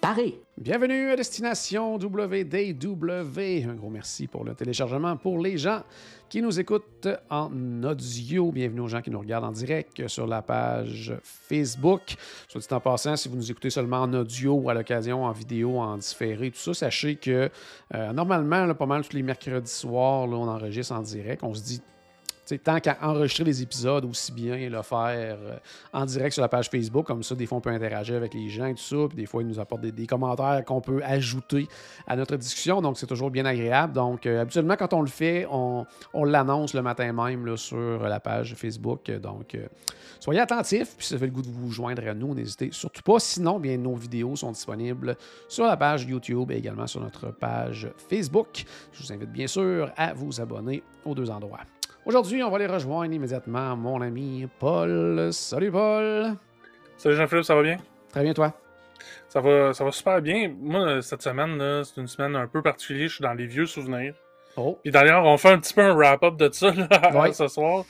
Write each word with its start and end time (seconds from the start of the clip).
Paré. 0.00 0.40
Bienvenue 0.56 1.10
à 1.10 1.16
Destination 1.16 1.96
WDW. 1.96 3.64
Un 3.68 3.74
gros 3.74 3.90
merci 3.90 4.28
pour 4.28 4.44
le 4.44 4.54
téléchargement. 4.54 5.16
Pour 5.16 5.40
les 5.40 5.58
gens 5.58 5.82
qui 6.28 6.40
nous 6.40 6.60
écoutent 6.60 7.08
en 7.28 7.50
audio, 7.82 8.52
bienvenue 8.52 8.82
aux 8.82 8.88
gens 8.88 9.02
qui 9.02 9.10
nous 9.10 9.18
regardent 9.18 9.46
en 9.46 9.52
direct 9.52 10.06
sur 10.06 10.28
la 10.28 10.40
page 10.40 11.12
Facebook. 11.22 12.14
Soit 12.48 12.60
dit 12.60 12.74
en 12.74 12.80
passant, 12.80 13.16
si 13.16 13.28
vous 13.28 13.36
nous 13.36 13.50
écoutez 13.50 13.70
seulement 13.70 14.02
en 14.02 14.14
audio 14.14 14.54
ou 14.54 14.70
à 14.70 14.74
l'occasion 14.74 15.24
en 15.24 15.32
vidéo, 15.32 15.78
en 15.78 15.96
différé, 15.96 16.52
tout 16.52 16.58
ça, 16.58 16.74
sachez 16.74 17.16
que 17.16 17.50
euh, 17.94 18.12
normalement, 18.12 18.72
pas 18.74 18.86
mal 18.86 19.02
tous 19.02 19.16
les 19.16 19.22
mercredis 19.24 19.68
soirs, 19.68 20.28
on 20.28 20.46
enregistre 20.46 20.94
en 20.94 21.02
direct. 21.02 21.42
On 21.42 21.54
se 21.54 21.62
dit 21.62 21.82
T'sais, 22.48 22.56
tant 22.56 22.80
qu'à 22.80 22.96
enregistrer 23.02 23.44
les 23.44 23.60
épisodes, 23.60 24.06
aussi 24.06 24.32
bien 24.32 24.70
le 24.70 24.80
faire 24.80 25.36
euh, 25.38 25.58
en 25.92 26.06
direct 26.06 26.32
sur 26.32 26.40
la 26.40 26.48
page 26.48 26.70
Facebook. 26.70 27.06
Comme 27.06 27.22
ça, 27.22 27.34
des 27.34 27.44
fois, 27.44 27.58
on 27.58 27.60
peut 27.60 27.68
interagir 27.68 28.16
avec 28.16 28.32
les 28.32 28.48
gens 28.48 28.64
et 28.64 28.74
tout 28.74 28.82
ça. 28.82 28.96
Puis 29.06 29.18
des 29.18 29.26
fois, 29.26 29.42
ils 29.42 29.48
nous 29.48 29.60
apportent 29.60 29.82
des, 29.82 30.06
commentaires 30.06 30.64
qu'on 30.64 30.80
peut 30.80 31.02
ajouter 31.04 31.68
à 32.06 32.16
notre 32.16 32.36
discussion. 32.36 32.80
Donc, 32.80 32.96
c'est 32.96 33.06
toujours 33.06 33.30
bien 33.30 33.44
agréable. 33.44 33.92
Donc, 33.92 34.24
euh, 34.24 34.40
habituellement, 34.40 34.76
quand 34.76 34.94
on 34.94 35.02
le 35.02 35.08
fait, 35.08 35.46
on, 35.50 35.84
on 36.14 36.24
l'annonce 36.24 36.72
le 36.72 36.80
matin 36.80 37.12
même 37.12 37.54
sur 37.58 38.08
la 38.08 38.18
page 38.18 38.54
Facebook. 38.54 39.10
Donc, 39.10 39.54
euh, 39.54 39.66
soyez 40.18 40.40
attentifs. 40.40 40.96
Puis, 40.96 41.06
si 41.06 41.12
vous 41.12 41.16
avez 41.16 41.26
le 41.26 41.32
goût 41.34 41.42
de 41.42 41.50
vous 41.50 41.70
joindre 41.70 42.08
à 42.08 42.14
nous, 42.14 42.34
n'hésitez 42.34 42.70
surtout 42.72 43.02
pas. 43.02 43.18
Sinon, 43.18 43.60
bien, 43.60 43.76
nos 43.76 43.96
vidéos 43.96 44.36
sont 44.36 44.52
disponibles 44.52 45.18
sur 45.48 45.66
la 45.66 45.76
page 45.76 46.04
YouTube 46.04 46.50
et 46.50 46.56
également 46.56 46.86
sur 46.86 47.02
notre 47.02 47.30
page 47.30 47.90
Facebook. 48.08 48.64
Je 48.94 49.02
vous 49.02 49.12
invite 49.12 49.32
bien 49.32 49.48
sûr 49.48 49.92
à 49.98 50.14
vous 50.14 50.40
abonner 50.40 50.82
aux 51.04 51.14
deux 51.14 51.28
endroits. 51.28 51.60
Aujourd'hui, 52.08 52.42
on 52.42 52.48
va 52.48 52.56
aller 52.56 52.66
rejoindre 52.66 53.12
immédiatement 53.12 53.76
mon 53.76 54.00
ami 54.00 54.48
Paul. 54.58 55.30
Salut 55.30 55.70
Paul. 55.70 56.36
Salut 56.96 57.14
Jean-Philippe, 57.14 57.44
ça 57.44 57.54
va 57.54 57.62
bien? 57.62 57.76
Très 58.10 58.22
bien, 58.22 58.32
toi? 58.32 58.54
Ça 59.28 59.42
va, 59.42 59.74
ça 59.74 59.84
va 59.84 59.92
super 59.92 60.22
bien. 60.22 60.50
Moi, 60.58 61.02
cette 61.02 61.20
semaine, 61.20 61.84
c'est 61.84 62.00
une 62.00 62.06
semaine 62.06 62.34
un 62.34 62.46
peu 62.46 62.62
particulière. 62.62 63.10
Je 63.10 63.16
suis 63.16 63.22
dans 63.22 63.34
les 63.34 63.44
vieux 63.44 63.66
souvenirs. 63.66 64.14
Oh. 64.56 64.78
Puis 64.82 64.90
d'ailleurs, 64.90 65.22
on 65.26 65.36
fait 65.36 65.50
un 65.50 65.58
petit 65.58 65.74
peu 65.74 65.82
un 65.82 65.92
wrap-up 65.92 66.38
de 66.38 66.48
ça 66.50 66.70
là, 66.70 66.88
Ouais. 67.14 67.34
ce 67.34 67.46
soir. 67.46 67.84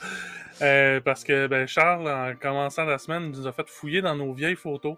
Euh, 0.61 0.99
parce 0.99 1.23
que 1.23 1.47
ben, 1.47 1.65
Charles, 1.65 2.09
en 2.09 2.35
commençant 2.35 2.83
la 2.83 2.97
semaine, 2.97 3.31
nous 3.31 3.47
a 3.47 3.53
fait 3.53 3.69
fouiller 3.69 4.01
dans 4.01 4.17
nos 4.17 4.33
vieilles 4.33 4.57
photos. 4.57 4.97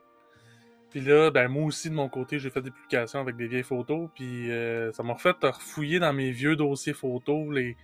Puis 0.90 1.02
là, 1.02 1.30
ben, 1.30 1.48
moi 1.48 1.66
aussi, 1.66 1.92
de 1.92 1.96
mon 1.96 2.10
côté, 2.10 2.40
j'ai 2.40 2.50
fait 2.50 2.64
des 2.64 2.72
publications 2.72 3.20
avec 3.20 3.38
des 3.38 3.46
vieilles 3.46 3.62
photos. 3.62 4.10
Puis 4.16 4.50
euh, 4.50 4.92
ça 4.94 5.04
m'a 5.04 5.14
refait 5.14 5.36
refouiller 5.44 6.00
dans 6.00 6.12
mes 6.12 6.32
vieux 6.32 6.56
dossiers 6.56 6.94
photos, 6.94 7.54
les, 7.54 7.78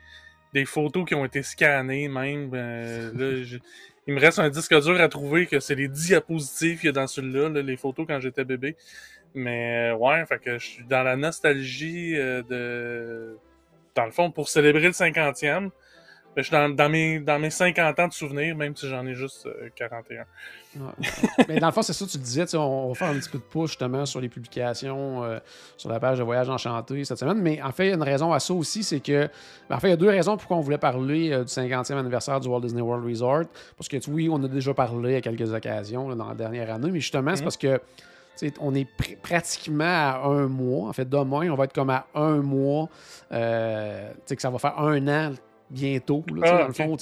des 0.60 0.66
photos 0.66 1.06
qui 1.06 1.16
ont 1.16 1.26
été 1.26 1.44
scannées 1.44 2.08
même. 2.08 2.54
Là, 2.54 3.44
j'ai- 3.44 3.62
il 4.08 4.14
me 4.14 4.20
reste 4.20 4.40
un 4.40 4.50
disque 4.50 4.74
dur 4.82 5.00
à 5.02 5.10
trouver 5.10 5.46
que 5.46 5.60
c'est 5.60 5.76
les 5.76 5.88
diapositives 5.90 6.78
qu'il 6.80 6.88
y 6.88 6.90
a 6.90 6.94
dans 6.94 7.08
celui-là, 7.08 7.50
là, 7.50 7.62
les 7.62 7.78
photos 7.78 8.06
quand 8.08 8.20
j'étais 8.20 8.46
bébé. 8.46 8.76
Mais 9.36 9.92
euh, 9.92 9.96
ouais, 9.98 10.26
fait 10.26 10.40
que 10.40 10.58
je 10.58 10.66
suis 10.66 10.84
dans 10.86 11.04
la 11.04 11.16
nostalgie 11.16 12.16
euh, 12.16 12.42
de. 12.44 13.38
Dans 13.96 14.06
le 14.06 14.12
fond, 14.12 14.32
pour 14.32 14.48
célébrer 14.50 14.88
le 14.88 14.94
50e. 14.94 15.70
Ben, 16.38 16.42
Je 16.44 16.48
suis 16.48 16.52
dans, 16.56 16.70
dans 16.70 16.88
mes, 16.90 17.20
dans 17.20 17.40
mes 17.40 17.50
50 17.50 18.00
ans 18.00 18.08
de 18.08 18.14
souvenirs, 18.14 18.56
même 18.56 18.76
si 18.76 18.88
j'en 18.88 19.06
ai 19.06 19.14
juste 19.16 19.46
euh, 19.48 19.70
41. 19.76 20.20
Ouais. 20.80 20.86
Mais 21.50 21.60
dans 21.60 21.68
le 21.68 21.74
fond, 21.74 21.82
c'est 21.82 21.94
ça, 21.94 22.06
tu 22.06 22.18
le 22.18 22.24
disais, 22.24 22.46
tu 22.46 22.52
sais, 22.52 22.58
on 22.58 22.88
va 22.90 22.94
faire 22.94 23.08
un 23.10 23.16
petit 23.16 23.30
peu 23.30 23.40
de 23.40 23.44
push 23.44 23.72
justement 23.72 24.06
sur 24.06 24.22
les 24.22 24.30
publications 24.30 25.24
euh, 25.24 25.40
sur 25.76 25.90
la 25.90 26.00
page 26.00 26.20
de 26.20 26.24
Voyage 26.24 26.50
Enchanté 26.50 27.04
cette 27.04 27.18
semaine. 27.18 27.40
Mais 27.42 27.62
en 27.62 27.72
fait, 27.72 27.88
il 27.88 27.90
y 27.90 27.92
a 27.92 27.96
une 27.96 28.04
raison 28.04 28.32
à 28.32 28.40
ça 28.40 28.54
aussi, 28.54 28.84
c'est 28.84 29.00
que. 29.00 29.28
ben, 29.70 29.76
en 29.76 29.80
fait, 29.80 29.88
il 29.88 29.92
y 29.92 29.94
a 29.94 29.98
deux 29.98 30.10
raisons 30.10 30.38
pourquoi 30.38 30.58
on 30.58 30.62
voulait 30.62 30.78
parler 30.78 31.32
euh, 31.34 31.44
du 31.44 31.52
50e 31.52 31.94
anniversaire 31.98 32.40
du 32.40 32.48
Walt 32.48 32.62
Disney 32.62 32.82
World 32.82 33.06
Resort. 33.06 33.46
Parce 33.76 33.88
que, 33.90 33.98
oui, 34.10 34.30
on 34.32 34.42
a 34.44 34.48
déjà 34.48 34.74
parlé 34.74 35.16
à 35.16 35.22
quelques 35.22 35.52
occasions 35.52 36.08
là, 36.10 36.16
dans 36.16 36.30
la 36.30 36.36
dernière 36.36 36.72
année, 36.74 36.92
mais 36.92 37.00
justement, 37.00 37.32
c'est 37.36 37.42
Mhm. 37.42 37.46
parce 37.46 37.58
que. 37.58 37.78
tu 38.38 38.48
sais, 38.48 38.54
on 38.60 38.76
est 38.76 38.88
pr- 39.00 39.18
pratiquement 39.18 39.84
à 39.86 40.22
un 40.26 40.46
mois. 40.48 40.90
En 40.90 40.94
fait, 40.94 41.10
demain, 41.10 41.50
on 41.50 41.56
va 41.56 41.64
être 41.64 41.74
comme 41.74 41.90
à 41.90 42.06
un 42.14 42.38
mois. 42.44 42.88
Euh, 43.32 44.12
tu 44.12 44.20
sais, 44.28 44.36
que 44.36 44.42
ça 44.44 44.52
va 44.52 44.60
faire 44.60 44.78
un 44.80 45.08
an 45.08 45.32
bientôt. 45.70 46.24
là, 46.34 46.42
Ah, 46.46 46.58
dans 46.62 46.68
le 46.68 46.74
fond, 46.74 46.98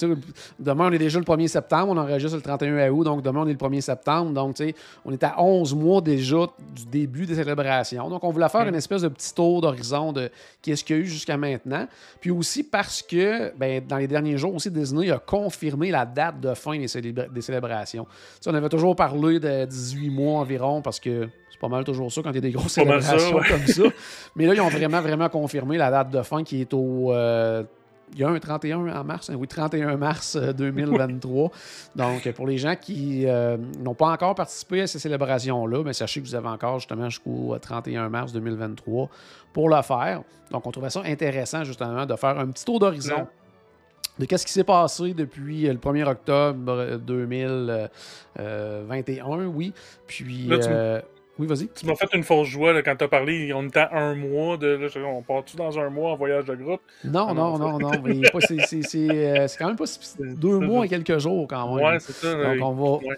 demain, 0.58 0.88
on 0.88 0.92
est 0.92 0.98
déjà 0.98 1.18
le 1.18 1.24
1er 1.24 1.46
septembre. 1.48 1.92
On 1.92 1.96
enregistre 1.96 2.36
le 2.36 2.42
31 2.42 2.90
août. 2.90 3.04
Donc, 3.04 3.22
demain, 3.22 3.42
on 3.42 3.46
est 3.46 3.52
le 3.52 3.56
1er 3.58 3.80
septembre. 3.80 4.32
Donc, 4.32 4.56
tu 4.56 4.64
sais, 4.66 4.74
on 5.04 5.12
est 5.12 5.22
à 5.22 5.40
11 5.40 5.74
mois 5.74 6.00
déjà 6.00 6.46
du 6.74 6.86
début 6.86 7.26
des 7.26 7.34
célébrations. 7.36 8.08
Donc, 8.08 8.24
on 8.24 8.30
voulait 8.30 8.48
faire 8.48 8.64
Mm. 8.64 8.68
une 8.70 8.74
espèce 8.74 9.02
de 9.02 9.08
petit 9.08 9.32
tour 9.34 9.60
d'horizon 9.60 10.12
de 10.12 10.30
qu'est-ce 10.62 10.82
qu'il 10.84 10.96
y 10.96 10.98
a 10.98 11.02
eu 11.02 11.06
jusqu'à 11.06 11.36
maintenant. 11.36 11.86
Puis 12.20 12.30
aussi 12.30 12.62
parce 12.64 13.02
que, 13.02 13.52
ben, 13.56 13.82
dans 13.86 13.96
les 13.98 14.08
derniers 14.08 14.36
jours 14.38 14.54
aussi, 14.54 14.70
Disney 14.70 15.10
a 15.10 15.18
confirmé 15.18 15.90
la 15.90 16.04
date 16.04 16.40
de 16.40 16.54
fin 16.54 16.76
des, 16.78 16.86
célébra- 16.88 17.32
des 17.32 17.40
célébrations. 17.42 18.06
On 18.46 18.54
avait 18.54 18.68
toujours 18.68 18.96
parlé 18.96 19.38
de 19.38 19.64
18 19.64 20.10
mois 20.10 20.40
environ 20.40 20.82
parce 20.82 20.98
que 21.00 21.28
c'est 21.50 21.60
pas 21.60 21.68
mal 21.68 21.84
toujours 21.84 22.12
ça 22.12 22.20
quand 22.22 22.30
il 22.30 22.34
y 22.34 22.38
a 22.38 22.40
des 22.42 22.50
grosses 22.50 22.72
ça, 22.72 22.82
célébrations 22.82 23.36
ouais. 23.36 23.48
comme 23.48 23.66
ça. 23.66 23.82
Mais 24.34 24.46
là, 24.46 24.54
ils 24.54 24.60
ont 24.60 24.68
vraiment, 24.68 25.00
vraiment 25.00 25.28
confirmé 25.28 25.76
la 25.78 25.90
date 25.90 26.10
de 26.10 26.20
fin 26.22 26.42
qui 26.44 26.60
est 26.60 26.74
au. 26.74 27.12
euh, 27.12 27.62
il 28.12 28.20
y 28.20 28.24
a 28.24 28.28
un 28.28 28.38
31 28.38 28.86
en 28.86 29.04
mars, 29.04 29.28
hein, 29.30 29.34
oui, 29.36 29.48
31 29.48 29.96
mars 29.96 30.36
euh, 30.36 30.52
2023. 30.52 31.50
Donc, 31.96 32.26
euh, 32.26 32.32
pour 32.32 32.46
les 32.46 32.56
gens 32.58 32.74
qui 32.76 33.24
euh, 33.26 33.56
n'ont 33.80 33.94
pas 33.94 34.08
encore 34.10 34.34
participé 34.34 34.82
à 34.82 34.86
ces 34.86 34.98
célébrations-là, 34.98 35.82
ben, 35.82 35.92
sachez 35.92 36.20
que 36.20 36.26
vous 36.26 36.34
avez 36.34 36.48
encore 36.48 36.78
justement 36.78 37.08
jusqu'au 37.10 37.54
euh, 37.54 37.58
31 37.58 38.08
mars 38.08 38.32
2023 38.32 39.08
pour 39.52 39.68
le 39.68 39.82
faire. 39.82 40.22
Donc, 40.50 40.66
on 40.66 40.70
trouvait 40.70 40.90
ça 40.90 41.02
intéressant 41.04 41.64
justement 41.64 42.06
de 42.06 42.14
faire 42.16 42.38
un 42.38 42.46
petit 42.48 42.64
tour 42.64 42.78
d'horizon 42.78 43.26
de 44.18 44.24
qu'est-ce 44.24 44.46
qui 44.46 44.52
s'est 44.52 44.64
passé 44.64 45.12
depuis 45.12 45.68
euh, 45.68 45.72
le 45.74 45.78
1er 45.78 46.04
octobre 46.08 46.72
euh, 46.72 46.96
2021, 48.38 49.46
oui. 49.48 49.72
Puis, 50.06 50.46
Là, 50.46 50.58
tu 50.58 50.66
m- 50.68 50.72
euh, 50.74 51.00
oui, 51.38 51.46
vas-y. 51.46 51.68
Tu 51.68 51.86
m'as 51.86 51.94
fait 51.94 52.08
une 52.14 52.22
fausse 52.22 52.48
joie 52.48 52.72
là, 52.72 52.82
quand 52.82 52.96
t'as 52.96 53.08
parlé. 53.08 53.52
On 53.52 53.64
était 53.66 53.80
à 53.80 53.98
un 53.98 54.14
mois 54.14 54.56
de. 54.56 54.66
Là, 54.68 54.88
on 55.06 55.22
part-tu 55.22 55.56
dans 55.56 55.78
un 55.78 55.90
mois 55.90 56.12
en 56.12 56.16
voyage 56.16 56.44
de 56.46 56.54
groupe? 56.54 56.80
Non, 57.04 57.26
Ah 57.30 57.34
non, 57.34 57.58
non, 57.58 57.78
non, 57.78 57.90
mais 58.02 58.20
c'est- 58.40 59.10
euh, 59.10 59.46
c'est 59.48 59.58
quand 59.58 59.66
même 59.66 59.76
pas 59.76 59.86
si- 59.86 60.00
deux 60.20 60.58
mois 60.58 60.86
et 60.86 60.88
quelques 60.88 61.18
jours 61.18 61.46
quand 61.48 61.74
même. 61.76 61.84
Ouais, 61.84 61.98
c'est 62.00 62.12
ça. 62.12 62.32
Donc, 62.54 62.64
on 62.64 62.72
va. 62.72 62.90
Ouais. 63.06 63.16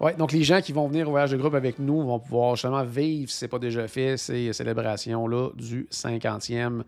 Ouais, 0.00 0.14
donc 0.14 0.32
les 0.32 0.42
gens 0.44 0.62
qui 0.62 0.72
vont 0.72 0.88
venir 0.88 1.06
au 1.08 1.10
voyage 1.10 1.30
de 1.30 1.36
groupe 1.36 1.54
avec 1.54 1.78
nous 1.78 2.02
vont 2.02 2.18
pouvoir 2.18 2.56
justement 2.56 2.82
vivre, 2.84 3.30
si 3.30 3.36
ce 3.36 3.44
n'est 3.44 3.50
pas 3.50 3.58
déjà 3.58 3.86
fait, 3.86 4.16
ces 4.16 4.50
célébrations-là 4.54 5.50
du 5.54 5.86
50e 5.90 6.84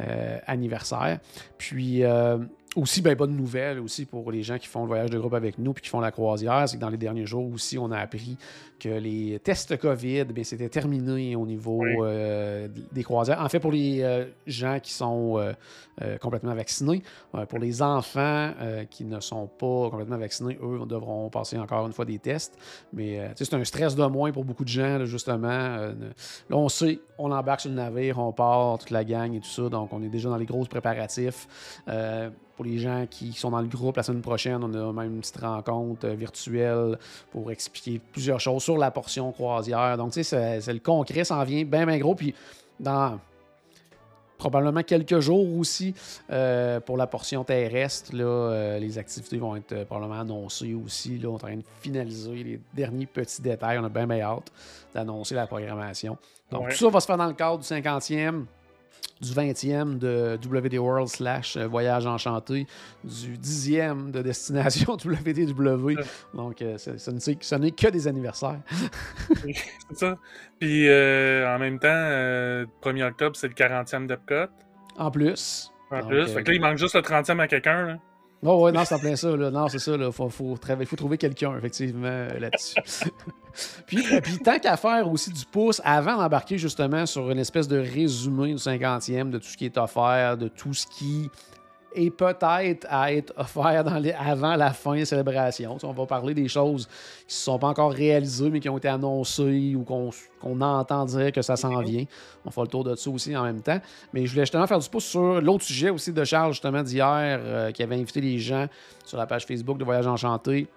euh, 0.00 0.38
anniversaire. 0.46 1.18
Puis 1.58 2.02
euh, 2.02 2.38
aussi, 2.74 3.02
ben, 3.02 3.14
bonne 3.14 3.36
nouvelle 3.36 3.78
aussi 3.78 4.06
pour 4.06 4.30
les 4.32 4.42
gens 4.42 4.56
qui 4.56 4.68
font 4.68 4.80
le 4.82 4.86
voyage 4.86 5.10
de 5.10 5.18
groupe 5.18 5.34
avec 5.34 5.58
nous 5.58 5.74
puis 5.74 5.82
qui 5.82 5.90
font 5.90 6.00
la 6.00 6.10
croisière, 6.10 6.66
c'est 6.66 6.76
que 6.76 6.80
dans 6.80 6.88
les 6.88 6.96
derniers 6.96 7.26
jours 7.26 7.46
aussi, 7.52 7.76
on 7.76 7.90
a 7.90 7.98
appris 7.98 8.38
que 8.78 8.88
les 8.88 9.38
tests 9.40 9.76
COVID, 9.78 10.24
bien, 10.24 10.44
c'était 10.44 10.68
terminé 10.68 11.34
au 11.36 11.46
niveau 11.46 11.78
Oui. 11.82 11.94
euh, 12.02 12.68
des 12.92 13.02
croisières. 13.02 13.40
En 13.40 13.48
fait, 13.48 13.60
pour 13.60 13.72
les 13.72 14.02
euh, 14.02 14.26
gens 14.46 14.78
qui 14.82 14.92
sont 14.92 15.38
euh, 15.38 16.18
complètement 16.18 16.54
vaccinés, 16.54 17.02
pour 17.48 17.58
les 17.58 17.82
enfants 17.82 18.52
qui 18.90 19.04
ne 19.04 19.20
sont 19.20 19.46
pas 19.46 19.90
complètement 19.90 20.18
vaccinés, 20.18 20.58
eux 20.62 20.80
devront 20.86 21.30
passer 21.30 21.58
encore 21.58 21.86
une 21.86 21.92
fois 21.92 22.04
des 22.04 22.18
tests. 22.18 22.58
Mais 22.92 23.30
c'est 23.34 23.54
un 23.54 23.64
stress 23.64 23.94
de 23.94 24.04
moins 24.06 24.30
pour 24.32 24.44
beaucoup 24.44 24.64
de 24.64 24.68
gens, 24.68 24.98
là, 24.98 25.04
justement. 25.06 25.46
Là, 25.48 25.94
on 26.50 26.68
sait, 26.68 27.00
on 27.18 27.32
embarque 27.32 27.60
sur 27.62 27.70
le 27.70 27.76
navire, 27.76 28.18
on 28.18 28.32
part, 28.32 28.78
toute 28.78 28.90
la 28.90 29.04
gang 29.04 29.32
et 29.34 29.40
tout 29.40 29.48
ça. 29.48 29.68
Donc, 29.68 29.92
on 29.92 30.02
est 30.02 30.08
déjà 30.08 30.28
dans 30.28 30.36
les 30.36 30.46
gros 30.46 30.64
préparatifs. 30.66 31.48
Pour 32.56 32.64
les 32.64 32.78
gens 32.78 33.06
qui 33.10 33.32
sont 33.34 33.50
dans 33.50 33.60
le 33.60 33.68
groupe, 33.68 33.96
la 33.98 34.02
semaine 34.02 34.22
prochaine, 34.22 34.64
on 34.64 34.72
a 34.72 34.90
même 34.92 35.14
une 35.16 35.20
petite 35.20 35.36
rencontre 35.40 36.08
virtuelle 36.08 36.98
pour 37.30 37.50
expliquer 37.50 38.00
plusieurs 38.12 38.40
choses 38.40 38.64
sur 38.66 38.76
la 38.78 38.90
portion 38.90 39.30
croisière. 39.32 39.96
Donc, 39.96 40.12
tu 40.12 40.24
sais, 40.24 40.60
c'est- 40.60 40.72
le 40.72 40.80
concret, 40.80 41.22
ça 41.24 41.36
en 41.36 41.44
vient 41.44 41.64
bien, 41.64 41.86
bien 41.86 41.98
gros. 41.98 42.14
Puis, 42.16 42.34
dans 42.80 43.18
probablement 44.38 44.82
quelques 44.82 45.18
jours 45.20 45.56
aussi 45.56 45.94
euh, 46.30 46.78
pour 46.80 46.98
la 46.98 47.06
portion 47.06 47.42
terrestre. 47.42 48.14
Là, 48.14 48.24
euh, 48.24 48.78
les 48.78 48.98
activités 48.98 49.38
vont 49.38 49.56
être 49.56 49.72
euh, 49.72 49.84
probablement 49.86 50.20
annoncées 50.20 50.74
aussi. 50.74 51.16
Là, 51.18 51.28
on 51.28 51.32
est 51.32 51.34
en 51.36 51.38
train 51.38 51.56
de 51.56 51.62
finaliser 51.80 52.34
les 52.44 52.60
derniers 52.74 53.06
petits 53.06 53.40
détails. 53.40 53.78
On 53.78 53.84
a 53.84 53.88
bien, 53.88 54.06
bien 54.06 54.20
hâte 54.20 54.52
d'annoncer 54.94 55.34
la 55.34 55.46
programmation. 55.46 56.18
Donc, 56.50 56.64
Ouais. 56.64 56.70
tout 56.72 56.76
ça 56.84 56.90
va 56.90 57.00
se 57.00 57.06
faire 57.06 57.16
dans 57.16 57.26
le 57.28 57.32
cadre 57.32 57.58
du 57.60 57.64
50e. 57.64 58.44
Du 59.20 59.30
20e 59.30 59.98
de 59.98 60.38
WD 60.44 60.78
World 60.78 61.08
slash 61.08 61.56
euh, 61.56 61.66
Voyage 61.66 62.06
Enchanté, 62.06 62.66
du 63.02 63.36
10e 63.38 64.10
de 64.10 64.22
Destination 64.22 64.96
WDW. 65.04 66.00
Donc, 66.34 66.60
euh, 66.60 66.76
ça, 66.76 66.92
ça 67.40 67.58
n'est 67.58 67.70
que 67.70 67.88
des 67.88 68.08
anniversaires. 68.08 68.60
c'est 69.88 69.96
ça. 69.96 70.18
Puis, 70.60 70.88
euh, 70.88 71.54
en 71.54 71.58
même 71.58 71.78
temps, 71.78 71.88
1er 71.88 73.08
octobre, 73.08 73.36
c'est 73.36 73.48
le 73.48 73.54
40e 73.54 74.06
d'Epcot. 74.06 74.52
En 74.98 75.10
plus. 75.10 75.72
En 75.90 76.06
plus. 76.06 76.26
Fait 76.26 76.42
que 76.42 76.50
là, 76.50 76.54
il 76.54 76.60
manque 76.60 76.78
juste 76.78 76.94
le 76.94 77.02
30e 77.02 77.40
à 77.40 77.48
quelqu'un. 77.48 77.98
Oh, 78.44 78.64
ouais, 78.64 78.72
non, 78.72 78.84
c'est 78.84 78.94
en 78.94 78.98
plein 78.98 79.16
ça. 79.16 79.34
Là. 79.34 79.50
Non, 79.50 79.68
c'est 79.68 79.78
ça. 79.78 79.92
Il 79.98 80.12
faut, 80.12 80.56
trouver 80.96 81.18
quelqu'un, 81.18 81.56
effectivement, 81.56 82.28
là-dessus. 82.38 82.76
puis, 83.86 84.04
euh, 84.12 84.20
puis, 84.20 84.38
tant 84.38 84.58
qu'à 84.58 84.76
faire 84.76 85.10
aussi 85.10 85.30
du 85.30 85.44
pouce, 85.46 85.80
avant 85.84 86.16
d'embarquer 86.16 86.58
justement 86.58 87.06
sur 87.06 87.30
une 87.30 87.38
espèce 87.38 87.66
de 87.66 87.78
résumé 87.78 88.48
du 88.48 88.56
50e 88.56 89.30
de 89.30 89.38
tout 89.38 89.48
ce 89.48 89.56
qui 89.56 89.64
est 89.64 89.78
offert, 89.78 90.36
de 90.36 90.48
tout 90.48 90.74
ce 90.74 90.86
qui 90.86 91.30
et 91.96 92.10
peut-être 92.10 92.86
à 92.88 93.12
être 93.12 93.32
offert 93.36 93.84
avant 94.18 94.54
la 94.54 94.72
fin 94.72 94.94
des 94.94 95.06
célébrations. 95.06 95.78
on 95.82 95.92
va 95.92 96.06
parler 96.06 96.34
des 96.34 96.46
choses 96.46 96.86
qui 97.26 97.34
ne 97.34 97.40
sont 97.40 97.58
pas 97.58 97.68
encore 97.68 97.90
réalisées, 97.90 98.50
mais 98.50 98.60
qui 98.60 98.68
ont 98.68 98.76
été 98.76 98.88
annoncées 98.88 99.74
ou 99.74 99.82
qu'on 99.82 100.60
entend 100.60 101.06
dire 101.06 101.32
que 101.32 101.40
ça 101.40 101.56
s'en 101.56 101.80
vient. 101.80 102.04
On 102.44 102.50
fera 102.50 102.64
le 102.64 102.70
tour 102.70 102.84
de 102.84 102.94
ça 102.94 103.10
aussi 103.10 103.34
en 103.34 103.44
même 103.44 103.62
temps. 103.62 103.80
Mais 104.12 104.26
je 104.26 104.30
voulais 104.30 104.42
justement 104.42 104.66
faire 104.66 104.78
du 104.78 104.88
pouce 104.88 105.06
sur 105.06 105.40
l'autre 105.40 105.64
sujet 105.64 105.88
aussi 105.88 106.12
de 106.12 106.22
Charles, 106.22 106.52
justement, 106.52 106.82
d'hier, 106.82 107.40
euh, 107.40 107.72
qui 107.72 107.82
avait 107.82 107.96
invité 107.96 108.20
les 108.20 108.38
gens 108.38 108.66
sur 109.04 109.16
la 109.16 109.26
page 109.26 109.46
Facebook 109.46 109.78
de 109.78 109.84
Voyage 109.84 110.06
Enchanté 110.06 110.68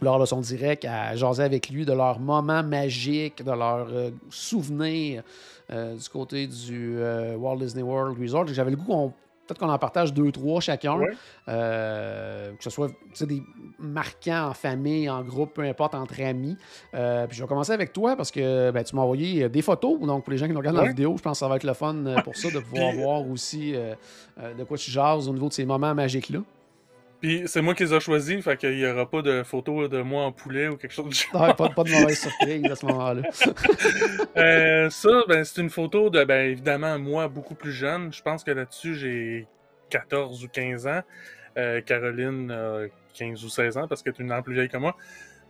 lors 0.00 0.20
de 0.20 0.26
son 0.26 0.40
direct 0.40 0.84
à 0.84 1.16
jaser 1.16 1.42
avec 1.42 1.68
lui 1.68 1.84
de 1.84 1.92
leurs 1.92 2.20
moments 2.20 2.62
magiques, 2.62 3.42
de 3.42 3.50
leurs 3.50 3.88
euh, 3.90 4.10
souvenirs 4.30 5.24
euh, 5.72 5.96
du 5.96 6.08
côté 6.08 6.46
du 6.46 6.96
Walt 7.36 7.56
Disney 7.56 7.82
World 7.82 8.16
Resort. 8.20 8.46
J'avais 8.46 8.70
le 8.70 8.76
goût 8.76 8.84
qu'on 8.84 9.12
Peut-être 9.48 9.60
qu'on 9.60 9.70
en 9.70 9.78
partage 9.78 10.12
deux, 10.12 10.30
trois 10.30 10.60
chacun. 10.60 11.00
Euh, 11.48 12.52
que 12.52 12.62
ce 12.62 12.68
soit 12.68 12.90
des 13.22 13.42
marquants 13.78 14.48
en 14.50 14.54
famille, 14.54 15.08
en 15.08 15.22
groupe, 15.22 15.54
peu 15.54 15.62
importe, 15.62 15.94
entre 15.94 16.20
amis. 16.20 16.56
Euh, 16.92 17.26
puis 17.26 17.38
je 17.38 17.42
vais 17.42 17.48
commencer 17.48 17.72
avec 17.72 17.94
toi 17.94 18.14
parce 18.14 18.30
que 18.30 18.70
ben, 18.70 18.84
tu 18.84 18.94
m'as 18.94 19.02
envoyé 19.02 19.44
euh, 19.44 19.48
des 19.48 19.62
photos. 19.62 19.98
Donc, 20.00 20.24
pour 20.24 20.32
les 20.32 20.38
gens 20.38 20.46
qui 20.46 20.52
nous 20.52 20.58
regardent 20.58 20.76
la 20.76 20.88
vidéo, 20.88 21.14
je 21.16 21.22
pense 21.22 21.38
que 21.38 21.38
ça 21.38 21.48
va 21.48 21.56
être 21.56 21.64
le 21.64 21.72
fun 21.72 21.96
pour 22.24 22.36
ça 22.36 22.50
de 22.50 22.58
pouvoir 22.60 22.92
voir 22.92 23.30
aussi 23.30 23.72
de 23.72 24.64
quoi 24.64 24.76
tu 24.76 24.90
jases 24.90 25.28
au 25.28 25.32
niveau 25.32 25.48
de 25.48 25.54
ces 25.54 25.64
moments 25.64 25.94
magiques-là. 25.94 26.40
Puis 27.20 27.42
c'est 27.46 27.62
moi 27.62 27.74
qui 27.74 27.84
les 27.84 27.94
ai 27.94 28.00
choisis, 28.00 28.44
fait 28.44 28.56
qu'il 28.56 28.76
n'y 28.76 28.86
aura 28.86 29.10
pas 29.10 29.22
de 29.22 29.42
photos 29.42 29.90
de 29.90 30.02
moi 30.02 30.24
en 30.24 30.32
poulet 30.32 30.68
ou 30.68 30.76
quelque 30.76 30.92
chose 30.92 31.08
du 31.08 31.16
genre. 31.16 31.56
pas, 31.56 31.68
pas, 31.68 31.82
de 31.82 31.90
mauvaise 31.90 32.20
surprise 32.20 32.64
à 32.70 32.76
ce 32.76 32.86
moment-là. 32.86 33.22
euh, 34.36 34.88
ça, 34.88 35.22
ben, 35.28 35.42
c'est 35.44 35.60
une 35.60 35.70
photo 35.70 36.10
de, 36.10 36.22
ben, 36.24 36.48
évidemment, 36.50 36.96
moi 36.98 37.26
beaucoup 37.26 37.56
plus 37.56 37.72
jeune. 37.72 38.12
Je 38.12 38.22
pense 38.22 38.44
que 38.44 38.52
là-dessus, 38.52 38.94
j'ai 38.94 39.46
14 39.90 40.44
ou 40.44 40.48
15 40.48 40.86
ans. 40.86 41.02
Euh, 41.56 41.80
Caroline, 41.80 42.88
15 43.14 43.44
ou 43.44 43.48
16 43.48 43.78
ans, 43.78 43.88
parce 43.88 44.02
qu'elle 44.02 44.14
est 44.16 44.22
une 44.22 44.32
an 44.32 44.42
plus 44.42 44.54
vieille 44.54 44.68
que 44.68 44.76
moi. 44.76 44.96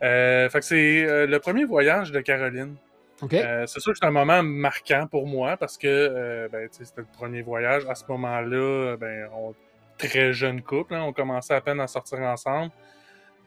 Euh, 0.03 0.49
fait 0.49 0.61
que 0.61 0.65
c'est 0.65 1.05
euh, 1.05 1.26
le 1.26 1.38
premier 1.38 1.65
voyage 1.65 2.12
de 2.12 2.20
Caroline. 2.20 2.76
Okay. 3.20 3.43
c'est 3.67 3.81
sûr 3.81 3.93
que 3.93 3.99
c'est 4.00 4.06
un 4.06 4.12
moment 4.12 4.44
marquant 4.44 5.09
pour 5.11 5.26
moi 5.26 5.56
parce 5.56 5.76
que 5.76 6.49
ben, 6.53 6.69
c'était 6.70 7.00
le 7.00 7.06
premier 7.12 7.43
voyage. 7.43 7.85
À 7.88 7.97
ce 7.97 8.05
moment-là, 8.09 8.97
ben, 8.97 9.29
on 9.35 9.53
très 9.98 10.32
jeune 10.32 10.62
couple. 10.62 10.94
Hein. 10.94 11.02
On 11.02 11.12
commençait 11.12 11.54
à 11.54 11.60
peine 11.60 11.80
à 11.80 11.86
sortir 11.86 12.20
ensemble. 12.20 12.72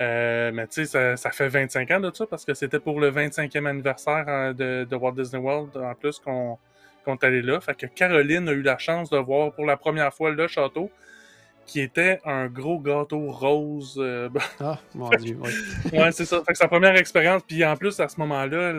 Euh, 0.01 0.51
mais 0.53 0.67
tu 0.67 0.85
sais, 0.85 1.15
ça, 1.15 1.31
fait 1.31 1.47
25 1.47 1.91
ans 1.91 1.99
de 1.99 2.11
ça 2.13 2.25
parce 2.25 2.43
que 2.43 2.53
c'était 2.53 2.79
pour 2.79 2.99
le 2.99 3.11
25e 3.11 3.67
anniversaire 3.67 4.27
hein, 4.27 4.53
de, 4.53 4.87
Walt 4.95 5.11
Disney 5.11 5.41
World 5.41 5.77
en 5.77 5.93
plus 5.93 6.19
qu'on 6.19 6.57
est 7.07 7.23
allé 7.23 7.41
là. 7.41 7.61
Fait 7.61 7.75
que 7.75 7.85
Caroline 7.85 8.49
a 8.49 8.51
eu 8.51 8.63
la 8.63 8.77
chance 8.77 9.09
de 9.09 9.17
voir 9.17 9.51
pour 9.53 9.65
la 9.65 9.77
première 9.77 10.13
fois 10.13 10.31
le 10.31 10.47
château 10.47 10.89
qui 11.67 11.79
était 11.79 12.19
un 12.25 12.47
gros 12.47 12.79
gâteau 12.79 13.31
rose. 13.31 13.95
Euh, 13.99 14.29
ah, 14.59 14.79
mon 14.95 15.09
Dieu, 15.09 15.37
oui. 15.39 15.51
ouais, 15.99 16.11
c'est 16.11 16.25
ça. 16.25 16.43
Fait 16.43 16.53
que 16.53 16.57
sa 16.57 16.67
première 16.67 16.95
expérience. 16.95 17.43
Puis 17.47 17.63
en 17.63 17.75
plus, 17.75 17.99
à 17.99 18.07
ce 18.07 18.19
moment-là, 18.21 18.73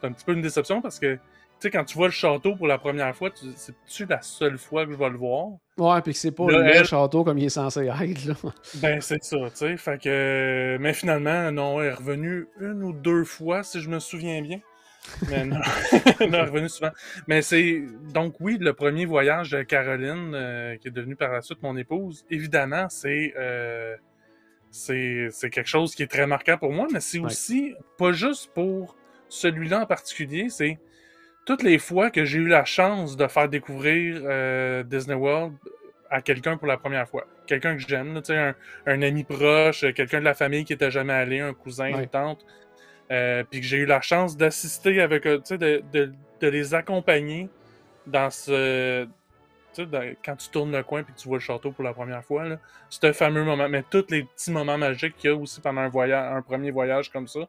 c'est 0.00 0.06
un 0.06 0.12
petit 0.12 0.24
peu 0.24 0.32
une 0.32 0.42
déception 0.42 0.82
parce 0.82 0.98
que 0.98 1.18
sais, 1.64 1.70
quand 1.70 1.84
tu 1.84 1.96
vois 1.96 2.08
le 2.08 2.12
château 2.12 2.54
pour 2.54 2.66
la 2.66 2.78
première 2.78 3.14
fois, 3.16 3.30
c'est-tu 3.56 4.06
la 4.06 4.20
seule 4.22 4.58
fois 4.58 4.84
que 4.84 4.92
je 4.92 4.96
vais 4.96 5.08
le 5.08 5.16
voir? 5.16 5.48
Ouais, 5.76 6.00
puis 6.02 6.12
que 6.12 6.18
c'est 6.18 6.30
pas 6.30 6.46
le 6.46 6.84
château 6.84 7.24
comme 7.24 7.38
il 7.38 7.46
est 7.46 7.48
censé 7.48 7.86
être, 7.86 8.24
là. 8.26 8.34
Ben, 8.76 9.00
c'est 9.00 9.22
ça, 9.24 9.36
tu 9.50 9.50
sais. 9.54 9.76
Fait 9.76 10.00
que. 10.00 10.76
Mais 10.80 10.92
finalement, 10.92 11.50
non, 11.50 11.80
elle 11.82 11.88
est 11.88 11.94
revenu 11.94 12.46
une 12.60 12.82
ou 12.84 12.92
deux 12.92 13.24
fois, 13.24 13.64
si 13.64 13.80
je 13.80 13.88
me 13.88 13.98
souviens 13.98 14.40
bien. 14.40 14.60
Mais 15.28 15.44
non, 15.44 15.58
elle 16.20 16.34
est 16.34 16.42
revenu 16.42 16.68
souvent. 16.68 16.92
Mais 17.26 17.42
c'est. 17.42 17.82
Donc, 18.12 18.36
oui, 18.38 18.56
le 18.60 18.72
premier 18.72 19.04
voyage 19.04 19.50
de 19.50 19.62
Caroline, 19.62 20.32
euh, 20.34 20.76
qui 20.76 20.88
est 20.88 20.92
devenue 20.92 21.16
par 21.16 21.32
la 21.32 21.42
suite 21.42 21.60
mon 21.62 21.76
épouse, 21.76 22.24
évidemment, 22.30 22.86
c'est. 22.88 23.34
Euh, 23.36 23.96
c'est 24.70 25.50
quelque 25.50 25.68
chose 25.68 25.94
qui 25.94 26.02
est 26.02 26.08
très 26.08 26.26
marquant 26.26 26.58
pour 26.58 26.72
moi, 26.72 26.88
mais 26.92 26.98
c'est 26.98 27.20
aussi 27.20 27.74
pas 27.96 28.10
juste 28.10 28.50
pour 28.54 28.96
celui-là 29.28 29.82
en 29.82 29.86
particulier, 29.86 30.48
c'est 30.48 30.78
toutes 31.44 31.62
les 31.62 31.78
fois 31.78 32.10
que 32.10 32.24
j'ai 32.24 32.38
eu 32.38 32.48
la 32.48 32.64
chance 32.64 33.16
de 33.16 33.26
faire 33.26 33.48
découvrir 33.48 34.22
euh, 34.24 34.82
Disney 34.82 35.14
World 35.14 35.54
à 36.10 36.22
quelqu'un 36.22 36.56
pour 36.56 36.66
la 36.66 36.76
première 36.76 37.08
fois, 37.08 37.26
quelqu'un 37.46 37.76
que 37.76 37.82
j'aime, 37.86 38.20
un, 38.28 38.54
un 38.86 39.02
ami 39.02 39.24
proche, 39.24 39.80
quelqu'un 39.94 40.20
de 40.20 40.24
la 40.24 40.34
famille 40.34 40.64
qui 40.64 40.72
était 40.72 40.90
jamais 40.90 41.12
allé, 41.12 41.40
un 41.40 41.52
cousin, 41.54 41.86
une 41.86 42.06
tante, 42.06 42.44
euh, 43.10 43.42
puis 43.50 43.60
que 43.60 43.66
j'ai 43.66 43.78
eu 43.78 43.86
la 43.86 44.00
chance 44.00 44.36
d'assister 44.36 45.00
avec 45.00 45.26
eux, 45.26 45.42
de, 45.50 45.82
de, 45.92 46.12
de, 46.40 46.48
les 46.48 46.74
accompagner 46.74 47.48
dans 48.06 48.30
ce. 48.30 49.06
quand 50.24 50.36
tu 50.36 50.48
tournes 50.50 50.72
le 50.72 50.82
coin 50.82 51.00
et 51.00 51.04
que 51.04 51.12
tu 51.12 51.28
vois 51.28 51.38
le 51.38 51.42
château 51.42 51.72
pour 51.72 51.84
la 51.84 51.92
première 51.92 52.24
fois, 52.24 52.44
c'est 52.88 53.04
un 53.04 53.12
fameux 53.12 53.44
moment. 53.44 53.68
Mais 53.68 53.82
tous 53.82 54.06
les 54.08 54.22
petits 54.22 54.52
moments 54.52 54.78
magiques 54.78 55.16
qu'il 55.16 55.30
y 55.30 55.32
a 55.32 55.36
aussi 55.36 55.60
pendant 55.60 55.82
un 55.82 55.88
voyage, 55.88 56.32
un 56.32 56.42
premier 56.42 56.70
voyage 56.70 57.10
comme 57.10 57.26
ça, 57.26 57.40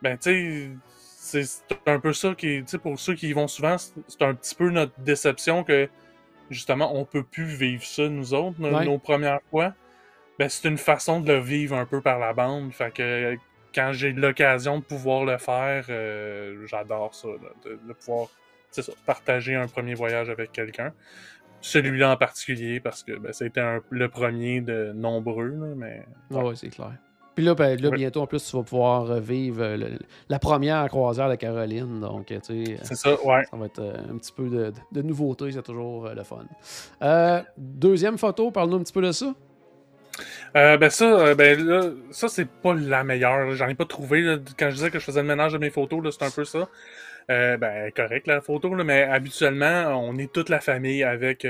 ben 0.00 0.16
tu 0.16 0.30
sais, 0.30 0.70
c'est 1.24 1.64
un 1.86 1.98
peu 1.98 2.12
ça 2.12 2.34
qui, 2.34 2.62
sais, 2.66 2.78
pour 2.78 2.98
ceux 2.98 3.14
qui 3.14 3.28
y 3.28 3.32
vont 3.32 3.48
souvent, 3.48 3.76
c'est 3.78 4.22
un 4.22 4.34
petit 4.34 4.54
peu 4.54 4.68
notre 4.68 4.92
déception 5.00 5.64
que 5.64 5.88
justement 6.50 6.94
on 6.94 7.06
peut 7.06 7.22
plus 7.22 7.46
vivre 7.46 7.82
ça 7.82 8.08
nous 8.08 8.34
autres, 8.34 8.60
nos, 8.60 8.98
premières 8.98 9.40
fois. 9.50 9.72
Ben, 10.38 10.50
c'est 10.50 10.68
une 10.68 10.76
façon 10.76 11.20
de 11.20 11.32
le 11.32 11.38
vivre 11.38 11.76
un 11.76 11.86
peu 11.86 12.02
par 12.02 12.18
la 12.18 12.34
bande. 12.34 12.72
Fait 12.72 12.92
que 12.92 13.36
quand 13.74 13.92
j'ai 13.92 14.12
l'occasion 14.12 14.80
de 14.80 14.84
pouvoir 14.84 15.24
le 15.24 15.38
faire, 15.38 15.86
euh, 15.88 16.66
j'adore 16.66 17.14
ça, 17.14 17.28
de, 17.64 17.92
pouvoir 17.94 18.28
partager 19.06 19.54
un 19.54 19.66
premier 19.66 19.94
voyage 19.94 20.28
avec 20.28 20.52
quelqu'un. 20.52 20.92
Celui-là 21.62 22.10
en 22.10 22.16
particulier, 22.18 22.80
parce 22.80 23.02
que 23.02 23.12
ben, 23.12 23.32
c'était 23.32 23.80
le 23.88 24.08
premier 24.10 24.60
de 24.60 24.92
nombreux, 24.92 25.74
mais. 25.74 26.04
Ah 26.34 26.44
ouais, 26.44 26.54
c'est 26.54 26.68
clair. 26.68 26.92
Puis 27.34 27.44
là, 27.44 27.54
ben, 27.54 27.80
là 27.80 27.90
bientôt, 27.90 28.22
en 28.22 28.26
plus, 28.26 28.44
tu 28.44 28.56
vas 28.56 28.62
pouvoir 28.62 29.20
vivre 29.20 29.62
euh, 29.62 29.98
la 30.28 30.38
première 30.38 30.86
croisière 30.88 31.28
de 31.28 31.34
Caroline. 31.34 32.00
Donc, 32.00 32.26
tu 32.26 32.38
sais. 32.42 32.78
C'est 32.82 32.94
ça, 32.94 33.10
ouais. 33.24 33.42
Ça 33.50 33.56
va 33.56 33.66
être 33.66 33.80
euh, 33.80 33.96
un 34.12 34.18
petit 34.18 34.32
peu 34.32 34.48
de, 34.48 34.72
de 34.92 35.02
nouveauté, 35.02 35.50
c'est 35.50 35.62
toujours 35.62 36.06
euh, 36.06 36.14
le 36.14 36.22
fun. 36.22 37.44
deuxième 37.56 38.18
photo, 38.18 38.50
parle-nous 38.50 38.76
un 38.76 38.82
petit 38.82 38.92
peu 38.92 39.02
de 39.02 39.10
ça. 39.10 39.34
ben 40.54 40.90
ça, 40.90 41.34
ben 41.34 41.66
là, 41.66 41.90
ça 42.12 42.28
c'est 42.28 42.48
pas 42.48 42.74
la 42.74 43.02
meilleure. 43.02 43.50
J'en 43.52 43.68
ai 43.68 43.74
pas 43.74 43.84
trouvé. 43.84 44.36
Quand 44.56 44.70
je 44.70 44.74
disais 44.76 44.90
que 44.90 45.00
je 45.00 45.04
faisais 45.04 45.22
le 45.22 45.28
ménage 45.28 45.54
de 45.54 45.58
mes 45.58 45.70
photos, 45.70 46.16
c'est 46.16 46.24
un 46.24 46.30
peu 46.30 46.44
ça. 46.44 46.68
ben 47.28 47.90
correct 47.96 48.28
la 48.28 48.40
photo, 48.40 48.70
mais 48.70 49.02
habituellement, 49.02 50.00
on 50.00 50.16
est 50.18 50.32
toute 50.32 50.50
la 50.50 50.60
famille 50.60 51.02
avec. 51.02 51.44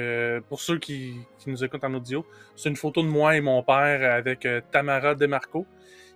pour 0.49 0.61
ceux 0.61 0.79
qui, 0.79 1.15
qui, 1.39 1.51
nous 1.51 1.63
écoutent 1.63 1.85
en 1.85 1.93
audio, 1.93 2.25
c'est 2.57 2.71
une 2.71 2.77
photo 2.77 3.03
de 3.03 3.09
moi 3.09 3.37
et 3.37 3.43
mon 3.43 3.63
père 3.63 4.15
avec 4.15 4.49
Tamara 4.71 5.15
Demarco 5.15 5.67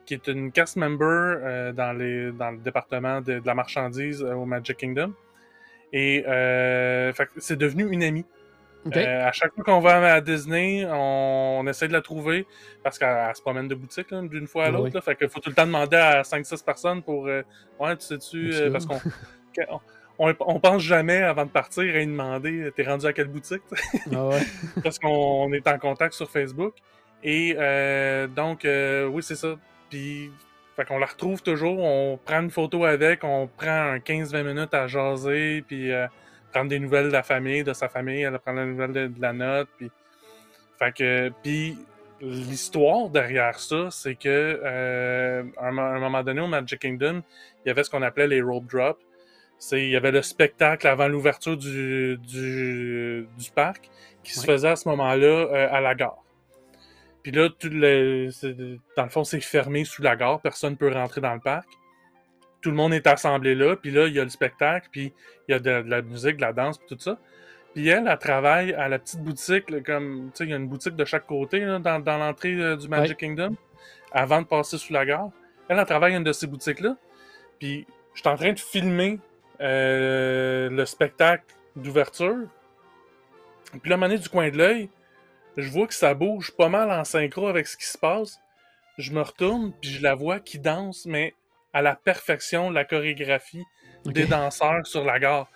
qui 0.08 0.14
est 0.14 0.26
une 0.26 0.50
cast 0.50 0.76
member 0.76 1.04
euh, 1.04 1.72
dans, 1.72 1.92
les, 1.92 2.32
dans 2.32 2.50
le 2.50 2.56
département 2.56 3.20
de, 3.20 3.42
la 3.44 3.54
marchandise 3.54 4.22
euh, 4.22 4.32
au 4.32 4.46
Magic 4.46 4.78
Kingdom. 4.78 5.12
Et 5.92 6.24
euh, 6.26 7.12
c'est 7.36 7.58
devenu 7.58 7.86
une 7.90 8.02
amie. 8.02 8.24
à 8.90 9.32
chaque 9.32 9.52
fois 9.54 9.64
qu'on 9.64 9.80
va 9.80 10.14
à 10.14 10.20
Disney, 10.22 10.86
on, 10.90 11.62
essaie 11.68 11.88
de 11.88 11.92
la 11.92 12.00
trouver 12.00 12.46
parce 12.82 12.98
qu'elle 12.98 13.36
se 13.36 13.42
promène 13.42 13.68
de 13.68 13.74
boutique 13.74 14.14
d'une 14.14 14.46
fois 14.46 14.64
à 14.64 14.70
l'autre. 14.70 14.98
Fait 15.02 15.14
qu'il 15.14 15.28
faut 15.28 15.40
tout 15.40 15.50
le 15.50 15.54
temps 15.54 15.66
demander 15.66 15.98
à 15.98 16.22
5-6 16.22 16.64
personnes 16.64 17.02
pour 17.02 17.24
Ouais, 17.24 17.96
tu 17.98 18.06
sais-tu, 18.06 18.70
parce 18.72 18.86
qu'on. 18.86 18.98
on, 20.18 20.60
pense 20.60 20.82
jamais 20.82 21.18
avant 21.22 21.44
de 21.44 21.50
partir 21.50 21.82
à 21.82 21.98
lui 21.98 22.06
demander 22.06 22.70
T'es 22.74 22.84
rendu 22.84 23.06
à 23.06 23.12
quelle 23.12 23.28
boutique 23.28 23.62
ah 24.14 24.26
ouais. 24.26 24.40
Parce 24.82 24.98
qu'on 24.98 25.52
est 25.52 25.66
en 25.68 25.78
contact 25.78 26.14
sur 26.14 26.30
Facebook. 26.30 26.74
Et 27.22 27.54
donc, 28.34 28.60
oui, 28.64 29.22
c'est 29.22 29.36
ça. 29.36 29.56
Puis, 29.90 30.30
fait 30.76 30.84
qu'on 30.84 30.98
la 30.98 31.06
retrouve 31.06 31.42
toujours, 31.42 31.78
on 31.78 32.18
prend 32.24 32.40
une 32.40 32.50
photo 32.50 32.84
avec, 32.84 33.24
on 33.24 33.48
prend 33.48 33.92
un 33.92 33.98
15-20 33.98 34.42
minutes 34.44 34.74
à 34.74 34.86
jaser, 34.86 35.62
puis 35.66 35.90
euh, 35.92 36.06
prendre 36.52 36.68
des 36.68 36.78
nouvelles 36.78 37.08
de 37.08 37.12
la 37.12 37.22
famille, 37.22 37.64
de 37.64 37.72
sa 37.72 37.88
famille, 37.88 38.22
elle 38.22 38.38
prend 38.38 38.52
la 38.52 38.64
nouvelle 38.64 38.92
de, 38.92 39.10
la 39.20 39.32
note, 39.32 39.68
puis... 39.76 39.90
Fait 40.78 40.94
que, 40.94 41.32
puis 41.42 41.76
l'histoire 42.20 43.08
derrière 43.08 43.58
ça, 43.58 43.88
c'est 43.90 44.14
que 44.14 44.60
euh, 44.64 45.42
à 45.56 45.68
un, 45.68 45.98
moment 45.98 46.22
donné 46.22 46.40
au 46.40 46.46
Magic 46.46 46.78
Kingdom, 46.80 47.22
il 47.64 47.68
y 47.68 47.70
avait 47.70 47.82
ce 47.84 47.90
qu'on 47.90 48.02
appelait 48.02 48.28
les 48.28 48.40
rope 48.40 48.66
drops. 48.66 49.00
c'est 49.58 49.82
il 49.82 49.90
y 49.90 49.96
avait 49.96 50.12
le 50.12 50.22
spectacle 50.22 50.86
avant 50.86 51.08
l'ouverture 51.08 51.56
du, 51.56 52.16
du, 52.18 53.26
du 53.36 53.50
parc 53.50 53.90
qui 54.22 54.32
se 54.32 54.44
faisait 54.44 54.68
à 54.68 54.76
ce 54.76 54.88
moment-là 54.88 55.26
euh, 55.26 55.68
à 55.70 55.80
la 55.80 55.94
gare. 55.94 56.22
Puis 57.22 57.32
là, 57.32 57.48
tout 57.50 57.68
le, 57.70 58.28
dans 58.96 59.04
le 59.04 59.08
fond, 59.08 59.24
c'est 59.24 59.40
fermé 59.40 59.84
sous 59.84 60.02
la 60.02 60.16
gare, 60.16 60.40
personne 60.40 60.72
ne 60.72 60.76
peut 60.76 60.92
rentrer 60.92 61.20
dans 61.20 61.34
le 61.34 61.40
parc. 61.40 61.68
Tout 62.60 62.70
le 62.70 62.76
monde 62.76 62.92
est 62.92 63.06
assemblé 63.06 63.54
là, 63.54 63.76
puis 63.76 63.90
là, 63.90 64.06
il 64.06 64.14
y 64.14 64.20
a 64.20 64.24
le 64.24 64.30
spectacle, 64.30 64.88
puis 64.90 65.12
il 65.48 65.52
y 65.52 65.54
a 65.54 65.58
de, 65.58 65.82
de 65.82 65.90
la 65.90 66.02
musique, 66.02 66.36
de 66.36 66.40
la 66.40 66.52
danse, 66.52 66.78
puis 66.78 66.88
tout 66.88 67.00
ça. 67.00 67.18
Puis 67.74 67.86
elle, 67.88 68.08
elle 68.08 68.18
travaille 68.18 68.72
à 68.74 68.88
la 68.88 68.98
petite 68.98 69.20
boutique, 69.20 69.70
là, 69.70 69.80
comme, 69.80 70.30
tu 70.32 70.38
sais, 70.38 70.44
il 70.44 70.50
y 70.50 70.52
a 70.52 70.56
une 70.56 70.68
boutique 70.68 70.96
de 70.96 71.04
chaque 71.04 71.26
côté 71.26 71.60
là, 71.60 71.78
dans, 71.78 72.00
dans 72.00 72.18
l'entrée 72.18 72.54
euh, 72.54 72.76
du 72.76 72.88
Magic 72.88 73.16
Kingdom, 73.18 73.54
avant 74.12 74.42
de 74.42 74.46
passer 74.46 74.78
sous 74.78 74.92
la 74.92 75.04
gare. 75.04 75.30
Elle, 75.68 75.78
elle 75.78 75.84
travaille 75.86 76.14
à 76.14 76.16
une 76.16 76.24
de 76.24 76.32
ces 76.32 76.46
boutiques-là. 76.46 76.96
Puis 77.58 77.86
je 78.14 78.20
suis 78.20 78.28
en 78.28 78.36
train 78.36 78.52
de 78.52 78.58
filmer 78.58 79.20
euh, 79.60 80.70
le 80.70 80.86
spectacle 80.86 81.44
d'ouverture. 81.76 82.48
Puis 83.80 83.90
là, 83.90 83.94
à 83.94 83.94
un 83.94 84.00
moment 84.00 84.08
donné, 84.08 84.18
du 84.18 84.28
coin 84.28 84.50
de 84.50 84.56
l'œil, 84.56 84.88
je 85.58 85.70
vois 85.70 85.86
que 85.86 85.94
ça 85.94 86.14
bouge 86.14 86.52
pas 86.52 86.68
mal 86.68 86.90
en 86.90 87.04
synchro 87.04 87.48
avec 87.48 87.66
ce 87.66 87.76
qui 87.76 87.86
se 87.86 87.98
passe. 87.98 88.40
Je 88.96 89.12
me 89.12 89.22
retourne, 89.22 89.72
puis 89.80 89.90
je 89.90 90.02
la 90.02 90.14
vois 90.14 90.40
qui 90.40 90.58
danse, 90.58 91.04
mais 91.06 91.34
à 91.72 91.82
la 91.82 91.94
perfection, 91.94 92.70
la 92.70 92.84
chorégraphie 92.84 93.64
des 94.04 94.24
danseurs 94.26 94.86
sur 94.86 95.04
la 95.04 95.18
gare. 95.18 95.48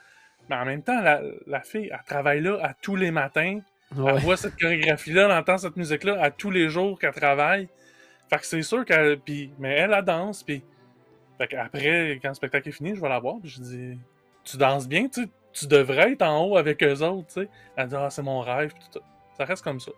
Mais 0.48 0.56
en 0.56 0.64
même 0.64 0.82
temps, 0.82 1.00
la, 1.00 1.22
la 1.46 1.60
fille, 1.62 1.90
elle 1.92 2.04
travaille 2.04 2.40
là 2.40 2.58
à 2.62 2.74
tous 2.74 2.96
les 2.96 3.10
matins. 3.10 3.60
Ouais. 3.96 4.12
Elle 4.14 4.20
voit 4.20 4.36
cette 4.36 4.58
chorégraphie-là, 4.58 5.26
elle 5.26 5.32
entend 5.32 5.58
cette 5.58 5.76
musique-là 5.76 6.20
à 6.20 6.30
tous 6.30 6.50
les 6.50 6.68
jours 6.68 6.98
qu'elle 6.98 7.14
travaille. 7.14 7.68
Fait 8.28 8.38
que 8.38 8.46
c'est 8.46 8.62
sûr 8.62 8.84
qu'elle. 8.84 9.18
Puis, 9.18 9.52
mais 9.58 9.74
elle, 9.74 9.92
elle 9.92 10.04
danse. 10.04 10.42
Puis, 10.42 10.64
fait 11.38 11.46
qu'après, 11.48 12.18
quand 12.20 12.28
le 12.28 12.34
spectacle 12.34 12.68
est 12.68 12.72
fini, 12.72 12.94
je 12.94 13.00
vais 13.00 13.08
la 13.08 13.18
voir. 13.18 13.36
Puis 13.40 13.50
je 13.50 13.60
dis 13.60 13.98
Tu 14.44 14.56
danses 14.56 14.88
bien, 14.88 15.08
tu 15.08 15.28
tu 15.52 15.66
devrais 15.66 16.12
être 16.12 16.22
en 16.22 16.46
haut 16.46 16.56
avec 16.56 16.82
eux 16.82 17.02
autres, 17.02 17.26
tu 17.26 17.42
sais. 17.42 17.48
Elle 17.76 17.88
dit 17.88 17.94
Ah, 17.96 18.10
c'est 18.10 18.22
mon 18.22 18.40
rêve. 18.40 18.72
Puis 18.72 18.88
tout 18.90 19.00
ça. 19.36 19.44
reste 19.44 19.64
comme 19.64 19.80
ça. 19.80 19.92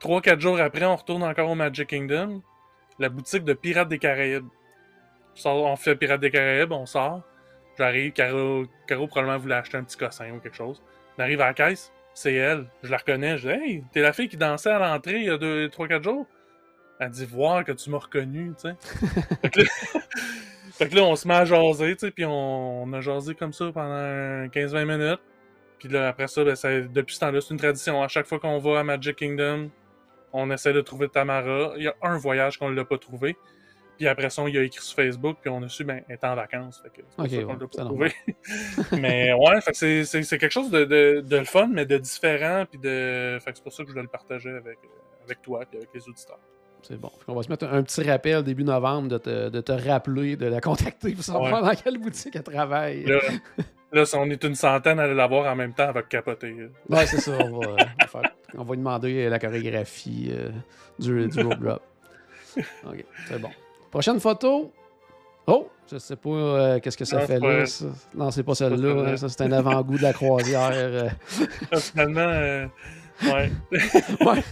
Trois, 0.00 0.20
quatre 0.20 0.40
jours 0.40 0.60
après, 0.60 0.84
on 0.84 0.96
retourne 0.96 1.22
encore 1.22 1.50
au 1.50 1.54
Magic 1.54 1.88
Kingdom. 1.88 2.42
La 2.98 3.08
boutique 3.08 3.44
de 3.44 3.52
Pirates 3.52 3.88
des 3.88 3.98
Caraïbes. 3.98 4.48
On 5.44 5.76
fait 5.76 5.96
Pirates 5.96 6.20
des 6.20 6.30
Caraïbes, 6.30 6.72
on 6.72 6.86
sort. 6.86 7.22
J'arrive, 7.78 8.12
Caro, 8.12 8.64
Caro 8.86 9.06
probablement 9.06 9.38
voulait 9.38 9.54
acheter 9.54 9.78
un 9.78 9.84
petit 9.84 9.96
cossin 9.96 10.30
ou 10.32 10.40
quelque 10.40 10.56
chose. 10.56 10.82
On 11.16 11.22
arrive 11.22 11.40
à 11.40 11.46
la 11.46 11.54
caisse, 11.54 11.92
c'est 12.14 12.34
elle. 12.34 12.66
Je 12.82 12.90
la 12.90 12.98
reconnais. 12.98 13.38
Je 13.38 13.48
dis 13.48 13.54
Hey, 13.54 13.84
t'es 13.92 14.00
la 14.00 14.12
fille 14.12 14.28
qui 14.28 14.36
dansait 14.36 14.70
à 14.70 14.78
l'entrée 14.78 15.20
il 15.20 15.24
y 15.24 15.30
a 15.30 15.36
3-4 15.36 16.02
jours? 16.02 16.26
Elle 16.98 17.10
dit 17.10 17.24
Voir 17.24 17.64
que 17.64 17.72
tu 17.72 17.90
m'as 17.90 17.98
reconnu, 17.98 18.52
tu 18.60 18.68
sais. 18.68 18.76
fait, 19.42 19.50
que 19.50 19.60
là, 19.60 19.66
fait 20.72 20.88
que 20.88 20.96
là, 20.96 21.02
on 21.04 21.16
se 21.16 21.26
met 21.26 21.34
à 21.34 21.44
jaser, 21.44 21.94
tu 21.94 22.06
sais, 22.06 22.10
puis 22.10 22.24
on, 22.24 22.82
on 22.82 22.92
a 22.92 23.00
jasé 23.00 23.34
comme 23.34 23.52
ça 23.52 23.70
pendant 23.72 24.46
15-20 24.48 24.84
minutes. 24.84 25.20
Puis 25.82 25.90
là, 25.90 26.06
après 26.06 26.28
ça, 26.28 26.44
ben, 26.44 26.54
ça- 26.54 26.80
depuis 26.80 27.16
ce 27.16 27.20
temps-là, 27.20 27.40
c'est 27.40 27.50
une 27.52 27.58
tradition. 27.58 28.00
À 28.04 28.06
chaque 28.06 28.26
fois 28.26 28.38
qu'on 28.38 28.56
va 28.58 28.78
à 28.78 28.84
Magic 28.84 29.16
Kingdom, 29.16 29.68
on 30.32 30.48
essaie 30.52 30.72
de 30.72 30.80
trouver 30.80 31.08
Tamara. 31.08 31.72
Il 31.76 31.82
y 31.82 31.88
a 31.88 31.94
un 32.02 32.16
voyage 32.18 32.56
qu'on 32.56 32.70
ne 32.70 32.76
l'a 32.76 32.84
pas 32.84 32.98
trouvé. 32.98 33.36
Puis 33.98 34.06
après 34.06 34.30
ça, 34.30 34.44
il 34.46 34.56
a 34.56 34.62
écrit 34.62 34.80
sur 34.80 34.94
Facebook, 34.94 35.38
puis 35.40 35.50
on 35.50 35.60
a 35.60 35.68
su, 35.68 35.82
ben, 35.82 36.04
elle 36.08 36.14
est 36.14 36.24
en 36.24 36.36
vacances. 36.36 36.80
Fait 36.80 36.88
que 36.90 37.04
c'est 37.08 37.16
pour 37.16 37.24
Ok, 37.24 37.30
ça 37.30 37.36
qu'on 37.42 37.46
ouais, 37.48 37.58
l'a 37.58 37.66
pas 37.66 37.84
trouvé. 37.84 38.12
mais 39.00 39.32
ouais, 39.32 39.58
c'est, 39.72 40.38
quelque 40.38 40.52
chose 40.52 40.70
de, 40.70 40.84
de, 40.84 41.20
de 41.20 41.36
le 41.36 41.44
fun, 41.44 41.66
mais 41.66 41.84
de 41.84 41.98
différent. 41.98 42.64
Puis 42.70 42.78
de... 42.78 43.38
Fait 43.44 43.50
que 43.50 43.56
c'est 43.56 43.64
pour 43.64 43.72
ça 43.72 43.82
que 43.82 43.88
je 43.88 43.92
voulais 43.92 44.04
le 44.04 44.08
partager 44.08 44.50
avec, 44.50 44.78
euh, 44.84 45.24
avec 45.24 45.42
toi 45.42 45.64
et 45.72 45.76
avec 45.78 45.88
les 45.92 46.08
auditeurs. 46.08 46.38
C'est 46.82 46.96
bon. 46.96 47.10
Qu'on 47.26 47.34
va 47.34 47.42
se 47.42 47.48
mettre 47.48 47.66
un 47.66 47.82
petit 47.82 48.08
rappel 48.08 48.44
début 48.44 48.62
novembre 48.62 49.08
de 49.08 49.18
te, 49.18 49.48
de 49.48 49.60
te 49.60 49.72
rappeler, 49.72 50.36
de 50.36 50.46
la 50.46 50.60
contacter 50.60 51.12
pour 51.12 51.24
savoir 51.24 51.60
dans 51.60 51.74
quelle 51.74 51.98
boutique 51.98 52.36
elle 52.36 52.44
travaille. 52.44 53.04
là, 53.92 54.04
si 54.06 54.16
on 54.16 54.24
est 54.26 54.42
une 54.44 54.54
centaine 54.54 54.98
à 54.98 55.04
aller 55.04 55.14
la 55.14 55.26
voir 55.26 55.50
en 55.52 55.56
même 55.56 55.72
temps, 55.74 55.90
va 55.92 56.02
capoter. 56.02 56.54
Ouais, 56.88 57.06
c'est 57.06 57.20
ça. 57.20 57.32
On 57.40 57.58
va, 57.60 57.68
on 57.68 57.74
va 57.76 58.06
faire- 58.06 58.32
on 58.56 58.64
va 58.64 58.70
lui 58.72 58.78
demander 58.78 59.28
la 59.28 59.38
chorégraphie 59.38 60.30
euh, 60.32 60.50
du, 60.98 61.26
du 61.28 61.40
rope 61.42 61.58
drop. 61.60 61.82
OK, 62.86 63.04
c'est 63.28 63.38
bon. 63.40 63.50
Prochaine 63.90 64.20
photo. 64.20 64.72
Oh, 65.46 65.68
je 65.90 65.98
sais 65.98 66.16
pas 66.16 66.28
euh, 66.30 66.78
qu'est-ce 66.80 66.96
que 66.96 67.04
ça 67.04 67.18
Non, 67.20 67.26
fait 67.26 67.38
là. 67.40 67.66
ça. 67.66 67.86
Non, 68.14 68.30
c'est 68.30 68.42
pas 68.42 68.54
celle-là. 68.54 69.16
Ça, 69.16 69.28
c'est 69.28 69.42
un 69.42 69.52
avant-goût 69.52 69.98
de 69.98 70.02
la 70.02 70.12
croisière. 70.12 70.70
euh. 70.72 71.08
Finalement, 71.78 72.20
euh, 72.20 72.66
ouais. 73.24 73.50
Ouais. 74.26 74.42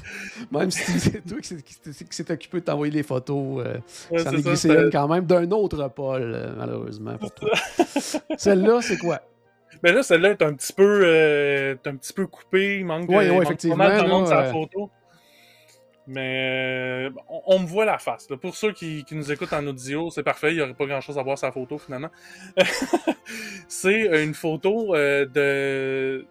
Même 0.52 0.70
si 0.70 0.98
c'est 1.00 1.20
toi 1.26 1.38
qui 1.40 2.12
s'est- 2.12 2.30
occupé 2.32 2.60
de 2.60 2.64
t'envoyer 2.64 2.92
les 2.92 3.02
photos, 3.02 3.64
euh, 3.66 3.78
Ouais, 4.10 4.18
ça 4.18 4.30
en 4.30 4.32
est 4.34 4.42
glissé 4.42 4.68
une 4.70 4.90
quand 4.90 5.08
même 5.08 5.24
d'un 5.26 5.50
autre 5.50 5.88
Paul, 5.88 6.22
euh, 6.22 6.54
malheureusement 6.56 7.16
pour 7.18 7.32
toi. 7.34 7.50
Celle-là, 8.36 8.80
c'est 8.82 8.98
quoi? 8.98 9.20
Mais 9.82 9.92
là, 9.92 10.02
celle-là 10.02 10.30
est 10.30 10.42
un 10.42 10.52
petit 10.54 10.72
peu, 10.74 11.00
euh, 11.04 11.74
un 11.86 11.96
petit 11.96 12.12
peu 12.12 12.26
coupée. 12.26 12.78
Il 12.80 12.84
manque, 12.84 13.08
de- 13.08 13.14
Ouais, 13.14 13.30
ouais, 13.30 13.42
effectivement, 13.44 13.76
pas 13.76 13.88
mal 13.88 14.04
de 14.04 14.08
monde 14.08 14.30
euh, 14.30 14.52
photo. 14.52 14.90
Mais 16.06 17.08
on, 17.28 17.42
on 17.46 17.58
me 17.60 17.66
voit 17.66 17.84
la 17.84 17.98
face. 17.98 18.28
là. 18.30 18.36
Pour 18.36 18.56
ceux 18.56 18.72
qui, 18.72 19.04
qui 19.04 19.14
nous 19.14 19.30
écoutent 19.30 19.52
en 19.52 19.64
audio, 19.66 20.10
c'est 20.10 20.22
parfait. 20.24 20.50
Il 20.52 20.56
n'y 20.56 20.62
aurait 20.62 20.74
pas 20.74 20.86
grand-chose 20.86 21.16
à 21.18 21.22
voir 21.22 21.38
sa 21.38 21.52
photo 21.52 21.78
finalement. 21.78 22.08
c'est 23.68 24.22
une 24.24 24.34
photo 24.34 24.94
euh, 24.94 25.24
de 25.26 26.26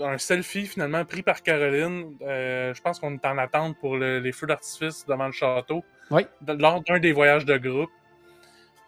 un 0.00 0.18
selfie 0.18 0.66
finalement 0.66 1.04
pris 1.04 1.22
par 1.22 1.42
Caroline. 1.42 2.16
Euh, 2.22 2.72
je 2.74 2.80
pense 2.82 2.98
qu'on 3.00 3.14
est 3.14 3.24
en 3.26 3.38
attente 3.38 3.76
pour 3.80 3.96
le- 3.96 4.18
les 4.20 4.32
feux 4.32 4.46
d'artifice 4.46 5.04
devant 5.06 5.26
le 5.26 5.32
château. 5.32 5.84
Oui. 6.10 6.22
Lors 6.46 6.82
d'un 6.82 6.98
des 6.98 7.12
voyages 7.12 7.44
de 7.44 7.56
groupe. 7.58 7.90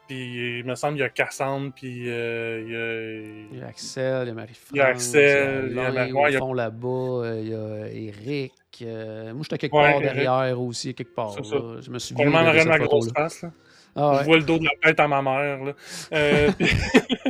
Puis 0.09 0.59
il 0.59 0.65
me 0.67 0.75
semble 0.75 0.95
qu'il 0.95 1.03
y 1.03 1.07
a 1.07 1.09
Cassandre, 1.09 1.73
puis 1.75 2.11
euh, 2.11 2.61
il 2.67 2.73
y 2.73 2.77
a- 2.77 3.53
Il 3.53 3.59
y 3.61 3.63
a 3.63 3.69
Axel, 3.69 4.25
il 4.25 4.29
y 4.29 4.31
a 4.31 4.35
Marie-France. 4.35 4.71
Il 4.73 4.77
y 4.77 4.81
a 4.81 4.87
Axel, 4.87 5.67
il 5.71 5.77
y 5.77 5.79
a 5.79 5.91
ouais, 5.91 6.31
il 6.31 6.33
y 6.33 6.37
a- 6.37 6.39
fond 6.41 6.53
là-bas, 6.53 6.89
euh, 6.89 7.41
il 7.41 7.49
y 7.49 7.55
a 7.55 8.09
Eric. 8.09 8.53
euh, 8.83 9.33
moi, 9.33 9.43
j'étais 9.45 9.59
quelque 9.59 9.77
Ouais, 9.77 9.93
part 9.93 10.03
Eric. 10.03 10.15
derrière 10.15 10.61
aussi, 10.61 10.93
quelque 10.95 11.15
part. 11.15 11.33
Ça. 11.33 11.41
Je 11.81 11.91
me 11.91 11.99
souviens 11.99 12.25
Probablement 12.27 12.39
en 12.39 12.43
de 12.43 12.49
arrière 12.49 12.65
de 12.67 12.71
cette 12.73 12.81
ma 12.81 12.87
grosse 12.87 13.13
face. 13.13 13.43
Là. 13.43 13.51
Ah, 13.95 14.13
Je 14.15 14.19
ouais. 14.19 14.25
vois 14.25 14.37
le 14.39 14.43
dos 14.43 14.59
de 14.59 14.65
la 14.65 14.71
tête 14.83 14.99
à 15.01 15.07
ma 15.09 15.23
mère. 15.23 15.65
Là. 15.65 15.73
Euh, 16.15 16.51
puis, 16.59 16.67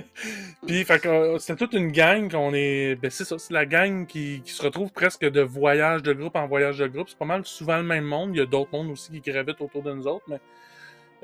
puis, 0.66 0.84
euh, 1.06 1.38
c'est 1.38 1.56
toute 1.56 1.72
une 1.72 1.90
gang 1.90 2.30
qu'on 2.30 2.52
est. 2.54 2.96
Ben, 2.96 3.10
c'est 3.10 3.24
ça, 3.24 3.38
c'est 3.38 3.52
la 3.52 3.66
gang 3.66 4.06
qui, 4.06 4.42
se 4.44 4.62
retrouve 4.62 4.92
presque 4.92 5.24
de 5.24 5.40
voyage 5.40 6.02
de 6.02 6.12
groupe 6.12 6.36
en 6.36 6.46
voyage 6.46 6.78
de 6.78 6.86
groupe. 6.86 7.08
C'est 7.08 7.18
pas 7.18 7.24
mal 7.24 7.44
souvent 7.44 7.78
le 7.78 7.82
même 7.82 8.04
monde. 8.04 8.30
Il 8.34 8.38
y 8.38 8.42
a 8.42 8.46
d'autres 8.46 8.70
mondes 8.72 8.90
aussi 8.90 9.10
qui 9.10 9.30
gravitent 9.30 9.60
autour 9.60 9.82
de 9.82 9.92
nous 9.92 10.06
autres, 10.06 10.24
mais 10.28 10.40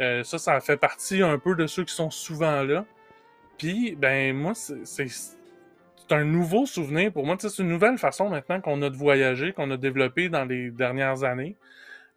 euh, 0.01 0.25
ça, 0.25 0.39
ça 0.39 0.61
fait 0.61 0.77
partie 0.77 1.23
un 1.23 1.39
peu 1.39 1.55
de 1.55 1.67
ceux 1.67 1.85
qui 1.85 1.95
sont 1.95 2.11
souvent 2.11 2.63
là. 2.63 2.85
Puis, 3.59 3.97
ben, 3.97 4.35
moi, 4.37 4.53
c'est. 4.55 5.07
un 6.11 6.25
nouveau 6.25 6.67
souvenir 6.67 7.13
pour 7.13 7.27
moi. 7.27 7.37
C'est 7.39 7.59
une 7.59 7.69
nouvelle 7.69 7.99
façon 7.99 8.29
maintenant 8.29 8.61
qu'on 8.61 8.81
a 8.83 8.91
de 8.91 8.97
voyager, 8.97 9.53
qu'on 9.53 9.71
a 9.71 9.77
développé 9.77 10.29
dans 10.29 10.45
les 10.45 10.71
dernières 10.71 11.25
années. 11.25 11.57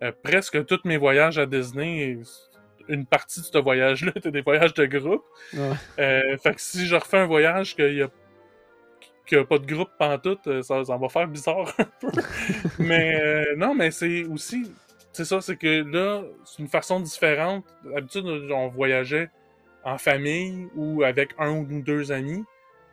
Euh, 0.04 0.12
presque 0.24 0.66
tous 0.66 0.80
mes 0.86 0.98
voyages 0.98 1.38
à 1.38 1.46
Disney, 1.46 2.18
une 2.88 3.06
partie 3.06 3.42
de 3.42 3.46
ce 3.46 3.58
voyage-là 3.58 4.12
était 4.16 4.32
des 4.32 4.42
voyages 4.42 4.74
de 4.74 4.86
groupe. 4.86 5.24
Ouais. 5.54 5.72
Euh, 6.00 6.38
fait 6.38 6.56
que 6.56 6.62
si 6.62 6.86
je 6.86 6.96
refais 6.96 7.18
un 7.18 7.26
voyage 7.26 7.76
qu'il 7.76 7.96
y 7.96 8.02
a, 8.02 8.10
a 9.40 9.46
pas 9.46 9.58
de 9.58 9.66
groupe 9.66 9.90
pantoute, 9.98 10.46
euh, 10.48 10.62
ça, 10.62 10.84
ça 10.84 10.98
va 10.98 11.10
faire 11.10 11.28
bizarre 11.28 11.74
un 11.80 11.86
peu. 12.00 12.10
mais 12.80 13.22
euh, 13.22 13.56
non, 13.56 13.74
mais 13.74 13.92
c'est 13.92 14.24
aussi, 14.26 14.72
c'est 15.14 15.26
ça, 15.26 15.42
c'est 15.42 15.58
que 15.58 15.84
là, 15.84 16.24
c'est 16.44 16.60
une 16.60 16.68
façon 16.68 17.00
différente. 17.00 17.66
D'habitude, 17.86 18.26
on 18.26 18.68
voyageait 18.68 19.30
en 19.84 19.98
famille 19.98 20.68
ou 20.76 21.04
avec 21.04 21.32
un 21.38 21.52
ou 21.52 21.82
deux 21.82 22.12
amis. 22.12 22.44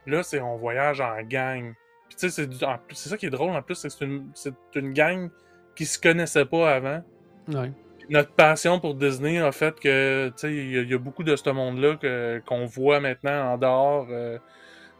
Là, 0.06 0.22
c'est 0.22 0.40
on 0.40 0.56
voyage 0.56 1.00
en 1.00 1.20
gang. 1.22 1.74
Puis 2.08 2.16
tu 2.16 2.30
sais, 2.30 2.48
c'est 2.90 3.08
ça 3.08 3.16
qui 3.18 3.26
est 3.26 3.30
drôle 3.30 3.50
en 3.50 3.62
plus, 3.62 3.74
c'est 3.74 3.88
que 3.88 3.94
c'est 3.94 4.04
une, 4.04 4.30
c'est 4.34 4.54
une 4.74 4.92
gang 4.92 5.28
qui 5.76 5.84
se 5.84 5.98
connaissait 5.98 6.46
pas 6.46 6.74
avant 6.74 7.02
Ouais. 7.48 7.72
Notre 8.08 8.32
passion 8.32 8.80
pour 8.80 8.94
Disney 8.94 9.38
a 9.38 9.52
fait 9.52 9.78
que, 9.80 10.28
tu 10.30 10.34
sais, 10.38 10.54
il 10.54 10.90
y, 10.90 10.94
a- 10.94 10.98
beaucoup 10.98 11.22
de 11.24 11.36
ce 11.36 11.50
monde-là 11.50 11.98
qu'on 12.46 12.64
voit 12.66 13.00
maintenant 13.00 13.52
en 13.52 13.58
dehors. 13.58 14.06
euh, 14.10 14.38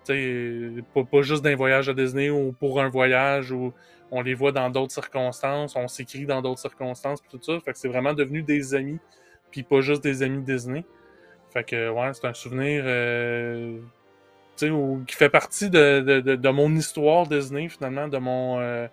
tu 0.06 0.14
sais, 0.14 1.04
pas, 1.10 1.22
juste 1.22 1.44
d'un 1.44 1.56
voyage 1.56 1.88
à 1.88 1.94
Disney 1.94 2.30
ou 2.30 2.52
pour 2.52 2.80
un 2.80 2.88
voyage 2.88 3.52
ou 3.52 3.74
on 4.10 4.22
les 4.22 4.34
voit 4.34 4.52
dans 4.52 4.70
d'autres 4.70 4.92
circonstances, 4.94 5.76
on 5.76 5.88
s'écrit 5.88 6.26
dans 6.26 6.42
d'autres 6.42 6.60
circonstances, 6.60 7.20
tout 7.30 7.40
ça. 7.42 7.60
Fait 7.60 7.72
que 7.72 7.78
c'est 7.78 7.88
vraiment 7.88 8.14
devenu 8.14 8.42
des 8.42 8.74
amis, 8.74 9.00
puis 9.50 9.62
pas 9.64 9.80
juste 9.82 10.02
des 10.04 10.22
amis 10.22 10.42
Disney. 10.44 10.84
Fait 11.52 11.64
que, 11.64 11.90
ouais, 11.90 12.12
c'est 12.14 12.26
un 12.26 12.34
souvenir, 12.34 12.84
euh, 12.86 13.80
où- 14.64 15.04
qui 15.06 15.14
fait 15.16 15.30
partie 15.30 15.70
de, 15.70 16.00
de, 16.00 16.36
de, 16.36 16.48
mon 16.50 16.74
histoire 16.74 17.26
Disney, 17.26 17.68
finalement, 17.68 18.08
de 18.08 18.18
mon. 18.18 18.60
euh, 18.60 18.86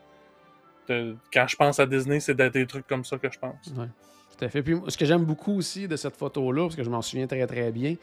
quand 1.34 1.48
je 1.48 1.56
pense 1.56 1.80
à 1.80 1.86
Disney, 1.86 2.20
c'est 2.20 2.34
de- 2.36 2.48
des 2.50 2.66
trucs 2.66 2.88
comme 2.88 3.04
ça 3.06 3.18
que 3.18 3.30
je 3.32 3.38
pense. 3.40 3.68
Ouais, 3.78 3.88
tout 4.38 4.46
à 4.46 4.50
fait. 4.50 4.62
Puis 4.62 4.76
ce 4.88 4.98
que 4.98 5.06
j'aime 5.06 5.24
beaucoup 5.26 5.58
aussi 5.58 5.88
de 5.88 5.96
cette 5.96 6.16
photo-là, 6.16 6.64
parce 6.64 6.76
que 6.76 6.84
je 6.84 6.90
m'en 6.90 7.02
souviens 7.02 7.28
très 7.28 7.46
très 7.48 7.72
bien, 7.72 7.96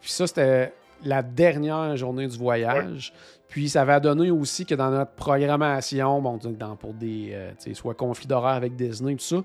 puis 0.00 0.10
ça, 0.10 0.26
c'était 0.26 0.72
la 1.04 1.22
dernière 1.22 1.96
journée 1.96 2.26
du 2.26 2.36
voyage. 2.36 3.12
Puis 3.48 3.68
ça 3.68 3.84
va 3.84 3.98
donner 3.98 4.30
aussi 4.30 4.64
que 4.64 4.74
dans 4.76 4.90
notre 4.90 5.12
programmation, 5.12 6.20
bon, 6.22 6.38
dans, 6.42 6.76
pour 6.76 6.94
des, 6.94 7.30
euh, 7.32 7.50
tu 7.58 7.70
sais, 7.70 7.74
soit 7.74 7.94
conflits 7.94 8.28
d'horaire 8.28 8.54
avec 8.54 8.76
Disney, 8.76 9.14
tout 9.14 9.20
ça, 9.24 9.36
tu 9.38 9.44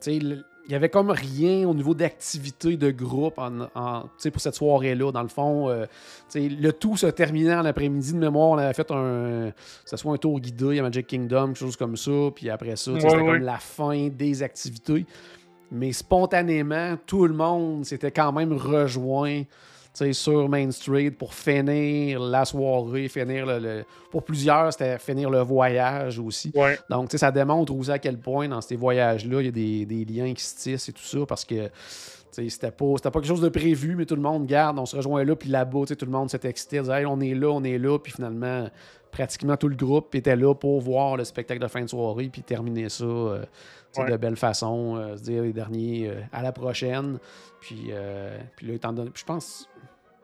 sais, 0.00 0.18
le- 0.18 0.44
il 0.66 0.72
y 0.72 0.74
avait 0.74 0.88
comme 0.88 1.10
rien 1.10 1.68
au 1.68 1.74
niveau 1.74 1.94
d'activité 1.94 2.76
de 2.76 2.90
groupe 2.90 3.38
en, 3.38 4.02
pour 4.32 4.40
cette 4.40 4.54
soirée-là. 4.54 5.12
Dans 5.12 5.22
le 5.22 5.28
fond, 5.28 5.68
euh, 5.68 5.86
le 6.34 6.70
tout 6.72 6.96
se 6.96 7.06
terminait 7.06 7.54
en 7.54 7.64
après-midi 7.64 8.12
de 8.12 8.18
mémoire. 8.18 8.48
On 8.50 8.58
avait 8.58 8.74
fait 8.74 8.90
un, 8.90 9.50
que 9.52 9.88
ce 9.90 9.96
soit 9.96 10.12
un 10.12 10.16
tour 10.16 10.40
guidé 10.40 10.78
à 10.78 10.82
Magic 10.82 11.06
Kingdom, 11.06 11.48
quelque 11.48 11.58
chose 11.58 11.76
comme 11.76 11.96
ça. 11.96 12.10
Puis 12.34 12.50
après 12.50 12.74
ça, 12.76 12.92
Ouais, 12.92 13.00
c'était 13.00 13.14
ouais. 13.16 13.24
comme 13.24 13.42
la 13.42 13.58
fin 13.58 14.08
des 14.08 14.42
activités. 14.42 15.06
Mais 15.70 15.92
spontanément, 15.92 16.96
tout 17.06 17.26
le 17.26 17.34
monde 17.34 17.84
s'était 17.84 18.10
quand 18.12 18.32
même 18.32 18.52
rejoint 18.52 19.42
sur 20.12 20.48
Main 20.48 20.70
Street 20.70 21.10
pour 21.10 21.34
finir 21.34 22.20
la 22.20 22.44
soirée, 22.44 23.08
finir 23.08 23.46
le, 23.46 23.58
le- 23.58 23.84
pour 24.10 24.22
plusieurs, 24.24 24.72
c'était 24.72 24.98
finir 24.98 25.30
le 25.30 25.40
voyage 25.40 26.18
aussi. 26.18 26.52
Ouais. 26.54 26.78
Donc, 26.90 27.10
ça 27.12 27.30
démontre 27.30 27.74
aussi 27.74 27.90
à 27.90 27.98
quel 27.98 28.18
point 28.18 28.48
dans 28.48 28.60
ces 28.60 28.76
voyages-là, 28.76 29.40
il 29.40 29.46
y 29.46 29.48
a 29.48 29.52
des, 29.52 29.86
des 29.86 30.04
liens 30.04 30.32
qui 30.34 30.42
se 30.44 30.56
tissent 30.56 30.88
et 30.88 30.92
tout 30.92 31.02
ça 31.02 31.18
parce 31.26 31.44
que 31.44 31.70
c'était 32.30 32.70
pas, 32.70 32.84
pas 33.02 33.10
quelque 33.10 33.26
chose 33.26 33.40
de 33.40 33.48
prévu, 33.48 33.94
mais 33.96 34.04
tout 34.04 34.14
le 34.16 34.20
monde 34.20 34.46
garde, 34.46 34.78
on 34.78 34.84
se 34.84 34.94
rejoint 34.96 35.24
là, 35.24 35.34
puis 35.34 35.48
là-bas, 35.48 35.80
tout 35.86 36.04
le 36.04 36.12
monde 36.12 36.28
s'était 36.30 36.48
excité, 36.50 36.80
disait, 36.80 37.00
Hey, 37.00 37.06
on 37.06 37.18
est 37.20 37.34
là, 37.34 37.48
on 37.48 37.64
est 37.64 37.78
là, 37.78 37.98
puis 37.98 38.12
finalement, 38.12 38.68
pratiquement 39.10 39.56
tout 39.56 39.68
le 39.68 39.76
groupe 39.76 40.14
était 40.14 40.36
là 40.36 40.54
pour 40.54 40.80
voir 40.82 41.16
le 41.16 41.24
spectacle 41.24 41.62
de 41.62 41.68
fin 41.68 41.80
de 41.82 41.86
soirée, 41.88 42.28
puis 42.30 42.42
terminer 42.42 42.88
ça 42.90 43.04
euh, 43.04 43.44
Ouais. 43.96 44.10
de 44.10 44.16
belle 44.18 44.36
façon, 44.36 44.96
euh, 44.96 45.16
se 45.16 45.22
dire 45.22 45.42
les 45.42 45.54
derniers 45.54 46.10
euh, 46.10 46.20
à 46.30 46.42
la 46.42 46.52
prochaine. 46.52 47.18
Puis, 47.62 47.86
euh, 47.92 48.36
puis 48.54 48.66
là, 48.66 48.74
étant 48.74 48.92
donné, 48.92 49.10
je 49.14 49.24
pense 49.24 49.70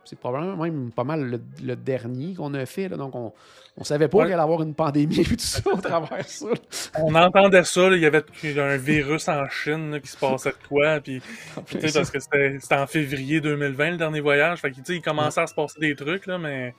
c'est 0.04 0.18
probablement 0.18 0.56
même 0.56 0.90
pas 0.92 1.04
mal 1.04 1.22
le, 1.24 1.40
le 1.62 1.76
dernier 1.76 2.34
qu'on 2.34 2.52
a 2.54 2.66
fait. 2.66 2.88
là. 2.88 2.96
donc, 2.96 3.14
on, 3.14 3.32
on 3.76 3.84
savait 3.84 4.08
pas 4.08 4.18
Ouais. 4.18 4.24
qu'il 4.24 4.32
allait 4.34 4.40
y 4.40 4.44
avoir 4.44 4.62
une 4.62 4.74
pandémie 4.74 5.20
et 5.20 5.24
tout 5.24 5.36
ça 5.38 5.60
au 5.70 5.76
travers 5.80 6.26
ça. 6.28 6.46
là. 6.46 6.54
On 7.00 7.14
entendait 7.14 7.64
ça, 7.64 7.88
là, 7.88 7.96
il 7.96 8.02
y 8.02 8.06
avait 8.06 8.22
un 8.58 8.76
virus 8.76 9.28
en 9.28 9.48
Chine 9.48 10.00
qui 10.02 10.08
se 10.10 10.16
passait 10.16 10.50
de 10.50 10.68
quoi, 10.68 11.00
puis 11.00 11.22
tu 11.66 11.80
sais, 11.88 11.92
parce 11.92 12.10
que 12.10 12.18
c'était 12.20 12.74
en 12.74 12.86
février 12.86 13.40
2020 13.40 13.90
le 13.92 13.96
dernier 13.96 14.20
voyage, 14.20 14.58
fait 14.60 14.70
que 14.70 14.76
tu 14.76 14.82
sais, 14.84 14.96
il 14.96 15.02
commençait 15.02 15.40
à 15.40 15.46
se 15.46 15.54
passer 15.54 15.80
des 15.80 15.94
trucs, 15.96 16.26
là, 16.26 16.36
mais 16.38 16.74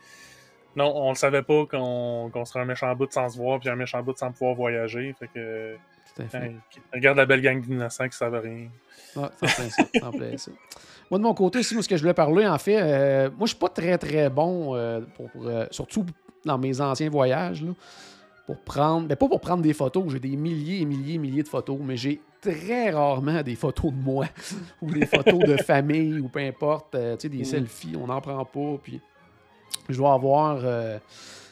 non, 0.75 0.91
on 0.95 1.09
le 1.09 1.15
savait 1.15 1.43
pas 1.43 1.65
qu'on 1.65 2.45
serait 2.45 2.59
un 2.61 2.65
méchant 2.65 2.93
bout 2.95 3.11
sans 3.11 3.29
se 3.29 3.37
voir, 3.37 3.59
puis 3.59 3.69
un 3.69 3.75
méchant 3.75 4.01
bout 4.03 4.17
sans 4.17 4.31
pouvoir 4.31 4.55
voyager, 4.55 5.15
fait 5.19 5.27
que 5.33 5.75
Tout 6.15 6.21
à 6.23 6.27
fait. 6.27 6.45
hey, 6.47 6.55
regarde 6.93 7.17
la 7.17 7.25
belle 7.25 7.41
gang 7.41 7.61
d'innocents 7.61 8.09
qui 8.09 8.17
savent 8.17 8.39
rien. 8.39 8.67
Ouais, 9.15 9.27
ça 9.41 9.47
ça, 9.69 9.83
Moi, 11.13 11.19
de 11.19 11.23
mon 11.25 11.35
côté, 11.35 11.59
aussi, 11.59 11.75
moi, 11.75 11.83
ce 11.83 11.87
que 11.87 11.95
je 11.95 12.01
voulais 12.01 12.15
parler, 12.15 12.47
en 12.47 12.57
fait, 12.57 12.81
euh, 12.81 13.29
moi, 13.37 13.41
je 13.45 13.49
suis 13.49 13.59
pas 13.59 13.69
très, 13.69 13.99
très 13.99 14.31
bon, 14.31 14.73
euh, 14.73 15.01
pour, 15.15 15.29
pour, 15.29 15.45
euh, 15.45 15.67
surtout 15.69 16.07
dans 16.43 16.57
mes 16.57 16.81
anciens 16.81 17.11
voyages, 17.11 17.61
là, 17.61 17.69
pour 18.47 18.57
prendre, 18.57 19.05
mais 19.07 19.15
pas 19.15 19.27
pour 19.27 19.39
prendre 19.39 19.61
des 19.61 19.73
photos, 19.73 20.05
j'ai 20.11 20.19
des 20.19 20.35
milliers 20.35 20.81
et 20.81 20.85
milliers 20.85 21.13
et 21.13 21.17
milliers 21.19 21.43
de 21.43 21.47
photos, 21.47 21.77
mais 21.83 21.97
j'ai 21.97 22.19
très 22.41 22.89
rarement 22.89 23.43
des 23.43 23.53
photos 23.53 23.91
de 23.91 23.97
moi 23.97 24.25
ou 24.81 24.91
des 24.91 25.05
photos 25.05 25.45
de 25.45 25.55
famille 25.57 26.19
ou 26.19 26.29
peu 26.29 26.39
importe, 26.39 26.93
tu 26.93 26.97
sais, 27.19 27.29
des 27.29 27.37
Mhm. 27.37 27.45
selfies, 27.45 27.93
on 27.95 28.07
n'en 28.07 28.19
prend 28.19 28.43
pas, 28.43 28.79
puis 28.81 28.99
je 29.89 29.95
dois 29.95 30.15
avoir... 30.15 30.61
euh, 30.63 30.97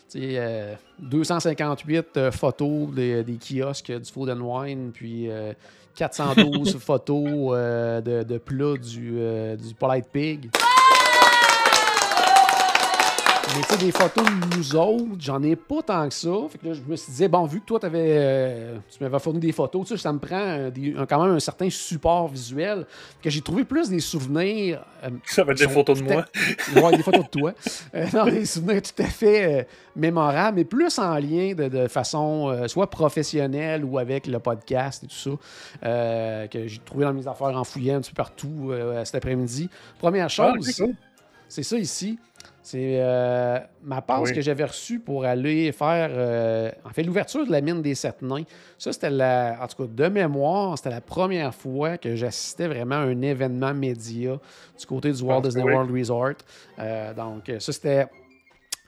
tu 0.09 0.19
sais, 0.19 0.35
euh, 0.39 0.73
258 0.97 2.17
euh, 2.17 2.31
photos 2.31 2.89
des, 2.89 3.23
des 3.23 3.37
kiosques 3.37 3.91
du 3.91 4.11
Food 4.11 4.31
and 4.31 4.41
Wine, 4.41 4.91
puis 4.91 5.29
euh, 5.29 5.53
412 5.95 6.77
photos 6.79 7.23
euh, 7.27 8.01
de, 8.01 8.23
de 8.23 8.37
plats 8.37 8.77
du, 8.77 9.15
euh, 9.17 9.55
du 9.55 9.73
Polite 9.73 10.07
Pig. 10.11 10.49
Mais 13.53 13.61
tu 13.63 13.67
sais, 13.73 13.77
des 13.85 13.91
photos 13.91 14.23
de 14.25 14.55
nous 14.57 14.75
autres, 14.75 15.05
j'en 15.19 15.43
ai 15.43 15.55
pas 15.57 15.81
tant 15.85 16.07
que 16.07 16.13
ça. 16.13 16.29
Fait 16.49 16.57
que 16.57 16.67
là, 16.67 16.73
je 16.73 16.81
me 16.89 16.95
suis 16.95 17.11
dit, 17.11 17.27
bon, 17.27 17.45
vu 17.45 17.59
que 17.59 17.65
toi, 17.65 17.79
t'avais, 17.79 17.99
euh, 18.17 18.77
tu 18.89 19.03
m'avais 19.03 19.19
fourni 19.19 19.39
des 19.39 19.51
photos, 19.51 19.85
tu 19.87 19.97
sais, 19.97 20.01
ça 20.01 20.13
me 20.13 20.19
prend 20.19 20.37
un- 20.37 20.69
des- 20.69 20.95
un- 20.97 21.05
quand 21.05 21.21
même 21.25 21.35
un 21.35 21.39
certain 21.39 21.69
support 21.69 22.27
visuel. 22.29 22.85
que 23.21 23.29
j'ai 23.29 23.41
trouvé 23.41 23.63
plus 23.65 23.89
des 23.89 23.99
souvenirs. 23.99 24.83
euh, 25.03 25.09
Ça 25.25 25.43
va 25.43 25.51
être 25.51 25.59
des 25.59 25.67
photos 25.67 25.99
de 25.99 26.03
moi. 26.03 26.25
Ouais, 26.75 26.97
des 26.97 27.03
photos 27.03 27.23
de 27.25 27.29
toi. 27.29 27.53
Euh, 27.93 28.05
non, 28.13 28.25
des 28.25 28.45
souvenirs 28.45 28.81
tout 28.81 29.01
à 29.03 29.05
fait 29.07 29.67
mémorables, 29.95 30.57
mais 30.57 30.63
plus 30.63 30.97
en 30.99 31.15
lien 31.15 31.53
de, 31.53 31.67
de 31.67 31.87
façon 31.87 32.65
soit 32.67 32.89
professionnelle 32.89 33.83
ou 33.83 33.97
avec 33.97 34.27
le 34.27 34.39
podcast 34.39 35.03
et 35.03 35.07
tout 35.07 35.37
ça, 35.81 36.47
que 36.47 36.67
j'ai 36.67 36.79
trouvé 36.79 37.05
dans 37.05 37.13
mes 37.13 37.27
affaires 37.27 37.55
en 37.57 37.63
fouillant 37.63 37.97
un 37.97 38.01
petit 38.01 38.11
peu 38.11 38.23
partout 38.23 38.71
cet 39.03 39.15
après-midi. 39.15 39.69
Première 39.99 40.25
Ah, 40.25 40.29
chose, 40.29 40.75
cool. 40.77 40.93
c'est 41.47 41.63
ça 41.63 41.77
ici. 41.77 42.17
C'est 42.71 42.99
euh, 43.01 43.59
ma 43.83 44.01
passe 44.01 44.29
Oui. 44.29 44.33
que 44.33 44.39
j'avais 44.39 44.63
reçue 44.63 44.99
pour 45.01 45.25
aller 45.25 45.73
faire, 45.73 46.07
euh, 46.11 46.71
en 46.85 46.91
fait, 46.91 47.03
l'ouverture 47.03 47.45
de 47.45 47.51
la 47.51 47.59
mine 47.59 47.81
des 47.81 47.95
Sept 47.95 48.21
Nains. 48.21 48.43
Ça, 48.77 48.93
c'était 48.93 49.09
la, 49.09 49.57
en 49.61 49.67
tout 49.67 49.83
cas, 49.85 49.89
de 49.91 50.07
mémoire, 50.09 50.77
c'était 50.77 50.91
la 50.91 51.01
première 51.01 51.53
fois 51.53 51.97
que 51.97 52.15
j'assistais 52.15 52.67
vraiment 52.67 52.95
à 52.95 52.99
un 52.99 53.21
événement 53.21 53.73
média 53.73 54.39
du 54.79 54.85
côté 54.85 55.11
du 55.11 55.21
Walt 55.21 55.39
Ah, 55.39 55.47
Disney. 55.47 55.65
World 55.65 55.91
Resort. 55.91 56.33
Euh, 56.79 57.13
donc, 57.13 57.51
ça, 57.59 57.73
c'était 57.73 58.07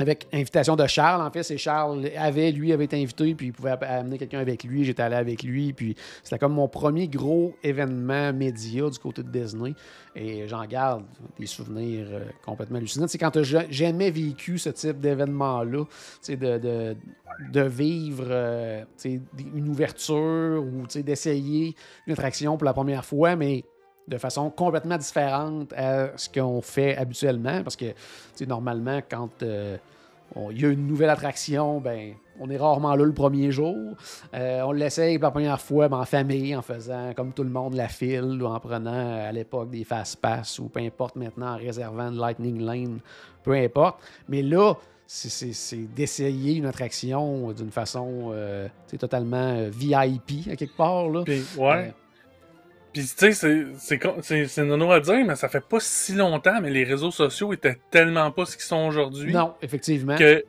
avec 0.03 0.27
invitation 0.31 0.75
de 0.75 0.85
Charles. 0.85 1.21
En 1.21 1.31
fait, 1.31 1.43
c'est 1.43 1.57
Charles 1.57 2.09
avait, 2.17 2.51
lui, 2.51 2.71
avait 2.71 2.85
été 2.85 3.01
invité, 3.01 3.33
puis 3.35 3.47
il 3.47 3.53
pouvait 3.53 3.71
amener 3.81 4.17
quelqu'un 4.17 4.39
avec 4.39 4.63
lui. 4.63 4.83
J'étais 4.83 5.01
allé 5.01 5.15
avec 5.15 5.43
lui, 5.43 5.73
puis 5.73 5.95
c'était 6.21 6.37
comme 6.37 6.53
mon 6.53 6.67
premier 6.67 7.07
gros 7.07 7.53
événement 7.63 8.31
média 8.33 8.89
du 8.89 8.99
côté 8.99 9.23
de 9.23 9.29
Disney. 9.29 9.73
Et 10.15 10.47
j'en 10.47 10.65
garde 10.65 11.03
des 11.39 11.47
souvenirs 11.47 12.07
euh, 12.11 12.25
complètement 12.45 12.77
hallucinants. 12.77 13.07
C'est 13.07 13.17
quand 13.17 13.35
n'as 13.35 13.65
jamais 13.69 14.11
vécu 14.11 14.57
ce 14.59 14.69
type 14.69 14.99
d'événement-là, 14.99 15.85
de, 16.27 16.35
de, 16.35 16.95
de 17.51 17.61
vivre 17.61 18.27
euh, 18.29 18.83
une 19.55 19.69
ouverture 19.69 20.63
ou 20.63 20.85
d'essayer 21.01 21.75
une 22.05 22.13
attraction 22.13 22.57
pour 22.57 22.65
la 22.65 22.73
première 22.73 23.03
fois, 23.03 23.35
mais 23.35 23.63
de 24.07 24.17
façon 24.17 24.49
complètement 24.49 24.97
différente 24.97 25.71
à 25.73 26.17
ce 26.17 26.29
qu'on 26.29 26.61
fait 26.61 26.95
habituellement. 26.97 27.63
Parce 27.63 27.75
que, 27.75 27.93
normalement, 28.45 28.99
quand 29.09 29.41
euh, 29.43 29.77
il 30.51 30.61
y 30.61 30.65
a 30.65 30.69
une 30.69 30.87
nouvelle 30.87 31.09
attraction, 31.09 31.79
ben, 31.79 32.13
on 32.39 32.49
est 32.49 32.57
rarement 32.57 32.95
là 32.95 33.05
le 33.05 33.13
premier 33.13 33.51
jour. 33.51 33.75
Euh, 34.33 34.61
on 34.63 34.71
l'essaye 34.71 35.17
pour 35.17 35.25
la 35.25 35.31
première 35.31 35.61
fois 35.61 35.87
ben, 35.89 35.97
en 35.99 36.05
famille, 36.05 36.55
en 36.55 36.61
faisant 36.61 37.13
comme 37.15 37.31
tout 37.33 37.43
le 37.43 37.49
monde 37.49 37.75
la 37.75 37.87
file, 37.87 38.41
ou 38.41 38.45
en 38.47 38.59
prenant 38.59 38.91
euh, 38.93 39.29
à 39.29 39.31
l'époque 39.31 39.69
des 39.69 39.83
fast-pass, 39.83 40.59
ou 40.59 40.69
peu 40.69 40.79
importe 40.79 41.15
maintenant, 41.15 41.53
en 41.53 41.57
réservant 41.57 42.09
une 42.11 42.17
Lightning 42.17 42.59
Lane, 42.61 42.99
peu 43.43 43.53
importe. 43.53 43.99
Mais 44.27 44.41
là, 44.41 44.73
c'est- 45.05 45.75
d'essayer 45.93 46.55
une 46.55 46.65
attraction 46.65 47.51
d'une 47.51 47.69
façon 47.71 48.31
euh, 48.33 48.67
tu 48.87 48.91
sais, 48.91 48.97
totalement 48.97 49.67
VIP, 49.69 50.49
à 50.51 50.55
quelque 50.55 50.75
part. 50.75 51.09
Là. 51.09 51.23
Puis, 51.25 51.43
ouais. 51.57 51.93
Puis, 52.93 53.01
tu 53.17 53.33
sais, 53.33 53.65
c'est- 54.47 54.63
nono 54.63 54.91
à 54.91 54.99
dire, 54.99 55.25
mais 55.25 55.35
ça 55.35 55.49
fait 55.49 55.63
pas 55.67 55.79
si 55.79 56.13
longtemps, 56.13 56.61
mais 56.61 56.69
les 56.69 56.83
réseaux 56.83 57.11
sociaux 57.11 57.51
étaient 57.53 57.77
tellement 57.89 58.29
pas 58.31 58.45
ce 58.45 58.55
qu'ils 58.55 58.65
sont 58.65 58.85
aujourd'hui. 58.85 59.33
non, 59.33 59.53
effectivement. 59.63 60.15
Que, 60.15 60.43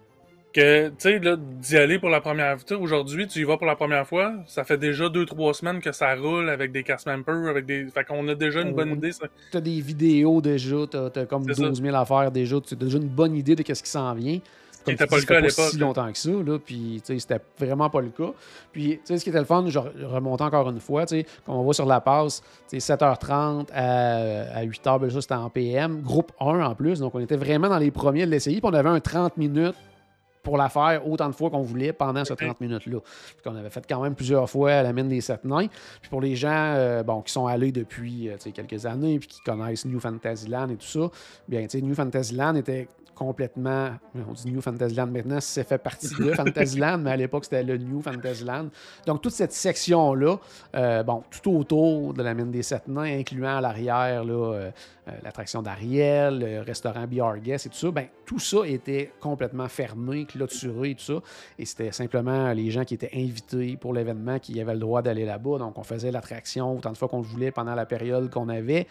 que 0.52 0.88
tu 0.90 0.94
sais, 0.98 1.18
là, 1.18 1.37
d'y 1.37 1.76
aller 1.76 1.98
pour 1.98 2.11
la 2.11 2.20
première 2.20 2.61
fois, 2.61 2.76
aujourd'hui, 2.76 3.26
tu 3.26 3.40
y 3.40 3.44
vas 3.44 3.57
pour 3.57 3.66
la 3.66 3.74
première 3.76 4.07
fois, 4.07 4.35
ça 4.46 4.62
fait 4.62 4.76
déjà 4.78 5.09
deux, 5.09 5.24
trois 5.26 5.52
semaines 5.54 5.80
que 5.80 5.90
ça 5.90 6.14
roule 6.14 6.48
avec 6.50 6.70
des 6.70 6.83
cast 6.85 7.07
members, 7.07 7.48
avec 7.48 7.66
des. 7.66 7.87
Fait 7.87 8.04
qu'on 8.04 8.28
a 8.28 8.35
déjà 8.35 8.61
une 8.61 8.72
bonne 8.72 8.92
On- 8.92 8.96
idée. 8.96 9.12
ça. 9.12 9.26
tu 9.50 9.57
as 9.57 9.61
des 9.61 9.80
vidéos 9.80 10.40
déjà, 10.40 10.76
tu 10.88 10.96
as, 10.96 11.26
comme 11.26 11.44
C'est 11.52 11.61
12 11.62 11.80
000 11.83 11.96
affaires 11.96 12.30
déjà, 12.30 12.61
tu 12.61 12.74
as 12.74 12.76
déjà 12.76 12.98
une 12.98 13.09
bonne 13.09 13.35
idée 13.35 13.57
de 13.57 13.64
ce 13.74 13.83
qui 13.83 13.90
s'en 13.90 14.14
vient. 14.14 14.38
Comme 14.85 14.94
était 14.94 15.05
tu 15.05 15.11
pas 15.11 15.16
le 15.16 15.23
cas 15.23 15.37
à 15.37 15.40
l'époque, 15.40 15.70
si 15.70 15.79
longtemps 15.79 16.11
que 16.12 16.18
ça, 16.18 16.31
là, 16.31 16.59
puis 16.59 17.01
tu 17.05 17.14
sais, 17.14 17.18
c'était 17.18 17.40
vraiment 17.59 17.88
pas 17.90 18.01
le 18.01 18.11
cas. 18.11 18.33
Puis, 18.73 18.90
tu 18.99 19.01
sais, 19.05 19.18
ce 19.18 19.25
qui 19.25 19.31
était 19.31 19.38
le 19.38 19.44
fun, 19.44 19.64
je 19.66 19.79
re- 19.79 19.92
je 19.97 20.05
remonte 20.05 20.40
encore 20.40 20.68
une 20.70 20.81
fois, 20.81 21.07
tu 21.07 21.16
sais, 21.20 21.27
quand 21.47 21.55
on 21.55 21.62
voit 21.62 21.75
sur 21.75 21.87
la 21.87 22.01
passe, 22.01 22.42
tu 22.68 22.79
sais, 22.81 22.94
7h30 22.94 23.66
à, 23.73 24.59
à 24.59 24.64
8h, 24.64 25.01
ben 25.01 25.11
ça 25.11 25.20
c'était 25.20 25.35
en 25.35 25.51
PM, 25.51 26.03
groupe 26.03 26.33
1 26.40 26.61
en 26.64 26.75
plus, 26.75 27.01
donc 27.01 27.14
on 27.14 27.20
était 27.20 27.37
vraiment 27.37 27.68
dans 27.68 27.79
les 27.79 27.90
premiers 27.90 28.27
de 28.27 28.31
l'essayer, 28.31 28.61
puis 28.61 28.70
on 28.70 28.75
avait 28.75 28.88
un 28.90 29.01
30 29.01 29.37
minutes 29.37 29.77
pour 30.42 30.59
la 30.59 30.68
faire 30.68 31.09
autant 31.09 31.31
de 31.31 31.35
fois 31.35 31.49
qu'on 31.49 31.62
voulait 31.62 31.94
pendant 31.94 32.23
ce 32.23 32.35
30 32.35 32.61
minutes-là. 32.61 32.99
Puis 33.01 33.42
qu'on 33.42 33.57
avait 33.57 33.70
fait 33.70 33.83
quand 33.88 34.03
même 34.03 34.14
plusieurs 34.14 34.51
fois 34.51 34.73
à 34.73 34.83
la 34.83 34.92
mine 34.92 35.09
des 35.09 35.23
Sept 35.23 35.42
Nains. 35.44 35.68
Puis 36.03 36.11
pour 36.11 36.20
les 36.20 36.37
gens 36.37 36.51
euh, 36.53 37.03
bon, 37.03 37.23
qui 37.23 37.33
sont 37.33 37.47
allés 37.47 37.73
depuis 37.73 38.29
euh, 38.29 38.35
tu 38.35 38.40
sais, 38.42 38.53
quelques 38.53 38.85
années 38.85 39.18
puis 39.18 39.29
qui 39.29 39.40
connaissent 39.40 39.87
New 39.87 39.99
Fantasyland 39.99 40.68
et 40.68 40.77
tout 40.77 40.85
ça, 40.87 41.09
bien, 41.49 41.62
tu 41.62 41.79
sais, 41.79 41.81
New 41.81 41.94
Fantasyland 41.94 42.57
était 42.57 42.88
complètement. 43.14 43.90
On 44.14 44.33
dit 44.33 44.50
New 44.50 44.61
Fantasyland 44.61 45.07
maintenant, 45.07 45.38
c'est 45.40 45.64
fait 45.64 45.79
partie 45.79 46.09
de 46.09 46.33
Fantasyland, 46.35 46.98
mais 46.98 47.12
à 47.12 47.16
l'époque, 47.16 47.44
c'était 47.44 47.62
le 47.62 47.77
New 47.79 48.03
Fantasyland. 48.03 48.68
Donc, 49.07 49.22
toute 49.22 49.33
cette 49.33 49.53
section-là, 49.53 50.37
euh, 50.74 51.03
bon, 51.03 51.22
tout 51.42 51.53
autour 51.53 52.14
de 52.14 52.22
la 52.22 52.35
mine 52.35 52.50
des 52.50 52.62
Sept 52.62 52.88
Nains, 52.88 53.18
incluant 53.18 53.57
à 53.57 53.61
l'arrière 53.61 54.24
euh, 54.27 54.70
euh, 55.09 55.12
l'attraction 55.22 55.62
d'Ariel, 55.62 56.38
le 56.38 56.61
restaurant 56.62 57.07
BR 57.07 57.38
Guest 57.42 57.66
et 57.66 57.68
tout 57.68 57.77
ça, 57.77 57.90
ben, 57.90 58.07
tout 58.25 58.39
ça 58.39 58.67
était 58.67 59.13
complètement 59.21 59.69
fermé, 59.69 60.25
clôturé 60.25 60.91
et 60.91 60.95
tout 60.95 61.05
ça. 61.05 61.23
Et 61.59 61.65
c'était 61.65 61.93
simplement 61.93 62.53
les 62.53 62.71
gens 62.71 62.85
qui 62.85 62.95
étaient 62.95 63.11
invités 63.15 63.77
pour 63.77 63.93
l'événement 63.93 64.39
qui 64.39 64.61
avaient 64.61 64.75
le 64.75 64.81
droit 64.81 65.03
d'aller 65.03 65.25
là-bas. 65.25 65.59
Donc, 65.59 65.79
on 65.79 65.83
faisait 65.83 66.11
l'attraction 66.11 66.77
autant 66.77 66.93
de 66.93 66.97
fois 66.97 67.09
qu'on 67.09 67.21
voulait 67.21 67.51
pendant 67.51 67.75
la 67.75 67.87
période 67.87 68.31
qu'on 68.31 68.49
avait 68.49 68.87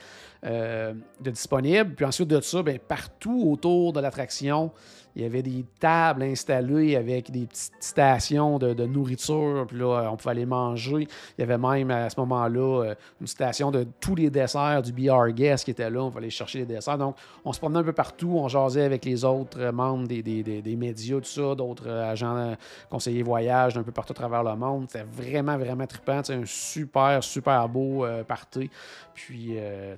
euh, 0.46 0.94
de 1.22 1.32
disponible. 1.32 1.96
Puis 1.96 2.06
ensuite 2.06 2.30
de 2.30 2.42
ça, 2.42 2.64
ben, 2.64 2.80
partout 2.80 3.50
autour 3.52 3.94
de 3.94 4.00
l'attraction, 4.00 4.72
il 5.16 5.22
y 5.22 5.26
avait 5.26 5.44
des 5.44 5.64
tables 5.80 6.24
installées 6.24 6.96
avec 6.96 7.30
des 7.30 7.46
petites 7.46 7.74
stations 7.80 8.58
de, 8.58 8.86
nourriture. 8.86 9.66
Puis 9.68 9.78
là, 9.78 10.10
on 10.12 10.18
pouvait 10.18 10.32
aller 10.32 10.46
manger. 10.46 11.08
Il 11.38 11.42
y 11.42 11.44
avait 11.44 11.58
même 11.58 11.92
à 11.92 12.10
ce 12.10 12.20
moment-là 12.20 12.84
euh, 12.84 12.96
une 13.22 13.28
station 13.28 13.70
de 13.70 13.86
tous 14.00 14.16
les 14.16 14.30
desserts 14.30 14.82
du 14.82 14.92
BR 14.92 15.30
Guest 15.30 15.66
qui 15.66 15.72
était 15.72 15.90
là. 15.90 16.04
On 16.04 16.10
pouvait 16.10 16.22
aller 16.22 16.30
chercher 16.30 16.60
les 16.60 16.66
desserts. 16.66 16.98
Donc, 16.98 17.16
on 17.46 17.54
se 17.54 17.60
promenait 17.60 17.80
un 17.80 17.84
peu 17.84 17.94
partout. 17.94 18.34
On 18.38 18.48
jasait 18.48 18.84
avec 18.84 19.06
les 19.06 19.24
autres 19.24 19.72
membres 19.72 20.08
des, 20.08 20.22
des, 20.24 20.76
médias, 20.76 21.18
tout 21.18 21.26
ça, 21.26 21.54
d'autres 21.56 21.88
euh, 21.88 22.12
agents 22.12 22.36
euh, 22.36 22.56
conseillers 22.90 23.24
voyage 23.24 23.76
d'un 23.76 23.84
peu 23.84 23.92
partout 23.92 24.14
à 24.14 24.16
travers 24.16 24.44
le 24.44 24.56
monde. 24.56 24.88
C'était 24.90 25.06
vraiment, 25.06 25.58
vraiment 25.58 25.86
trippant. 25.86 26.22
C'est 26.24 26.34
un 26.34 26.46
super, 26.46 27.24
super 27.24 27.70
beau 27.70 28.06
party. 28.28 28.70
Puis, 29.14 29.56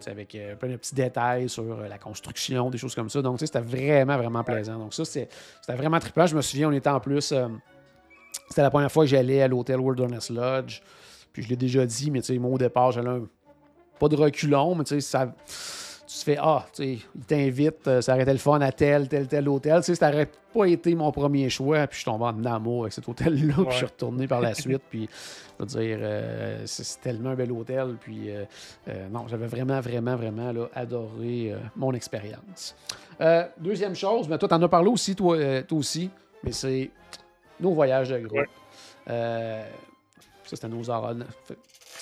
avec 0.07 0.37
plein 0.59 0.69
de 0.69 0.75
petits 0.75 0.93
détails 0.93 1.47
sur 1.47 1.77
la 1.77 1.97
construction, 1.97 2.69
des 2.69 2.77
choses 2.77 2.93
comme 2.93 3.09
ça. 3.09 3.21
Donc, 3.21 3.39
c'était 3.39 3.61
vraiment, 3.61 4.17
vraiment 4.17 4.43
plaisant. 4.43 4.77
Donc, 4.77 4.93
ça, 4.93 5.04
c'était 5.05 5.29
vraiment 5.69 5.99
trippant. 5.99 6.25
Je 6.25 6.35
me 6.35 6.41
souviens, 6.41 6.69
on 6.69 6.73
était 6.73 6.89
en 6.89 6.99
plus. 6.99 7.31
Euh, 7.31 7.47
c'était 8.49 8.61
la 8.61 8.69
première 8.69 8.91
fois 8.91 9.03
que 9.03 9.09
j'allais 9.09 9.41
à 9.41 9.47
l'hôtel 9.47 9.79
Wilderness 9.79 10.29
Lodge. 10.29 10.81
Puis 11.31 11.43
je 11.43 11.49
l'ai 11.49 11.55
déjà 11.55 11.85
dit, 11.85 12.11
mais 12.11 12.21
tu 12.21 12.33
sais, 12.33 12.39
moi 12.39 12.51
au 12.51 12.57
départ, 12.57 12.91
j'allais 12.91 13.21
pas 13.99 14.07
de 14.07 14.15
reculons, 14.15 14.75
mais 14.75 14.83
tu 14.83 14.95
sais, 14.95 15.01
ça. 15.01 15.33
Tu 16.17 16.23
fais, 16.23 16.37
ah, 16.39 16.65
tu 16.73 16.83
sais, 16.83 16.99
il 17.15 17.25
t'invite, 17.25 17.87
euh, 17.87 18.01
ça 18.01 18.13
aurait 18.13 18.23
été 18.23 18.31
le 18.31 18.37
fun 18.37 18.61
à 18.61 18.71
tel, 18.71 19.09
tel, 19.09 19.27
tel 19.27 19.49
hôtel. 19.49 19.79
Tu 19.79 19.87
sais, 19.87 19.95
ça 19.95 20.09
n'aurait 20.09 20.29
pas 20.53 20.65
été 20.65 20.95
mon 20.95 21.11
premier 21.11 21.49
choix. 21.49 21.87
Puis 21.87 21.97
je 21.97 22.01
suis 22.03 22.05
tombé 22.05 22.25
en 22.25 22.45
amour 22.45 22.83
avec 22.83 22.93
cet 22.93 23.07
hôtel-là. 23.09 23.53
Puis 23.57 23.65
je 23.71 23.75
suis 23.75 23.85
retourné 23.85 24.27
par 24.27 24.39
la 24.39 24.53
suite. 24.53 24.81
Puis 24.89 25.09
je 25.59 25.63
veux 25.63 25.67
dire, 25.67 25.97
euh, 26.01 26.63
c'est 26.65 27.01
tellement 27.01 27.31
un 27.31 27.35
bel 27.35 27.51
hôtel. 27.51 27.95
Puis 27.99 28.29
non, 29.11 29.27
j'avais 29.27 29.47
vraiment, 29.47 29.81
vraiment, 29.81 30.15
vraiment 30.15 30.51
là, 30.51 30.69
adoré 30.73 31.53
mon 31.75 31.93
expérience. 31.93 32.75
Euh, 33.21 33.47
deuxième 33.57 33.95
chose, 33.95 34.27
mais 34.27 34.37
toi, 34.37 34.49
tu 34.49 34.55
en 34.55 34.61
as 34.61 34.67
parlé 34.67 34.89
aussi, 34.89 35.15
toi, 35.15 35.37
euh, 35.37 35.61
toi 35.63 35.77
aussi, 35.77 36.09
mais 36.43 36.51
c'est 36.51 36.91
nos 37.59 37.73
voyages 37.73 38.09
de 38.09 38.19
groupe. 38.19 38.49
Euh, 39.09 39.63
ça, 40.43 40.55
c'était 40.55 40.67
nos 40.67 40.89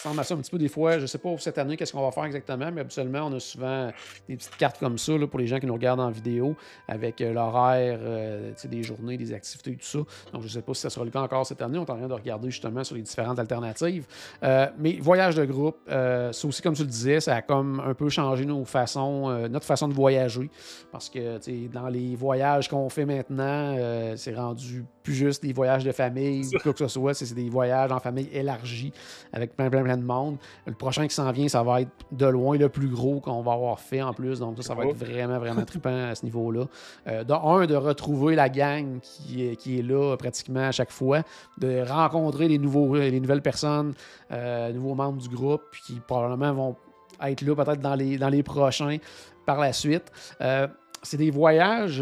ressemble 0.04 0.20
à 0.20 0.24
ça 0.24 0.34
un 0.34 0.38
petit 0.38 0.52
peu 0.52 0.58
des 0.58 0.68
fois. 0.68 1.00
Je 1.00 1.06
sais 1.06 1.18
pas 1.18 1.36
cette 1.38 1.58
année 1.58 1.78
qu'est-ce 1.78 1.94
qu'on 1.94 2.02
va 2.02 2.12
faire 2.12 2.26
exactement, 2.26 2.72
mais 2.72 2.82
habituellement, 2.82 3.28
on 3.28 3.34
a 3.34 3.40
souvent 3.40 3.90
des 4.28 4.36
petites 4.36 4.56
cartes 4.58 4.80
comme 4.80 4.98
ça 4.98 5.14
pour 5.30 5.40
les 5.40 5.48
gens 5.48 5.60
qui 5.60 5.66
nous 5.66 5.74
regardent 5.74 6.02
en 6.02 6.12
vidéo 6.12 6.56
avec 6.88 7.22
euh, 7.22 7.34
l'horaire 7.34 8.00
euh, 8.02 8.52
des 8.66 8.84
journées, 8.84 9.18
des 9.18 9.34
activités, 9.34 9.76
tout 9.76 9.86
ça. 9.86 10.00
Donc, 10.34 10.44
je 10.44 10.48
sais 10.48 10.62
pas 10.62 10.74
si 10.74 10.82
ça 10.82 10.90
sera 10.90 11.06
le 11.06 11.12
cas 11.12 11.22
encore 11.22 11.46
cette 11.46 11.62
année. 11.62 11.78
On 11.78 11.86
est 11.86 11.92
en 11.92 11.98
train 11.98 12.08
de 12.08 12.14
regarder 12.14 12.50
justement 12.50 12.84
sur 12.84 12.96
les 12.96 13.02
différentes 13.02 13.40
alternatives. 13.40 14.06
Euh, 14.44 14.68
mais 14.78 14.98
voyage 15.00 15.36
de 15.36 15.46
groupe, 15.46 15.78
c'est 15.88 16.46
aussi, 16.46 16.62
comme 16.62 16.76
tu 16.76 16.84
le 16.84 16.90
disais, 16.90 17.20
ça 17.20 17.36
a 17.36 17.42
comme 17.42 17.80
un 17.80 17.94
peu 17.94 18.10
changé 18.10 18.46
nos 18.46 18.66
façons, 18.66 19.48
notre 19.50 19.66
façon 19.66 19.88
de 19.88 19.94
voyager. 19.94 20.50
Parce 20.92 21.10
que 21.10 21.40
dans 21.68 21.88
les 21.88 22.16
voyages 22.16 22.68
qu'on 22.68 22.90
fait 22.90 23.06
maintenant, 23.06 23.78
c'est 24.16 24.36
rendu 24.36 24.86
plus 25.04 25.14
juste 25.14 25.44
des 25.44 25.54
voyages 25.54 25.84
de 25.84 25.92
famille 25.92 26.46
ou 26.48 26.60
quoi 26.60 26.74
que 26.74 26.80
ce 26.80 26.88
soit. 26.88 27.14
C'est 27.14 27.34
des 27.34 27.50
voyages 27.50 27.92
en 27.92 28.00
famille 28.00 28.30
élargis 28.32 28.94
avec 29.34 29.56
plein, 29.56 29.70
plein, 29.70 29.84
plein 29.84 29.98
de 29.98 30.04
monde. 30.04 30.38
Le 30.66 30.74
prochain 30.74 31.08
qui 31.08 31.14
s'en 31.14 31.32
vient, 31.32 31.48
ça 31.48 31.62
va 31.62 31.82
être 31.82 31.92
de 32.12 32.26
loin 32.26 32.58
le 32.58 32.70
plus 32.70 32.88
gros 32.88 33.20
qu'on 33.20 33.42
va 33.42 33.54
avoir 33.54 33.80
fait 33.80 34.02
en 34.02 34.14
plus. 34.14 34.40
Donc, 34.40 34.58
ça, 34.58 34.64
ça 34.64 34.76
va 34.76 34.86
être 34.86 34.96
vraiment, 34.96 35.40
vraiment 35.40 35.66
trippant 35.66 36.10
à 36.10 36.16
ce 36.16 36.24
niveau-là. 36.24 36.66
Euh, 37.08 37.24
de 37.24 37.34
un, 37.34 37.66
de 37.66 37.76
retrouver 37.76 38.36
la 38.36 38.50
gang 38.50 39.00
qui 39.02 39.46
est, 39.46 39.56
qui 39.56 39.80
est 39.80 39.82
là 39.82 40.16
pratiquement 40.18 40.68
à 40.68 40.72
chaque 40.72 40.92
fois, 40.92 41.24
de 41.58 41.84
rencontrer 41.86 42.48
les, 42.48 42.58
nouveaux, 42.58 42.96
les 42.96 43.20
nouvelles 43.20 43.42
personnes, 43.42 43.94
euh, 44.32 44.72
nouveaux 44.72 44.96
membres 44.96 45.22
du 45.22 45.30
groupe 45.30 45.64
qui 45.86 46.00
probablement 46.00 46.54
vont 46.54 46.76
être 47.22 47.42
là 47.42 47.56
peut-être 47.56 47.82
dans 47.82 47.96
les, 47.96 48.18
dans 48.18 48.30
les 48.30 48.44
prochains 48.44 48.98
par 49.46 49.60
la 49.60 49.74
suite. 49.74 50.12
Euh, 50.42 50.68
c'est 51.02 51.18
des 51.18 51.32
voyages. 51.32 52.02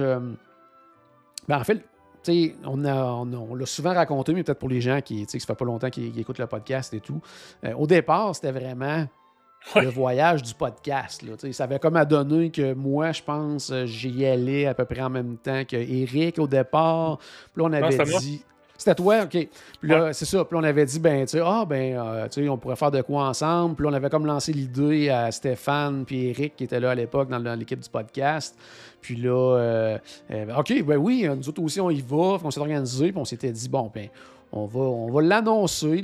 Ben, 1.48 1.58
en 1.60 1.64
fait, 1.64 1.84
on, 2.66 2.86
on, 2.86 3.56
l'a 3.56 3.66
souvent 3.66 3.94
raconté, 3.94 4.34
mais 4.34 4.44
peut-être 4.44 4.60
pour 4.60 4.70
les 4.70 4.82
gens 4.82 5.02
qui 5.02 5.22
ne 5.22 5.40
fait 5.40 5.56
pas 5.56 5.66
longtemps 5.66 5.90
qu'ils 5.90 6.18
écoutent 6.20 6.40
le 6.40 6.48
podcast 6.48 6.94
et 6.94 7.00
tout. 7.00 7.22
Euh, 7.66 7.74
au 7.74 7.88
départ, 7.88 8.36
c'était 8.36 8.52
vraiment 8.52 9.06
le 9.76 9.90
voyage 9.90 10.44
du 10.44 10.54
podcast. 10.54 11.22
Là, 11.24 11.34
ça 11.52 11.64
avait 11.64 11.80
comme 11.80 11.96
à 11.96 12.06
donner 12.06 12.52
que 12.52 12.74
moi, 12.74 13.12
je 13.12 13.22
pense, 13.22 13.74
j'y 13.86 14.26
allais 14.26 14.66
à 14.66 14.74
peu 14.74 14.86
près 14.86 15.02
en 15.02 15.10
même 15.10 15.38
temps 15.38 15.64
que 15.66 15.76
Eric 15.76 16.40
au 16.40 16.48
départ. 16.48 17.18
Puis 17.18 17.62
là, 17.62 17.70
on 17.70 17.74
avait 17.74 18.04
dit. 18.20 18.44
C'était 18.82 18.96
toi, 18.96 19.26
OK. 19.26 19.48
Puis 19.80 19.90
là, 19.92 20.12
c'est 20.12 20.26
ça. 20.26 20.44
Puis 20.44 20.58
on 20.58 20.64
avait 20.64 20.86
dit, 20.86 20.98
ben, 20.98 21.24
tu 21.26 21.34
sais, 21.34 21.42
ah, 21.46 21.66
ben, 21.70 21.96
euh, 22.00 22.28
tu 22.30 22.42
sais, 22.42 22.50
on 22.50 22.58
pourrait 22.58 22.76
faire 22.76 22.90
de 22.90 23.04
quoi 23.04 23.28
ensemble. 23.28 23.76
Puis 23.76 23.84
là, 23.84 23.92
on 23.92 23.94
avait 23.94 24.10
comme 24.10 24.26
lancé 24.26 24.54
l'idée 24.54 25.08
à 25.10 25.32
Stéphane 25.32 26.04
puis 26.04 26.30
Eric, 26.30 26.56
qui 26.56 26.64
était 26.64 26.80
là 26.80 26.90
à 26.90 26.96
l'époque 26.96 27.30
dans, 27.30 27.60
l'équipe 27.60 27.80
du 27.80 27.90
podcast. 27.90 28.58
Puis 29.02 29.16
là, 29.16 29.58
euh, 29.58 29.98
euh, 30.32 30.58
OK, 30.58 30.84
ben 30.84 30.98
oui, 30.98 31.28
nous 31.28 31.50
autres 31.50 31.62
aussi, 31.62 31.82
on 31.82 31.90
y 31.90 32.02
va. 32.02 32.38
On 32.44 32.52
s'est 32.52 32.60
organisé. 32.60 33.12
Puis 33.12 33.20
on 33.20 33.26
s'était 33.26 33.52
dit, 33.52 33.68
bon, 33.68 33.92
ben, 33.94 34.08
on 34.52 34.66
va, 34.66 34.80
on 34.80 35.12
va 35.12 35.22
l'annoncer 35.22 36.02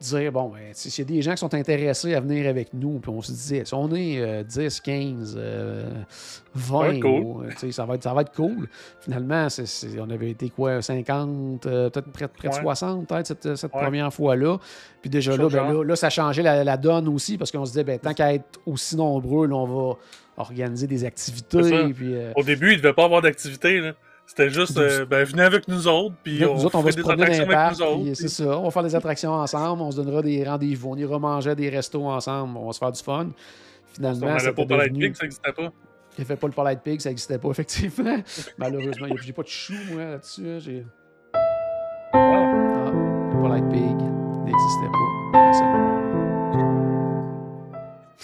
dire, 0.00 0.32
bon, 0.32 0.48
ben, 0.48 0.70
s'il 0.72 1.04
y 1.04 1.06
a 1.06 1.16
des 1.16 1.22
gens 1.22 1.32
qui 1.32 1.38
sont 1.38 1.54
intéressés 1.54 2.14
à 2.14 2.20
venir 2.20 2.48
avec 2.48 2.72
nous, 2.72 3.00
puis 3.00 3.10
on 3.10 3.20
se 3.20 3.32
disait, 3.32 3.64
si 3.64 3.74
on 3.74 3.94
est 3.94 4.44
10, 4.44 4.80
15, 4.80 5.38
20, 6.54 7.00
ça, 7.70 7.84
va 7.84 7.94
être, 7.94 8.02
ça 8.02 8.14
va 8.14 8.22
être 8.22 8.34
cool. 8.34 8.68
Finalement, 9.00 9.46
on 9.98 10.10
avait 10.10 10.30
été 10.30 10.50
quoi, 10.50 10.80
50, 10.80 11.66
euh, 11.66 11.90
peut-être 11.90 12.10
près, 12.12 12.28
près 12.28 12.48
de 12.48 12.54
60, 12.54 13.06
peut-être, 13.06 13.26
cette, 13.26 13.56
cette 13.56 13.70
première 13.70 14.12
fois-là. 14.12 14.58
Puis 15.00 15.10
déjà 15.10 15.36
là, 15.36 15.48
ben, 15.48 15.82
là, 15.82 15.96
ça 15.96 16.10
changeait 16.10 16.42
la, 16.42 16.64
la, 16.64 16.76
donne 16.76 17.08
aussi, 17.08 17.36
parce 17.36 17.52
qu'on 17.52 17.64
se 17.64 17.72
disait, 17.72 17.84
ben, 17.84 17.98
tant 17.98 18.14
qu'à 18.14 18.34
être 18.34 18.60
aussi 18.66 18.96
nombreux, 18.96 19.50
on 19.52 19.66
va 19.66 19.96
organiser 20.40 20.86
des 20.86 21.04
activités. 21.04 21.92
Puis, 21.92 22.14
euh, 22.14 22.32
Au 22.36 22.42
début, 22.42 22.72
il 22.72 22.78
ne 22.78 22.82
devait 22.82 22.92
pas 22.92 23.04
avoir 23.04 23.22
d'activité. 23.22 23.92
C'était 24.26 24.48
juste, 24.48 24.78
euh, 24.78 25.04
ben, 25.06 25.24
venez 25.24 25.42
avec 25.42 25.66
nous 25.66 25.88
autres, 25.88 26.14
puis 26.22 26.44
on, 26.44 26.52
on 26.52 26.80
va 26.82 26.92
se 26.92 27.00
dans 27.00 28.04
les 28.04 28.14
C'est 28.14 28.28
ça, 28.28 28.58
on 28.58 28.62
va 28.62 28.70
faire 28.70 28.84
des 28.84 28.94
attractions 28.94 29.32
ensemble, 29.32 29.82
on 29.82 29.90
se 29.90 29.96
donnera 29.96 30.22
des 30.22 30.44
rendez-vous, 30.44 30.90
on 30.90 30.96
ira 30.96 31.18
manger 31.18 31.50
à 31.50 31.54
des 31.56 31.68
restos 31.68 32.06
ensemble, 32.06 32.56
on 32.56 32.66
va 32.66 32.72
se 32.72 32.78
faire 32.78 32.92
du 32.92 33.02
fun. 33.02 33.30
Finalement, 33.92 34.28
on 34.28 34.66
pas 34.66 34.88
Pig, 34.88 35.16
ça 35.16 35.24
n'existait 35.24 35.52
pas. 35.52 35.72
Il 36.16 36.24
fait 36.24 36.36
pas 36.36 36.46
le 36.46 36.52
Polite 36.52 36.80
Pig, 36.80 37.00
ça 37.00 37.08
n'existait 37.08 37.38
pas, 37.38 37.48
effectivement. 37.50 38.18
Malheureusement, 38.56 39.08
j'ai 39.20 39.32
pas 39.32 39.42
de 39.42 39.48
chou, 39.48 39.74
moi, 39.90 40.04
là-dessus. 40.04 40.60
J'ai... 40.60 40.84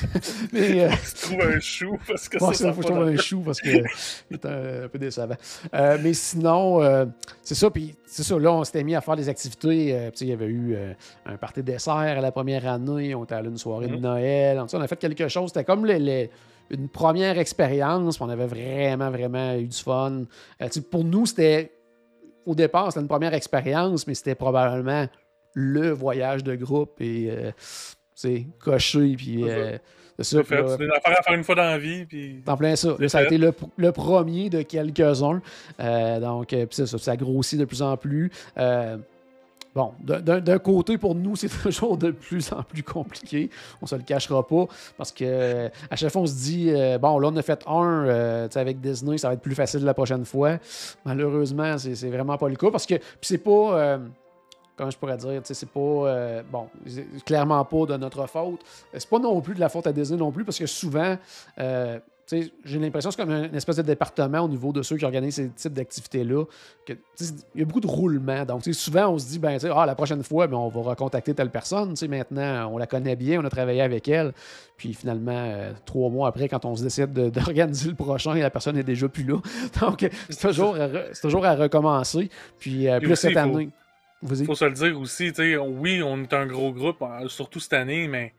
mais, 0.53 0.85
euh... 0.85 0.91
trouve 1.23 1.41
un 1.41 1.61
chou 1.61 1.99
parce 2.07 2.29
que 2.29 2.39
c'est 2.39 2.55
ça. 2.55 2.73
faut 2.73 2.93
un 2.93 3.17
chou 3.17 3.41
parce 3.41 3.61
que 3.61 3.69
est 3.69 4.45
un, 4.45 4.89
peu 4.89 4.99
décevant. 4.99 5.37
Euh, 5.75 5.99
mais 6.03 6.13
sinon, 6.13 6.83
euh, 6.83 7.07
c'est 7.43 7.55
ça. 7.55 7.71
Puis 7.71 7.95
c'est 8.07 8.23
ça. 8.23 8.39
Là, 8.39 8.53
on 8.53 8.65
s'était 8.65 8.85
mis 8.85 8.95
à 8.95 9.01
faire 9.01 9.17
des 9.17 9.29
activités. 9.29 9.95
Euh, 9.95 10.11
il 10.21 10.29
y 10.29 10.33
avait 10.33 10.47
eu 10.47 10.77
un 11.25 11.37
party 11.37 11.63
dessert 11.63 11.95
à 11.95 12.21
la 12.21 12.33
première 12.33 12.67
année. 12.67 13.15
On 13.15 13.25
était 13.25 13.35
allé 13.35 13.49
à 13.49 13.51
une 13.51 13.59
soirée 13.59 13.89
de 13.89 13.97
mm-hmm. 13.97 14.01
Noël. 14.01 14.63
on 14.73 14.81
a 14.81 14.89
fait 14.89 14.97
quelque 14.97 15.29
chose. 15.29 15.49
C'était 15.49 15.65
comme 15.65 15.87
une 16.71 16.89
première 16.89 17.39
expérience. 17.39 18.21
On 18.21 18.29
avait 18.29 18.47
vraiment, 18.47 19.11
vraiment 19.11 19.55
eu 19.55 19.67
du 19.67 19.79
fun. 19.79 20.25
pour 20.91 21.05
nous, 21.05 21.27
c'était 21.27 21.73
au 22.45 22.55
départ, 22.55 22.93
c'était 22.93 23.01
une 23.01 23.09
première 23.09 23.35
expérience, 23.35 24.07
mais 24.07 24.15
c'était 24.15 24.37
probablement 24.37 25.07
le 25.55 25.91
voyage 25.91 26.45
de 26.45 26.55
groupe 26.55 27.01
et 27.01 27.33
c'est 28.17 28.47
coché, 28.59 29.15
puis. 29.17 29.45
Euh, 29.49 29.77
c'est 30.19 30.25
ça. 30.25 30.43
C'est 30.49 30.85
une 30.85 30.91
affaire 30.91 31.19
à 31.19 31.23
faire 31.23 31.35
une 31.35 31.45
fois 31.45 31.55
dans 31.55 31.63
la 31.63 31.79
vie. 31.79 32.07
Puis... 32.07 32.43
En 32.47 32.57
plein 32.57 32.75
ça. 32.75 32.97
ça 33.09 33.19
a 33.19 33.25
été 33.25 33.37
le, 33.37 33.53
le, 33.77 33.93
premier 33.93 34.49
de 34.49 34.63
quelques-uns. 34.63 35.43
Euh, 35.79 36.19
donc, 36.19 36.55
euh, 36.55 36.65
ça, 36.71 36.87
ça, 36.87 37.17
grossit 37.17 37.61
de 37.61 37.67
plus 37.67 37.83
en 37.83 37.99
plus. 37.99 38.33
bon, 39.75 39.93
d'un 40.01 40.59
côté, 40.59 40.97
pour 40.97 41.15
nous, 41.15 41.37
c'est 41.37 41.51
toujours 41.51 41.99
de 41.99 42.11
plus 42.11 42.51
en 42.53 42.63
plus 42.63 42.83
compliqué. 42.83 43.51
On 43.83 43.87
se 43.87 43.95
le 43.95 44.03
cachera 44.03 44.47
pas. 44.47 44.67
Parce 44.97 45.13
que 45.13 45.67
à 45.91 45.97
chaque 45.97 46.11
fois, 46.11 46.23
on 46.23 46.27
se 46.27 46.37
dit 46.37 46.73
bon, 46.99 47.19
là, 47.19 47.29
on 47.31 47.37
a 47.37 47.43
fait 47.43 47.63
un 47.67 48.49
avec 48.55 48.81
Disney, 48.81 49.19
ça 49.19 49.29
va 49.29 49.35
être 49.35 49.43
plus 49.43 49.55
facile 49.55 49.85
la 49.85 49.93
prochaine 49.93 50.25
fois. 50.25 50.57
Malheureusement, 51.05 51.77
c'est 51.77 52.09
vraiment 52.09 52.39
pas 52.39 52.49
le 52.49 52.57
cas. 52.57 52.71
Parce 52.71 52.87
que 52.87 52.95
c'est 53.21 53.45
pas 53.45 53.99
comment 54.77 54.91
je 54.91 54.99
pourrais 54.99 55.17
dire, 55.17 55.41
c'est 55.45 55.69
pas, 55.69 55.81
euh, 55.81 56.43
bon, 56.51 56.69
clairement 57.25 57.65
pas 57.65 57.87
de 57.87 57.97
notre 57.97 58.27
faute. 58.27 58.61
C'est 58.93 59.09
pas 59.09 59.19
non 59.19 59.41
plus 59.41 59.55
de 59.55 59.61
la 59.61 59.69
faute 59.69 59.87
à 59.87 59.93
Disney 59.93 60.19
non 60.19 60.31
plus, 60.31 60.45
parce 60.45 60.59
que 60.59 60.67
souvent, 60.67 61.17
euh, 61.59 61.99
j'ai 62.65 62.79
l'impression 62.79 63.11
que 63.11 63.17
c'est 63.17 63.23
comme 63.23 63.33
une 63.33 63.55
espèce 63.55 63.77
de 63.77 63.83
département 63.83 64.41
au 64.41 64.49
niveau 64.49 64.73
de 64.73 64.83
ceux 64.83 64.97
qui 64.97 65.05
organisent 65.05 65.37
ces 65.37 65.49
types 65.51 65.73
d'activités-là. 65.73 66.45
Il 66.89 66.97
y 67.55 67.63
a 67.63 67.65
beaucoup 67.65 67.81
de 67.81 67.87
roulement. 67.87 68.45
Donc, 68.45 68.65
souvent, 68.65 69.09
on 69.11 69.19
se 69.19 69.27
dit, 69.27 69.39
ben, 69.39 69.59
ah, 69.73 69.87
la 69.87 69.95
prochaine 69.95 70.23
fois, 70.23 70.47
ben, 70.47 70.57
on 70.57 70.69
va 70.69 70.81
recontacter 70.91 71.35
telle 71.35 71.51
personne. 71.51 71.95
maintenant, 72.09 72.71
on 72.73 72.79
la 72.79 72.87
connaît 72.87 73.17
bien, 73.17 73.41
on 73.41 73.45
a 73.45 73.51
travaillé 73.51 73.81
avec 73.81 74.09
elle. 74.09 74.33
Puis 74.77 74.93
finalement, 74.93 75.33
euh, 75.33 75.73
trois 75.85 76.11
mois 76.11 76.29
après, 76.29 76.49
quand 76.49 76.65
on 76.65 76.75
se 76.75 76.83
décide 76.83 77.13
d'organiser 77.31 77.91
le 77.91 77.95
prochain, 77.95 78.35
la 78.35 78.51
personne 78.51 78.77
n'est 78.77 78.83
déjà 78.83 79.09
plus 79.09 79.25
là. 79.25 79.37
Donc, 79.81 80.09
c'est 80.29 80.49
toujours, 80.49 80.77
à, 80.77 80.89
toujours 81.21 81.47
à 81.47 81.55
recommencer. 81.55 82.29
Puis, 82.59 82.89
euh, 82.89 82.99
plus 82.99 83.15
cette 83.15 83.37
année. 83.37 83.71
Faut 84.45 84.55
se 84.55 84.65
le 84.65 84.73
dire 84.73 84.99
aussi, 84.99 85.33
oui, 85.39 86.03
on 86.03 86.23
est 86.23 86.33
un 86.33 86.47
gros 86.47 86.73
groupe, 86.73 87.03
euh, 87.03 87.29
surtout 87.29 87.61
cette 87.61 87.75
année, 87.75 88.09
mais 88.09 88.33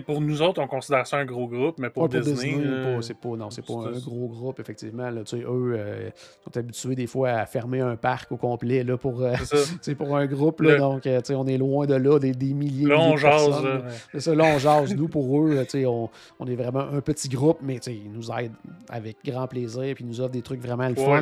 pour 0.00 0.20
nous 0.20 0.42
autres, 0.42 0.60
on 0.62 0.66
considère 0.66 1.06
ça 1.06 1.18
un 1.18 1.24
gros 1.24 1.46
groupe, 1.46 1.78
mais 1.78 1.90
pour, 1.90 2.08
Disney. 2.08 2.56
c'est 3.02 3.16
pas, 3.16 3.28
non, 3.30 3.50
c'est 3.50 3.64
pas 3.64 3.74
un 3.74 3.98
gros 3.98 4.28
groupe, 4.28 4.60
effectivement. 4.60 5.10
Là, 5.10 5.22
eux 5.34 5.74
euh, 5.76 6.10
sont 6.44 6.56
habitués 6.56 6.94
des 6.94 7.06
fois 7.06 7.30
à 7.30 7.46
fermer 7.46 7.80
un 7.80 7.96
parc 7.96 8.32
au 8.32 8.36
complet 8.36 8.84
là, 8.84 8.96
pour, 8.96 9.22
euh, 9.22 9.34
pour 9.98 10.16
un 10.16 10.26
groupe. 10.26 10.60
Là, 10.62 10.78
Donc, 10.78 11.06
on 11.30 11.46
est 11.46 11.58
loin 11.58 11.86
de 11.86 11.94
là, 11.94 12.18
des, 12.18 12.32
des 12.32 12.54
milliers, 12.54 12.86
là, 12.86 13.12
de 13.12 13.16
jase, 13.16 13.48
personnes. 13.48 13.82
Ça, 14.18 14.34
là, 14.34 14.44
on 14.54 14.58
jase. 14.58 14.94
nous, 14.94 15.08
pour 15.08 15.42
eux, 15.42 15.64
on, 15.86 16.08
on 16.38 16.46
est 16.46 16.56
vraiment 16.56 16.80
un 16.90 17.00
petit 17.00 17.28
groupe, 17.28 17.58
mais 17.62 17.76
ils 17.76 18.10
nous 18.10 18.30
aident 18.30 18.54
avec 18.88 19.18
grand 19.24 19.46
plaisir, 19.46 19.94
puis 19.94 20.04
ils 20.04 20.08
nous 20.08 20.20
offrent 20.20 20.30
des 20.30 20.42
trucs 20.42 20.60
vraiment 20.60 20.88
le 20.88 20.94
fun. 20.94 21.20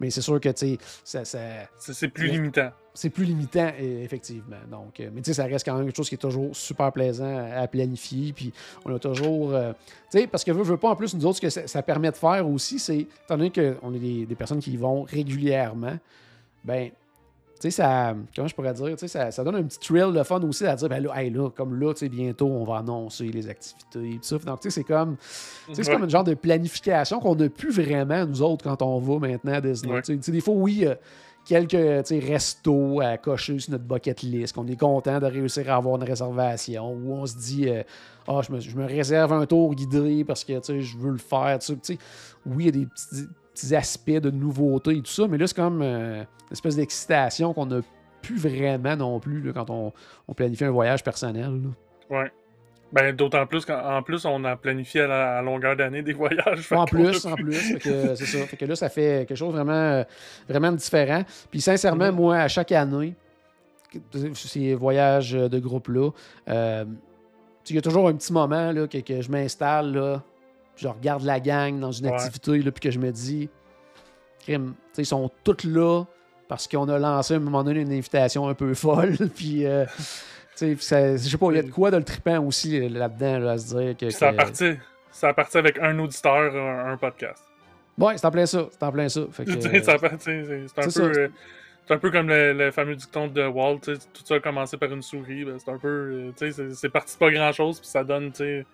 Mais 0.00 0.10
c'est 0.10 0.22
sûr 0.22 0.40
que 0.40 0.48
ça, 1.04 1.24
ça 1.24 1.38
c'est 1.78 2.08
plus 2.08 2.28
limitant 2.28 2.70
c'est 2.98 3.10
plus 3.10 3.24
limitant, 3.24 3.70
effectivement. 3.78 4.56
Donc, 4.68 4.98
euh, 4.98 5.08
mais 5.14 5.20
tu 5.20 5.26
sais, 5.26 5.34
ça 5.34 5.44
reste 5.44 5.64
quand 5.64 5.76
même 5.76 5.86
quelque 5.86 5.96
chose 5.96 6.08
qui 6.08 6.16
est 6.16 6.18
toujours 6.18 6.54
super 6.56 6.90
plaisant 6.90 7.48
à, 7.54 7.64
planifier. 7.68 8.32
Puis 8.32 8.52
on 8.84 8.92
a 8.92 8.98
toujours. 8.98 9.54
Euh, 9.54 9.72
tu 10.10 10.18
sais, 10.18 10.26
parce 10.26 10.42
que 10.42 10.52
je 10.52 10.58
veux 10.58 10.76
pas 10.78 10.90
en 10.90 10.96
plus, 10.96 11.14
nous 11.14 11.24
autres, 11.24 11.36
ce 11.36 11.42
que 11.42 11.68
ça, 11.68 11.82
permet 11.82 12.10
de 12.10 12.16
faire 12.16 12.48
aussi, 12.48 12.80
c'est, 12.80 12.98
étant 12.98 13.36
donné 13.36 13.52
qu'on 13.52 13.94
est 13.94 14.26
des, 14.26 14.34
personnes 14.34 14.58
qui 14.58 14.72
y 14.72 14.76
vont 14.76 15.04
régulièrement, 15.04 15.96
ben, 16.64 16.88
tu 16.88 16.94
sais, 17.60 17.70
ça. 17.70 18.16
Comment 18.34 18.48
je 18.48 18.54
pourrais 18.56 18.74
dire? 18.74 18.96
Tu 18.96 19.06
sais, 19.06 19.30
ça, 19.30 19.44
donne 19.44 19.54
un 19.54 19.62
petit 19.62 19.78
thrill 19.78 20.12
de 20.12 20.22
fun 20.24 20.40
aussi 20.40 20.66
à 20.66 20.74
dire, 20.74 20.88
ben 20.88 21.00
là, 21.00 21.22
là 21.22 21.50
comme 21.50 21.78
là, 21.78 21.92
tu 21.92 22.00
sais, 22.00 22.08
bientôt, 22.08 22.48
on 22.48 22.64
va 22.64 22.78
annoncer 22.78 23.26
les 23.26 23.48
activités 23.48 24.14
et 24.14 24.16
tout 24.16 24.24
ça. 24.24 24.38
Donc, 24.38 24.58
tu 24.58 24.70
sais, 24.70 24.80
c'est 24.80 24.84
comme. 24.84 25.16
c'est 25.72 25.88
comme 25.88 26.02
un 26.02 26.08
genre 26.08 26.24
de 26.24 26.34
planification 26.34 27.20
qu'on 27.20 27.36
n'a 27.36 27.48
plus 27.48 27.70
vraiment, 27.70 28.26
nous 28.26 28.42
autres, 28.42 28.64
quand 28.64 28.82
on 28.82 28.98
va 28.98 29.28
maintenant 29.28 29.52
à 29.52 29.60
Disney. 29.60 30.02
Tu 30.02 30.18
sais, 30.20 30.32
des 30.32 30.40
fois, 30.40 30.54
oui. 30.54 30.84
Euh, 30.84 30.96
quelques 31.48 32.08
restos 32.10 33.00
à 33.00 33.16
cocher 33.16 33.58
sur 33.58 33.72
notre 33.72 33.84
bucket 33.84 34.22
list, 34.22 34.54
qu'on 34.54 34.66
est 34.66 34.78
content 34.78 35.18
de 35.18 35.26
réussir 35.26 35.72
à 35.72 35.76
avoir 35.76 35.96
une 35.96 36.04
réservation, 36.04 36.92
où 36.92 37.14
on 37.14 37.26
se 37.26 37.36
dit 37.36 37.68
euh, 37.68 37.82
Ah, 38.28 38.40
je, 38.42 38.76
me, 38.76 38.84
réserve 38.84 39.32
un 39.32 39.46
tour 39.46 39.74
guidé 39.74 40.24
parce 40.24 40.44
que 40.44 40.60
je 40.62 40.96
veux 40.98 41.10
le 41.10 41.18
faire. 41.18 41.58
Oui, 42.46 42.56
il 42.58 42.64
y 42.66 42.68
a 42.68 42.72
des 42.72 42.86
petits, 42.86 43.74
aspects 43.74 44.10
de 44.10 44.30
nouveauté 44.30 44.92
et 44.92 45.02
tout 45.02 45.10
ça, 45.10 45.26
mais 45.26 45.38
là, 45.38 45.46
c'est 45.46 45.56
comme 45.56 45.82
euh, 45.82 46.20
une 46.20 46.52
espèce 46.52 46.76
d'excitation 46.76 47.52
qu'on 47.54 47.66
n'a 47.66 47.80
plus 48.22 48.36
vraiment 48.36 48.96
non 48.96 49.18
plus 49.18 49.52
quand 49.52 49.70
on, 49.70 49.92
planifie 50.34 50.64
un 50.64 50.70
voyage 50.70 51.02
personnel. 51.02 51.60
Ouais. 52.10 52.30
Ben, 52.90 53.14
d'autant 53.14 53.46
plus 53.46 53.66
qu'en 53.66 54.02
plus, 54.02 54.24
on 54.24 54.44
a 54.44 54.56
planifié 54.56 55.02
à, 55.02 55.06
la, 55.06 55.42
longueur 55.42 55.76
d'année 55.76 56.02
des 56.02 56.12
voyages. 56.14 56.72
En 56.72 56.86
plus, 56.86 57.26
en 57.26 57.34
plus. 57.34 57.78
c'est 57.80 58.16
ça. 58.16 58.46
Fait 58.46 58.56
que 58.56 58.64
là, 58.64 58.76
ça 58.76 58.88
fait 58.88 59.26
quelque 59.26 59.36
chose 59.36 59.52
vraiment, 59.52 60.04
vraiment 60.48 60.72
différent. 60.72 61.22
Puis 61.50 61.60
sincèrement, 61.60 62.10
moi, 62.12 62.38
à 62.38 62.48
chaque 62.48 62.72
année, 62.72 63.14
ces 64.34 64.74
voyages 64.74 65.32
de 65.32 65.58
groupe-là, 65.58 66.10
euh, 66.48 66.84
il 67.68 67.74
y 67.74 67.78
a 67.78 67.82
toujours 67.82 68.08
un 68.08 68.14
petit 68.14 68.32
moment 68.32 68.72
là, 68.72 68.86
que, 68.86 69.20
je 69.20 69.30
m'installe, 69.30 69.92
là, 69.92 70.22
je 70.76 70.88
regarde 70.88 71.24
la 71.24 71.40
gang 71.40 71.78
dans 71.78 71.92
une 71.92 72.06
activité, 72.06 72.58
là, 72.62 72.70
puis 72.70 72.80
que 72.80 72.90
je 72.90 72.98
me 72.98 73.10
dis, 73.10 73.50
ils 74.48 75.06
sont 75.06 75.30
tous 75.44 75.64
là 75.64 76.04
parce 76.48 76.66
qu'on 76.66 76.88
a 76.88 76.98
lancé 76.98 77.34
à 77.34 77.36
un 77.36 77.40
moment 77.40 77.62
donné 77.62 77.80
une 77.80 77.92
invitation 77.92 78.48
un 78.48 78.54
peu 78.54 78.72
folle. 78.72 79.16
puis. 79.36 79.66
Euh, 79.66 79.84
je 80.66 81.16
sais 81.18 81.38
pas, 81.38 81.46
il 81.50 81.56
y 81.56 81.58
a 81.58 81.62
de 81.62 81.70
quoi 81.70 81.90
de 81.90 81.96
le 81.96 82.04
trippant 82.04 82.44
aussi 82.44 82.78
euh, 82.78 82.88
là-dedans, 82.88 83.48
à 83.48 83.58
se 83.58 83.76
dire 83.76 83.96
que. 83.96 84.10
Ça, 84.10 84.28
a 85.28 85.32
parti, 85.34 85.58
avec 85.58 85.78
un 85.78 85.98
auditeur, 85.98 86.54
un, 86.54 86.96
podcast. 86.96 87.44
Ouais, 87.96 88.16
c'est 88.16 88.26
en 88.26 88.30
plein 88.30 88.46
ça. 88.46 88.68
C'est 88.70 88.82
en 88.82 88.92
plein 88.92 89.08
ça. 89.08 89.22
c'est 89.32 89.88
un, 89.88 89.98
peu, 90.88 91.30
un 91.90 91.98
peu 91.98 92.10
comme 92.10 92.28
le, 92.28 92.70
fameux 92.70 92.94
dicton 92.94 93.26
de 93.26 93.44
Walt, 93.44 93.80
tout 93.80 94.22
ça 94.24 94.34
a 94.34 94.40
commencé 94.40 94.76
par 94.76 94.92
une 94.92 95.02
souris. 95.02 95.44
Ben, 95.44 95.58
c'est 95.58 95.70
un 95.70 95.78
peu. 95.78 96.32
Euh, 96.40 96.72
c'est 96.74 96.88
parti 96.90 97.14
de 97.14 97.18
pas 97.18 97.30
grand-chose, 97.30 97.80
puis 97.80 97.88
ça 97.88 98.04
donne. 98.04 98.30
C'est 98.34 98.64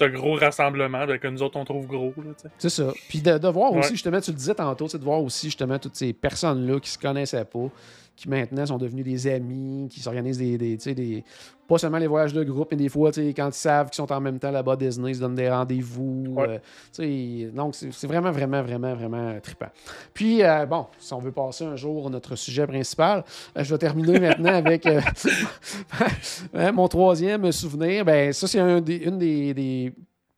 un 0.00 0.08
gros 0.08 0.36
rassemblement 0.36 1.06
ben, 1.06 1.18
que 1.18 1.28
nous 1.28 1.42
autres 1.42 1.58
on 1.58 1.66
trouve 1.66 1.86
gros. 1.86 2.14
C'est 2.56 2.70
ça. 2.70 2.92
Puis 3.10 3.20
de, 3.20 3.48
voir 3.48 3.72
aussi, 3.74 3.90
justement, 3.90 4.20
tu 4.20 4.30
le 4.30 4.36
disais 4.36 4.54
tantôt, 4.54 4.86
de 4.86 5.04
voir 5.04 5.22
aussi 5.22 5.48
justement 5.48 5.78
toutes 5.78 5.96
ces 5.96 6.14
personnes-là 6.14 6.80
qui 6.80 6.88
se 6.88 6.98
connaissaient 6.98 7.44
pas, 7.44 7.68
qui 8.16 8.28
maintenant 8.28 8.66
sont 8.66 8.78
devenus 8.78 9.04
des 9.04 9.26
amis, 9.26 9.88
qui 9.88 10.00
s'organisent 10.00 10.38
des, 10.38 10.58
des, 10.58 10.76
des, 10.76 11.24
Pas 11.66 11.78
seulement 11.78 11.98
les 11.98 12.06
voyages 12.06 12.32
de 12.32 12.44
groupe, 12.44 12.68
mais 12.70 12.76
des 12.76 12.88
fois, 12.88 13.10
quand 13.12 13.48
ils 13.48 13.52
savent 13.52 13.90
qu'ils 13.90 13.96
sont 13.96 14.12
en 14.12 14.20
même 14.20 14.38
temps 14.38 14.50
là-bas 14.50 14.76
Disney, 14.76 15.10
ils 15.10 15.16
se 15.16 15.20
donnent 15.20 15.34
des 15.34 15.50
rendez-vous. 15.50 16.36
Euh, 16.38 17.50
donc, 17.50 17.74
c'est 17.74 18.06
vraiment, 18.06 18.30
vraiment, 18.30 18.62
vraiment, 18.62 18.94
vraiment 18.94 19.40
trippant. 19.40 19.70
Puis, 20.12 20.42
euh, 20.42 20.66
bon, 20.66 20.86
si 20.98 21.12
on 21.14 21.18
veut 21.18 21.32
passer 21.32 21.64
un 21.64 21.76
jour 21.76 22.06
à 22.06 22.10
notre 22.10 22.36
sujet 22.36 22.66
principal, 22.66 23.24
euh, 23.56 23.64
je 23.64 23.72
vais 23.72 23.78
terminer 23.78 24.20
maintenant 24.20 24.54
avec 24.54 24.86
hein, 26.54 26.72
mon 26.72 26.88
troisième 26.88 27.50
souvenir. 27.50 28.04
Ben, 28.04 28.32
ça, 28.32 28.46
c'est 28.46 28.60
un 28.60 28.80
des, 28.80 28.96
une 28.96 29.18
des, 29.18 29.54
des 29.54 29.92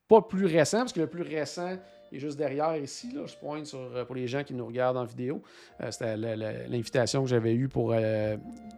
pas 0.08 0.22
plus 0.22 0.46
récents, 0.46 0.80
parce 0.80 0.92
que 0.92 1.00
le 1.00 1.06
plus 1.06 1.22
récent, 1.22 1.76
est 2.14 2.18
juste 2.18 2.38
derrière 2.38 2.76
ici. 2.76 3.12
Là, 3.12 3.22
je 3.26 3.36
pointe 3.36 3.66
sur, 3.66 3.78
euh, 3.78 4.04
pour 4.04 4.14
les 4.14 4.26
gens 4.26 4.42
qui 4.42 4.54
nous 4.54 4.66
regardent 4.66 4.96
en 4.96 5.04
vidéo. 5.04 5.42
Euh, 5.80 5.90
c'était 5.90 6.16
l'invitation 6.16 7.22
que 7.22 7.28
j'avais 7.28 7.54
eue 7.54 7.68
pour 7.68 7.92
euh, 7.92 8.36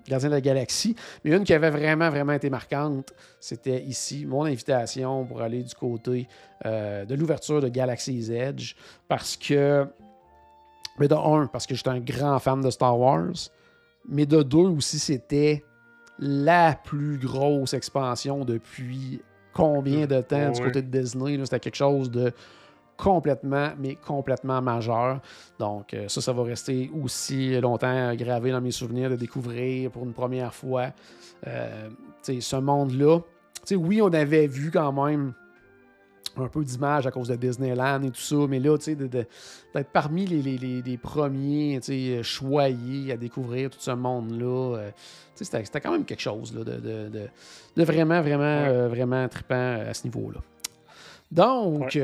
Gardien 0.08 0.28
de 0.28 0.34
la 0.34 0.40
Galaxie. 0.40 0.96
Mais 1.24 1.32
une 1.32 1.44
qui 1.44 1.54
avait 1.54 1.70
vraiment, 1.70 2.10
vraiment 2.10 2.32
été 2.32 2.50
marquante, 2.50 3.12
c'était 3.40 3.82
ici, 3.82 4.26
mon 4.26 4.44
invitation 4.44 5.24
pour 5.24 5.42
aller 5.42 5.62
du 5.62 5.74
côté 5.74 6.28
de 6.64 7.14
l'ouverture 7.14 7.60
de 7.60 7.68
Galaxy's 7.68 8.30
Edge. 8.30 8.74
Parce 9.08 9.36
que, 9.36 9.86
mais 10.98 11.06
de 11.06 11.14
un, 11.14 11.46
parce 11.46 11.66
que 11.66 11.74
j'étais 11.74 11.90
un 11.90 12.00
grand 12.00 12.38
fan 12.38 12.60
de 12.60 12.70
Star 12.70 12.98
Wars. 12.98 13.50
Mais 14.08 14.26
de 14.26 14.42
deux 14.42 14.58
aussi, 14.58 14.98
c'était 14.98 15.64
la 16.18 16.74
plus 16.74 17.18
grosse 17.18 17.74
expansion 17.74 18.44
depuis 18.44 19.20
combien 19.52 20.06
de 20.06 20.20
temps 20.20 20.50
du 20.50 20.60
côté 20.60 20.82
de 20.82 20.98
Disney. 20.98 21.38
C'était 21.44 21.60
quelque 21.60 21.76
chose 21.76 22.10
de 22.10 22.32
complètement, 22.96 23.70
mais 23.78 23.96
complètement 23.96 24.60
majeur. 24.62 25.20
Donc, 25.58 25.94
euh, 25.94 26.08
ça, 26.08 26.20
ça 26.20 26.32
va 26.32 26.42
rester 26.42 26.90
aussi 27.02 27.58
longtemps 27.60 28.14
gravé 28.14 28.50
dans 28.50 28.60
mes 28.60 28.70
souvenirs 28.70 29.10
de 29.10 29.16
découvrir 29.16 29.90
pour 29.90 30.04
une 30.04 30.12
première 30.12 30.54
fois 30.54 30.88
euh, 31.46 31.88
ce 32.22 32.56
monde-là. 32.56 33.20
Oui, 33.72 34.00
on 34.00 34.12
avait 34.12 34.46
vu 34.46 34.70
quand 34.70 34.92
même 34.92 35.32
un 36.36 36.48
peu 36.48 36.62
d'images 36.62 37.06
à 37.06 37.10
cause 37.10 37.28
de 37.28 37.36
Disneyland 37.36 38.02
et 38.02 38.10
tout 38.10 38.20
ça, 38.20 38.36
mais 38.48 38.60
là, 38.60 38.76
d'être 38.76 39.90
parmi 39.90 40.26
les, 40.26 40.58
les, 40.82 40.98
premiers 40.98 41.80
choyés 42.22 43.12
à 43.12 43.16
découvrir 43.16 43.70
tout 43.70 43.80
ce 43.80 43.92
monde-là, 43.92 44.76
euh, 44.76 44.90
c'était 45.34 45.80
quand 45.80 45.92
même 45.92 46.04
quelque 46.04 46.20
chose 46.20 46.52
de, 46.52 46.62
de, 46.62 47.82
vraiment, 47.82 48.20
vraiment, 48.20 48.88
vraiment 48.88 49.26
trippant 49.28 49.78
à 49.88 49.94
ce 49.94 50.04
niveau-là. 50.04 50.40
Donc, 51.32 51.98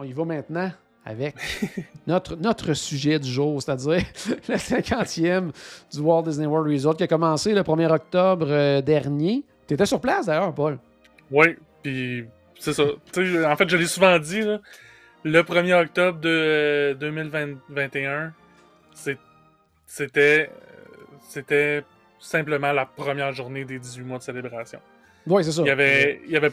on 0.00 0.14
va 0.14 0.24
maintenant 0.24 0.72
avec 1.04 1.34
notre, 2.06 2.74
sujet 2.74 3.18
du 3.18 3.30
jour, 3.30 3.62
c'est-à-dire 3.62 4.02
le 4.48 4.54
50e 4.54 5.50
du 5.92 6.00
Walt 6.00 6.22
Disney 6.22 6.46
World 6.46 6.72
Resort 6.72 6.96
qui 6.96 7.04
a 7.04 7.06
commencé 7.06 7.54
le 7.54 7.62
1er 7.62 7.90
octobre 7.90 8.46
euh, 8.48 8.80
dernier. 8.82 9.44
Tu 9.66 9.74
étais 9.74 9.86
sur 9.86 10.00
place 10.00 10.26
d'ailleurs, 10.26 10.54
Paul. 10.54 10.78
Oui, 11.30 11.56
puis 11.82 12.26
c'est 12.58 12.72
ça. 12.72 12.84
en 12.84 13.56
fait, 13.56 13.68
je 13.68 13.76
l'ai 13.76 13.86
souvent 13.86 14.18
dit, 14.18 14.42
le 15.24 15.42
1er 15.42 15.82
octobre 15.82 16.20
de 16.20 16.96
2021, 17.00 18.10
euh, 19.06 19.14
c'était 19.86 20.50
c'était 21.28 21.84
simplement 22.18 22.72
la 22.72 22.84
première 22.86 23.32
journée 23.32 23.64
des 23.64 23.78
18 23.78 24.04
mois 24.04 24.18
de 24.18 24.22
célébration. 24.22 24.80
Oui, 25.26 25.44
c'est 25.44 25.52
ça. 25.52 25.62
Il 25.62 25.68
y 25.68 25.70
avait, 25.70 26.20
il 26.26 26.32
y 26.32 26.36
avait 26.36 26.52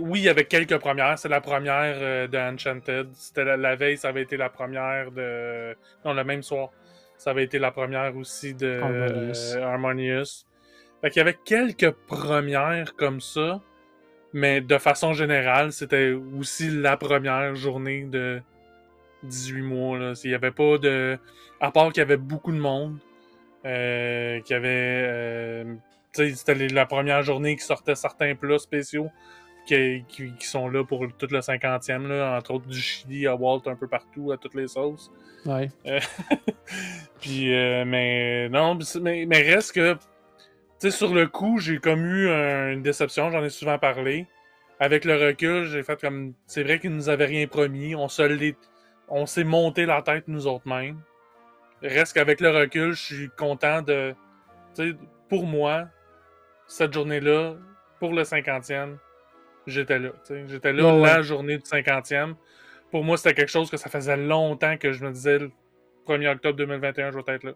oui, 0.00 0.20
il 0.20 0.24
y 0.24 0.28
avait 0.28 0.44
quelques 0.44 0.78
premières. 0.78 1.18
C'est 1.18 1.28
la 1.28 1.40
première 1.40 1.96
euh, 1.98 2.26
de 2.26 2.38
Enchanted. 2.38 3.08
C'était 3.14 3.56
la, 3.56 3.76
veille, 3.76 3.98
ça 3.98 4.08
avait 4.08 4.22
été 4.22 4.36
la 4.36 4.48
première 4.48 5.10
de. 5.10 5.76
Non, 6.04 6.14
le 6.14 6.24
même 6.24 6.42
soir. 6.42 6.70
Ça 7.18 7.30
avait 7.30 7.44
été 7.44 7.58
la 7.58 7.70
première 7.70 8.16
aussi 8.16 8.54
de 8.54 8.80
Harmonious. 9.62 10.20
Euh, 10.20 11.02
fait 11.02 11.10
qu'il 11.10 11.20
y 11.20 11.22
avait 11.22 11.38
quelques 11.44 11.90
premières 11.90 12.94
comme 12.96 13.20
ça. 13.20 13.60
Mais 14.32 14.60
de 14.60 14.76
façon 14.78 15.12
générale, 15.12 15.72
c'était 15.72 16.12
aussi 16.38 16.68
la 16.70 16.96
première 16.96 17.54
journée 17.54 18.04
de 18.04 18.42
18 19.22 19.62
mois. 19.62 19.98
Là. 19.98 20.12
Il 20.24 20.28
n'y 20.28 20.34
avait 20.34 20.50
pas 20.50 20.78
de. 20.78 21.18
À 21.60 21.70
part 21.70 21.92
qu'il 21.92 22.00
y 22.00 22.02
avait 22.02 22.16
beaucoup 22.16 22.52
de 22.52 22.58
monde. 22.58 22.98
Euh, 23.64 24.40
qu'il 24.42 24.54
y 24.54 24.56
avait 24.56 25.66
c'était 26.16 26.54
la 26.68 26.86
première 26.86 27.22
journée 27.22 27.56
qui 27.56 27.64
sortait 27.64 27.94
certains 27.94 28.34
plats 28.34 28.58
spéciaux 28.58 29.10
qui, 29.66 30.04
qui, 30.08 30.46
sont 30.46 30.68
là 30.68 30.84
pour 30.84 31.06
tout 31.18 31.26
le 31.30 31.40
50e, 31.40 32.06
là, 32.06 32.36
entre 32.36 32.52
autres 32.54 32.66
du 32.66 32.80
Chili 32.80 33.26
à 33.26 33.34
Walt 33.34 33.62
un 33.66 33.74
peu 33.74 33.88
partout, 33.88 34.32
à 34.32 34.36
toutes 34.36 34.54
les 34.54 34.68
sauces. 34.68 35.10
Ouais. 35.44 35.68
Euh, 35.86 36.00
puis, 37.20 37.52
euh, 37.52 37.84
mais 37.84 38.48
non, 38.48 38.78
mais, 39.02 39.26
mais 39.26 39.42
reste 39.42 39.72
que, 39.72 39.94
tu 39.94 40.00
sais, 40.78 40.90
sur 40.90 41.12
le 41.12 41.26
coup, 41.26 41.58
j'ai 41.58 41.78
comme 41.78 42.04
eu 42.06 42.28
une 42.28 42.82
déception, 42.82 43.30
j'en 43.30 43.44
ai 43.44 43.50
souvent 43.50 43.78
parlé. 43.78 44.26
Avec 44.78 45.04
le 45.04 45.16
recul, 45.16 45.64
j'ai 45.64 45.82
fait 45.82 46.00
comme, 46.00 46.34
c'est 46.46 46.62
vrai 46.62 46.78
qu'ils 46.78 46.94
nous 46.94 47.08
avaient 47.08 47.26
rien 47.26 47.46
promis, 47.46 47.94
on 47.94 48.08
se 48.08 48.54
on 49.08 49.24
s'est 49.24 49.44
monté 49.44 49.86
la 49.86 50.02
tête 50.02 50.24
nous 50.28 50.46
autres 50.46 50.68
mêmes. 50.68 51.00
Reste 51.82 52.14
qu'avec 52.14 52.40
le 52.40 52.50
recul, 52.50 52.92
je 52.92 53.02
suis 53.02 53.30
content 53.36 53.82
de, 53.82 54.14
tu 54.74 54.90
sais, 54.90 54.96
pour 55.28 55.46
moi, 55.46 55.88
cette 56.68 56.92
journée-là, 56.92 57.54
pour 57.98 58.12
le 58.12 58.22
50e, 58.22 58.96
j'étais 59.66 59.98
là. 59.98 60.10
J'étais 60.48 60.72
là 60.72 60.96
la 60.98 61.22
journée 61.22 61.58
du 61.58 61.64
50e. 61.64 62.34
Pour 62.90 63.04
moi, 63.04 63.16
c'était 63.16 63.34
quelque 63.34 63.50
chose 63.50 63.70
que 63.70 63.76
ça 63.76 63.90
faisait 63.90 64.16
longtemps 64.16 64.76
que 64.76 64.92
je 64.92 65.04
me 65.04 65.12
disais 65.12 65.38
le 65.38 65.50
1er 66.06 66.28
octobre 66.28 66.56
2021, 66.56 67.10
je 67.10 67.16
vais 67.16 67.34
être 67.34 67.44
là. 67.44 67.52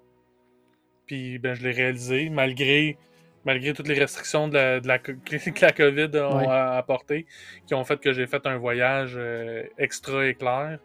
Puis 1.07 1.38
ben, 1.38 1.55
je 1.55 1.62
l'ai 1.62 1.73
réalisé, 1.73 2.31
malgré, 2.31 2.99
malgré 3.44 3.73
toutes 3.73 3.88
les 3.88 3.99
restrictions 3.99 4.49
de 4.49 4.55
la, 4.55 4.81
de 4.81 4.88
la 4.88 4.99
que 4.99 5.61
la 5.61 5.73
COVID 5.73 6.16
a 6.16 6.77
apporté, 6.77 7.27
qui 7.66 7.75
ont 7.75 7.85
fait 7.85 8.01
que 8.01 8.12
j'ai 8.12 8.27
fait 8.27 8.46
un 8.46 8.59
voyage 8.59 9.14
euh, 9.16 9.64
extra 9.79 10.27
éclair. 10.27 10.79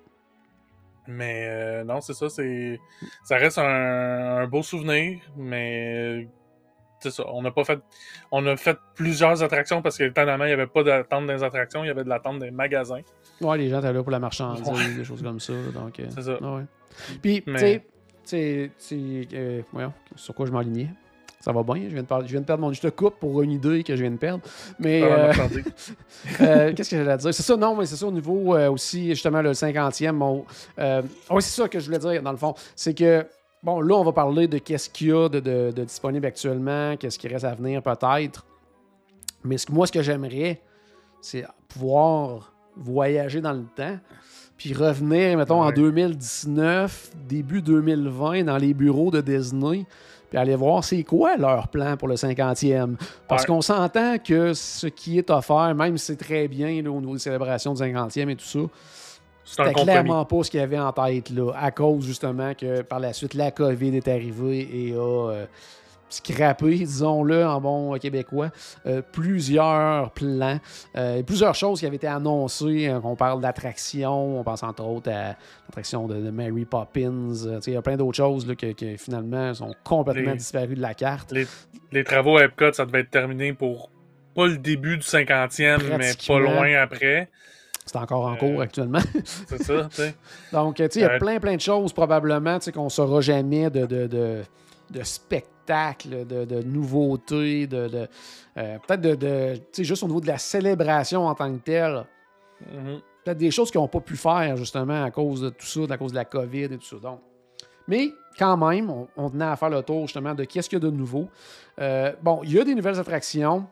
Mais 1.07 1.45
euh, 1.47 1.83
non, 1.83 2.01
c'est 2.01 2.13
ça, 2.13 2.29
c'est 2.29 2.79
ça 3.23 3.37
reste 3.37 3.59
un, 3.59 4.47
beau 4.47 4.63
souvenir, 4.63 5.19
mais 5.37 6.27
ça. 6.99 7.23
On 7.27 7.43
a 7.45 7.51
pas 7.51 7.63
fait. 7.63 7.79
On 8.31 8.45
a 8.45 8.55
fait 8.57 8.77
plusieurs 8.95 9.43
attractions 9.43 9.81
parce 9.81 9.97
que 9.97 10.03
étonnamment, 10.03 10.45
il 10.45 10.47
n'y 10.47 10.53
avait 10.53 10.67
pas 10.67 10.83
d'attente 10.83 11.27
des 11.27 11.43
attractions, 11.43 11.83
il 11.83 11.87
y 11.87 11.89
avait 11.89 12.03
de 12.03 12.09
l'attente 12.09 12.39
des 12.39 12.51
magasins. 12.51 13.01
Ouais, 13.41 13.57
les 13.57 13.69
gens 13.69 13.79
étaient 13.79 13.93
là 13.93 14.01
pour 14.01 14.11
la 14.11 14.19
marchandise, 14.19 14.95
des 14.95 15.03
choses 15.03 15.21
comme 15.21 15.39
ça. 15.39 15.53
Donc, 15.73 15.99
euh, 15.99 16.05
c'est 16.09 16.23
ça. 16.23 16.33
ouais. 16.41 16.63
Puis, 17.21 17.43
tu 17.43 17.51
sais, 18.23 18.71
euh, 19.33 19.61
sur 20.15 20.33
quoi 20.33 20.45
je 20.45 20.51
m'alignais 20.51 20.89
ça 21.45 21.51
va 21.51 21.61
bien. 21.61 21.75
Je 21.87 21.93
viens 21.93 22.01
de, 22.01 22.25
je 22.25 22.31
viens 22.31 22.41
de 22.41 22.45
perdre 22.45 22.61
mon. 22.63 22.73
Je 22.73 22.81
te 22.81 22.87
coupe 22.87 23.19
pour 23.19 23.43
une 23.43 23.51
idée 23.51 23.83
que 23.83 23.95
je 23.95 24.01
viens 24.01 24.09
de 24.09 24.17
perdre. 24.17 24.41
Mais. 24.79 25.03
Euh, 25.03 25.31
euh, 26.41 26.73
Qu'est-ce 26.73 26.89
que 26.89 26.97
j'allais 26.97 27.17
dire? 27.17 27.33
C'est 27.35 27.43
ça, 27.43 27.55
non, 27.55 27.75
mais 27.75 27.85
c'est 27.85 27.97
ça 27.97 28.07
au 28.07 28.11
niveau 28.11 28.55
euh, 28.55 28.71
aussi, 28.71 29.09
justement, 29.09 29.43
le 29.43 29.51
50e. 29.51 30.13
Bon, 30.13 30.43
oui, 30.79 31.41
c'est 31.41 31.61
ça 31.61 31.69
que 31.69 31.79
je 31.79 31.85
voulais 31.85 31.99
dire, 31.99 32.23
dans 32.23 32.31
le 32.31 32.37
fond. 32.37 32.55
C'est 32.75 32.95
que. 32.95 33.23
Bon, 33.65 33.81
là, 33.81 33.95
on 33.95 34.03
va 34.03 34.11
parler 34.11 34.47
de 34.47 34.59
qu'est-ce 34.59 34.87
qu'il 34.91 35.07
y 35.07 35.11
a 35.11 35.27
de, 35.27 35.39
de, 35.39 35.83
disponible 35.83 36.27
actuellement, 36.27 36.95
qu'est-ce 36.97 37.17
qui 37.17 37.27
reste 37.27 37.45
à 37.45 37.55
venir 37.55 37.81
peut-être. 37.81 38.45
Mais 39.43 39.57
ce, 39.57 39.71
moi, 39.71 39.87
ce 39.87 39.91
que 39.91 40.03
j'aimerais, 40.03 40.61
c'est 41.19 41.43
pouvoir 41.67 42.53
voyager 42.77 43.41
dans 43.41 43.53
le 43.53 43.65
temps, 43.75 43.97
puis 44.55 44.71
revenir, 44.75 45.35
mettons, 45.35 45.63
en 45.63 45.71
2019, 45.71 47.13
début 47.27 47.63
2020, 47.63 48.43
dans 48.43 48.57
les 48.57 48.75
bureaux 48.75 49.09
de 49.09 49.21
Disney, 49.21 49.87
puis 50.29 50.37
aller 50.37 50.55
voir 50.55 50.83
c'est 50.83 51.03
quoi 51.03 51.35
leur 51.35 51.67
plan 51.69 51.97
pour 51.97 52.07
le 52.07 52.15
50e. 52.15 52.97
Parce 53.27 53.47
qu'on 53.47 53.61
s'entend 53.61 54.19
que 54.19 54.53
ce 54.53 54.85
qui 54.85 55.17
est 55.17 55.31
offert, 55.31 55.73
même 55.73 55.97
si 55.97 56.05
c'est 56.05 56.17
très 56.17 56.47
bien 56.47 56.83
là, 56.83 56.91
au 56.91 57.01
niveau 57.01 57.13
des 57.13 57.19
célébrations 57.19 57.73
du 57.73 57.81
50e 57.81 58.29
et 58.29 58.35
tout 58.35 58.45
ça, 58.45 58.59
c'était 59.45 59.73
clairement 59.73 60.25
pas 60.25 60.43
ce 60.43 60.49
qu'il 60.49 60.59
y 60.59 60.63
avait 60.63 60.79
en 60.79 60.91
tête 60.91 61.29
là, 61.29 61.51
à 61.55 61.71
cause 61.71 62.05
justement 62.05 62.53
que 62.55 62.81
par 62.81 62.99
la 62.99 63.13
suite 63.13 63.35
la 63.35 63.51
COVID 63.51 63.95
est 63.95 64.07
arrivée 64.07 64.67
et 64.73 64.93
a 64.93 65.29
euh, 65.29 65.45
scrappé, 66.09 66.77
disons-le 66.79 67.45
en 67.45 67.61
bon 67.61 67.97
québécois, 67.99 68.51
euh, 68.85 69.01
plusieurs 69.11 70.11
plans, 70.11 70.59
euh, 70.95 71.23
plusieurs 71.23 71.55
choses 71.55 71.79
qui 71.79 71.85
avaient 71.85 71.95
été 71.95 72.07
annoncées. 72.07 72.87
Hein, 72.87 73.01
on 73.03 73.15
parle 73.15 73.41
d'attractions, 73.41 74.39
on 74.39 74.43
pense 74.43 74.63
entre 74.63 74.83
autres 74.83 75.11
à 75.11 75.35
l'attraction 75.67 76.07
de, 76.07 76.29
Mary 76.31 76.65
Poppins. 76.65 77.33
Il 77.67 77.73
y 77.73 77.75
a 77.75 77.81
plein 77.81 77.97
d'autres 77.97 78.17
choses 78.17 78.47
là, 78.47 78.55
qui, 78.55 78.97
finalement 78.97 79.53
sont 79.53 79.75
complètement 79.83 80.35
disparues 80.35 80.75
de 80.75 80.81
la 80.81 80.93
carte. 80.93 81.33
Les, 81.91 82.03
travaux 82.03 82.37
à 82.37 82.45
Epcot, 82.45 82.73
ça 82.73 82.85
devait 82.85 83.01
être 83.01 83.11
terminé 83.11 83.53
pour 83.53 83.89
pas 84.35 84.47
le 84.47 84.57
début 84.57 84.97
du 84.97 85.03
50e, 85.03 85.97
mais 85.97 86.11
pas 86.27 86.39
loin 86.39 86.73
après. 86.81 87.29
C'est 87.85 87.97
encore 87.97 88.25
en 88.25 88.35
cours 88.35 88.61
actuellement. 88.61 88.99
c'est 89.47 89.61
ça, 89.61 89.85
tu 89.89 89.95
sais. 89.95 90.15
Donc, 90.51 90.75
tu 90.75 90.83
sais, 90.83 90.89
il 90.95 91.01
y 91.01 91.05
a 91.05 91.19
plein, 91.19 91.39
plein 91.39 91.55
de 91.55 91.61
choses 91.61 91.93
probablement 91.93 92.57
qu'on 92.73 92.85
ne 92.85 92.89
saura 92.89 93.21
jamais 93.21 93.69
de, 93.69 93.85
de, 93.85 94.07
de, 94.07 94.41
de 94.89 95.03
spectacle 95.03 95.55
de, 95.67 96.61
nouveautés, 96.63 97.67
de, 97.67 98.07
euh, 98.57 98.77
peut-être 98.87 99.01
de, 99.01 99.83
juste 99.83 100.03
au 100.03 100.07
niveau 100.07 100.21
de 100.21 100.27
la 100.27 100.37
célébration 100.37 101.27
en 101.27 101.35
tant 101.35 101.51
que 101.53 101.59
telle. 101.59 102.05
Mm-hmm. 102.63 103.01
Peut-être 103.23 103.37
des 103.37 103.51
choses 103.51 103.71
qu'ils 103.71 103.81
n'ont 103.81 103.87
pas 103.87 103.99
pu 103.99 104.15
faire 104.15 104.55
justement 104.57 105.03
à 105.03 105.11
cause 105.11 105.41
de 105.41 105.49
tout 105.49 105.65
ça, 105.65 105.81
à 105.89 105.97
cause 105.97 106.11
de 106.11 106.17
la 106.17 106.25
COVID 106.25 106.65
et 106.65 106.77
tout 106.77 106.85
ça. 106.85 106.97
Donc, 106.97 107.21
mais 107.87 108.11
quand 108.37 108.57
même, 108.57 108.91
on, 109.15 109.29
tenait 109.29 109.45
à 109.45 109.55
faire 109.55 109.69
le 109.69 109.81
tour 109.81 110.01
justement 110.07 110.33
de 110.33 110.43
qu'est-ce 110.43 110.69
qu'il 110.69 110.79
y 110.79 110.81
a 110.81 110.85
de 110.85 110.95
nouveau. 110.95 111.29
Euh, 111.79 112.13
bon, 112.21 112.41
il 112.43 112.53
y 112.53 112.59
a 112.59 112.63
des 112.63 112.75
nouvelles 112.75 112.99
attractions. 112.99 113.65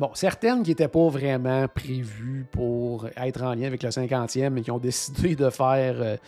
Bon, 0.00 0.10
certaines 0.14 0.64
qui 0.64 0.70
n'étaient 0.70 0.88
pas 0.88 1.08
vraiment 1.08 1.68
prévues 1.68 2.46
pour 2.50 3.08
être 3.16 3.42
en 3.42 3.54
lien 3.54 3.66
avec 3.66 3.82
le 3.82 3.90
50e, 3.90 4.50
mais 4.50 4.62
qui 4.62 4.72
ont 4.72 4.78
décidé 4.78 5.36
de 5.36 5.50
faire 5.50 6.18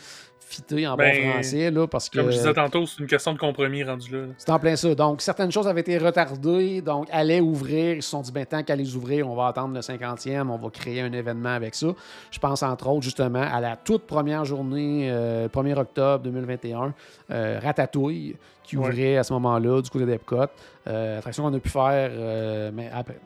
euh, 0.47 0.53
fité 0.53 0.87
en 0.87 0.93
bon 0.93 0.99
ben, 0.99 1.31
français, 1.31 1.71
là, 1.71 1.87
parce 1.87 2.09
que... 2.09 2.19
Comme 2.19 2.31
je 2.31 2.37
disais 2.37 2.55
tantôt, 2.55 2.87
c'est 2.87 3.01
une 3.01 3.07
question 3.07 3.33
de 3.33 3.39
compromis 3.39 3.83
rendu 3.83 4.11
là. 4.13 4.27
C'est 4.39 4.51
en 4.51 4.59
plein 4.59 4.77
ça. 4.77 4.95
Donc, 4.95 5.21
certaines 5.21 5.51
choses 5.51 5.67
avaient 5.67 5.81
été 5.81 5.99
retardées, 5.99 6.81
donc 6.81 7.09
allaient 7.11 7.41
ouvrir. 7.41 7.97
Ils 7.97 8.03
se 8.03 8.11
sont 8.11 8.23
dit, 8.23 8.33
ben, 8.33 8.47
tant 8.47 8.63
qu'à 8.63 8.77
les 8.77 8.97
ouvrir, 8.97 9.29
on 9.29 9.35
va 9.35 9.49
attendre 9.49 9.75
le 9.75 9.81
50e, 9.81 10.49
on 10.49 10.57
va 10.57 10.71
créer 10.71 11.01
un 11.01 11.13
événement 11.13 11.51
avec 11.51 11.75
ça. 11.75 11.89
Je 12.31 12.39
pense, 12.39 12.63
entre 12.63 12.89
autres, 12.89 13.03
justement, 13.03 13.43
à 13.43 13.61
la 13.61 13.77
toute 13.77 14.05
première 14.05 14.45
journée, 14.45 15.09
1er 15.09 15.11
euh, 15.11 15.77
octobre 15.77 16.25
2021, 16.25 16.95
euh, 17.31 17.61
Ratatouille, 17.63 18.37
qui 18.63 18.77
ouvrait 18.77 19.17
à 19.17 19.25
ce 19.25 19.33
moment-là 19.35 19.81
du 19.81 19.91
côté 19.91 20.07
d'Epcot. 20.07 20.47
Euh, 20.89 21.19
attraction 21.19 21.45
qu'on 21.45 21.55
a 21.55 21.61
pu 21.61 21.69
faire 21.69 22.73
mais 22.73 22.91
après, 22.93 23.19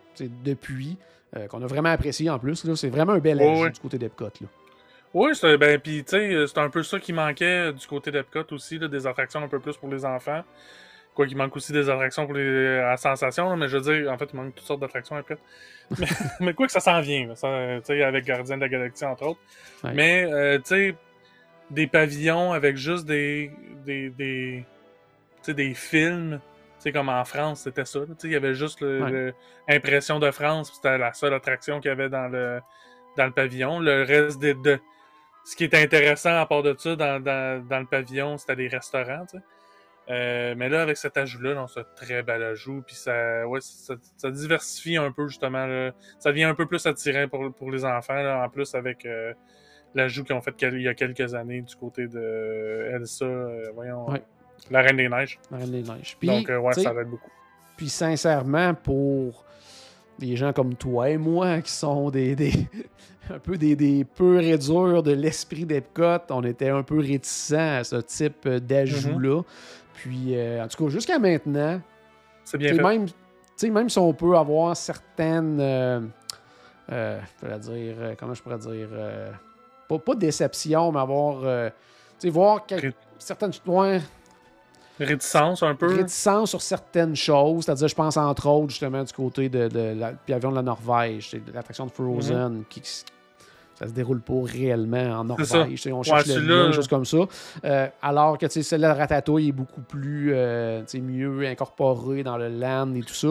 depuis, 0.44 0.96
qu'on 1.48 1.62
a 1.62 1.66
vraiment 1.66 1.90
apprécié 1.90 2.28
en 2.28 2.38
plus. 2.38 2.66
C'est 2.74 2.88
vraiment 2.88 3.12
un 3.12 3.18
bel 3.18 3.40
ajout 3.40 3.70
du 3.70 3.80
côté 3.80 3.98
d'Epcot. 3.98 4.28
Là. 5.14 5.20
Oui, 5.20 5.34
c'est 5.34 5.56
ben, 5.58 5.78
puis 5.78 6.04
tu 6.04 6.10
sais, 6.10 6.46
c'est 6.46 6.58
un 6.58 6.70
peu 6.70 6.82
ça 6.82 7.00
qui 7.00 7.12
manquait 7.12 7.72
du 7.72 7.86
côté 7.86 8.10
d'Epcot 8.10 8.44
aussi, 8.52 8.78
des 8.78 9.06
attractions 9.06 9.42
un 9.42 9.48
peu 9.48 9.58
plus 9.58 9.76
pour 9.76 9.88
les 9.88 10.04
enfants. 10.04 10.42
Quoi 11.14 11.26
qu'il 11.26 11.36
manque 11.36 11.56
aussi 11.56 11.72
des 11.72 11.90
attractions 11.90 12.26
pour 12.26 12.36
les 12.36 12.78
à 12.78 12.96
sensation, 12.96 13.56
mais 13.56 13.68
je 13.68 13.76
veux 13.76 13.92
dire, 13.92 14.12
en 14.12 14.16
fait, 14.16 14.30
il 14.32 14.36
manque 14.36 14.54
toutes 14.54 14.66
sortes 14.66 14.80
d'attractions 14.80 15.16
après. 15.16 15.38
mais, 16.40 16.54
quoi 16.54 16.66
que 16.66 16.72
ça 16.72 16.78
s'en 16.78 17.00
vient, 17.00 17.28
tu 17.28 17.36
sais, 17.36 18.02
avec 18.02 18.24
Gardien 18.24 18.56
de 18.56 18.60
la 18.60 18.68
Galaxie 18.68 19.04
entre 19.04 19.26
autres. 19.26 19.40
Mais 19.92 20.24
euh, 20.30 20.58
tu 20.58 20.64
sais, 20.66 20.94
des 21.70 21.88
pavillons 21.88 22.52
avec 22.52 22.76
juste 22.76 23.06
des 23.06 23.50
des 23.84 24.10
des, 24.10 24.64
des 25.48 25.74
films. 25.74 26.40
Tu 26.78 26.84
sais, 26.84 26.92
comme 26.92 27.08
en 27.08 27.24
France, 27.24 27.62
c'était 27.62 27.84
ça. 27.84 28.00
Il 28.22 28.30
y 28.30 28.36
avait 28.36 28.54
juste 28.54 28.80
l'impression 29.68 30.20
de 30.20 30.30
France, 30.30 30.72
c'était 30.74 30.96
la 30.96 31.12
seule 31.12 31.34
attraction 31.34 31.80
qu'il 31.80 31.88
y 31.88 31.92
avait 31.92 32.08
dans 32.08 32.28
le, 32.28 32.60
dans 33.16 33.26
le 33.26 33.32
pavillon. 33.32 33.80
Le 33.80 34.04
reste 34.04 34.38
des, 34.40 34.54
de, 34.54 34.80
ce 35.44 35.56
qui 35.56 35.64
est 35.64 35.74
intéressant 35.74 36.36
à 36.36 36.46
part 36.46 36.62
de 36.62 36.74
ça 36.78 36.96
dans, 36.96 37.22
le 37.22 37.86
pavillon, 37.86 38.38
c'était 38.38 38.54
les 38.54 38.68
restaurants. 38.68 39.26
Euh, 40.08 40.54
mais 40.56 40.68
là, 40.68 40.82
avec 40.82 40.96
cet 40.96 41.16
ajout-là, 41.16 41.66
c'est 41.72 41.80
un 41.80 41.84
très 41.94 42.22
bel 42.22 42.42
ajout. 42.42 42.82
Puis 42.84 42.96
ça, 42.96 43.46
ouais, 43.46 43.60
ça, 43.60 44.30
diversifie 44.30 44.96
un 44.96 45.12
peu, 45.12 45.28
justement. 45.28 45.90
Ça 46.18 46.30
devient 46.30 46.44
un 46.44 46.54
peu 46.54 46.66
plus 46.66 46.84
attirant 46.86 47.28
pour, 47.28 47.52
pour 47.54 47.70
les 47.70 47.84
enfants, 47.84 48.42
en 48.42 48.48
plus 48.48 48.74
avec 48.74 49.06
euh, 49.06 49.32
l'ajout 49.94 50.24
qu'ils 50.24 50.34
ont 50.34 50.40
fait 50.40 50.54
il 50.62 50.82
y 50.82 50.88
a 50.88 50.94
quelques 50.94 51.34
années 51.34 51.62
du 51.62 51.76
côté 51.76 52.08
de 52.08 52.90
Elsa, 52.92 53.24
euh, 53.24 53.70
voyons, 53.74 54.06
la 54.70 54.82
Reine 54.82 54.96
des 54.96 55.08
Neiges. 55.08 55.38
La 55.50 55.58
Reine 55.58 55.70
des 55.70 55.82
Neiges. 55.82 56.16
Donc, 56.22 56.48
ouais, 56.48 56.72
ça 56.74 56.92
aide 56.92 57.08
beaucoup. 57.08 57.30
Puis 57.76 57.88
sincèrement, 57.88 58.74
pour 58.74 59.44
des 60.20 60.36
gens 60.36 60.52
comme 60.52 60.74
toi 60.74 61.10
et 61.10 61.16
moi 61.16 61.60
qui 61.60 61.72
sont 61.72 62.10
des, 62.10 62.36
un 63.30 63.38
peu 63.38 63.56
des, 63.56 63.74
des 63.74 64.04
purs 64.04 64.40
et 64.40 64.56
durs 64.58 65.02
de 65.02 65.12
l'esprit 65.12 65.64
d'Epcot, 65.64 66.18
on 66.30 66.44
était 66.44 66.68
un 66.68 66.82
peu 66.82 67.00
réticents 67.00 67.78
à 67.78 67.84
ce 67.84 67.96
type 67.96 68.46
d'ajout-là. 68.48 69.38
Mhm. 69.38 69.44
Puis, 69.94 70.36
euh, 70.36 70.64
en 70.64 70.68
tout 70.68 70.84
cas, 70.84 70.90
jusqu'à 70.90 71.18
maintenant, 71.18 71.80
c'est 72.44 72.58
bien 72.58 72.74
fait. 72.74 72.82
Même, 72.82 73.06
même 73.72 73.88
si 73.88 73.98
on 73.98 74.12
peut 74.14 74.36
avoir 74.36 74.76
certaines. 74.76 75.58
Euh, 75.60 76.00
euh, 76.90 77.20
dire, 77.58 78.16
comment 78.18 78.34
je 78.34 78.42
pourrais 78.42 78.58
dire. 78.58 78.88
pas, 79.88 79.98
pas 79.98 80.14
déception, 80.14 80.92
mais 80.92 81.00
avoir. 81.00 81.70
voir 82.24 82.66
certaines. 83.18 83.52
Ouais, 83.66 84.00
Réticence 85.04 85.62
un 85.62 85.74
peu? 85.74 85.94
Réticence 85.94 86.50
sur 86.50 86.62
certaines 86.62 87.16
choses. 87.16 87.64
C'est-à-dire, 87.64 87.88
je 87.88 87.94
pense 87.94 88.16
entre 88.16 88.48
autres 88.48 88.70
justement 88.70 89.02
du 89.02 89.12
côté 89.12 89.48
de, 89.48 89.68
de, 89.68 89.94
la, 89.98 90.12
de 90.12 90.54
la 90.54 90.62
Norvège, 90.62 91.36
l'attraction 91.52 91.86
de 91.86 91.90
Frozen, 91.90 92.52
mhm. 92.52 92.64
qui, 92.68 92.82
ça 92.84 93.86
se 93.86 93.92
déroule 93.92 94.20
pas 94.20 94.42
réellement 94.44 95.20
en 95.20 95.24
Norvège. 95.24 95.88
On 95.90 96.02
cherche 96.02 96.28
ouais, 96.28 96.34
le 96.36 96.66
des 96.66 96.72
choses 96.74 96.88
comme 96.88 97.06
ça. 97.06 97.18
Euh, 97.64 97.88
alors 98.02 98.36
que 98.36 98.46
celle-là 98.46 98.92
de 98.92 98.98
Ratatouille 98.98 99.48
est 99.48 99.52
beaucoup 99.52 99.80
plus 99.80 100.32
euh, 100.34 100.82
mieux 100.94 101.46
incorporée 101.46 102.22
dans 102.22 102.36
le 102.36 102.48
land 102.48 102.94
et 102.94 103.02
tout 103.02 103.14
ça. 103.14 103.28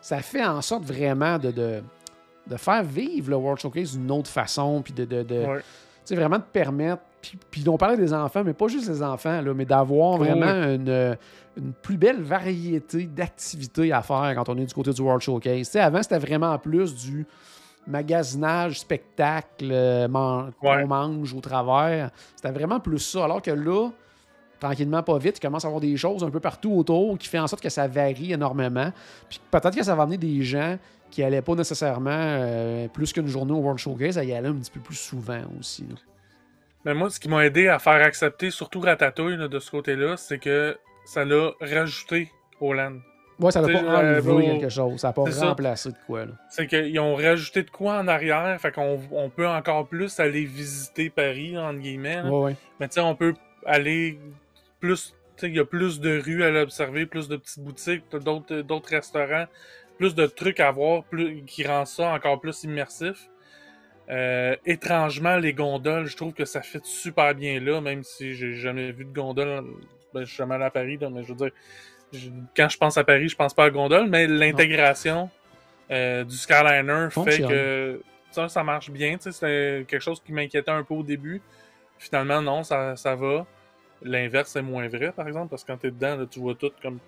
Ça 0.00 0.18
fait 0.18 0.44
en 0.44 0.60
sorte 0.62 0.84
vraiment 0.84 1.38
de, 1.38 1.52
de 1.52 2.56
faire 2.56 2.82
vivre 2.82 3.30
le 3.30 3.36
World 3.36 3.60
Showcase 3.60 3.96
d'une 3.96 4.10
autre 4.10 4.30
façon, 4.30 4.82
puis 4.82 4.92
de, 4.92 5.04
de, 5.04 5.22
de 5.22 5.44
Ouais. 5.46 5.60
Tu 6.04 6.08
sais, 6.08 6.16
vraiment 6.16 6.38
de 6.38 6.42
permettre. 6.52 7.02
Puis, 7.22 7.38
puis 7.50 7.68
on 7.68 7.78
parlait 7.78 7.96
des 7.96 8.12
enfants, 8.12 8.42
mais 8.44 8.52
pas 8.52 8.68
juste 8.68 8.88
les 8.88 9.02
enfants, 9.02 9.40
là, 9.40 9.54
mais 9.54 9.64
d'avoir 9.64 10.20
Oui, 10.20 10.28
vraiment 10.28 10.52
une, 10.74 11.16
une 11.56 11.72
plus 11.72 11.96
belle 11.96 12.20
variété 12.20 13.04
d'activités 13.04 13.92
à 13.92 14.02
faire 14.02 14.32
quand 14.34 14.48
on 14.50 14.58
est 14.58 14.66
du 14.66 14.74
côté 14.74 14.92
du 14.92 15.00
World 15.00 15.22
Showcase. 15.22 15.58
Tu 15.58 15.64
sais, 15.72 15.80
avant, 15.80 16.02
c'était 16.02 16.18
vraiment 16.18 16.58
plus 16.58 16.94
du 16.94 17.26
magasinage, 17.86 18.80
spectacle, 18.80 19.68
euh, 19.70 20.08
man- 20.08 20.52
Ouais. 20.62 20.82
on 20.84 20.86
mange 20.86 21.32
au 21.34 21.40
travers. 21.40 22.10
C'était 22.36 22.52
vraiment 22.52 22.80
plus 22.80 22.98
ça. 22.98 23.24
Alors 23.24 23.42
que 23.42 23.50
là, 23.50 23.90
tranquillement, 24.60 25.02
pas 25.02 25.18
vite, 25.18 25.36
il 25.38 25.40
commence 25.40 25.64
à 25.64 25.68
avoir 25.68 25.80
des 25.80 25.96
choses 25.96 26.24
un 26.24 26.30
peu 26.30 26.40
partout 26.40 26.72
autour 26.72 27.16
qui 27.18 27.28
fait 27.28 27.38
en 27.38 27.46
sorte 27.46 27.62
que 27.62 27.68
ça 27.68 27.86
varie 27.86 28.32
énormément. 28.32 28.90
Puis 29.28 29.40
peut-être 29.50 29.76
que 29.76 29.82
ça 29.84 29.94
va 29.94 30.04
amener 30.04 30.18
des 30.18 30.42
gens 30.42 30.76
qui 31.14 31.22
n'allaient 31.22 31.42
pas 31.42 31.54
nécessairement 31.54 32.10
euh, 32.10 32.88
plus 32.88 33.12
qu'une 33.12 33.28
journée 33.28 33.52
au 33.52 33.58
World 33.58 33.78
Showcase 33.78 34.18
à 34.18 34.24
y 34.24 34.32
aller 34.32 34.48
un 34.48 34.54
petit 34.54 34.70
peu 34.72 34.80
plus 34.80 34.96
souvent 34.96 35.42
aussi. 35.60 35.82
là. 35.88 35.94
Mais 36.84 36.92
moi, 36.92 37.08
ce 37.08 37.20
qui 37.20 37.28
m'a 37.28 37.46
aidé 37.46 37.68
à 37.68 37.78
faire 37.78 38.04
accepter, 38.04 38.50
surtout 38.50 38.80
Ratatouille, 38.80 39.36
là, 39.36 39.46
de 39.46 39.58
ce 39.60 39.70
côté-là, 39.70 40.16
c'est 40.16 40.38
que 40.38 40.76
ça 41.06 41.24
l'a 41.24 41.52
rajouté 41.60 42.30
au 42.60 42.72
land. 42.74 42.96
Ouais, 43.38 43.52
ça 43.52 43.62
n'a 43.62 43.68
pas 43.68 43.84
euh, 43.84 44.18
enlevé 44.20 44.44
quelque 44.58 44.68
chose. 44.68 45.00
Ça 45.00 45.08
n'a 45.08 45.12
pas 45.12 45.30
ça. 45.30 45.46
remplacé 45.46 45.90
de 45.90 45.96
quoi. 46.06 46.24
C'est 46.50 46.66
qu'ils 46.66 46.98
ont 46.98 47.14
rajouté 47.14 47.62
de 47.62 47.70
quoi 47.70 47.98
en 47.98 48.08
arrière, 48.08 48.60
fait 48.60 48.72
qu'on 48.72 49.00
on 49.12 49.30
peut 49.30 49.46
encore 49.48 49.86
plus 49.86 50.18
aller 50.18 50.44
visiter 50.44 51.10
Paris, 51.10 51.56
entre 51.56 51.78
guillemets. 51.78 52.22
Ouais, 52.22 52.38
ouais. 52.38 52.56
Mais 52.80 52.88
tu 52.88 52.94
sais, 52.94 53.00
on 53.00 53.14
peut 53.14 53.34
aller 53.64 54.18
plus. 54.80 55.14
Tu 55.36 55.40
sais, 55.40 55.48
il 55.48 55.56
y 55.56 55.60
a 55.60 55.64
plus 55.64 56.00
de 56.00 56.20
rues 56.20 56.44
à 56.44 56.50
l'observer, 56.50 57.06
plus 57.06 57.28
de 57.28 57.36
petites 57.36 57.62
boutiques, 57.62 58.04
d'autres 58.12 58.60
d'autres 58.60 58.90
restaurants, 58.90 59.46
plus 59.98 60.14
de 60.14 60.26
trucs 60.26 60.60
à 60.60 60.70
voir, 60.70 61.04
plus, 61.04 61.42
qui 61.44 61.66
rend 61.66 61.84
ça 61.84 62.12
encore 62.12 62.40
plus 62.40 62.64
immersif. 62.64 63.28
Euh, 64.10 64.54
étrangement, 64.66 65.36
les 65.36 65.54
gondoles, 65.54 66.06
je 66.06 66.16
trouve 66.16 66.34
que 66.34 66.44
ça 66.44 66.60
fait 66.60 66.84
super 66.84 67.34
bien 67.34 67.58
là, 67.60 67.80
même 67.80 68.02
si 68.02 68.34
j'ai 68.34 68.52
jamais 68.54 68.92
vu 68.92 69.04
de 69.04 69.12
gondole. 69.12 69.64
Ben, 70.12 70.20
je 70.20 70.26
suis 70.26 70.36
jamais 70.36 70.56
allé 70.56 70.64
à 70.64 70.70
Paris, 70.70 70.98
là, 71.00 71.08
mais 71.10 71.22
je 71.22 71.28
veux 71.28 71.34
dire, 71.36 71.50
je- 72.12 72.28
quand 72.56 72.68
je 72.68 72.76
pense 72.76 72.98
à 72.98 73.04
Paris, 73.04 73.28
je 73.28 73.36
pense 73.36 73.54
pas 73.54 73.64
à 73.64 73.70
gondole, 73.70 74.08
mais 74.08 74.26
l'intégration 74.26 75.30
euh, 75.90 76.24
du 76.24 76.36
Skyliner 76.36 77.08
fait 77.24 77.42
que 77.48 78.02
ça, 78.30 78.48
ça 78.48 78.62
marche 78.64 78.90
bien. 78.90 79.16
tu 79.16 79.30
C'était 79.32 79.84
quelque 79.88 80.00
chose 80.02 80.20
qui 80.22 80.32
m'inquiétait 80.32 80.70
un 80.70 80.82
peu 80.82 80.94
au 80.94 81.02
début. 81.02 81.40
Finalement, 81.98 82.42
non, 82.42 82.62
ça, 82.62 82.96
ça 82.96 83.14
va. 83.14 83.46
L'inverse 84.02 84.54
est 84.56 84.62
moins 84.62 84.88
vrai, 84.88 85.12
par 85.12 85.26
exemple, 85.28 85.48
parce 85.50 85.62
que 85.64 85.72
quand 85.72 85.78
t'es 85.78 85.90
dedans, 85.90 86.16
là, 86.16 86.26
tu 86.30 86.40
vois 86.40 86.54
tout 86.54 86.72
comme 86.82 86.98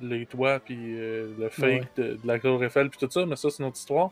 les 0.00 0.26
toits, 0.26 0.60
puis 0.60 0.76
euh, 0.98 1.32
le 1.38 1.48
fake 1.48 1.64
Ouais. 1.66 1.88
de, 1.96 2.02
de 2.14 2.26
la 2.26 2.38
Tour 2.38 2.62
Eiffel, 2.64 2.90
puis 2.90 2.98
tout 2.98 3.10
ça, 3.10 3.24
mais 3.26 3.36
ça, 3.36 3.50
c'est 3.50 3.62
une 3.62 3.68
autre 3.68 3.78
histoire. 3.78 4.10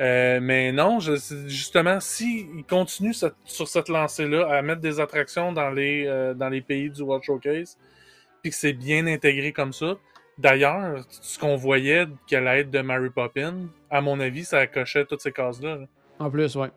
Euh, 0.00 0.40
mais 0.42 0.72
non, 0.72 0.98
je, 0.98 1.12
justement, 1.46 2.00
si 2.00 2.48
ils 2.56 2.64
continuent 2.64 3.12
cette- 3.12 3.34
sur 3.44 3.68
cette 3.68 3.88
lancée-là 3.88 4.48
à 4.50 4.60
mettre 4.62 4.80
des 4.80 4.98
attractions 4.98 5.52
dans 5.52 5.70
les, 5.70 6.04
euh, 6.06 6.34
dans 6.34 6.48
les 6.48 6.60
pays 6.62 6.90
du 6.90 7.02
World 7.02 7.22
Showcase, 7.24 7.78
puis 8.42 8.50
que 8.50 8.56
c'est 8.56 8.72
bien 8.72 9.06
intégré 9.06 9.52
comme 9.52 9.72
ça. 9.72 9.94
D'ailleurs, 10.36 11.04
ce 11.08 11.38
qu'on 11.38 11.54
voyait 11.54 12.06
qu'elle 12.26 12.48
allait 12.48 12.62
être 12.62 12.70
de 12.72 12.80
Mary 12.80 13.10
Poppins, 13.10 13.68
à 13.88 14.00
mon 14.00 14.18
avis, 14.18 14.44
ça 14.44 14.66
cochait 14.66 15.04
toutes 15.04 15.20
ces 15.20 15.30
cases-là. 15.30 15.76
là. 15.76 15.86
En 16.18 16.28
plus, 16.28 16.56
ouais. 16.56 16.68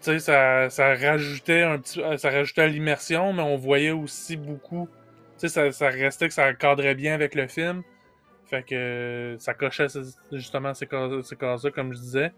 Tu 0.00 0.12
sais, 0.12 0.18
ça, 0.20 0.70
ça 0.70 0.94
rajoutait 0.94 1.62
un 1.62 1.78
petit, 1.78 2.00
ça 2.18 2.30
rajoutait 2.30 2.62
à 2.62 2.66
l'immersion, 2.68 3.32
mais 3.32 3.42
on 3.42 3.56
voyait 3.56 3.90
aussi 3.90 4.36
beaucoup. 4.36 4.88
Tu 5.38 5.48
sais, 5.48 5.48
ça, 5.48 5.72
ça 5.72 5.88
restait 5.90 6.28
que 6.28 6.34
ça 6.34 6.54
cadrait 6.54 6.94
bien 6.94 7.14
avec 7.14 7.34
le 7.34 7.46
film. 7.48 7.82
Fait 8.46 8.64
que 8.64 9.36
ça 9.40 9.54
cochait 9.54 9.88
justement 10.32 10.74
ces 10.74 10.86
cases-là, 10.88 11.70
comme 11.72 11.94
je 11.94 12.00
disais. 12.00 12.32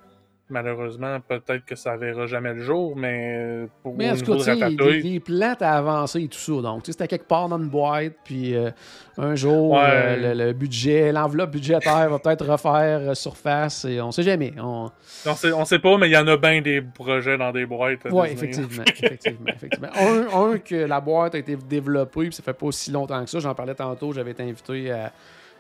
Malheureusement, 0.51 1.19
peut-être 1.21 1.67
que 1.67 1.77
ça 1.77 1.97
verra 1.99 2.27
jamais 2.27 2.55
le 2.55 2.63
jour, 2.63 2.97
mais 2.97 3.67
pour 3.83 3.95
Mais 3.95 4.11
en 4.11 4.17
tout 4.17 4.25
cas, 4.25 4.33
de 4.33 4.39
tu 4.39 4.45
sais, 4.45 4.55
les, 4.55 4.63
Ratatouille, 4.63 5.03
les 5.03 5.21
plans 5.21 5.55
à 5.61 5.77
avancer 5.77 6.23
et 6.23 6.29
tout 6.29 6.39
ça. 6.39 6.63
Donc, 6.63 6.85
tu 6.85 6.87
sais, 6.87 6.93
c'était 6.93 7.07
quelque 7.09 7.29
part 7.29 7.51
dans 7.51 7.59
une 7.59 7.69
boîte, 7.69 8.15
puis 8.25 8.55
euh, 8.57 8.71
un 9.19 9.35
jour, 9.35 9.73
Ouais. 9.73 9.81
euh, 9.85 10.35
le, 10.35 10.47
le 10.47 10.53
budget, 10.55 11.13
l'enveloppe 11.13 11.51
budgétaire 11.51 12.09
va 12.09 12.19
peut-être 12.19 12.47
refaire 12.47 13.11
euh, 13.11 13.15
surface, 13.15 13.85
et 13.85 14.01
on 14.01 14.11
sait 14.11 14.23
jamais. 14.23 14.55
On... 14.59 14.91
on 15.27 15.35
sait, 15.35 15.53
on 15.53 15.65
sait 15.67 15.79
pas, 15.81 15.99
mais 15.99 16.09
il 16.09 16.13
y 16.13 16.17
en 16.17 16.27
a 16.27 16.39
bien 16.39 16.63
des 16.63 16.81
projets 16.81 17.37
dans 17.37 17.53
des 17.53 17.67
boîtes. 17.67 17.99
Oui, 18.11 18.29
effectivement. 18.31 18.85
effectivement, 18.87 19.51
effectivement. 19.55 19.89
Un, 20.01 20.53
un, 20.53 20.59
que 20.59 20.77
la 20.77 21.01
boîte 21.03 21.35
a 21.35 21.39
été 21.39 21.57
développée, 21.57 22.29
puis 22.29 22.33
ça 22.33 22.43
fait 22.43 22.55
pas 22.55 22.67
aussi 22.67 22.91
longtemps 22.91 23.23
que 23.23 23.29
ça. 23.29 23.39
J'en 23.39 23.55
parlais 23.55 23.75
tantôt, 23.75 24.13
j'avais 24.15 24.31
été 24.31 24.43
invité 24.45 24.91
à, 24.93 25.13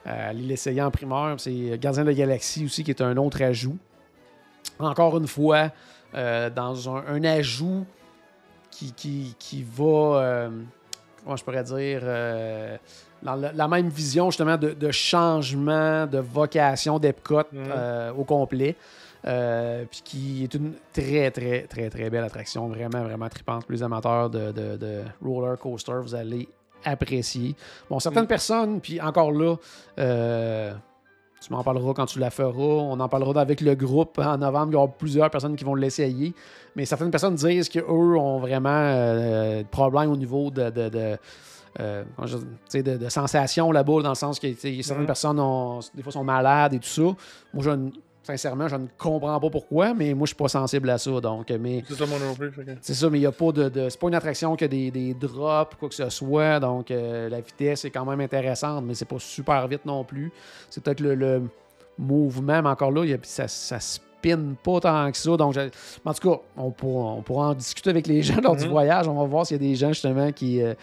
à 0.06 0.32
l'essayer 0.32 0.80
en 0.80 0.90
primeur. 0.90 1.38
C'est 1.38 1.78
Gardien 1.78 2.04
de 2.04 2.08
la 2.08 2.14
Galaxie 2.14 2.64
aussi, 2.64 2.84
qui 2.84 2.90
est 2.90 3.02
un 3.02 3.18
autre 3.18 3.42
ajout. 3.42 3.76
Encore 4.78 5.16
une 5.18 5.26
fois, 5.26 5.70
euh, 6.14 6.50
dans 6.50 6.88
un, 6.96 7.04
un 7.08 7.24
ajout 7.24 7.84
qui, 8.70 8.92
qui, 8.92 9.34
qui 9.38 9.62
va, 9.62 9.84
euh, 10.20 10.50
comment 11.24 11.36
je 11.36 11.44
pourrais 11.44 11.64
dire, 11.64 12.00
euh, 12.02 12.76
dans 13.22 13.34
la, 13.34 13.52
la 13.52 13.66
même 13.68 13.88
vision 13.88 14.30
justement 14.30 14.56
de, 14.56 14.70
de 14.72 14.90
changement 14.90 16.06
de 16.06 16.18
vocation 16.18 16.98
d'Epcot 16.98 17.42
Mhm. 17.52 18.14
au 18.18 18.24
complet. 18.24 18.76
Puis 19.90 20.00
qui 20.04 20.44
est 20.44 20.54
une 20.54 20.74
très, 20.92 21.30
très, 21.30 21.62
très, 21.62 21.90
très 21.90 22.08
belle 22.08 22.24
attraction. 22.24 22.68
Vraiment, 22.68 23.02
vraiment 23.02 23.28
tripante. 23.28 23.64
Pour 23.64 23.72
les 23.72 23.82
amateurs 23.82 24.30
de, 24.30 24.52
de- 24.52 24.76
de 24.76 25.02
roller 25.22 25.58
coaster, 25.58 25.92
vous 26.00 26.14
allez 26.14 26.48
apprécier. 26.84 27.54
Bon, 27.90 27.98
certaines 27.98 28.24
Mm. 28.24 28.28
personnes, 28.28 28.80
puis 28.80 29.00
encore 29.00 29.32
là, 29.32 29.56
euh, 29.98 30.72
tu 31.40 31.52
m'en 31.52 31.62
parleras 31.62 31.92
quand 31.94 32.06
tu 32.06 32.18
la 32.18 32.30
feras. 32.30 32.52
On 32.58 32.98
en 33.00 33.08
parlera 33.08 33.40
avec 33.40 33.60
le 33.60 33.74
groupe 33.74 34.18
en 34.18 34.36
novembre. 34.38 34.68
Il 34.70 34.72
y 34.74 34.76
aura 34.76 34.88
plusieurs 34.88 35.30
personnes 35.30 35.56
qui 35.56 35.64
vont 35.64 35.74
l'essayer. 35.74 36.34
Mais 36.74 36.84
certaines 36.84 37.10
personnes 37.10 37.34
disent 37.36 37.68
qu'eux 37.68 37.82
ont 38.16 38.38
vraiment 38.40 38.68
euh, 38.72 39.58
des 39.58 39.64
problèmes 39.64 40.10
au 40.10 40.16
niveau 40.16 40.50
de. 40.50 40.70
de, 40.70 40.88
de 40.88 41.16
euh, 41.80 42.02
de, 42.74 43.08
sensations 43.08 43.70
là-bas, 43.70 44.02
dans 44.02 44.08
le 44.08 44.14
sens 44.16 44.40
que 44.40 44.52
certaines 44.54 45.00
Mhm. 45.02 45.06
personnes 45.06 45.38
ont, 45.38 45.78
des 45.94 46.02
fois 46.02 46.10
sont 46.10 46.24
malades 46.24 46.74
et 46.74 46.78
tout 46.80 46.88
ça. 46.88 47.02
Moi, 47.02 47.62
je, 47.62 47.70
ne- 47.70 47.90
sincèrement, 48.32 48.68
je 48.68 48.76
ne 48.76 48.86
comprends 48.96 49.40
pas 49.40 49.50
pourquoi, 49.50 49.94
mais 49.94 50.14
moi, 50.14 50.24
je 50.26 50.28
suis 50.28 50.36
pas 50.36 50.48
sensible 50.48 50.88
à 50.90 50.98
ça. 50.98 51.20
Donc, 51.20 51.50
mais 51.50 51.82
C'est 51.88 51.94
ça 51.94 52.06
mon 52.06 52.34
plus. 52.34 52.50
que- 52.52 52.60
c'est 52.80 52.94
ça, 52.94 53.08
mais 53.10 53.18
il 53.18 53.22
n'y 53.22 53.26
a 53.26 53.32
pas 53.32 53.52
de. 53.52 53.68
de- 53.68 53.88
c'est 53.88 53.98
pas 53.98 54.08
une 54.08 54.14
attraction 54.14 54.54
qui 54.56 54.64
a 54.64 54.68
des, 54.68 54.90
des 54.90 55.14
drops, 55.14 55.74
quoi 55.78 55.88
que 55.88 55.94
ce 55.94 56.08
soit. 56.10 56.60
Donc, 56.60 56.90
euh, 56.90 57.28
la 57.28 57.40
vitesse 57.40 57.84
est 57.84 57.90
quand 57.90 58.04
même 58.04 58.20
intéressante, 58.20 58.84
mais 58.84 58.94
c'est 58.94 59.04
pas 59.08 59.18
super 59.18 59.66
vite 59.68 59.84
non 59.86 60.04
plus. 60.04 60.30
C'est 60.70 60.82
peut-être 60.82 61.00
le, 61.00 61.14
le 61.14 61.42
mouvement, 61.98 62.62
mais 62.62 62.68
encore 62.68 62.90
là, 62.92 63.04
il 63.04 63.10
y 63.10 63.14
a- 63.14 63.18
ça, 63.22 63.48
ça 63.48 63.80
spin 63.80 64.54
pas 64.62 64.80
tant 64.80 65.10
que 65.10 65.16
ça. 65.16 65.36
Donc, 65.36 65.54
je- 65.54 65.68
en 66.04 66.14
tout 66.14 66.30
cas, 66.30 66.40
on 66.56 66.70
pourra, 66.70 67.12
on 67.12 67.22
pourra 67.22 67.48
en 67.50 67.54
discuter 67.54 67.90
avec 67.90 68.06
les 68.06 68.22
gens 68.22 68.40
lors 68.42 68.56
du 68.56 68.64
Mhm. 68.64 68.70
voyage. 68.70 69.08
On 69.08 69.14
va 69.14 69.24
voir 69.24 69.46
s'il 69.46 69.56
y 69.62 69.64
a 69.64 69.68
des 69.68 69.74
gens 69.74 69.88
justement 69.88 70.32
qui. 70.32 70.60
euh, 70.62 70.74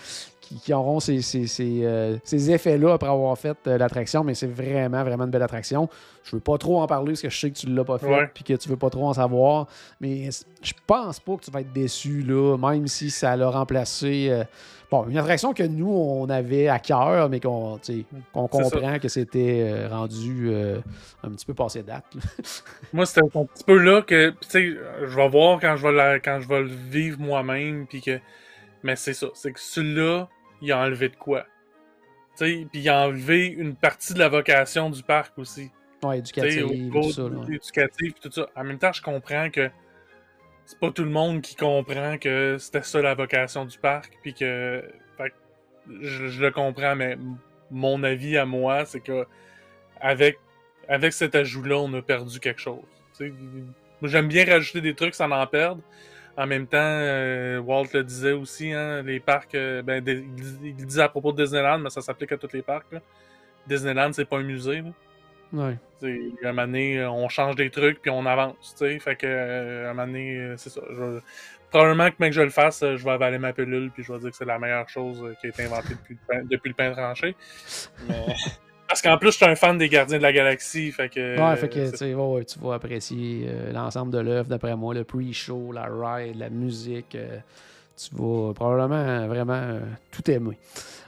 qui, 0.48 0.60
qui 0.60 0.74
auront 0.74 1.00
ces, 1.00 1.22
ces- 1.22 1.48
ces, 1.48 1.82
euh, 1.84 2.18
ces 2.24 2.52
effets-là 2.52 2.94
après 2.94 3.10
avoir 3.10 3.36
fait 3.38 3.58
euh, 3.68 3.78
l'attraction, 3.80 4.24
mais 4.24 4.36
c'est 4.36 4.46
vraiment, 4.48 5.04
vraiment 5.04 5.24
une 5.26 5.32
belle 5.32 5.42
attraction. 5.44 5.90
Je 6.24 6.36
veux 6.36 6.40
pas 6.42 6.58
trop 6.58 6.82
en 6.82 6.88
parler 6.88 7.14
parce 7.14 7.22
que 7.22 7.30
je 7.30 7.40
sais 7.40 7.50
que 7.52 7.58
tu 7.58 7.68
l'as 7.68 7.84
pas 7.84 7.98
fait 7.98 8.06
Ouais. 8.08 8.30
puis 8.34 8.44
que 8.44 8.54
tu 8.54 8.70
veux 8.70 8.78
pas 8.78 8.90
trop 8.90 9.08
en 9.08 9.14
savoir, 9.14 9.68
mais 10.00 10.30
je 10.62 10.74
pense 10.86 11.20
pas 11.20 11.36
que 11.38 11.44
tu 11.46 11.52
vas 11.52 11.62
être 11.62 11.74
déçu, 11.74 12.22
là, 12.22 12.58
même 12.58 12.88
si 12.88 13.10
ça 13.10 13.36
l'a 13.36 13.50
remplacé. 13.50 14.28
euh, 14.30 14.44
bon, 14.92 15.08
une 15.08 15.18
attraction 15.18 15.54
que 15.54 15.64
nous, 15.64 15.90
on 15.92 16.30
avait 16.30 16.68
à 16.68 16.78
cœur, 16.80 17.28
mais 17.30 17.40
qu'on 17.40 17.80
ça. 17.82 17.94
comprend 18.34 19.00
que 19.00 19.08
c'était 19.08 19.88
rendu 19.88 20.52
un 21.24 21.30
petit 21.32 21.46
peu 21.46 21.54
passé 21.56 21.82
date. 21.84 22.06
Moi, 22.94 23.06
c'était 23.06 23.22
un 23.22 23.46
petit 23.46 23.64
peu 23.66 23.78
là 23.78 24.02
que, 24.04 24.30
tu 24.30 24.38
sais, 24.48 24.64
je 25.08 25.16
vais 25.16 25.28
voir 25.30 25.60
quand 25.60 25.76
je 25.76 25.84
vais, 25.88 25.92
la- 25.92 26.20
quand 26.20 26.40
je 26.40 26.48
vais 26.48 26.62
le 26.62 26.70
vivre 26.70 27.20
moi-même, 27.20 27.88
puis 27.88 28.02
que. 28.02 28.20
Mais 28.84 28.96
c'est 28.96 29.14
ça, 29.16 29.28
c'est 29.34 29.52
que 29.52 29.60
celui-là, 29.60 30.28
il 30.62 30.72
a 30.72 30.80
enlevé 30.80 31.10
de 31.10 31.16
quoi. 31.16 31.46
Tu 32.38 32.46
sais, 32.46 32.68
puis 32.72 32.82
il 32.82 32.90
a 32.90 33.08
enlevé 33.08 33.48
une 33.48 33.76
partie 33.76 34.14
de 34.14 34.20
la 34.20 34.30
vocation 34.30 34.90
du 34.90 35.04
parc 35.04 35.38
aussi. 35.38 35.72
Ouais, 36.04 36.20
éducative, 36.20 36.66
niveau 36.68 37.02
tout 37.02 37.12
ça. 37.12 37.24
éducatif, 37.50 38.14
tout 38.22 38.32
ça. 38.32 38.48
En 38.56 38.64
même 38.64 38.78
temps, 38.78 38.92
je 38.92 39.02
comprends 39.02 39.50
que 39.50 39.70
c'est 40.66 40.80
pas 40.80 40.92
tout 40.92 41.04
le 41.04 41.10
monde 41.10 41.42
qui 41.42 41.56
comprend 41.56 42.18
que 42.18 42.58
c'était 42.60 42.84
ça 42.84 43.02
la 43.02 43.16
vocation 43.16 43.66
du 43.66 43.78
parc, 43.78 44.18
puis 44.22 44.34
que. 44.34 44.84
fait 45.18 45.30
que 45.30 45.36
je, 46.02 46.28
je 46.28 46.42
le 46.42 46.52
comprends, 46.52 46.96
mais 46.96 47.18
mon 47.72 48.04
avis 48.04 48.38
à 48.38 48.46
moi, 48.46 48.86
c'est 48.86 49.00
que 49.00 49.26
avec, 50.02 50.38
avec 50.88 51.14
cet 51.14 51.36
ajout-là, 51.36 51.78
on 51.78 51.94
a 51.94 52.02
perdu 52.02 52.40
quelque 52.40 52.62
chose. 52.62 52.84
J'aime 54.04 54.28
bien 54.28 54.46
rajouter 54.46 54.82
des 54.82 54.94
trucs 54.94 55.16
sans 55.16 55.32
en 55.32 55.48
perdre. 55.48 55.82
En 56.38 56.48
même 56.48 56.68
temps, 56.68 56.78
euh, 56.82 57.60
Walt 57.60 57.88
le 57.94 58.04
disait 58.04 58.34
aussi, 58.34 58.72
hein, 58.74 59.02
les 59.04 59.20
parcs, 59.20 59.56
euh, 59.56 59.82
ben, 59.82 60.04
des- 60.04 60.16
il, 60.16 60.36
dis- 60.36 60.58
il 60.64 60.86
disait 60.86 61.04
à 61.04 61.10
propos 61.10 61.32
de 61.32 61.42
Disneyland, 61.44 61.80
mais 61.80 61.90
ça 61.90 62.02
s'applique 62.02 62.32
à 62.34 62.38
tous 62.38 62.52
les 62.54 62.62
parcs. 62.62 62.92
là. 62.92 63.00
Disneyland, 63.68 64.12
c'est 64.14 64.26
pas 64.26 64.38
un 64.38 64.44
musée. 64.44 64.82
Là. 64.82 64.90
Ouais. 65.54 65.78
T'sais, 66.00 66.20
un 66.44 66.48
moment 66.52 66.64
donné, 66.68 67.00
euh, 67.00 67.10
on 67.10 67.30
change 67.30 67.56
des 67.56 67.70
trucs 67.70 68.02
puis 68.02 68.12
on 68.12 68.26
avance. 68.26 68.76
tu 68.78 68.86
sais. 68.86 69.00
Fait 69.00 69.16
que, 69.16 69.26
euh, 69.28 69.90
un 69.90 69.94
moment 69.94 70.08
donné, 70.08 70.54
c'est 70.58 70.70
ça. 70.70 70.82
Je 70.92 71.20
Probablement 71.72 72.10
que, 72.10 72.16
mec, 72.20 72.32
je 72.32 72.42
le 72.42 72.52
fasse, 72.52 72.80
je 72.82 73.04
vais 73.04 73.12
avaler 73.12 73.38
ma 73.38 73.52
pilule 73.52 73.92
puis 73.92 74.02
je 74.04 74.14
vais 74.14 74.20
dire 74.20 74.30
que 74.32 74.36
c'est 74.38 74.46
la 74.46 74.58
meilleure 74.60 74.88
chose 74.88 75.36
qui 75.42 75.48
a 75.48 75.50
été 75.50 75.64
inventée 75.66 75.90
depuis 75.96 76.14
le 76.14 76.20
pain, 76.28 76.42
depuis 76.50 76.70
le 76.70 76.74
pain 76.76 76.92
tranché. 76.92 77.36
Mais, 78.08 78.26
Parce 78.88 79.02
qu'en 79.02 79.18
plus, 79.18 79.32
je 79.32 79.38
suis 79.38 79.46
un 79.46 79.56
fan 79.56 79.78
des 79.78 79.90
Gardiens 79.90 80.18
de 80.18 80.22
la 80.24 80.32
Galaxie. 80.32 80.92
Fait 80.92 81.10
que, 81.10 81.40
ouais, 81.40 81.56
fait 81.56 81.70
que 81.70 81.98
tu 81.98 82.14
ouais, 82.14 82.46
tu 82.46 82.60
vas 82.60 82.76
apprécier 82.76 83.48
euh, 83.48 83.72
l'ensemble 83.74 84.12
de 84.12 84.20
l'œuvre, 84.20 84.48
d'après 84.48 84.76
moi, 84.76 84.94
le 84.94 85.04
pre-show, 85.04 85.72
la 85.72 85.88
ride, 85.92 86.38
la 86.38 86.50
musique. 86.50 87.16
euh, 87.16 87.38
tu 87.98 88.10
vas 88.14 88.54
probablement 88.54 88.96
euh, 88.96 89.28
vraiment 89.28 89.54
euh, 89.54 89.80
tout 90.12 90.30
aimer. 90.30 90.58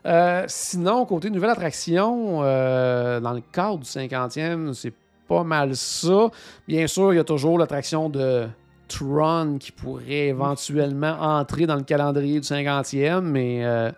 Euh, 0.05 0.45
sinon, 0.47 1.05
côté 1.05 1.29
nouvelle 1.29 1.49
attraction, 1.49 2.39
euh, 2.43 3.19
dans 3.19 3.33
le 3.33 3.41
cadre 3.51 3.79
du 3.79 3.85
50e, 3.85 4.73
c'est 4.73 4.93
pas 5.27 5.43
mal 5.43 5.75
ça. 5.75 6.29
Bien 6.67 6.87
sûr, 6.87 7.13
il 7.13 7.17
y 7.17 7.19
a 7.19 7.25
toujours 7.25 7.59
l'attraction 7.59 8.09
de 8.09 8.47
Tron 8.87 9.57
qui 9.59 9.73
pourrait 9.73 10.27
éventuellement 10.27 11.17
entrer 11.19 11.65
dans 11.67 11.75
le 11.75 11.83
calendrier 11.83 12.39
du 12.39 12.47
50e, 12.47 13.19
mais 13.19 13.65
euh, 13.65 13.91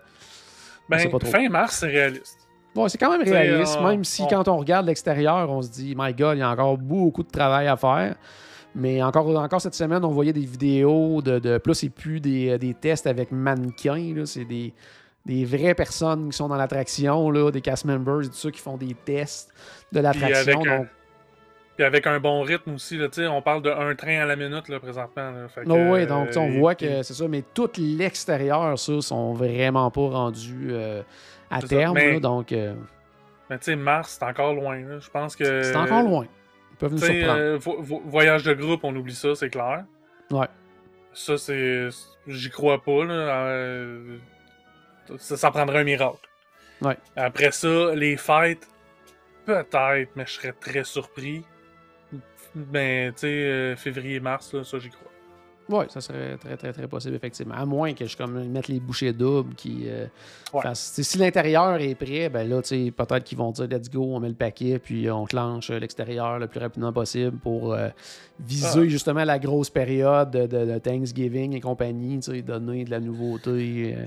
ben, 0.88 1.08
pas 1.10 1.18
trop. 1.20 1.30
fin 1.30 1.48
mars, 1.48 1.76
c'est 1.78 1.86
réaliste. 1.86 2.39
Ouais, 2.82 2.88
c'est 2.88 2.98
quand 2.98 3.10
même 3.10 3.22
réaliste, 3.32 3.78
on- 3.80 3.86
même 3.88 4.04
si 4.04 4.22
on- 4.22 4.26
quand 4.26 4.48
on 4.48 4.56
regarde 4.58 4.86
l'extérieur, 4.86 5.50
on 5.50 5.62
se 5.62 5.70
dit, 5.70 5.94
my 5.96 6.12
God, 6.14 6.36
il 6.36 6.40
y 6.40 6.42
a 6.42 6.50
encore 6.50 6.76
beaucoup 6.78 7.22
de 7.22 7.30
travail 7.30 7.66
à 7.66 7.76
faire. 7.76 8.14
Mais 8.74 9.02
encore, 9.02 9.28
encore 9.36 9.60
cette 9.60 9.74
semaine, 9.74 10.04
on 10.04 10.10
voyait 10.10 10.32
des 10.32 10.44
vidéos 10.44 11.20
de. 11.22 11.38
de 11.40 11.58
plus, 11.58 11.74
c'est 11.74 11.88
plus 11.88 12.20
des, 12.20 12.56
des 12.58 12.74
tests 12.74 13.06
avec 13.06 13.32
mannequins, 13.32 14.22
c'est 14.26 14.44
des, 14.44 14.72
des 15.26 15.44
vraies 15.44 15.74
personnes 15.74 16.30
qui 16.30 16.36
sont 16.36 16.46
dans 16.48 16.56
l'attraction, 16.56 17.50
des 17.50 17.60
cast 17.60 17.84
members 17.84 18.22
et 18.22 18.28
tout 18.28 18.34
ça 18.34 18.50
qui 18.50 18.60
font 18.60 18.76
des 18.76 18.94
tests 19.04 19.52
de 19.92 19.98
l'attraction. 20.00 20.62
un- 20.68 20.86
Puis 21.76 21.84
avec 21.84 22.06
un 22.06 22.20
bon 22.20 22.42
rythme 22.42 22.74
aussi, 22.74 22.96
là, 22.96 23.08
on 23.32 23.42
parle 23.42 23.62
de 23.62 23.70
un 23.70 23.94
train 23.94 24.20
à 24.20 24.26
la 24.26 24.36
minute 24.36 24.68
là, 24.68 24.78
présentement. 24.78 25.30
Là, 25.30 25.48
Fait 25.48 25.62
que, 25.64 25.70
oh, 25.70 25.92
ouais, 25.92 26.06
donc 26.06 26.28
on 26.36 26.48
euh, 26.48 26.58
voit 26.58 26.74
que 26.74 27.02
c'est 27.02 27.14
ça, 27.14 27.26
mais 27.26 27.42
tout 27.54 27.70
l'extérieur, 27.78 28.78
ça, 28.78 29.00
sont 29.00 29.32
vraiment 29.32 29.90
pas 29.90 30.08
rendus 30.10 30.68
euh, 30.70 31.02
à 31.50 31.60
ça, 31.60 31.68
terme. 31.68 31.94
mais- 31.94 32.12
là, 32.14 32.20
donc, 32.20 32.52
euh, 32.52 32.74
Mais 33.48 33.58
tu 33.58 33.64
sais, 33.64 33.76
mars, 33.76 34.16
c'est 34.18 34.24
encore 34.24 34.54
loin. 34.54 35.00
Je 35.00 35.10
pense 35.10 35.34
que. 35.36 35.62
c'est 35.62 35.76
encore 35.76 36.02
loin. 36.02 36.26
Ils 36.72 36.76
peuvent 36.76 36.92
nous 36.92 36.98
surprendre. 36.98 37.38
euh, 37.38 37.56
vo- 37.58 37.82
vo- 37.82 38.02
voyage 38.06 38.42
de 38.44 38.54
groupe, 38.54 38.84
on 38.84 38.94
oublie 38.94 39.14
ça, 39.14 39.34
c'est 39.34 39.50
clair. 39.50 39.84
Ouais. 40.30 40.46
Ça, 41.12 41.36
c'est. 41.36 41.88
J'y 42.28 42.50
crois 42.50 42.82
pas, 42.82 43.04
là. 43.04 43.12
Euh, 43.48 44.18
Ça, 45.18 45.36
ça 45.36 45.50
prendrait 45.50 45.80
un 45.80 45.84
miracle. 45.84 46.18
Ouais. 46.82 46.96
Après 47.16 47.50
ça, 47.50 47.94
les 47.96 48.16
fêtes, 48.16 48.68
peut-être, 49.44 50.10
mais 50.14 50.24
je 50.24 50.30
serais 50.30 50.52
très 50.52 50.84
surpris. 50.84 51.44
Mais, 52.54 53.10
tu 53.12 53.18
sais, 53.20 53.26
euh, 53.26 53.76
février-mars, 53.76 54.54
là, 54.54 54.62
ça, 54.64 54.78
j'y 54.78 54.90
crois. 54.90 55.09
Oui, 55.70 55.84
ça 55.88 56.00
serait 56.00 56.36
très, 56.36 56.56
très, 56.56 56.72
très 56.72 56.88
possible, 56.88 57.14
effectivement. 57.14 57.54
À 57.54 57.64
moins 57.64 57.94
que 57.94 58.04
je 58.06 58.16
comme, 58.16 58.44
mette 58.48 58.66
les 58.68 58.80
bouchées 58.80 59.12
doubles 59.12 59.54
qui. 59.54 59.84
euh, 59.86 60.06
Ouais. 60.52 60.62
fassent- 60.62 61.00
si 61.00 61.18
l'intérieur 61.18 61.80
est 61.80 61.94
prêt, 61.94 62.28
ben 62.28 62.48
là, 62.48 62.60
tu 62.60 62.68
sais, 62.86 62.90
peut-être 62.90 63.22
qu'ils 63.22 63.38
vont 63.38 63.52
dire 63.52 63.68
let's 63.70 63.88
go, 63.88 64.02
on 64.02 64.18
met 64.20 64.28
le 64.28 64.34
paquet, 64.34 64.78
puis 64.80 65.08
on 65.10 65.24
clenche 65.24 65.70
euh, 65.70 65.78
l'extérieur 65.78 66.38
le 66.40 66.48
plus 66.48 66.58
rapidement 66.60 66.92
possible 66.92 67.36
pour 67.38 67.72
euh, 67.72 67.88
viser 68.40 68.80
Ah. 68.80 68.88
justement 68.88 69.24
la 69.24 69.38
grosse 69.38 69.70
période 69.70 70.30
de, 70.32 70.46
de- 70.46 70.72
de 70.72 70.78
Thanksgiving 70.78 71.54
et 71.54 71.60
compagnie, 71.60 72.18
donner 72.44 72.84
de 72.84 72.90
la 72.90 72.98
nouveauté. 73.00 73.94
euh. 73.96 74.04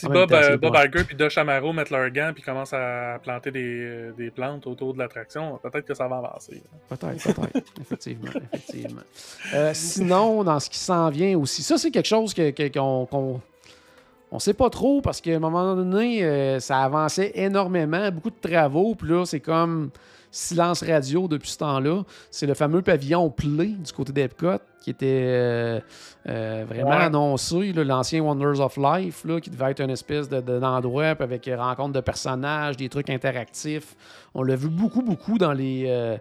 Si 0.00 0.06
Bob, 0.08 0.32
euh, 0.32 0.56
Bob. 0.56 0.74
Iger 0.76 1.04
et 1.10 1.14
Dosh 1.14 1.36
Amaro 1.38 1.72
mettent 1.72 1.90
leurs 1.90 2.10
gants 2.10 2.30
puis 2.34 2.42
commencent 2.42 2.72
à 2.72 3.18
planter 3.22 3.50
des, 3.50 3.60
euh, 3.84 4.12
des 4.16 4.30
plantes 4.30 4.66
autour 4.66 4.94
de 4.94 4.98
l'attraction, 4.98 5.58
peut-être 5.62 5.86
que 5.86 5.94
ça 5.94 6.08
va 6.08 6.16
avancer. 6.16 6.62
Peut-être, 6.88 7.34
peut-être. 7.34 7.66
effectivement, 7.80 8.30
effectivement. 8.52 9.02
Euh, 9.54 9.72
sinon, 9.74 10.42
dans 10.44 10.58
ce 10.60 10.70
qui 10.70 10.78
s'en 10.78 11.08
vient 11.10 11.36
aussi, 11.38 11.62
ça, 11.62 11.76
c'est 11.78 11.90
quelque 11.90 12.08
chose 12.08 12.32
que- 12.34 12.50
que- 12.50 12.68
qu'on 12.72 13.06
qu'on- 13.06 13.40
on 14.32 14.38
sait 14.38 14.54
pas 14.54 14.70
trop 14.70 15.00
parce 15.00 15.20
qu'à 15.20 15.32
un 15.34 15.38
moment 15.40 15.74
donné, 15.74 16.22
euh, 16.24 16.60
ça 16.60 16.78
avançait 16.82 17.32
énormément, 17.34 18.10
beaucoup 18.10 18.30
de 18.30 18.48
travaux, 18.48 18.94
puis 18.94 19.08
là, 19.10 19.24
c'est 19.26 19.40
comme 19.40 19.90
silence 20.30 20.82
radio 20.84 21.26
depuis 21.26 21.50
ce 21.50 21.58
temps-là. 21.58 22.04
C'est 22.30 22.46
le 22.46 22.54
fameux 22.54 22.82
pavillon 22.82 23.28
Play 23.30 23.66
du 23.66 23.92
côté 23.92 24.12
d'Epcot 24.12 24.60
qui 24.80 24.90
était 24.90 25.06
euh, 25.26 25.80
euh, 26.28 26.64
vraiment 26.68 26.90
Ouais. 26.90 27.04
annoncé, 27.04 27.72
l'ancien 27.74 28.22
Wonders 28.22 28.60
of 28.60 28.76
Life, 28.78 29.24
là, 29.24 29.40
qui 29.40 29.50
devait 29.50 29.70
être 29.72 29.80
une 29.80 29.90
espèce 29.90 30.28
de- 30.28 30.40
de- 30.40 30.58
d'endroit 30.58 31.14
puis 31.14 31.24
avec 31.24 31.50
rencontre 31.56 31.92
de 31.92 32.00
personnages, 32.00 32.76
des 32.76 32.88
trucs 32.88 33.10
interactifs. 33.10 33.94
On 34.34 34.42
l'a 34.42 34.56
vu 34.56 34.68
beaucoup, 34.68 35.02
beaucoup 35.02 35.36
dans 35.38 35.52
les. 35.52 35.84
euh, 35.86 36.16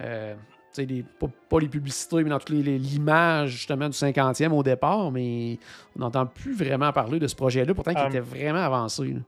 euh, 0.00 0.34
tu 0.74 0.82
sais, 0.82 0.86
les- 0.86 1.02
pas, 1.04 1.26
pas 1.48 1.60
les 1.60 1.68
publicités, 1.68 2.22
mais 2.24 2.30
dans 2.30 2.38
toutes 2.38 2.50
les- 2.50 2.78
l'image 2.78 3.50
justement 3.50 3.88
du 3.88 3.96
50e 3.96 4.52
au 4.52 4.62
départ, 4.62 5.10
mais 5.12 5.58
on 5.96 6.00
n'entend 6.00 6.26
plus 6.26 6.54
vraiment 6.54 6.92
parler 6.92 7.18
de 7.20 7.26
ce 7.28 7.34
projet-là, 7.36 7.74
pourtant 7.74 7.92
qui 7.94 8.00
Ah. 8.00 8.08
était 8.08 8.20
vraiment 8.20 8.58
avancé. 8.58 9.04
là. 9.04 9.20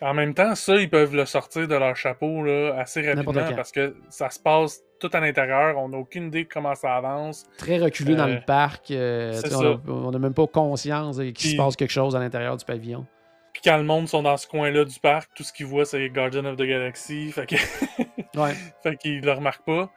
En 0.00 0.14
même 0.14 0.32
temps, 0.34 0.54
ça, 0.54 0.76
ils 0.76 0.88
peuvent 0.88 1.14
le 1.14 1.26
sortir 1.26 1.66
de 1.66 1.74
leur 1.74 1.96
chapeau 1.96 2.42
là, 2.44 2.74
assez 2.78 3.02
rapidement 3.06 3.32
parce 3.56 3.72
que 3.72 3.96
ça 4.10 4.30
se 4.30 4.38
passe 4.38 4.80
tout 5.00 5.10
à 5.12 5.20
l'intérieur. 5.20 5.76
On 5.78 5.88
n'a 5.88 5.98
aucune 5.98 6.26
idée 6.28 6.44
de 6.44 6.48
comment 6.48 6.74
ça 6.76 6.94
avance. 6.96 7.46
Très 7.58 7.78
reculé 7.78 8.14
dans 8.14 8.28
Euh, 8.28 8.34
le 8.36 8.40
parc. 8.40 8.90
euh, 8.92 9.32
sais, 9.32 9.50
ça. 9.50 9.58
on 9.88 10.10
n'a 10.12 10.18
même 10.18 10.34
pas 10.34 10.46
conscience 10.46 11.18
qu'il 11.18 11.50
se 11.50 11.56
passe 11.56 11.74
quelque 11.76 11.90
chose 11.90 12.14
à 12.14 12.20
l'intérieur 12.20 12.56
du 12.56 12.64
pavillon. 12.64 13.06
Puis 13.52 13.62
quand 13.64 13.76
le 13.76 13.82
monde 13.82 14.06
sont 14.06 14.22
dans 14.22 14.36
ce 14.36 14.46
coin-là 14.46 14.84
du 14.84 15.00
parc, 15.00 15.30
tout 15.34 15.42
ce 15.42 15.52
qu'ils 15.52 15.66
voient, 15.66 15.84
c'est 15.84 16.08
Guardian 16.10 16.44
of 16.44 16.56
the 16.56 16.62
Galaxy. 16.62 17.32
Fait 17.32 17.46
que- 17.46 17.56
Ouais. 18.38 18.52
fait 18.84 18.96
qu'ils 18.96 19.20
le 19.20 19.32
remarquent 19.32 19.64
pas. 19.64 19.90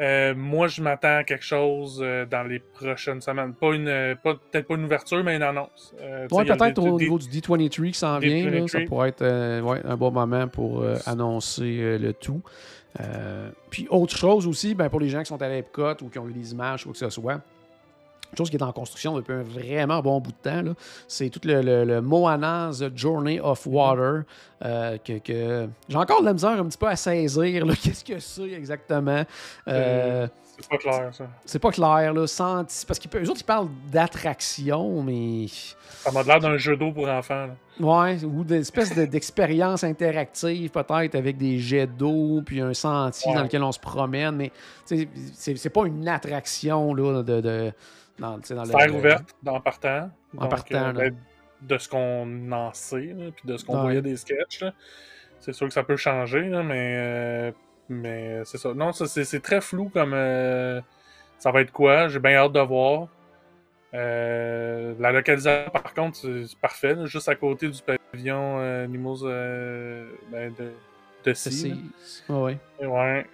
Euh, 0.00 0.34
moi, 0.34 0.66
je 0.66 0.82
m'attends 0.82 1.18
à 1.18 1.24
quelque 1.24 1.44
chose 1.44 2.00
euh, 2.02 2.26
dans 2.26 2.42
les 2.42 2.58
prochaines 2.58 3.20
semaines. 3.20 3.54
Pas 3.54 3.74
une, 3.74 3.86
euh, 3.88 4.14
pas- 4.16 4.34
peut-être 4.34 4.66
pas 4.66 4.74
une 4.74 4.84
ouverture, 4.84 5.22
mais 5.22 5.36
une 5.36 5.42
annonce. 5.42 5.94
Euh, 6.00 6.26
Ouais, 6.32 6.44
peut-être 6.44 6.82
au 6.82 6.98
niveau 6.98 7.18
du 7.18 7.28
D23 7.28 7.92
qui 7.92 7.98
s'en 7.98 8.18
vient, 8.18 8.50
là, 8.50 8.66
ça 8.66 8.78
D23. 8.80 8.86
pourrait 8.86 9.08
être 9.10 9.60
ouais, 9.60 9.80
un 9.84 9.96
bon 9.96 10.10
moment 10.10 10.48
pour 10.48 10.84
annoncer 11.06 11.98
le 11.98 12.12
tout. 12.12 12.42
Puis 13.70 13.86
autre 13.90 14.16
chose 14.16 14.46
aussi, 14.46 14.74
ben, 14.74 14.88
pour 14.88 15.00
les 15.00 15.08
gens 15.08 15.20
qui 15.20 15.26
sont 15.26 15.40
à 15.42 15.48
l'Epcot 15.48 15.94
ou 16.02 16.08
qui 16.08 16.18
ont 16.18 16.28
eu 16.28 16.32
des 16.32 16.52
images 16.52 16.82
ou 16.82 16.84
quoi 16.86 16.92
que 16.92 16.98
ce 16.98 17.10
soit, 17.10 17.40
chose 18.38 18.50
qui 18.50 18.56
est 18.56 18.62
en 18.62 18.72
construction 18.72 19.14
depuis 19.16 19.32
un 19.32 19.42
vraiment 19.42 20.00
bon 20.00 20.20
bout 20.20 20.32
de 20.32 20.50
temps, 20.50 20.62
là, 20.62 20.72
c'est 21.08 21.28
tout 21.30 21.40
le, 21.44 21.60
le, 21.62 21.84
le 21.84 22.00
Moana's 22.00 22.82
Journey 22.94 23.40
of 23.40 23.66
Water, 23.66 24.22
euh, 24.64 24.96
que, 24.98 25.18
que 25.18 25.68
j'ai 25.88 25.96
encore 25.96 26.20
de 26.20 26.26
la 26.26 26.32
misère 26.32 26.50
un 26.50 26.64
petit 26.66 26.78
peu 26.78 26.88
à 26.88 26.96
saisir. 26.96 27.66
là, 27.66 27.74
Qu'est-ce 27.82 28.04
que 28.04 28.18
c'est 28.18 28.50
exactement? 28.52 29.24
Euh, 29.68 30.26
C'est 30.58 30.68
pas 30.68 30.78
clair, 30.78 31.08
ça. 31.12 31.26
c'est 31.44 31.58
pas 31.58 31.70
clair, 31.70 32.12
là, 32.14 32.26
senti- 32.26 32.86
parce 32.86 32.98
qu'eux 32.98 33.22
autres, 33.28 33.40
ils 33.40 33.44
parlent 33.44 33.68
d'attraction, 33.90 35.02
mais... 35.02 35.46
Ça 35.98 36.10
m'a 36.12 36.22
l'air 36.22 36.38
d'un 36.38 36.56
jeu 36.58 36.76
d'eau 36.76 36.92
pour 36.92 37.08
enfants. 37.08 37.46
là. 37.46 37.54
Ouais, 37.80 38.22
ou 38.24 38.44
d'espèce 38.44 38.94
de- 38.94 39.04
d'expérience 39.06 39.82
interactive, 39.82 40.70
peut-être, 40.70 41.14
avec 41.16 41.36
des 41.38 41.58
jets 41.58 41.86
d'eau, 41.88 42.40
puis 42.44 42.60
un 42.60 42.72
sentier 42.74 43.30
Ouais. 43.32 43.36
dans 43.36 43.42
lequel 43.42 43.62
on 43.64 43.72
se 43.72 43.80
promène, 43.80 44.36
mais 44.36 44.52
c'est 44.84 45.08
c'est 45.34 45.70
pas 45.70 45.86
une 45.86 46.06
attraction, 46.08 46.94
là, 46.94 47.22
de... 47.22 47.40
de 47.40 47.72
dans, 48.18 48.38
dans 48.38 48.64
le- 48.86 48.92
ouverte 48.92 49.34
en 49.46 49.60
partant. 49.60 50.10
En 50.36 50.42
Donc, 50.42 50.50
partant, 50.50 50.88
euh, 50.88 50.92
ben, 50.92 51.16
de 51.62 51.78
ce 51.78 51.88
qu'on 51.88 52.52
en 52.52 52.72
sait, 52.74 53.14
là, 53.16 53.30
puis 53.34 53.44
de 53.46 53.56
ce 53.56 53.64
qu'on 53.64 53.76
Ouais. 53.76 53.82
voyait 53.82 54.02
des 54.02 54.16
sketchs. 54.16 54.64
C'est 55.40 55.52
sûr 55.52 55.66
que 55.68 55.74
ça 55.74 55.82
peut 55.82 55.96
changer, 55.96 56.42
là, 56.48 56.62
mais, 56.62 56.94
euh, 56.96 57.52
mais 57.88 58.42
c'est 58.44 58.58
ça. 58.58 58.72
Non, 58.74 58.92
c'est 58.92 59.24
c'est 59.24 59.40
très 59.40 59.60
flou 59.60 59.88
comme 59.90 60.12
euh, 60.14 60.80
ça 61.38 61.50
va 61.50 61.60
être 61.60 61.72
quoi? 61.72 62.08
J'ai 62.08 62.18
bien 62.20 62.36
hâte 62.36 62.52
de 62.52 62.60
voir. 62.60 63.08
Euh, 63.94 64.94
la 64.98 65.12
localisation, 65.12 65.70
par 65.70 65.94
contre, 65.94 66.16
c'est 66.18 66.58
parfait. 66.58 66.94
là, 66.94 67.06
juste 67.06 67.28
à 67.28 67.34
côté 67.36 67.68
du 67.68 67.80
pavillon 67.82 68.86
Nimos 68.88 69.22
ben, 69.24 70.52
de, 70.58 70.72
de 71.24 71.32
c'est- 71.34 71.50
Sea, 71.50 71.76
c'est- 72.02 72.32
ouais. 72.32 72.58
Ouais. 72.80 73.26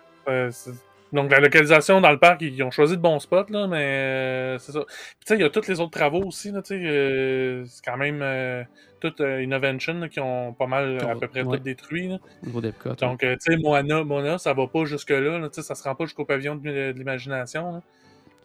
Donc 1.13 1.31
la 1.33 1.41
localisation 1.41 2.01
dans 2.01 2.11
le 2.13 2.19
parc, 2.19 2.41
ils 2.43 2.63
ont 2.63 2.71
choisi 2.71 2.97
de 2.97 3.03
bons 3.03 3.19
spots, 3.19 3.47
là, 3.51 3.67
mais 3.67 3.85
euh, 3.85 4.59
c'est 4.59 4.73
ça. 4.73 4.81
Puis, 4.87 4.97
Tu 5.21 5.27
sais, 5.27 5.35
il 5.35 5.41
y 5.41 5.45
a 5.45 5.51
tous 5.51 5.67
les 5.67 5.81
autres 5.81 5.91
travaux 5.91 6.23
aussi, 6.23 6.53
là, 6.53 6.63
tu 6.63 6.69
sais, 6.79 6.81
euh, 6.85 7.65
c'est 7.67 7.85
quand 7.85 7.97
même 7.97 8.21
euh, 8.23 8.63
tout 9.01 9.13
euh, 9.21 9.43
Innovation 9.43 9.95
là, 9.95 10.09
qui 10.09 10.21
ont 10.21 10.53
pas 10.53 10.67
mal 10.67 10.99
à 11.03 11.17
peu 11.17 11.27
près 11.27 11.43
ouais. 11.43 11.57
tout 11.59 11.63
détruit. 11.65 12.07
niveau. 12.45 12.61
Donc, 13.01 13.25
euh, 13.25 13.35
tu 13.45 13.53
sais, 13.53 13.59
Moana, 13.59 14.05
Moana, 14.05 14.39
ça 14.39 14.53
va 14.53 14.67
pas 14.69 14.85
jusque-là, 14.85 15.39
là, 15.39 15.49
tu 15.49 15.57
sais, 15.57 15.63
ça 15.63 15.75
se 15.75 15.83
rend 15.83 15.95
pas 15.97 16.05
jusqu'au 16.05 16.25
pavillon 16.25 16.55
de, 16.55 16.63
de 16.93 16.99
l'imagination. 16.99 17.83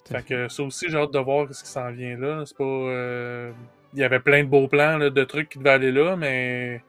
Fait 0.07 0.23
que 0.23 0.47
ça 0.49 0.63
aussi, 0.63 0.87
j'ai 0.89 0.97
hâte 0.97 1.11
de 1.13 1.19
voir 1.19 1.47
ce 1.53 1.63
qui 1.63 1.69
s'en 1.69 1.91
vient 1.91 2.17
là. 2.17 2.43
C'est 2.45 2.57
pas. 2.57 2.63
euh, 2.63 3.51
Il 3.93 3.99
y 3.99 4.03
avait 4.03 4.19
plein 4.19 4.43
de 4.43 4.49
beaux 4.49 4.67
plans 4.67 4.97
là, 4.97 5.09
de 5.09 5.23
trucs 5.23 5.49
qui 5.49 5.57
devaient 5.59 5.69
aller 5.71 5.91
là, 5.91 6.15
mais 6.15 6.81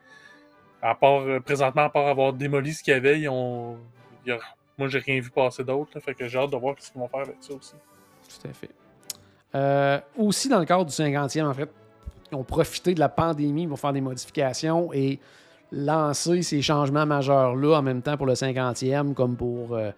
à 0.81 0.93
part 0.95 1.23
présentement, 1.43 1.83
à 1.83 1.89
part 1.89 2.07
avoir 2.07 2.33
démoli 2.33 2.73
ce 2.73 2.83
qu'il 2.83 2.93
y 2.93 2.97
avait, 2.97 3.19
ils 3.19 3.29
ont. 3.29 3.77
il 4.25 4.29
y 4.29 4.31
a- 4.33 4.39
Moi 4.77 4.87
j'ai 4.87 4.99
rien 4.99 5.19
vu 5.19 5.29
passer 5.29 5.63
d'autre. 5.63 5.99
Fait 5.99 6.13
que 6.13 6.27
j'ai 6.27 6.37
hâte 6.37 6.51
de 6.51 6.57
voir 6.57 6.75
ce 6.79 6.91
qu'ils 6.91 7.01
vont 7.01 7.07
faire 7.07 7.21
avec 7.21 7.37
ça 7.39 7.53
aussi. 7.53 7.73
Tout 7.73 8.47
à 8.47 8.53
fait. 8.53 8.69
Euh, 9.55 9.99
aussi, 10.17 10.49
dans 10.49 10.59
le 10.59 10.65
cadre 10.65 10.85
du 10.85 10.91
50e, 10.91 11.45
en 11.45 11.53
fait, 11.53 11.69
ils 12.31 12.35
ont 12.35 12.43
profité 12.43 12.93
de 12.93 12.99
la 12.99 13.09
pandémie 13.09 13.67
pour 13.67 13.79
faire 13.79 13.93
des 13.93 14.01
modifications 14.01 14.91
et 14.93 15.19
lancer 15.71 16.41
ces 16.41 16.61
changements 16.61 17.05
majeurs-là 17.05 17.77
en 17.77 17.81
même 17.81 18.01
temps 18.01 18.17
pour 18.17 18.25
le 18.25 18.33
50e, 18.33 19.13
comme 19.13 19.35
pour 19.35 19.73
euh, 19.73 19.91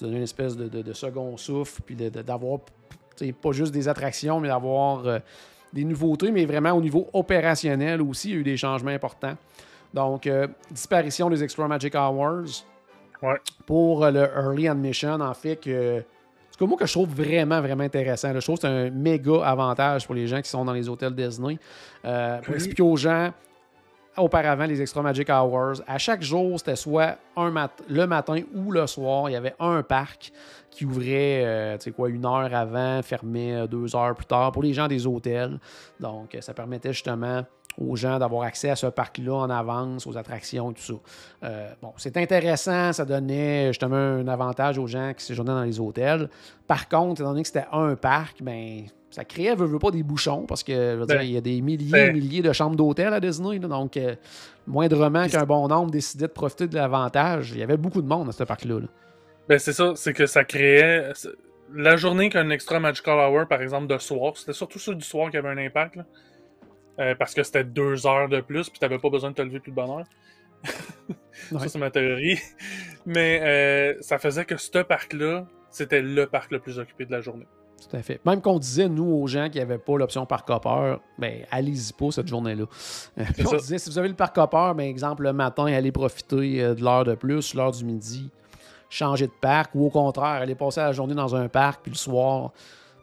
donner 0.00 0.16
une 0.18 0.22
espèce 0.22 0.56
de, 0.56 0.92
second 0.92 1.36
souffle, 1.36 1.82
puis 1.82 1.94
d'avoir 1.94 2.60
pas 3.40 3.52
juste 3.52 3.72
des 3.72 3.88
attractions, 3.88 4.40
mais 4.40 4.48
d'avoir 4.48 5.06
euh, 5.06 5.18
des 5.72 5.84
nouveautés, 5.84 6.30
mais 6.30 6.44
vraiment 6.44 6.72
au 6.72 6.80
niveau 6.80 7.08
opérationnel 7.12 8.02
aussi, 8.02 8.30
il 8.30 8.34
y 8.34 8.36
a 8.36 8.40
eu 8.40 8.44
des 8.44 8.56
changements 8.56 8.90
importants. 8.90 9.36
Donc, 9.94 10.28
disparition 10.70 11.30
des 11.30 11.42
Extra 11.42 11.66
Magic 11.66 11.94
Hours, 11.94 12.66
Ouais. 13.22 13.36
pour 13.66 14.04
euh, 14.04 14.10
le 14.10 14.20
Early 14.20 14.68
Admission, 14.68 15.20
en 15.20 15.34
fait, 15.34 15.56
que. 15.56 16.02
C'est 16.50 16.58
comme 16.58 16.70
moi 16.70 16.78
que 16.78 16.86
je 16.86 16.92
trouve 16.92 17.10
vraiment, 17.10 17.60
vraiment 17.60 17.84
intéressant. 17.84 18.32
là. 18.32 18.40
Je 18.40 18.44
trouve 18.46 18.56
que 18.56 18.62
c'est 18.62 18.66
un 18.68 18.90
méga 18.90 19.44
avantage 19.44 20.06
pour 20.06 20.14
les 20.14 20.26
gens 20.26 20.40
qui 20.40 20.48
sont 20.48 20.64
dans 20.64 20.72
les 20.72 20.88
hôtels 20.88 21.14
Disney. 21.14 21.58
Euh, 22.04 22.40
pour 22.40 22.54
expliquer 22.54 22.82
aux 22.82 22.96
gens, 22.96 23.30
auparavant, 24.16 24.64
les 24.64 24.80
Extra 24.80 25.02
Magic 25.02 25.28
Hours, 25.28 25.82
à 25.86 25.98
chaque 25.98 26.22
jour, 26.22 26.58
c'était 26.58 26.76
soit 26.76 27.16
un 27.36 27.50
mat- 27.50 27.82
le 27.90 28.06
matin 28.06 28.40
ou 28.54 28.72
le 28.72 28.86
soir, 28.86 29.28
il 29.28 29.34
y 29.34 29.36
avait 29.36 29.54
un 29.60 29.82
parc 29.82 30.32
qui 30.70 30.86
ouvrait, 30.86 31.42
euh, 31.44 31.76
tu 31.76 31.84
sais 31.84 31.90
quoi, 31.90 32.08
une 32.08 32.24
heure 32.24 32.54
avant, 32.54 33.02
fermait 33.02 33.54
euh, 33.54 33.66
deux 33.66 33.94
heures 33.94 34.14
plus 34.14 34.24
tard 34.26 34.50
pour 34.52 34.62
les 34.62 34.72
gens 34.72 34.88
des 34.88 35.06
hôtels. 35.06 35.58
Donc, 36.00 36.34
euh, 36.34 36.40
ça 36.40 36.54
permettait 36.54 36.92
justement 36.94 37.44
aux 37.78 37.96
gens 37.96 38.18
d'avoir 38.18 38.42
accès 38.42 38.70
à 38.70 38.76
ce 38.76 38.86
parc-là 38.86 39.34
en 39.34 39.50
avance, 39.50 40.06
aux 40.06 40.16
attractions 40.16 40.70
et 40.70 40.74
tout 40.74 40.82
ça. 40.82 40.94
Euh, 41.44 41.70
bon, 41.82 41.92
c'est 41.96 42.16
intéressant, 42.16 42.92
ça 42.92 43.04
donnait 43.04 43.68
justement 43.68 43.96
un 43.96 44.28
avantage 44.28 44.78
aux 44.78 44.86
gens 44.86 45.12
qui 45.16 45.24
séjournaient 45.24 45.52
dans 45.52 45.62
les 45.62 45.78
hôtels. 45.80 46.28
Par 46.66 46.88
contre, 46.88 47.20
étant 47.20 47.30
donné 47.30 47.42
que 47.42 47.48
c'était 47.48 47.66
un 47.72 47.94
parc, 47.94 48.42
ben 48.42 48.84
ça 49.10 49.24
créait, 49.24 49.54
veut, 49.54 49.66
veut 49.66 49.78
pas, 49.78 49.90
des 49.90 50.02
bouchons 50.02 50.44
parce 50.46 50.62
que 50.62 50.72
je 50.72 50.96
veux 50.96 51.06
Ben, 51.06 51.14
dire, 51.18 51.22
il 51.22 51.32
y 51.32 51.36
a 51.36 51.40
des 51.40 51.60
milliers 51.62 51.88
et 51.88 52.06
ben- 52.08 52.12
milliers 52.12 52.42
de 52.42 52.52
chambres 52.52 52.76
d'hôtel 52.76 53.12
à 53.14 53.20
Disney. 53.20 53.58
là, 53.58 53.68
donc, 53.68 53.96
euh, 53.96 54.14
moindrement 54.66 55.26
qu'un 55.28 55.44
bon 55.44 55.68
nombre 55.68 55.90
décidait 55.90 56.26
de 56.26 56.32
profiter 56.32 56.66
de 56.66 56.74
l'avantage, 56.74 57.52
il 57.52 57.58
y 57.58 57.62
avait 57.62 57.76
beaucoup 57.76 58.02
de 58.02 58.08
monde 58.08 58.28
à 58.28 58.32
ce 58.32 58.44
parc-là. 58.44 58.80
là. 58.80 58.86
Ben, 59.48 59.58
c'est 59.58 59.72
ça, 59.72 59.92
c'est 59.94 60.12
que 60.12 60.26
ça 60.26 60.44
créait. 60.44 61.12
La 61.74 61.96
journée 61.96 62.28
qu'un 62.30 62.50
extra 62.50 62.78
Magical 62.80 63.18
Hour, 63.18 63.46
par 63.48 63.60
exemple, 63.62 63.86
de 63.86 63.98
soir, 63.98 64.32
c'était 64.36 64.52
surtout 64.52 64.78
ceux 64.78 64.94
du 64.94 65.04
soir 65.04 65.30
qui 65.30 65.36
avaient 65.36 65.48
un 65.48 65.58
impact, 65.58 65.96
là. 65.96 66.04
Euh, 66.98 67.14
parce 67.14 67.34
que 67.34 67.42
c'était 67.42 67.64
deux 67.64 68.06
heures 68.06 68.28
de 68.28 68.40
plus, 68.40 68.70
puis 68.70 68.78
t'avais 68.78 68.98
pas 68.98 69.10
besoin 69.10 69.30
de 69.30 69.34
te 69.34 69.42
lever 69.42 69.60
plus 69.60 69.70
de 69.70 69.76
bonne 69.76 69.90
heure. 69.90 70.04
Ouais. 71.52 71.60
Ça, 71.60 71.68
c'est 71.68 71.78
ma 71.78 71.90
théorie. 71.90 72.38
Mais 73.04 73.40
euh, 73.42 73.94
ça 74.00 74.18
faisait 74.18 74.46
que 74.46 74.56
ce 74.56 74.78
parc-là, 74.78 75.46
c'était 75.70 76.00
le 76.00 76.26
parc 76.26 76.50
le 76.50 76.58
plus 76.58 76.78
occupé 76.78 77.04
de 77.04 77.12
la 77.12 77.20
journée. 77.20 77.46
Tout 77.78 77.94
à 77.94 78.02
fait. 78.02 78.24
Même 78.24 78.40
qu'on 78.40 78.58
disait, 78.58 78.88
nous, 78.88 79.04
aux 79.04 79.26
gens 79.26 79.50
qui 79.50 79.58
n'avaient 79.58 79.78
pas 79.78 79.98
l'option 79.98 80.24
parc 80.24 80.48
hopper, 80.48 80.96
ben, 81.18 81.44
allez-y 81.50 81.92
pas 81.92 82.10
cette 82.10 82.26
journée-là. 82.26 82.64
Euh, 83.18 83.24
puis 83.34 83.46
on 83.46 83.50
ça. 83.50 83.56
disait, 83.58 83.78
si 83.78 83.90
vous 83.90 83.98
avez 83.98 84.08
le 84.08 84.14
parc 84.14 84.36
hopper, 84.38 84.72
ben, 84.74 84.88
exemple, 84.88 85.24
le 85.24 85.34
matin, 85.34 85.66
allez 85.66 85.92
profiter 85.92 86.74
de 86.74 86.82
l'heure 86.82 87.04
de 87.04 87.14
plus, 87.14 87.54
l'heure 87.54 87.70
du 87.70 87.84
midi, 87.84 88.30
changer 88.88 89.26
de 89.26 89.32
parc, 89.40 89.74
ou 89.74 89.86
au 89.86 89.90
contraire, 89.90 90.40
allez 90.40 90.54
passer 90.54 90.80
la 90.80 90.92
journée 90.92 91.14
dans 91.14 91.36
un 91.36 91.48
parc, 91.48 91.82
puis 91.82 91.92
le 91.92 91.98
soir, 91.98 92.52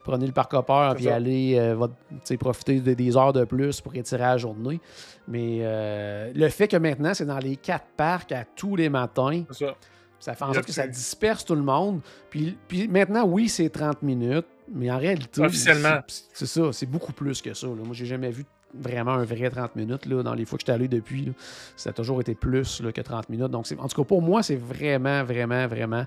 prenez 0.04 0.26
le 0.26 0.32
parc 0.34 0.54
hopper, 0.54 0.92
puis 0.96 1.06
ça. 1.06 1.16
allez 1.16 1.56
euh, 1.58 1.76
votre- 1.76 1.96
profiter 2.40 2.80
de- 2.80 2.94
des 2.94 3.18
heures 3.18 3.34
de 3.34 3.44
plus 3.46 3.82
pour 3.82 3.96
étirer 3.96 4.22
la 4.22 4.38
journée. 4.38 4.80
Mais 5.28 5.60
euh, 5.62 6.32
le 6.36 6.50
fait 6.50 6.68
que 6.68 6.78
maintenant, 6.78 7.14
c'est 7.14 7.26
dans 7.26 7.40
les 7.40 7.56
quatre 7.56 7.86
parcs 7.98 8.32
à 8.32 8.44
tous 8.56 8.76
les 8.76 8.90
matins, 8.90 9.44
ça. 9.52 9.76
ça 10.20 10.34
fait 10.34 10.44
en 10.46 10.54
sorte 10.54 10.66
que 10.66 10.72
ça 10.74 10.88
disperse 10.88 11.46
tout 11.46 11.56
le 11.56 11.62
monde. 11.64 12.02
Puis, 12.30 12.58
puis 12.68 12.88
maintenant, 12.88 13.26
oui, 13.26 13.48
c'est 13.50 13.70
30 13.70 14.02
minutes, 14.04 14.46
mais 14.74 14.92
en 14.92 14.98
réalité, 14.98 15.42
Officiellement. 15.42 16.00
c'est- 16.08 16.46
ça, 16.46 16.74
c'est 16.74 16.86
beaucoup 16.86 17.14
plus 17.14 17.42
que 17.42 17.54
ça. 17.54 17.68
là. 17.68 17.74
Moi, 17.84 17.94
j'ai 17.94 18.06
jamais 18.06 18.32
vu 18.32 18.46
vraiment 18.76 19.12
un 19.12 19.24
vrai 19.24 19.52
30 19.52 19.76
minutes 19.76 20.08
là, 20.08 20.24
dans 20.24 20.34
les 20.34 20.46
fois 20.46 20.58
que 20.58 20.62
j'étais 20.64 20.72
allé 20.72 20.88
depuis. 20.88 21.26
là. 21.26 21.32
Ça 21.76 21.92
a 21.92 21.94
toujours 21.94 22.20
été 22.22 22.34
plus 22.34 22.82
là, 22.82 22.92
que 22.92 23.02
30 23.02 23.30
minutes. 23.30 23.52
Donc, 23.52 23.68
en 23.78 23.88
tout 23.88 24.02
cas, 24.02 24.08
pour 24.08 24.24
moi, 24.24 24.42
c'est 24.42 24.56
vraiment, 24.56 25.24
vraiment, 25.24 25.68
vraiment 25.68 26.06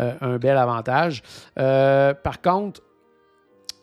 euh, 0.00 0.14
un 0.20 0.36
bel 0.38 0.56
avantage. 0.56 1.22
Euh, 1.60 2.14
par 2.14 2.42
contre, 2.42 2.80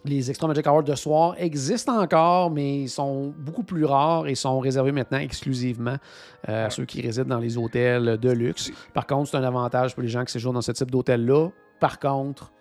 les 0.06 0.30
Extra 0.30 0.48
Magic 0.48 0.66
Hours 0.68 0.84
de 0.84 0.96
soir 0.96 1.36
existent 1.38 2.00
encore, 2.02 2.52
mais 2.52 2.82
ils 2.84 2.90
sont 2.90 3.34
beaucoup 3.38 3.64
plus 3.64 3.86
rares 3.86 4.28
et 4.28 4.36
sont 4.36 4.60
réservés 4.60 4.92
maintenant 4.92 5.18
exclusivement 5.18 5.98
euh, 6.48 6.68
à 6.68 6.70
ceux 6.70 6.86
qui 6.86 7.02
résident 7.02 7.28
dans 7.30 7.40
les 7.40 7.58
hôtels 7.58 8.18
de 8.18 8.30
luxe. 8.32 8.72
Par 8.94 9.08
contre, 9.08 9.30
c'est 9.32 9.38
un 9.38 9.44
avantage 9.44 9.94
pour 9.96 10.04
les 10.04 10.10
gens 10.10 10.24
qui 10.24 10.32
séjournent 10.32 10.56
dans 10.56 10.62
ce 10.62 10.72
type 10.72 10.92
d'hôtel-là. 10.92 11.50
Par 11.80 12.00
contre, 12.00 12.52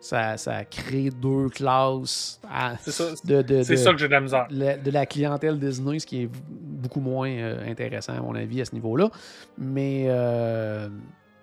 ça, 0.00 0.36
ça 0.36 0.64
crée 0.64 1.08
deux 1.10 1.48
classes 1.48 2.38
à- 2.52 2.76
ça. 2.78 3.04
de, 3.24 3.40
de, 3.40 3.62
C'est 3.62 3.72
de- 3.72 3.76
ça 3.78 3.92
que 3.92 3.98
j'ai 3.98 4.06
de 4.08 4.12
la 4.12 4.20
misère. 4.20 4.46
la- 4.50 4.76
de 4.76 4.90
la 4.90 5.06
clientèle 5.06 5.58
Disney, 5.58 5.98
ce 5.98 6.06
qui 6.06 6.22
est 6.24 6.30
beaucoup 6.50 7.00
moins 7.00 7.30
euh, 7.30 7.66
intéressant, 7.70 8.12
à 8.12 8.20
mon 8.20 8.34
avis, 8.34 8.60
à 8.60 8.66
ce 8.66 8.74
niveau-là. 8.74 9.08
Mais 9.56 10.04
euh, 10.08 10.90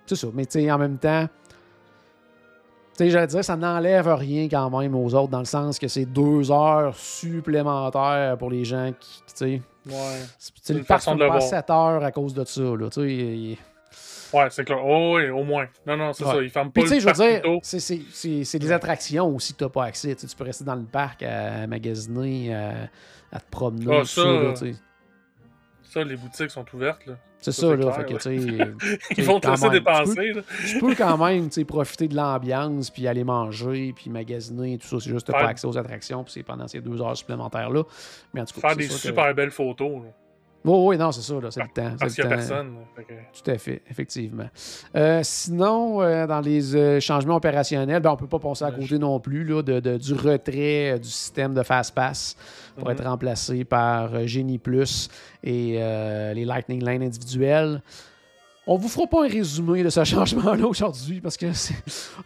c'est 0.06 0.16
ça. 0.16 0.28
Mais 0.34 0.45
tu 0.45 0.60
sais, 0.60 0.72
en 0.72 0.78
même 0.78 0.99
temps, 0.99 1.28
sais, 3.04 3.10
j'allais 3.10 3.28
dire, 3.28 3.43
ça 3.43 3.56
n'enlève 3.56 4.08
rien 4.08 4.47
quand 4.49 4.70
même 4.80 4.95
aux 4.95 5.14
autres, 5.16 5.30
dans 5.30 5.39
le 5.39 5.45
sens 5.45 5.78
que 5.80 5.88
c'est 5.88 6.06
deux 6.06 6.52
heures 6.52 6.95
supplémentaires 6.95 8.38
pour 8.38 8.49
les 8.49 8.64
gens 8.66 8.91
qui, 8.99 9.20
tu 9.28 9.32
sais, 9.36 9.62
Ouais. 9.88 9.93
c'est- 10.38 10.74
une 10.74 10.84
façon 10.84 11.16
de 11.16 11.20
pas 11.20 11.30
voir. 11.30 11.41
7 11.41 11.70
heures 11.70 12.04
à 12.04 12.12
cause 12.12 12.34
de 12.34 12.43
ça. 12.45 12.62
Là, 12.62 12.89
tu 12.89 13.02
sais, 13.02 13.08
il- 13.14 13.58
Ouais, 14.34 14.47
c'est 14.49 14.64
clair. 14.64 14.80
Oh, 14.86 15.18
oui, 15.18 15.30
au 15.30 15.43
moins. 15.43 15.68
Non, 15.86 15.97
non, 15.97 16.14
c'est 16.14 16.24
Ouais. 16.24 16.32
ça. 16.32 16.41
Ils 16.41 16.49
ferment 16.49 16.70
pas 16.72 16.80
Puis, 16.82 16.84
tu 16.84 16.95
sais, 16.95 16.99
je 17.02 17.06
veux 17.06 17.12
dire, 17.14 17.60
c'est- 17.64 18.60
des 18.60 18.72
attractions 18.72 19.28
aussi 19.36 19.52
que 19.54 19.58
tu 19.58 19.64
n'as 19.66 19.70
pas 19.70 19.84
accès. 19.86 20.16
Tu 20.16 20.26
peux 20.38 20.45
rester 20.45 20.64
dans 20.64 20.76
le 20.76 20.86
parc 20.86 21.22
à 21.24 21.68
magasiner, 21.68 22.56
à, 22.56 22.74
à 23.34 23.39
te 23.41 23.49
promener. 23.52 23.93
Ah, 23.99 24.06
ça, 24.06 24.24
là, 24.24 24.54
tu 24.54 24.72
sais. 24.74 24.76
Ça, 25.84 26.04
les 26.06 26.16
boutiques 26.16 26.49
sont 26.52 26.64
ouvertes, 26.74 27.06
là. 27.08 27.16
C'est 27.42 27.52
Ça, 27.52 27.76
là. 27.76 27.78
clair, 27.78 27.96
fait 27.96 28.06
que, 28.06 29.18
Ils 29.18 29.24
vont 29.24 29.39
te 29.39 29.48
laisser 29.50 29.70
dépenser, 29.70 30.34
là. 30.34 30.42
tu 30.68 30.80
peux 30.80 30.94
quand 30.96 31.18
même 31.18 31.50
profiter 31.66 32.08
de 32.08 32.16
l'ambiance, 32.16 32.89
puis 32.92 33.08
aller 33.08 33.24
manger, 33.24 33.94
puis 33.96 34.10
magasiner, 34.12 34.78
tout 34.78 34.88
ça. 34.88 34.98
C'est 35.00 35.10
juste 35.10 35.26
que 35.28 35.32
tu 35.32 35.38
pas 35.38 35.48
accès 35.50 35.66
aux 35.68 35.78
attractions, 35.78 36.24
puis 36.24 36.34
c'est 36.34 36.44
pendant 36.44 36.68
ces 36.68 36.82
deux 36.82 37.02
heures 37.02 37.18
supplémentaires-là. 37.18 37.84
Mais 38.34 38.42
en 38.42 38.46
tout 38.46 38.60
cas, 38.62 38.70
Faire 38.70 38.78
des 38.78 38.88
que- 38.88 38.94
super 38.94 39.34
belles 39.34 39.52
photos, 39.52 40.04
là. 40.04 40.10
Oui, 40.64 40.74
oui, 40.89 40.97
non, 40.97 41.12
c'est 41.12 41.22
ça, 41.22 41.34
là, 41.41 41.49
c'est 41.49 41.62
le 41.62 41.68
temps. 41.74 41.95
Parce 41.99 42.14
qu'il 42.14 42.24
n'y 42.24 42.32
a 42.32 42.36
personne. 42.36 42.76
Tout 43.43 43.49
à 43.51 43.57
fait, 43.57 43.82
effectivement. 43.89 44.45
Euh, 44.95 45.22
sinon, 45.24 46.01
euh, 46.03 46.28
dans 46.28 46.39
les 46.41 46.76
euh, 46.76 46.99
changements 46.99 47.36
opérationnels, 47.38 47.99
ben, 48.01 48.12
on 48.12 48.14
ne 48.14 48.20
peut 48.20 48.28
pas 48.28 48.38
passer 48.39 48.66
à 48.66 48.72
côté 48.72 48.99
non 48.99 49.20
plus 49.20 49.43
là, 49.43 49.64
de, 49.64 49.80
de- 49.80 49.97
du 49.97 50.14
retrait 50.14 50.99
du 50.99 51.09
système 51.09 51.53
de 51.55 51.64
Fast-Pass 51.64 52.36
pour 52.78 52.88
Mhm. 52.88 52.93
être 52.93 53.03
remplacé 53.05 53.64
par 53.64 54.28
Genie 54.28 54.59
Plus 54.59 55.09
et 55.43 55.80
les 56.36 56.45
Lightning 56.45 56.84
Lane 56.84 57.01
individuels. 57.03 57.82
On 58.68 58.76
vous 58.78 58.89
fera 58.89 59.07
pas 59.07 59.26
un 59.26 59.28
résumé 59.28 59.82
de 59.84 59.89
ce 59.89 60.03
changement-là 60.05 60.68
aujourd'hui 60.68 61.20
parce 61.20 61.36
que 61.36 61.47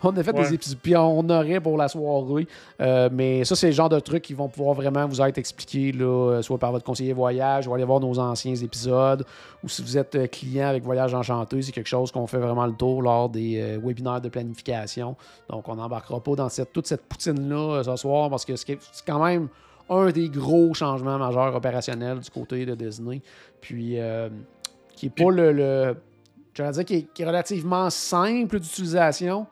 on 0.04 0.10
a 0.18 0.22
fait 0.22 0.36
Ouais. 0.36 0.44
des 0.44 0.54
épisodes, 0.56 0.78
puis 0.84 0.94
on 0.98 1.30
aurait 1.30 1.62
pour 1.62 1.78
la 1.78 1.88
soirée. 1.88 2.46
Euh, 2.82 3.08
mais 3.10 3.46
ça, 3.46 3.56
c'est 3.56 3.68
le 3.68 3.72
genre 3.72 3.88
de 3.88 4.00
trucs 4.02 4.24
qui 4.24 4.34
vont 4.34 4.50
pouvoir 4.50 4.76
vraiment 4.76 5.08
vous 5.08 5.22
être 5.22 5.38
expliqués, 5.38 5.94
là, 5.94 6.06
euh, 6.34 6.42
soit 6.42 6.58
par 6.58 6.74
votre 6.74 6.84
conseiller 6.84 7.14
voyage, 7.14 7.68
ou 7.68 7.74
aller 7.74 7.86
voir 7.86 8.02
nos 8.02 8.20
anciens 8.20 8.54
épisodes, 8.54 9.26
ou 9.64 9.70
si 9.70 9.82
vous 9.82 9.98
êtes 9.98 10.14
euh, 10.16 10.28
client 10.28 10.68
avec 10.68 10.84
Voyage 10.84 11.14
Enchanté, 11.14 11.62
c'est 11.62 11.72
quelque 11.72 11.88
chose 11.88 12.12
qu'on 12.12 12.28
fait 12.28 12.38
vraiment 12.38 12.66
le 12.66 12.74
tour 12.74 13.02
lors 13.02 13.30
des 13.30 13.62
euh, 13.62 13.80
webinaires 13.82 14.20
de 14.20 14.28
planification. 14.28 15.16
Donc, 15.50 15.70
on 15.70 15.76
n'embarquera 15.76 16.20
pas 16.22 16.36
dans 16.36 16.50
cette, 16.50 16.74
toute 16.74 16.88
cette 16.88 17.04
poutine-là 17.04 17.82
ce 17.86 17.96
soir 17.96 18.30
parce 18.30 18.44
que 18.44 18.58
c'est 18.58 18.78
quand 19.08 19.24
même 19.24 19.48
un 19.90 20.10
des 20.12 20.28
gros 20.28 20.74
changements 20.74 21.18
majeurs 21.18 21.56
opérationnels 21.56 22.20
du 22.20 22.30
côté 22.30 22.66
de 22.66 22.76
Disney. 22.76 23.22
Puis, 23.62 23.98
euh, 24.02 24.28
qui 24.98 25.06
est 25.06 25.10
pas 25.24 25.32
le. 25.32 25.54
le 25.54 25.96
j'allais 26.56 26.72
dire 26.72 26.86
qui 26.86 26.96
est, 26.96 27.14
qui 27.14 27.22
est 27.22 27.26
relativement 27.26 27.90
simple 27.90 28.60
d'utilisation, 28.60 29.48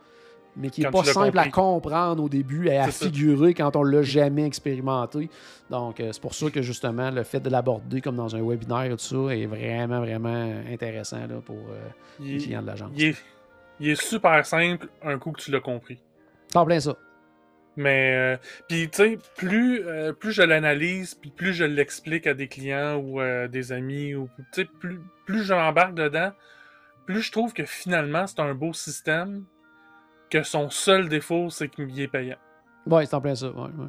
mais 0.55 0.69
qui 0.69 0.81
n'est 0.81 0.91
pas 0.91 1.03
simple 1.03 1.37
à 1.39 1.49
comprendre 1.49 2.23
au 2.23 2.29
début 2.29 2.67
et 2.67 2.77
à 2.77 2.91
ça. 2.91 3.05
figurer 3.05 3.53
quand 3.53 3.75
on 3.75 3.83
l'a 3.83 4.03
jamais 4.03 4.45
expérimenté. 4.45 5.29
Donc, 5.69 5.99
euh, 5.99 6.09
c'est 6.11 6.21
pour 6.21 6.33
ça 6.33 6.49
que 6.49 6.61
justement, 6.61 7.11
le 7.11 7.23
fait 7.23 7.39
de 7.39 7.49
l'aborder 7.49 8.01
comme 8.01 8.15
dans 8.15 8.35
un 8.35 8.41
webinaire 8.41 8.83
et 8.83 8.89
tout 8.89 8.99
ça 8.99 9.35
est 9.35 9.45
vraiment, 9.45 9.99
vraiment 9.99 10.53
intéressant 10.71 11.25
là, 11.27 11.41
pour 11.43 11.55
euh, 11.55 11.89
les 12.19 12.37
clients 12.37 12.61
de 12.61 12.67
l'agence. 12.67 12.91
il 12.95 13.05
est, 13.05 13.17
il 13.79 13.89
est 13.89 14.01
super 14.01 14.45
simple 14.45 14.87
un 15.03 15.17
coup 15.17 15.31
que 15.31 15.41
tu 15.41 15.51
l'as 15.51 15.59
compris. 15.59 15.99
C'est 16.47 16.57
en 16.57 16.65
plein 16.65 16.79
ça. 16.79 16.95
Mais, 17.75 18.13
euh, 18.15 18.37
puis 18.69 18.87
tu 18.87 18.97
sais, 18.97 19.17
plus, 19.35 19.81
plus 20.19 20.31
je 20.31 20.43
l'analyse, 20.43 21.15
puis 21.15 21.31
plus 21.31 21.55
je 21.55 21.63
l'explique 21.63 22.27
à 22.27 22.35
des 22.35 22.47
clients 22.47 22.97
ou 22.97 23.19
des 23.49 23.71
amis, 23.71 24.13
ou 24.13 24.29
tu 24.53 24.61
sais, 24.61 24.65
plus, 24.79 25.01
plus 25.25 25.43
j'embarque 25.43 25.95
dedans, 25.95 26.33
plus 27.05 27.21
je 27.21 27.31
trouve 27.31 27.53
que 27.53 27.65
finalement 27.65 28.25
c'est 28.27 28.39
un 28.39 28.53
beau 28.53 28.73
système, 28.73 29.45
que 30.29 30.43
son 30.43 30.69
seul 30.69 31.09
défaut 31.09 31.49
c'est 31.49 31.69
qu'il 31.69 31.99
est 31.99 32.07
payant. 32.07 32.37
Oui, 32.87 33.05
c'est 33.05 33.13
en 33.15 33.21
plein 33.21 33.35
ça. 33.35 33.49
Ouais, 33.49 33.61
ouais. 33.63 33.87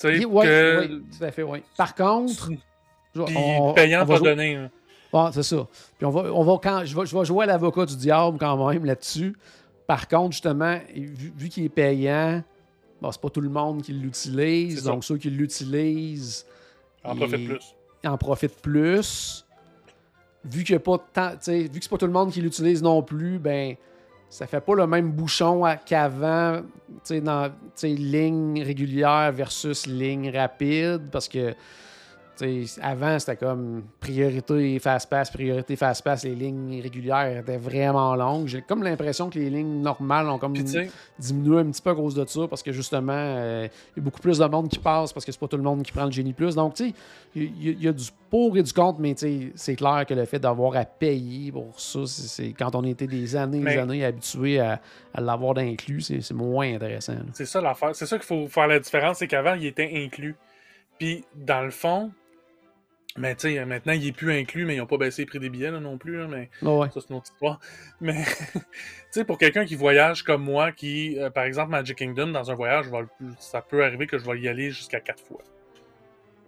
Tu 0.00 0.08
sais, 0.08 0.16
Il- 0.18 0.26
ouais, 0.26 0.44
que- 0.46 0.78
ouais, 0.80 0.88
tout 0.88 1.24
à 1.24 1.30
fait, 1.30 1.42
oui. 1.42 1.62
Par 1.76 1.94
contre, 1.94 2.48
Puis 2.48 3.36
on- 3.36 3.72
payant 3.74 4.02
on 4.02 4.04
va 4.06 4.16
jouer- 4.16 4.28
donné. 4.30 4.56
hein. 4.56 4.70
Bon, 5.12 5.30
c'est 5.30 5.44
ça. 5.44 5.68
Puis 5.96 6.04
on 6.06 6.10
va, 6.10 6.22
on 6.32 6.42
va 6.42 6.58
quand, 6.60 6.84
je, 6.84 6.98
vais, 6.98 7.06
je 7.06 7.16
vais 7.16 7.24
jouer 7.24 7.44
à 7.44 7.46
l'avocat 7.46 7.86
du 7.86 7.96
diable 7.96 8.36
quand 8.38 8.68
même 8.68 8.84
là-dessus. 8.84 9.36
Par 9.86 10.08
contre, 10.08 10.32
justement, 10.32 10.80
vu, 10.92 11.32
vu 11.36 11.48
qu'il 11.48 11.64
est 11.64 11.68
payant, 11.68 12.42
bon, 13.00 13.12
c'est 13.12 13.20
pas 13.20 13.30
tout 13.30 13.40
le 13.40 13.48
monde 13.50 13.82
qui 13.82 13.92
l'utilise. 13.92 14.82
Ça. 14.82 14.90
Donc, 14.90 15.04
ceux 15.04 15.16
qui 15.18 15.30
l'utilisent 15.30 16.44
En 17.04 17.12
il- 17.14 17.18
profite 17.18 17.48
plus. 17.48 17.74
en 18.04 18.18
profitent 18.18 18.60
plus. 18.62 19.43
Vu 20.44 20.64
qu'il 20.64 20.74
y 20.74 20.76
a 20.76 20.80
pas 20.80 20.98
vu 21.48 21.68
que 21.68 21.78
c'est 21.80 21.88
pas 21.88 21.96
tout 21.96 22.06
le 22.06 22.12
monde 22.12 22.30
qui 22.30 22.40
l'utilise 22.40 22.82
non 22.82 23.02
plus, 23.02 23.38
ben 23.38 23.76
ça 24.28 24.46
fait 24.46 24.60
pas 24.60 24.74
le 24.74 24.86
même 24.86 25.12
bouchon 25.12 25.62
qu'avant, 25.86 26.60
tu 26.60 26.98
sais, 27.04 27.20
dans 27.20 27.50
ligne 27.82 28.62
régulière 28.62 29.30
versus 29.32 29.86
ligne 29.86 30.30
rapide, 30.36 31.02
parce 31.12 31.28
que 31.28 31.54
T'sais, 32.36 32.64
avant, 32.82 33.16
c'était 33.20 33.36
comme 33.36 33.84
priorité 34.00 34.78
fast-pass, 34.80 35.30
priorité 35.30 35.76
fast-pass. 35.76 36.24
Les 36.24 36.34
lignes 36.34 36.80
régulières 36.82 37.38
étaient 37.38 37.56
vraiment 37.58 38.16
longues. 38.16 38.48
J'ai 38.48 38.62
comme 38.62 38.82
l'impression 38.82 39.30
que 39.30 39.38
les 39.38 39.50
lignes 39.50 39.82
normales 39.82 40.28
ont 40.28 40.38
comme 40.38 40.52
diminué 41.18 41.60
un 41.60 41.66
petit 41.70 41.80
peu 41.80 41.90
à 41.90 41.94
cause 41.94 42.14
de 42.16 42.24
ça 42.26 42.48
parce 42.48 42.62
que 42.62 42.72
justement, 42.72 43.12
euh, 43.14 43.68
il 43.96 43.98
y 43.98 44.00
a 44.00 44.02
beaucoup 44.02 44.20
plus 44.20 44.38
de 44.38 44.44
monde 44.46 44.68
qui 44.68 44.80
passe 44.80 45.12
parce 45.12 45.24
que 45.24 45.30
c'est 45.30 45.38
pas 45.38 45.46
tout 45.46 45.56
le 45.56 45.62
monde 45.62 45.84
qui 45.84 45.92
prend 45.92 46.06
le 46.06 46.10
génie 46.10 46.32
plus. 46.32 46.56
Donc, 46.56 46.74
tu 46.74 46.88
sais, 46.88 46.94
il 47.36 47.42
y, 47.64 47.68
a- 47.68 47.72
il 47.72 47.82
y 47.84 47.88
a 47.88 47.92
du 47.92 48.04
pour 48.30 48.56
et 48.56 48.62
du 48.64 48.72
contre, 48.72 48.98
mais 48.98 49.14
c'est 49.54 49.76
clair 49.76 50.04
que 50.08 50.14
le 50.14 50.24
fait 50.24 50.40
d'avoir 50.40 50.74
à 50.76 50.84
payer 50.84 51.52
pour 51.52 51.78
ça, 51.78 52.00
c'est 52.06 52.52
quand 52.52 52.74
on 52.74 52.82
était 52.82 53.06
des 53.06 53.36
années 53.36 53.58
et 53.58 53.60
des 53.60 53.66
années 53.78 54.04
habitués 54.04 54.58
à, 54.58 54.80
à 55.14 55.20
l'avoir 55.20 55.54
d'inclus, 55.54 56.00
c'est 56.00 56.32
moins 56.32 56.74
intéressant. 56.74 57.14
C'est 57.32 57.46
ça 57.46 57.60
l'affaire. 57.60 57.94
C'est 57.94 58.06
ça 58.06 58.16
qu'il 58.18 58.26
faut 58.26 58.48
faire 58.48 58.66
la 58.66 58.80
différence, 58.80 59.18
c'est 59.18 59.28
qu'avant, 59.28 59.54
il 59.54 59.66
était 59.66 59.88
inclus. 60.04 60.34
Puis, 60.98 61.24
dans 61.34 61.62
le 61.62 61.70
fond, 61.70 62.10
mais 63.16 63.34
tu 63.36 63.54
sais, 63.54 63.64
maintenant, 63.64 63.92
il 63.92 64.06
est 64.06 64.12
plus 64.12 64.32
inclus, 64.32 64.64
mais 64.64 64.74
ils 64.74 64.78
n'ont 64.78 64.86
pas 64.86 64.96
baissé 64.98 65.22
les 65.22 65.26
prix 65.26 65.38
des 65.38 65.48
billets 65.50 65.70
là, 65.70 65.80
non 65.80 65.98
plus. 65.98 66.16
là, 66.18 66.26
mais 66.28 66.50
Ah 66.62 66.70
ouais. 66.74 66.88
ça, 66.90 67.00
c'est 67.00 67.10
une 67.10 67.16
autre 67.16 67.30
histoire. 67.32 67.60
Mais, 68.00 68.24
tu 68.54 68.60
sais, 69.10 69.24
pour 69.24 69.38
quelqu'un 69.38 69.64
qui 69.64 69.76
voyage 69.76 70.22
comme 70.24 70.42
moi, 70.42 70.72
qui, 70.72 71.18
euh, 71.18 71.30
par 71.30 71.44
exemple, 71.44 71.70
Magic 71.70 71.96
Kingdom, 71.98 72.28
dans 72.28 72.50
un 72.50 72.54
voyage, 72.54 72.86
ça 73.38 73.60
peut 73.62 73.84
arriver 73.84 74.06
que 74.06 74.18
je 74.18 74.24
vais 74.24 74.40
y 74.40 74.48
aller 74.48 74.70
jusqu'à 74.70 75.00
quatre 75.00 75.22
fois. 75.22 75.42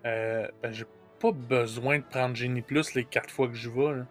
Euh, 0.04 0.46
ben, 0.62 0.72
j'ai 0.72 0.84
pas 1.20 1.32
besoin 1.32 1.98
de 1.98 2.04
prendre 2.04 2.36
Genie 2.36 2.62
Plus 2.62 2.94
les 2.94 3.04
quatre 3.04 3.30
fois 3.30 3.48
que 3.48 3.54
j'y 3.54 3.68
vais. 3.68 3.92
là. 3.96 4.06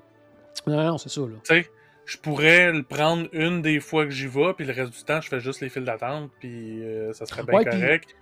Non, 0.68 0.84
non, 0.84 0.97
c'est 0.97 1.10
ça. 1.10 1.22
Là. 1.22 1.28
Tu 1.43 1.53
sais, 1.56 1.70
je 2.06 2.18
pourrais 2.18 2.72
le 2.72 2.84
prendre 2.84 3.28
une 3.34 3.62
des 3.62 3.80
fois 3.80 4.06
que 4.06 4.12
j'y 4.12 4.28
vais, 4.28 4.53
puis 4.53 4.66
le 4.66 4.74
reste 4.74 4.93
du 4.93 5.03
temps, 5.03 5.22
je 5.22 5.28
fais 5.30 5.39
juste 5.39 5.62
les 5.62 5.70
files 5.70 5.84
d'attente, 5.86 6.32
puis 6.39 6.84
euh, 6.84 7.14
ça 7.14 7.26
serait 7.26 7.43
bien 7.43 7.56
Ouais, 7.60 7.66
puis- 7.66 7.80
correct. 7.80 8.16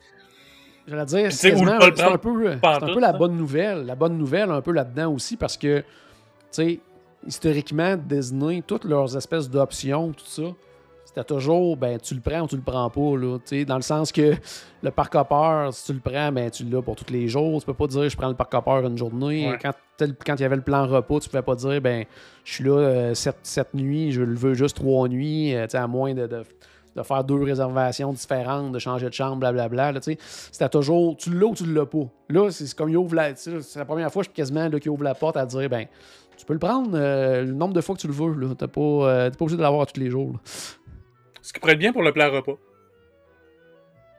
J'allais 0.87 1.05
dire, 1.05 1.31
c'est 1.31 1.51
un 2.03 2.17
peu, 2.17 2.57
un 2.75 2.79
peu 2.93 2.99
la 2.99 3.13
bonne 3.13 3.37
nouvelle. 3.37 3.85
La 3.85 3.95
bonne 3.95 4.17
nouvelle, 4.17 4.51
un 4.51 4.61
peu 4.61 4.71
là-dedans 4.71 5.11
aussi, 5.13 5.37
parce 5.37 5.55
que, 5.57 5.79
tu 5.79 5.85
sais, 6.51 6.79
historiquement, 7.25 7.95
Disney, 7.97 8.61
toutes 8.65 8.85
leurs 8.85 9.15
espèces 9.15 9.49
d'options, 9.49 10.11
tout 10.11 10.25
ça, 10.25 10.43
c'était 11.05 11.23
toujours, 11.23 11.77
ben, 11.77 11.99
tu 11.99 12.15
le 12.15 12.21
prends 12.21 12.41
ou 12.41 12.47
tu 12.47 12.55
le 12.55 12.61
prends 12.63 12.89
pas, 12.89 13.15
là. 13.17 13.37
Tu 13.37 13.59
sais, 13.59 13.65
dans 13.65 13.75
le 13.75 13.81
sens 13.83 14.11
que 14.11 14.33
le 14.81 14.91
parc 14.91 15.13
hopper, 15.15 15.69
si 15.71 15.85
tu 15.85 15.93
le 15.93 15.99
prends, 15.99 16.31
ben, 16.31 16.49
tu 16.49 16.63
l'as 16.65 16.81
pour 16.81 16.95
tous 16.95 17.13
les 17.13 17.27
jours. 17.27 17.59
Tu 17.59 17.65
peux 17.67 17.73
pas 17.73 17.87
dire, 17.87 18.09
je 18.09 18.17
prends 18.17 18.29
le 18.29 18.33
parc 18.35 18.53
hopper 18.53 18.85
une 18.85 18.97
journée. 18.97 19.51
Ouais. 19.51 19.57
Quand, 19.61 19.73
tel- 19.95 20.15
quand 20.25 20.35
il 20.35 20.41
y 20.41 20.45
avait 20.45 20.55
le 20.55 20.63
plan 20.63 20.85
repas, 20.87 21.19
tu 21.19 21.29
pouvais 21.29 21.43
pas 21.43 21.55
dire, 21.55 21.79
ben, 21.81 22.03
je 22.43 22.53
suis 22.53 22.63
là 22.63 22.77
euh, 22.79 23.13
sept, 23.13 23.37
sept 23.43 23.73
nuits, 23.75 24.11
je 24.11 24.21
le 24.23 24.33
veux 24.35 24.53
juste 24.55 24.75
trois 24.77 25.07
nuits, 25.07 25.55
euh, 25.55 25.65
tu 25.65 25.71
sais, 25.71 25.77
à 25.77 25.87
moins 25.87 26.13
de, 26.15 26.25
de- 26.27 26.43
de 26.95 27.03
faire 27.03 27.23
deux 27.23 27.41
réservations 27.41 28.13
différentes, 28.13 28.71
de 28.71 28.79
changer 28.79 29.07
de 29.09 29.13
chambre, 29.13 29.37
blablabla. 29.37 29.91
Là. 29.93 29.99
C'était 30.01 30.69
toujours, 30.69 31.17
tu 31.17 31.33
l'as 31.33 31.47
ou 31.47 31.55
tu 31.55 31.65
l'as 31.65 31.85
pas. 31.85 32.05
Là, 32.29 32.49
c'est 32.51 32.73
comme 32.75 32.89
il 32.89 32.97
ouvre 32.97 33.15
la. 33.15 33.35
C'est 33.35 33.75
la 33.75 33.85
première 33.85 34.11
fois, 34.11 34.23
je 34.23 34.27
suis 34.29 34.35
quasiment 34.35 34.67
là, 34.69 34.79
qu'il 34.79 34.91
ouvre 34.91 35.03
la 35.03 35.15
porte 35.15 35.37
à 35.37 35.45
dire, 35.45 35.69
ben, 35.69 35.85
tu 36.37 36.45
peux 36.45 36.53
le 36.53 36.59
prendre 36.59 36.91
euh, 36.93 37.41
le 37.43 37.53
nombre 37.53 37.73
de 37.73 37.81
fois 37.81 37.95
que 37.95 38.01
tu 38.01 38.07
le 38.07 38.13
veux. 38.13 38.33
là. 38.33 38.53
T'as 38.57 38.67
pas, 38.67 38.81
euh, 38.81 39.29
t'es 39.29 39.37
pas 39.37 39.43
obligé 39.45 39.57
de 39.57 39.61
l'avoir 39.61 39.85
tous 39.87 39.99
les 39.99 40.09
jours. 40.09 40.33
là. 40.33 40.39
Ce 41.41 41.51
qui 41.51 41.59
pourrait 41.59 41.73
être 41.73 41.79
bien 41.79 41.91
pour 41.93 42.03
le 42.03 42.11
plat 42.13 42.29
repas. 42.29 42.53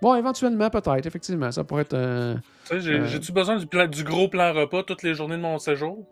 Bon, 0.02 0.14
éventuellement, 0.16 0.68
peut-être, 0.68 1.06
effectivement. 1.06 1.50
Ça 1.50 1.64
pourrait 1.64 1.82
être. 1.82 1.94
euh, 1.94 2.34
Tu 2.66 2.74
sais, 2.74 2.80
j'ai- 2.80 3.06
j'ai-tu 3.06 3.32
besoin 3.32 3.56
du, 3.56 3.66
du 3.88 4.04
gros 4.04 4.28
plan 4.28 4.52
repas 4.52 4.82
toutes 4.82 5.02
les 5.02 5.14
journées 5.14 5.36
de 5.36 5.42
mon 5.42 5.58
séjour? 5.58 6.04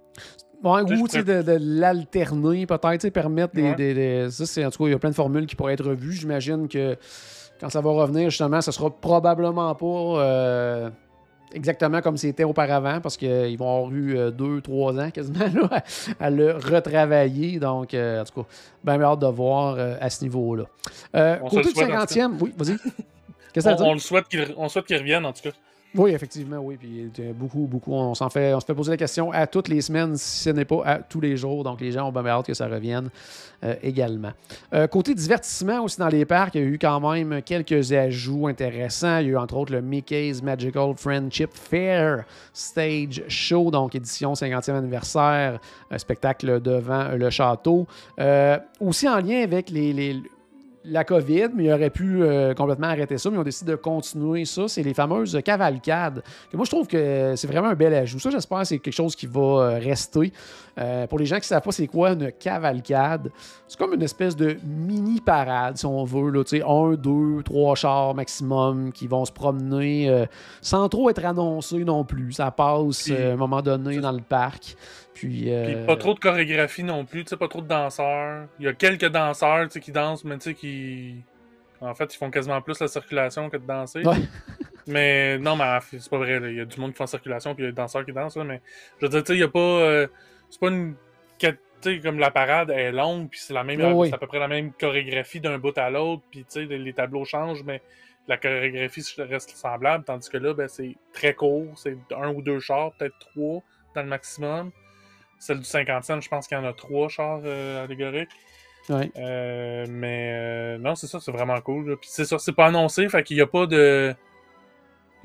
Ouais, 0.62 0.82
ou 0.82 0.88
je 0.88 1.20
de, 1.22 1.42
de 1.42 1.58
l'alterner, 1.60 2.66
peut-être, 2.66 3.08
permettre 3.10 3.54
des. 3.54 3.62
Ouais. 3.62 3.74
des- 3.74 3.94
des- 3.94 4.30
ça, 4.30 4.46
c'est, 4.46 4.64
en 4.64 4.70
tout 4.70 4.84
cas, 4.84 4.88
il 4.88 4.92
y 4.92 4.94
a 4.94 4.98
plein 4.98 5.10
de 5.10 5.14
formules 5.14 5.46
qui 5.46 5.56
pourraient 5.56 5.74
être 5.74 5.84
revues. 5.88 6.12
J'imagine 6.12 6.68
que 6.68 6.96
quand 7.60 7.68
ça 7.70 7.80
va 7.80 7.90
revenir, 7.90 8.30
justement, 8.30 8.60
ça 8.60 8.70
sera 8.72 8.90
probablement 8.90 9.74
pas 9.74 9.86
euh, 9.86 10.90
exactement 11.54 12.00
comme 12.00 12.16
c'était 12.16 12.44
auparavant, 12.44 13.00
parce 13.00 13.16
qu'ils 13.16 13.56
vont 13.58 13.76
avoir 13.76 13.92
eu 13.92 14.16
euh, 14.16 14.30
deux, 14.30 14.60
trois 14.60 14.98
ans 14.98 15.10
quasiment 15.10 15.38
là, 15.70 15.82
à, 16.20 16.26
à 16.26 16.30
le 16.30 16.52
retravailler. 16.52 17.58
Donc, 17.58 17.92
euh, 17.94 18.22
en 18.22 18.24
tout 18.24 18.42
cas, 18.42 18.48
bien 18.84 19.02
hâte 19.02 19.18
de 19.20 19.26
voir 19.26 19.74
euh, 19.78 19.96
à 20.00 20.10
ce 20.10 20.22
niveau-là. 20.24 20.64
Euh, 21.16 21.38
On 21.42 21.48
côté 21.48 21.56
le 21.56 21.68
du 21.68 21.70
souhaite, 21.74 21.90
en 21.90 22.06
tout 22.06 22.14
50e, 22.14 22.32
oui, 22.40 22.54
vas-y. 22.56 22.76
Qu'est-ce 23.52 23.66
que 23.66 23.70
On, 23.70 23.72
à 23.74 23.80
on 23.80 23.84
dire? 23.84 23.92
le 23.94 23.98
souhaite 24.00 24.28
qu'il 24.28 24.54
on 24.56 24.68
souhaite 24.68 24.86
qu'il 24.86 24.96
revienne, 24.96 25.26
en 25.26 25.32
tout 25.32 25.42
cas. 25.42 25.50
Oui, 25.94 26.12
effectivement, 26.12 26.58
oui. 26.58 26.76
Puis 26.78 27.10
euh, 27.20 27.32
beaucoup, 27.34 27.66
beaucoup. 27.70 27.92
On 27.92 28.14
s'en 28.14 28.30
fait, 28.30 28.54
on 28.54 28.60
se 28.60 28.64
fait 28.66 28.74
poser 28.74 28.90
la 28.92 28.96
question 28.96 29.30
à 29.30 29.46
toutes 29.46 29.68
les 29.68 29.80
semaines, 29.82 30.16
si 30.16 30.44
ce 30.44 30.50
n'est 30.50 30.64
pas 30.64 30.82
à 30.84 30.98
tous 30.98 31.20
les 31.20 31.36
jours. 31.36 31.64
Donc 31.64 31.80
les 31.80 31.92
gens 31.92 32.08
ont 32.08 32.12
bien 32.12 32.26
hâte 32.28 32.46
que 32.46 32.54
ça 32.54 32.66
revienne 32.66 33.10
euh, 33.62 33.74
également. 33.82 34.30
Euh, 34.72 34.86
côté 34.86 35.14
divertissement 35.14 35.82
aussi 35.84 35.98
dans 35.98 36.08
les 36.08 36.24
parcs, 36.24 36.54
il 36.54 36.60
y 36.62 36.64
a 36.64 36.66
eu 36.66 36.78
quand 36.78 36.98
même 37.12 37.42
quelques 37.42 37.92
ajouts 37.92 38.46
intéressants. 38.48 39.18
Il 39.18 39.26
y 39.26 39.28
a 39.28 39.32
eu 39.32 39.36
entre 39.36 39.56
autres 39.56 39.72
le 39.72 39.82
Mickey's 39.82 40.42
Magical 40.42 40.94
Friendship 40.96 41.50
Fair 41.52 42.24
Stage 42.54 43.22
Show, 43.28 43.70
donc 43.70 43.94
édition 43.94 44.32
50e 44.32 44.72
anniversaire, 44.74 45.60
un 45.90 45.98
spectacle 45.98 46.60
devant 46.62 47.08
le 47.16 47.28
château. 47.30 47.86
Aussi 48.80 49.08
en 49.08 49.18
lien 49.20 49.42
avec 49.42 49.68
les- 49.70 49.92
les, 49.92 50.22
la 50.84 51.04
COVID, 51.04 51.48
mais 51.54 51.64
ils 51.64 51.72
auraient 51.72 51.90
pu 51.90 52.22
euh, 52.22 52.54
complètement 52.54 52.88
arrêter 52.88 53.18
ça, 53.18 53.30
mais 53.30 53.36
ils 53.36 53.40
ont 53.40 53.44
décidé 53.44 53.72
de 53.72 53.76
continuer 53.76 54.44
ça. 54.44 54.68
C'est 54.68 54.82
les 54.82 54.94
fameuses 54.94 55.38
cavalcades. 55.44 56.22
Que 56.50 56.56
moi, 56.56 56.64
je 56.64 56.70
trouve 56.70 56.86
que 56.86 57.34
c'est 57.36 57.46
vraiment 57.46 57.68
un 57.68 57.74
bel 57.74 57.94
ajout. 57.94 58.18
Ça, 58.18 58.30
j'espère 58.30 58.60
que 58.60 58.64
c'est 58.64 58.78
quelque 58.78 58.94
chose 58.94 59.14
qui 59.14 59.26
va 59.26 59.40
euh, 59.40 59.78
rester. 59.78 60.32
Euh, 60.78 61.06
pour 61.06 61.18
les 61.18 61.26
gens 61.26 61.36
qui 61.36 61.42
ne 61.42 61.46
savent 61.46 61.62
pas 61.62 61.72
c'est 61.72 61.86
quoi 61.86 62.12
une 62.12 62.32
cavalcade, 62.32 63.30
c'est 63.68 63.78
comme 63.78 63.92
une 63.92 64.02
espèce 64.02 64.34
de 64.34 64.56
mini-parade, 64.64 65.76
si 65.76 65.86
on 65.86 66.04
veut. 66.04 66.30
Là, 66.30 66.44
Tu 66.44 66.58
sais, 66.58 66.64
un, 66.66 66.94
deux, 66.94 67.42
trois 67.44 67.74
chars 67.74 68.14
maximum 68.14 68.90
qui 68.92 69.06
vont 69.06 69.24
se 69.24 69.32
promener 69.32 70.08
euh, 70.08 70.24
sans 70.60 70.88
trop 70.88 71.10
être 71.10 71.24
annoncés 71.24 71.84
non 71.84 72.04
plus. 72.04 72.32
Ça 72.32 72.50
passe 72.50 73.10
à 73.10 73.32
un 73.32 73.36
moment 73.36 73.60
donné 73.60 73.98
dans 73.98 74.12
le 74.12 74.22
parc. 74.22 74.76
Puis, 75.14 75.28
Puis 75.42 75.52
euh, 75.52 75.86
pas 75.86 75.96
trop 75.96 76.14
de 76.14 76.18
chorégraphie 76.18 76.84
non 76.84 77.04
plus, 77.04 77.24
tu 77.24 77.30
sais, 77.30 77.36
pas 77.36 77.48
trop 77.48 77.60
de 77.60 77.68
danseurs. 77.68 78.46
Il 78.58 78.64
y 78.64 78.68
a 78.68 78.72
quelques 78.72 79.08
danseurs, 79.08 79.64
tu 79.68 79.74
sais, 79.74 79.80
qui 79.80 79.92
dansent, 79.92 80.24
mais 80.24 80.38
tu 80.38 80.44
sais, 80.44 80.54
qui... 80.54 81.16
En 81.80 81.94
fait, 81.94 82.14
ils 82.14 82.16
font 82.16 82.30
quasiment 82.30 82.62
plus 82.62 82.78
la 82.80 82.88
circulation 82.88 83.50
que 83.50 83.56
de 83.56 83.66
danser. 83.66 84.06
Ouais. 84.06 84.16
Mais 84.86 85.38
non, 85.38 85.54
mais 85.54 85.64
c'est 85.80 86.10
pas 86.10 86.18
vrai. 86.18 86.40
Il 86.42 86.56
y 86.56 86.60
a 86.60 86.64
du 86.64 86.80
monde 86.80 86.90
qui 86.90 86.96
fait 86.96 87.04
en 87.04 87.06
circulation, 87.06 87.54
puis 87.54 87.62
il 87.62 87.66
y 87.66 87.68
a 87.68 87.70
des 87.70 87.76
danseurs 87.76 88.04
qui 88.04 88.12
dansent. 88.12 88.36
là, 88.36 88.42
mais 88.42 88.60
je 89.00 89.06
veux 89.06 89.10
dire, 89.10 89.22
tu 89.22 89.28
sais, 89.28 89.36
il 89.36 89.40
y 89.40 89.44
a 89.44 89.48
pas. 89.48 89.60
euh, 89.60 90.08
c'est 90.50 90.60
pas 90.60 90.68
une. 90.70 90.94
Tu 91.38 91.48
sais, 91.80 92.00
comme 92.00 92.18
la 92.18 92.32
parade 92.32 92.70
est 92.70 92.90
longue, 92.92 93.28
puis 93.28 93.38
c'est 93.38 93.54
la 93.54 93.62
même. 93.62 93.80
C'est 94.06 94.14
à 94.14 94.18
peu 94.18 94.26
près 94.26 94.40
la 94.40 94.48
même 94.48 94.72
chorégraphie 94.72 95.40
d'un 95.40 95.58
bout 95.58 95.76
à 95.78 95.88
l'autre, 95.90 96.22
puis 96.30 96.40
tu 96.40 96.46
sais, 96.48 96.64
les, 96.64 96.78
les 96.78 96.92
tableaux 96.92 97.24
changent, 97.24 97.62
mais 97.64 97.80
la 98.28 98.36
chorégraphie 98.36 99.04
reste 99.18 99.56
semblable. 99.56 100.04
Tandis 100.04 100.28
que 100.28 100.38
là, 100.38 100.54
ben, 100.54 100.68
c'est 100.68 100.96
très 101.12 101.34
court. 101.34 101.66
C'est 101.76 101.96
un 102.16 102.30
ou 102.30 102.42
deux 102.42 102.60
chars, 102.60 102.92
peut-être 102.98 103.18
trois 103.20 103.62
dans 103.94 104.02
le 104.02 104.08
maximum. 104.08 104.70
Celle 105.42 105.58
du 105.58 105.64
50 105.64 106.04
cents, 106.04 106.20
je 106.20 106.28
pense 106.28 106.46
qu'il 106.46 106.56
y 106.56 106.60
en 106.60 106.64
a 106.64 106.72
trois 106.72 107.08
chars 107.08 107.40
euh, 107.44 107.82
allégoriques. 107.84 108.30
ouais. 108.88 109.10
Euh, 109.16 109.84
mais 109.88 110.30
euh, 110.34 110.78
non, 110.78 110.94
c'est 110.94 111.08
ça, 111.08 111.18
c'est 111.18 111.32
vraiment 111.32 111.60
cool. 111.60 111.90
là. 111.90 111.96
Puis 111.96 112.08
c'est 112.12 112.24
ça, 112.24 112.38
c'est 112.38 112.52
pas 112.54 112.66
annoncé, 112.66 113.08
fait 113.08 113.24
qu'il 113.24 113.36
y 113.36 113.40
a 113.40 113.46
pas 113.48 113.66
de. 113.66 114.14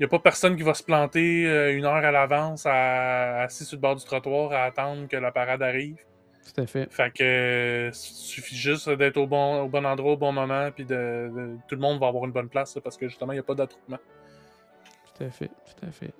Il 0.00 0.02
y 0.02 0.06
a 0.06 0.08
pas 0.08 0.18
personne 0.18 0.56
qui 0.56 0.62
va 0.62 0.74
se 0.74 0.82
planter 0.82 1.46
euh, 1.46 1.76
une 1.76 1.84
heure 1.84 1.94
à 1.94 2.10
l'avance 2.12 2.66
à- 2.66 3.42
assis 3.42 3.64
sur 3.64 3.76
le 3.76 3.80
bord 3.80 3.94
du 3.96 4.04
trottoir 4.04 4.52
à 4.52 4.64
attendre 4.64 5.06
que 5.08 5.16
la 5.16 5.30
parade 5.32 5.62
arrive. 5.62 5.96
tout 6.54 6.60
à 6.62 6.66
fait. 6.66 6.92
Fait 6.92 7.12
que 7.12 7.22
euh, 7.22 7.90
suffit 7.92 8.56
juste 8.56 8.88
d'être 8.90 9.16
au 9.18 9.26
bon, 9.28 9.62
au 9.62 9.68
bon 9.68 9.84
endroit 9.86 10.12
au 10.12 10.16
bon 10.16 10.32
moment, 10.32 10.70
puis 10.72 10.84
de, 10.84 10.94
de- 11.34 11.56
tout 11.68 11.74
le 11.76 11.80
monde 11.80 11.98
va 12.00 12.08
avoir 12.08 12.24
une 12.24 12.32
bonne 12.32 12.48
place 12.48 12.76
parce 12.82 12.96
que 12.96 13.08
justement, 13.08 13.32
il 13.32 13.36
n'y 13.36 13.40
a 13.40 13.44
pas 13.44 13.54
d'attroupement. 13.54 13.98
Tout 15.16 15.24
à 15.24 15.30
fait, 15.30 15.48
tout 15.48 15.86
à 15.86 15.90
fait. 15.90 16.12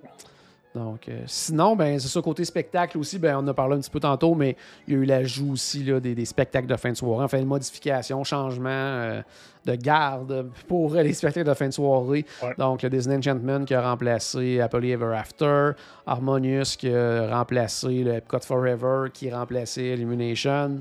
Donc, 0.74 1.08
euh, 1.08 1.22
sinon, 1.26 1.74
ben, 1.74 1.98
c'est 1.98 2.08
ça, 2.08 2.20
côté 2.20 2.44
spectacle 2.44 2.98
aussi, 2.98 3.18
ben, 3.18 3.36
on 3.36 3.38
en 3.40 3.48
a 3.48 3.54
parlé 3.54 3.76
un 3.76 3.80
petit 3.80 3.90
peu 3.90 4.00
tantôt, 4.00 4.34
mais 4.34 4.56
il 4.86 4.94
y 4.94 4.96
a 4.96 5.00
eu 5.00 5.04
l'ajout 5.04 5.52
aussi 5.52 5.82
là, 5.82 5.98
des, 5.98 6.14
des 6.14 6.24
spectacles 6.24 6.66
de 6.66 6.76
fin 6.76 6.90
de 6.90 6.96
soirée, 6.96 7.24
enfin, 7.24 7.38
une 7.38 7.46
modification, 7.46 8.22
changement 8.22 8.68
euh, 8.70 9.22
de 9.64 9.74
garde 9.74 10.50
pour 10.66 10.94
les 10.94 11.14
spectacles 11.14 11.48
de 11.48 11.54
fin 11.54 11.68
de 11.68 11.72
soirée. 11.72 12.24
Ouais. 12.42 12.54
Donc, 12.58 12.82
le 12.82 12.90
Disney 12.90 13.16
Enchantment 13.16 13.64
qui 13.64 13.74
a 13.74 13.82
remplacé 13.82 14.60
Happily 14.60 14.92
Ever 14.92 15.14
After, 15.16 15.70
Harmonious 16.06 16.76
qui 16.78 16.92
a 16.92 17.34
remplacé 17.36 18.04
le 18.04 18.14
Epcot 18.14 18.40
Forever 18.40 19.08
qui 19.12 19.30
a 19.30 19.38
remplacé 19.38 19.82
Illuminations. 19.82 20.80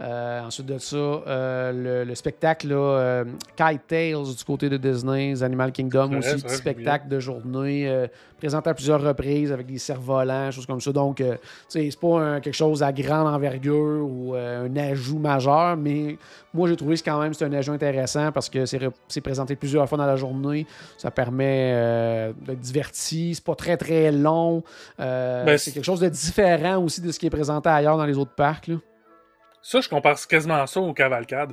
Euh, 0.00 0.40
ensuite 0.40 0.66
de 0.66 0.78
ça, 0.78 0.96
euh, 0.96 1.72
le, 1.72 2.04
le 2.08 2.14
spectacle 2.14 2.68
là, 2.68 3.24
Kite 3.56 3.86
Tales 3.86 4.34
du 4.36 4.44
côté 4.44 4.68
de 4.68 4.76
Disney, 4.76 5.42
Animal 5.42 5.70
Kingdom 5.70 6.08
vrai, 6.08 6.18
aussi, 6.18 6.42
petit 6.42 6.56
spectacle 6.56 7.08
de 7.08 7.20
journée 7.20 8.08
présenté 8.42 8.70
à 8.70 8.74
plusieurs 8.74 9.00
reprises 9.00 9.21
avec 9.52 9.66
des 9.66 9.78
cerfs-volants, 9.78 10.50
choses 10.50 10.66
comme 10.66 10.80
ça. 10.80 10.92
Donc, 10.92 11.20
euh, 11.20 11.36
c'est 11.68 11.88
pas 12.00 12.20
un- 12.20 12.40
quelque 12.40 12.54
chose 12.54 12.82
à 12.82 12.92
grande 12.92 13.28
envergure 13.28 14.06
ou 14.06 14.34
euh, 14.34 14.66
un 14.68 14.76
ajout 14.76 15.18
majeur, 15.18 15.76
mais 15.76 16.16
moi, 16.54 16.68
j'ai 16.68 16.76
trouvé 16.76 16.96
que 16.96 17.02
quand 17.04 17.20
même 17.20 17.32
c'est 17.34 17.44
un 17.44 17.52
ajout 17.52 17.72
intéressant 17.72 18.32
parce 18.32 18.48
que 18.50 18.66
c'est 18.66 18.78
ré- 18.78 18.90
c'est 19.08 19.20
présenté 19.20 19.56
plusieurs 19.56 19.88
fois 19.88 19.98
dans 19.98 20.06
la 20.06 20.16
journée. 20.16 20.66
Ça 20.98 21.10
permet 21.10 21.72
euh, 21.74 22.32
d'être 22.46 22.60
diverti. 22.60 23.34
C'est 23.34 23.44
pas 23.44 23.54
très, 23.54 23.76
très 23.76 24.10
long. 24.12 24.62
Ben, 24.98 25.44
c'est 25.46 25.58
c'est- 25.58 25.70
quelque 25.72 25.84
chose 25.84 26.00
de 26.00 26.08
différent 26.08 26.76
aussi 26.82 27.00
de 27.00 27.10
ce 27.12 27.18
qui 27.18 27.26
est 27.26 27.30
présenté 27.30 27.68
ailleurs 27.68 27.96
dans 27.96 28.06
les 28.06 28.18
autres 28.18 28.34
parcs. 28.34 28.68
là. 28.68 28.76
Ça, 29.62 29.80
je 29.80 29.88
compare 29.88 30.16
quasiment 30.26 30.66
ça 30.66 30.80
aux 30.80 30.92
cavalcades. 30.92 31.52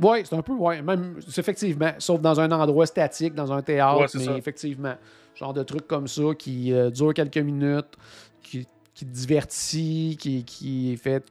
Oui, 0.00 0.18
c'est 0.24 0.34
un 0.34 0.42
peu, 0.42 0.52
ouais, 0.54 0.82
même, 0.82 1.20
effectivement, 1.36 1.92
sauf 1.98 2.20
dans 2.20 2.40
un 2.40 2.50
endroit 2.50 2.86
statique, 2.86 3.34
dans 3.34 3.52
un 3.52 3.62
théâtre, 3.62 4.00
Ouais, 4.00 4.06
mais 4.14 4.24
ça. 4.24 4.36
effectivement, 4.36 4.94
genre 5.34 5.52
de 5.52 5.62
trucs 5.62 5.86
comme 5.86 6.08
ça 6.08 6.22
qui 6.38 6.72
euh, 6.72 6.90
durent 6.90 7.14
quelques 7.14 7.38
minutes, 7.38 7.96
qui, 8.42 8.66
qui 8.94 9.06
te 9.06 9.12
divertit, 9.12 10.16
qui, 10.18 10.44
qui 10.44 10.96
fait, 10.96 11.24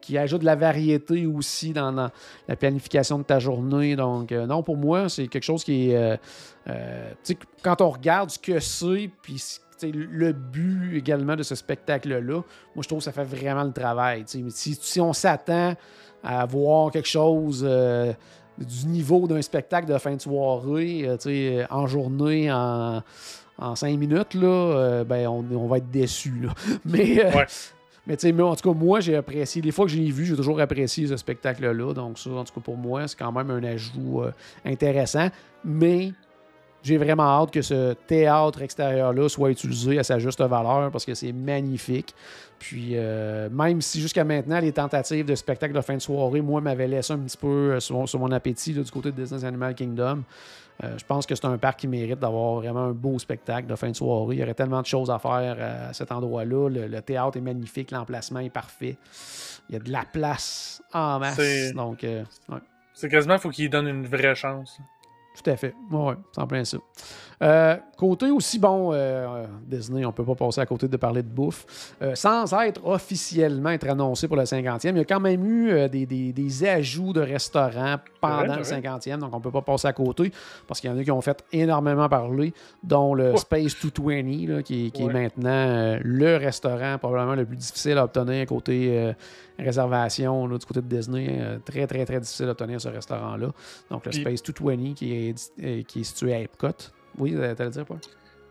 qui 0.00 0.18
ajoute 0.18 0.40
de 0.40 0.46
la 0.46 0.56
variété 0.56 1.26
aussi 1.26 1.72
dans, 1.72 1.92
dans 1.92 2.10
la 2.48 2.56
planification 2.56 3.18
de 3.18 3.22
ta 3.22 3.38
journée. 3.38 3.94
Donc, 3.96 4.32
euh, 4.32 4.46
non, 4.46 4.62
pour 4.62 4.76
moi, 4.76 5.08
c'est 5.08 5.28
quelque 5.28 5.44
chose 5.44 5.62
qui 5.62 5.90
est, 5.90 5.96
euh, 5.96 6.16
euh, 6.68 7.10
tu 7.24 7.34
sais, 7.34 7.38
quand 7.62 7.80
on 7.80 7.90
regarde 7.90 8.30
ce 8.30 8.38
que 8.38 8.58
c'est, 8.58 9.10
puis 9.22 9.42
le 9.82 10.32
but 10.32 10.96
également 10.96 11.36
de 11.36 11.42
ce 11.42 11.54
spectacle-là, 11.54 12.20
moi, 12.20 12.42
je 12.82 12.88
trouve 12.88 12.98
que 12.98 13.04
ça 13.04 13.12
fait 13.12 13.24
vraiment 13.24 13.64
le 13.64 13.72
travail. 13.72 14.24
si, 14.26 14.44
si 14.80 15.00
on 15.00 15.12
s'attend 15.12 15.74
à 16.22 16.44
voir 16.46 16.90
quelque 16.90 17.08
chose 17.08 17.64
euh, 17.66 18.12
du 18.58 18.86
niveau 18.86 19.26
d'un 19.26 19.40
spectacle 19.42 19.90
de 19.90 19.96
fin 19.98 20.14
de 20.14 20.20
soirée, 20.20 21.08
euh, 21.08 21.16
sais, 21.18 21.66
en 21.70 21.86
journée, 21.86 22.52
en, 22.52 23.02
en 23.58 23.74
cinq 23.76 23.98
minutes, 23.98 24.34
là, 24.34 24.46
euh, 24.46 25.04
ben, 25.04 25.28
on, 25.28 25.44
on 25.54 25.66
va 25.66 25.78
être 25.78 25.90
déçu. 25.90 26.48
Mais, 26.84 27.24
euh, 27.24 27.30
Ouais. 28.06 28.16
mais 28.32 28.42
en 28.42 28.56
tout 28.56 28.72
cas, 28.72 28.76
moi, 28.78 29.00
j'ai 29.00 29.14
apprécié. 29.14 29.62
Les 29.62 29.70
fois 29.70 29.84
que 29.84 29.92
je 29.92 29.96
l'ai 29.98 30.10
vu, 30.10 30.24
j'ai 30.24 30.34
toujours 30.34 30.60
apprécié 30.60 31.06
ce 31.06 31.16
spectacle-là. 31.16 31.92
Donc, 31.94 32.18
ça, 32.18 32.30
en 32.30 32.44
tout 32.44 32.54
cas, 32.54 32.60
pour 32.60 32.76
moi, 32.76 33.06
c'est 33.06 33.16
quand 33.18 33.30
même 33.30 33.50
un 33.50 33.62
ajout 33.62 34.22
euh, 34.22 34.32
intéressant. 34.64 35.28
Mais 35.64 36.12
j'ai 36.82 36.96
vraiment 36.96 37.24
hâte 37.42 37.50
que 37.50 37.62
ce 37.62 37.92
théâtre 38.06 38.62
extérieur-là 38.62 39.28
soit 39.28 39.50
utilisé 39.50 39.98
à 39.98 40.02
sa 40.02 40.18
juste 40.18 40.40
valeur 40.40 40.90
parce 40.90 41.04
que 41.04 41.14
c'est 41.14 41.32
magnifique. 41.32 42.14
Puis, 42.58 42.90
euh, 42.94 43.48
même 43.50 43.80
si 43.80 44.00
jusqu'à 44.00 44.24
maintenant, 44.24 44.60
les 44.60 44.72
tentatives 44.72 45.24
de 45.26 45.34
spectacle 45.34 45.74
de 45.74 45.80
fin 45.80 45.94
de 45.94 45.98
soirée, 46.00 46.40
moi, 46.42 46.60
m'avaient 46.60 46.88
laissé 46.88 47.12
un 47.12 47.18
petit 47.18 47.36
peu 47.36 47.46
euh, 47.74 47.80
sur, 47.80 47.96
mon- 47.96 48.06
sur 48.06 48.18
mon 48.18 48.30
appétit 48.32 48.72
là, 48.74 48.82
du 48.82 48.90
côté 48.90 49.10
de 49.12 49.16
Disney 49.22 49.44
Animal 49.46 49.74
Kingdom, 49.74 50.22
euh, 50.84 50.96
je 50.98 51.04
pense 51.04 51.26
que 51.26 51.34
c'est 51.34 51.44
un 51.46 51.58
parc 51.58 51.80
qui 51.80 51.88
mérite 51.88 52.18
d'avoir 52.18 52.54
vraiment 52.56 52.84
un 52.84 52.92
beau 52.92 53.18
spectacle 53.18 53.66
de 53.66 53.76
fin 53.76 53.90
de 53.90 53.96
soirée. 53.96 54.36
Il 54.36 54.40
y 54.40 54.42
aurait 54.42 54.54
tellement 54.54 54.80
de 54.80 54.86
choses 54.86 55.10
à 55.10 55.18
faire 55.18 55.56
à 55.88 55.92
cet 55.92 56.10
endroit-là. 56.12 56.68
Le, 56.70 56.86
le 56.86 57.02
théâtre 57.02 57.36
est 57.36 57.42
magnifique, 57.42 57.90
l'emplacement 57.90 58.40
est 58.40 58.50
parfait. 58.50 58.96
Il 59.68 59.74
y 59.74 59.76
a 59.76 59.78
de 59.78 59.90
la 59.90 60.04
place 60.10 60.82
en 60.92 61.18
masse. 61.18 61.36
C'est- 61.36 61.72
Donc, 61.74 62.02
euh, 62.04 62.24
ouais. 62.50 62.58
C'est 62.94 63.08
quasiment, 63.08 63.38
faut 63.38 63.50
qu'il 63.50 63.68
donne 63.70 63.88
une 63.88 64.06
vraie 64.06 64.34
chance. 64.34 64.78
Tout 65.34 65.50
à 65.50 65.56
fait. 65.56 65.74
Oui, 65.90 65.98
ouais, 65.98 66.14
c'est 66.32 66.40
en 66.40 66.46
plein 66.46 66.64
ça. 66.64 66.78
Euh, 67.42 67.74
côté 67.96 68.30
aussi, 68.30 68.58
bon, 68.58 68.90
euh, 68.92 69.46
Disney, 69.66 70.04
on 70.04 70.12
peut 70.12 70.24
pas 70.26 70.34
passer 70.34 70.60
à 70.60 70.66
côté 70.66 70.88
de 70.88 70.96
parler 70.98 71.22
de 71.22 71.28
bouffe. 71.28 71.94
Euh, 72.02 72.14
sans 72.14 72.52
être 72.62 72.84
officiellement 72.86 73.70
être 73.70 73.88
annoncé 73.88 74.28
pour 74.28 74.36
le 74.36 74.42
50e, 74.44 74.90
il 74.90 74.98
y 74.98 75.00
a 75.00 75.04
quand 75.04 75.20
même 75.20 75.42
eu 75.46 75.88
des, 75.88 76.04
des- 76.04 76.32
des 76.34 76.64
ajouts 76.66 77.14
de 77.14 77.22
restaurants 77.22 77.96
pendant 78.20 78.56
le 78.56 78.64
c'est 78.64 78.78
50e, 78.80 79.18
donc 79.18 79.34
on 79.34 79.40
peut 79.40 79.50
pas 79.50 79.62
passer 79.62 79.88
à 79.88 79.94
côté 79.94 80.30
parce 80.66 80.80
qu'il 80.80 80.90
y 80.90 80.92
en 80.92 80.98
a 80.98 81.02
qui 81.02 81.10
ont 81.10 81.20
fait 81.22 81.42
énormément 81.50 82.08
parler, 82.10 82.52
dont 82.82 83.14
le 83.14 83.30
Ouais. 83.30 83.36
Space 83.38 83.74
220, 83.82 84.46
là, 84.48 84.62
qui, 84.62 84.86
est- 84.88 85.12
maintenant 85.12 85.98
le 86.02 86.36
restaurant 86.36 86.98
probablement 86.98 87.36
le 87.36 87.46
plus 87.46 87.56
difficile 87.56 87.96
à 87.96 88.04
obtenir 88.04 88.46
côté 88.46 89.14
réservation 89.58 90.46
là, 90.46 90.58
du 90.58 90.66
côté 90.66 90.80
de 90.82 90.86
Disney. 90.94 91.40
Très, 91.64 91.86
très, 91.86 92.04
très 92.04 92.20
difficile 92.20 92.46
à 92.48 92.50
obtenir 92.50 92.80
ce 92.80 92.88
restaurant-là. 92.88 93.48
Donc 93.90 94.04
le 94.06 94.12
Space 94.12 94.42
220 94.42 94.94
qui 94.94 95.12
est, 95.28 95.52
euh, 95.62 95.82
qui 95.84 96.00
est 96.00 96.04
situé 96.04 96.34
à 96.34 96.40
Epcot. 96.40 96.68
Oui, 97.18 97.36
t'allais 97.56 97.70
dire, 97.70 97.84
Paul? 97.84 97.98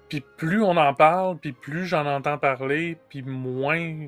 Puis 0.10 0.24
plus 0.38 0.64
on 0.64 0.76
en 0.78 0.94
parle, 0.94 1.38
puis 1.38 1.52
plus 1.52 1.86
j'en 1.86 2.06
entends 2.06 2.38
parler, 2.38 2.98
puis 3.10 3.22
moins 3.22 4.08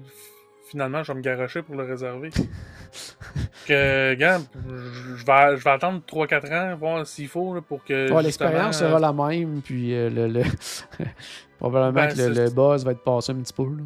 finalement 0.70 1.04
je 1.04 1.12
vais 1.12 1.18
me 1.18 1.24
garocher 1.24 1.62
pour 1.62 1.76
le 1.76 1.84
réserver. 1.84 2.30
que, 3.68 4.14
gars, 4.16 4.40
je 4.68 5.26
vais, 5.26 5.58
je 5.58 5.64
vais 5.64 5.70
attendre 5.70 6.02
3-4 6.08 6.54
ans, 6.54 6.76
voir 6.78 7.06
s'il 7.08 7.28
faut, 7.28 7.54
là, 7.54 7.62
pour 7.62 7.84
que. 7.84 8.12
Ouais, 8.12 8.24
L'expérience 8.24 8.80
sera 8.80 9.00
la 9.00 9.14
même, 9.14 9.62
puis 9.62 9.94
euh, 9.96 10.10
le, 10.10 10.28
le- 10.28 10.44
probablement 11.60 11.92
Ben, 12.08 12.14
que 12.14 12.20
le, 12.22 12.30
le 12.30 12.50
buzz 12.50 12.84
va 12.84 12.92
être 12.92 13.04
passé 13.04 13.32
un 13.32 13.36
petit 13.42 13.54
peu. 13.54 13.64
là. 13.64 13.84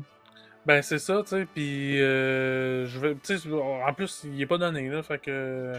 Ben, 0.66 0.82
c'est 0.82 0.97
ça, 0.99 1.22
tu 1.22 1.30
sais. 1.30 1.45
Puis, 1.53 2.01
euh, 2.01 2.86
je 2.88 2.99
vais. 2.99 3.16
Tu 3.22 3.38
sais, 3.38 3.49
en 3.53 3.93
plus, 3.93 4.26
il 4.26 4.41
est 4.41 4.47
pas 4.47 4.57
donné, 4.57 4.89
là. 4.89 5.03
Fait 5.03 5.20
que. 5.20 5.74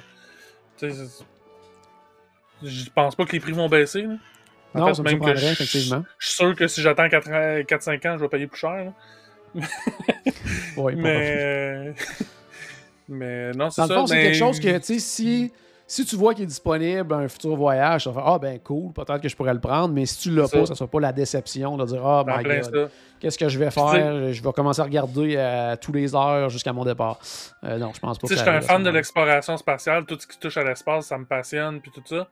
Tu 0.76 0.91
sais, 0.93 1.24
je 2.62 2.91
pense 2.91 3.16
pas 3.16 3.24
que 3.24 3.32
les 3.32 3.41
prix 3.41 3.53
vont 3.53 3.68
baisser, 3.68 4.03
là. 4.03 4.14
En 4.76 4.80
Non, 4.80 4.86
fait, 4.88 4.94
ça 4.94 5.02
me 5.02 5.08
même 5.10 5.20
que 5.20 5.34
je- 5.34 5.46
effectivement. 5.46 6.04
Je 6.18 6.26
suis 6.26 6.36
sûr 6.36 6.54
que 6.54 6.66
si 6.66 6.80
j'attends 6.82 7.08
4-5 7.08 8.04
ans, 8.06 8.16
je 8.16 8.22
vais 8.22 8.28
payer 8.28 8.46
plus 8.46 8.58
cher, 8.58 8.92
pas 9.54 10.82
Mais. 10.94 11.36
euh, 11.40 11.92
Mais 13.08 13.52
non, 13.52 13.70
c'est 13.70 13.82
Dans 13.82 13.86
ça. 13.86 13.94
le 13.94 14.00
fond, 14.00 14.06
c'est 14.06 14.20
quelque 14.20 14.34
chose 14.36 14.58
que, 14.58 14.76
tu 14.78 14.82
sais, 14.84 14.98
si, 14.98 15.52
si 15.86 16.04
tu 16.04 16.16
vois 16.16 16.34
qu'il 16.34 16.42
est 16.42 16.46
disponible 16.48 17.14
un 17.14 17.28
futur 17.28 17.54
voyage, 17.54 18.08
vas 18.08 18.14
faire 18.14 18.26
Ah, 18.26 18.38
ben 18.40 18.58
cool, 18.58 18.92
peut-être 18.92 19.20
que 19.20 19.28
je 19.28 19.36
pourrais 19.36 19.54
le 19.54 19.60
prendre, 19.60 19.94
mais 19.94 20.06
si 20.06 20.18
tu 20.18 20.30
l'as 20.34 20.48
pas, 20.48 20.60
ça. 20.62 20.66
ça 20.66 20.74
sera 20.74 20.90
pas 20.90 20.98
la 20.98 21.12
déception 21.12 21.76
de 21.76 21.84
dire 21.86 22.04
Ah, 22.04 22.24
En 22.28 22.36
my 22.38 22.42
god, 22.42 22.64
ça. 22.64 22.70
qu'est-ce 23.20 23.38
que 23.38 23.48
je 23.48 23.58
vais 23.60 23.70
faire? 23.70 24.32
Je 24.32 24.42
vais 24.42 24.52
commencer 24.52 24.80
à 24.80 24.84
regarder 24.84 25.36
à 25.36 25.76
tous 25.76 25.92
les 25.92 26.16
heures 26.16 26.50
jusqu'à 26.50 26.72
mon 26.72 26.84
départ. 26.84 27.20
Euh, 27.62 27.78
non, 27.78 27.92
je 27.94 28.00
pense 28.00 28.18
pas 28.18 28.26
Tu 28.26 28.34
sais, 28.34 28.40
ça 28.40 28.44
j'étais 28.44 28.56
un 28.56 28.60
fan 28.60 28.82
de 28.82 28.90
l'exploration 28.90 29.56
spatiale, 29.56 30.04
tout 30.04 30.18
ce 30.18 30.26
qui 30.26 30.36
touche 30.40 30.56
à 30.56 30.64
l'espace, 30.64 31.06
ça 31.06 31.16
me 31.16 31.24
passionne, 31.26 31.80
puis 31.80 31.92
tout 31.94 32.02
ça. 32.04 32.26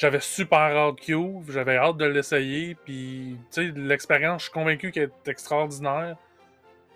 J'avais 0.00 0.20
super 0.20 0.58
hâte 0.58 1.06
ouvre, 1.10 1.52
j'avais 1.52 1.76
hâte 1.76 1.98
de 1.98 2.06
l'essayer, 2.06 2.74
puis 2.74 3.36
tu 3.52 3.66
sais, 3.66 3.72
l'expérience, 3.76 4.40
je 4.40 4.44
suis 4.44 4.52
convaincu 4.52 4.92
qu'elle 4.92 5.10
est 5.26 5.28
extraordinaire. 5.28 6.16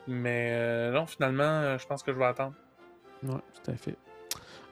Mais 0.09 0.53
euh, 0.53 0.91
non, 0.91 1.05
finalement, 1.05 1.43
euh, 1.43 1.77
je 1.77 1.87
pense 1.87 2.03
que 2.03 2.15
je 2.15 2.19
vais 2.19 2.25
attendre. 2.25 2.55
Oui, 3.25 3.37
tout 3.53 3.71
à 3.71 3.75
fait. 3.75 3.95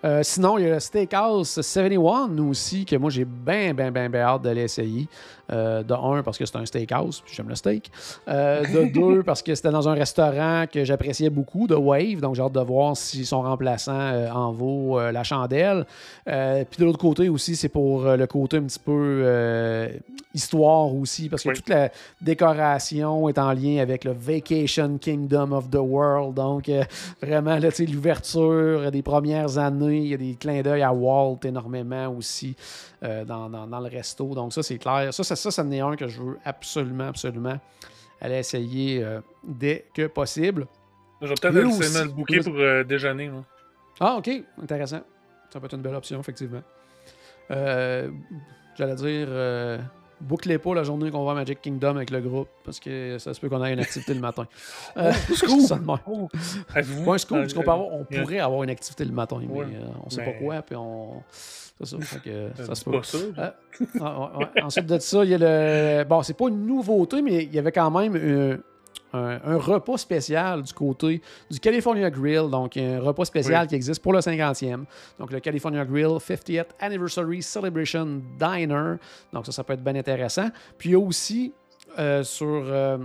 Euh, 0.05 0.20
sinon, 0.22 0.59
il 0.59 0.64
y 0.64 0.66
a 0.68 0.74
le 0.74 0.80
Steakhouse 0.80 1.48
71 1.48 2.40
aussi, 2.40 2.84
que 2.84 2.96
moi 2.96 3.11
j'ai 3.11 3.24
bien, 3.24 3.72
bien, 3.72 3.90
bien, 3.90 4.09
bien 4.09 4.22
hâte 4.22 4.42
d'aller 4.42 4.62
essayer. 4.62 5.09
Euh, 5.53 5.82
de 5.82 5.92
un, 5.92 6.22
parce 6.22 6.38
que 6.38 6.46
c'est 6.46 6.57
un 6.57 6.64
steakhouse, 6.64 7.20
puis 7.20 7.34
j'aime 7.34 7.48
le 7.48 7.55
steak. 7.55 7.90
Euh, 8.26 8.62
de 8.62 8.90
deux, 8.94 9.22
parce 9.22 9.42
que 9.42 9.55
c'était 9.55 9.70
dans 9.70 9.86
un 9.86 9.92
restaurant 9.92 10.64
que 10.72 10.82
j'appréciais 10.84 11.28
beaucoup, 11.28 11.66
de 11.66 11.74
Wave, 11.74 12.20
donc 12.20 12.36
j'ai 12.36 12.42
hâte 12.42 12.53
de 12.53 12.61
voir 12.61 12.96
si 12.96 13.26
son 13.26 13.42
remplaçant 13.42 14.32
en 14.34 14.50
vaut 14.53 14.98
la 14.98 15.22
chandelle. 15.24 15.84
Puis 16.24 16.78
de 16.78 16.84
l'autre 16.84 16.98
côté 16.98 17.28
aussi, 17.28 17.55
c'est 17.55 17.68
pour 17.68 18.05
le 18.05 18.26
côté 18.26 18.57
un 18.59 18.62
petit 18.62 18.78
peu 18.78 19.90
histoire 20.34 20.94
aussi, 20.94 21.28
parce 21.28 21.42
que 21.42 21.50
Oui. 21.50 21.57
toute 21.57 21.68
la 21.68 21.90
décoration 22.22 23.28
est 23.28 23.38
en 23.38 23.53
lien 23.53 23.82
avec 23.82 24.05
le 24.05 24.12
Vacation 24.12 24.96
Kingdom 24.96 25.53
of 25.53 25.68
the 25.68 25.76
World. 25.76 26.34
Donc, 26.34 26.70
vraiment, 27.20 27.59
là, 27.59 27.68
l'ouverture 27.92 28.90
des 28.90 29.03
premières 29.03 29.59
années, 29.59 29.91
il 29.99 30.07
y 30.09 30.14
a 30.14 30.16
des 30.16 30.34
clins 30.36 30.62
d'œil 30.62 30.82
à 30.82 30.93
Walt 30.93 31.38
énormément 31.45 32.09
aussi 32.09 32.55
euh, 33.03 33.24
dans, 33.24 33.49
dans- 33.51 33.66
dans 33.66 33.80
le 33.80 33.88
resto. 33.88 34.34
Donc, 34.34 34.53
ça, 34.53 34.62
c'est 34.62 34.78
clair. 34.78 35.12
Ça, 35.14 35.24
ça, 35.24 35.36
ça, 35.36 35.51
c'en 35.51 35.70
est 35.70 35.80
un 35.80 35.97
que 35.97 36.09
je 36.09 36.20
veux 36.22 36.38
absolument, 36.45 37.09
absolument 37.09 37.59
aller 38.20 38.36
essayer 38.36 39.03
euh, 39.03 39.20
dès 39.43 39.86
que 39.95 40.07
possible. 40.07 40.66
Je 41.20 41.26
vais 41.28 41.34
peut-être 41.34 41.55
le 41.55 42.09
booker 42.12 42.40
pour 42.40 42.55
euh, 42.57 42.84
déjeuner. 42.84 43.28
moi. 43.28 43.45
Ah, 44.01 44.16
OK. 44.18 44.30
Intéressant. 44.62 45.01
Ça 45.53 45.61
peut 45.61 45.66
être 45.66 45.74
une 45.74 45.82
belle 45.82 45.95
option, 45.95 46.18
effectivement. 46.20 46.62
J'allais 47.51 48.95
dire, 48.95 49.28
bouclez 50.23 50.59
pas 50.59 50.75
la 50.75 50.83
journée 50.85 51.11
qu'on 51.11 51.25
va 51.25 51.33
à 51.33 51.35
Magic 51.35 51.61
Kingdom 51.61 51.97
avec 51.97 52.11
le 52.11 52.20
groupe, 52.20 52.49
parce 52.64 52.81
que 52.81 53.18
ça 53.18 53.35
se 53.35 53.41
peut 53.41 53.49
qu'on 53.49 53.62
ait 53.64 53.73
une 53.73 53.81
activité 53.81 54.14
le 54.14 54.20
matin. 54.20 54.47
Euh, 54.97 55.12
scoop! 55.35 55.61
Oh, 56.07 56.29
Pas 56.73 56.81
un 57.14 57.18
scoop, 57.18 57.37
euh, 57.39 57.41
parce 57.43 57.55
qu'on 57.55 57.62
peut 57.62 57.70
avoir- 57.70 57.89
on 57.93 58.01
euh, 58.11 58.20
pourrait 58.20 58.39
avoir 58.41 58.62
une 58.62 58.70
activité 58.70 59.05
le 59.05 59.12
matin, 59.12 59.39
mais 59.41 59.47
Ouais. 59.61 59.66
euh, 59.75 59.85
on 60.05 60.11
sait 60.11 60.25
Mais- 60.25 60.33
pas 60.33 60.39
quoi, 60.39 60.62
puis 60.62 60.77
on. 60.77 61.23
C'est 61.33 61.87
ça. 61.87 61.99
fait 62.01 62.20
que, 62.20 62.31
euh, 62.31 62.49
ça 62.64 62.75
se 62.75 62.85
peut. 62.85 62.93
pas 62.93 63.03
ça. 63.03 63.18
Ouais, 63.18 64.39
ouais. 64.39 64.62
Ensuite 64.62 64.87
de 64.87 64.99
ça, 64.99 65.25
il 65.25 65.31
y 65.31 65.35
a 65.35 65.39
le. 65.39 66.05
Bon, 66.05 66.23
c'est 66.23 66.37
pas 66.37 66.49
une 66.49 66.66
nouveauté, 66.66 67.23
mais 67.23 67.45
il 67.45 67.53
y 67.55 67.59
avait 67.59 67.73
quand 67.73 67.91
même 67.91 68.14
euh, 68.16 68.59
un, 69.12 69.40
un 69.44 69.56
repas 69.58 69.98
spécial 69.98 70.62
du 70.62 70.72
côté 70.72 71.20
du 71.50 71.60
California 71.60 72.10
Grill. 72.10 72.48
Donc, 72.50 72.76
un 72.76 73.00
repas 73.00 73.24
spécial 73.24 73.62
Oui. 73.62 73.68
qui 73.68 73.74
existe 73.74 74.02
pour 74.02 74.12
le 74.12 74.20
50e. 74.20 74.84
Donc, 75.18 75.30
le 75.32 75.40
California 75.40 75.84
Grill 75.84 76.16
50th 76.18 76.66
Anniversary 76.80 77.42
Celebration 77.42 78.20
Diner. 78.38 78.94
Donc, 79.32 79.46
ça, 79.46 79.52
ça 79.52 79.64
peut 79.64 79.72
être 79.74 79.84
bien 79.84 79.96
intéressant. 79.96 80.48
Puis, 80.78 80.90
il 80.90 80.92
y 80.92 80.96
a 80.96 80.98
aussi 80.98 81.52
euh, 81.98 82.22
sur. 82.24 82.46
euh, 82.46 82.98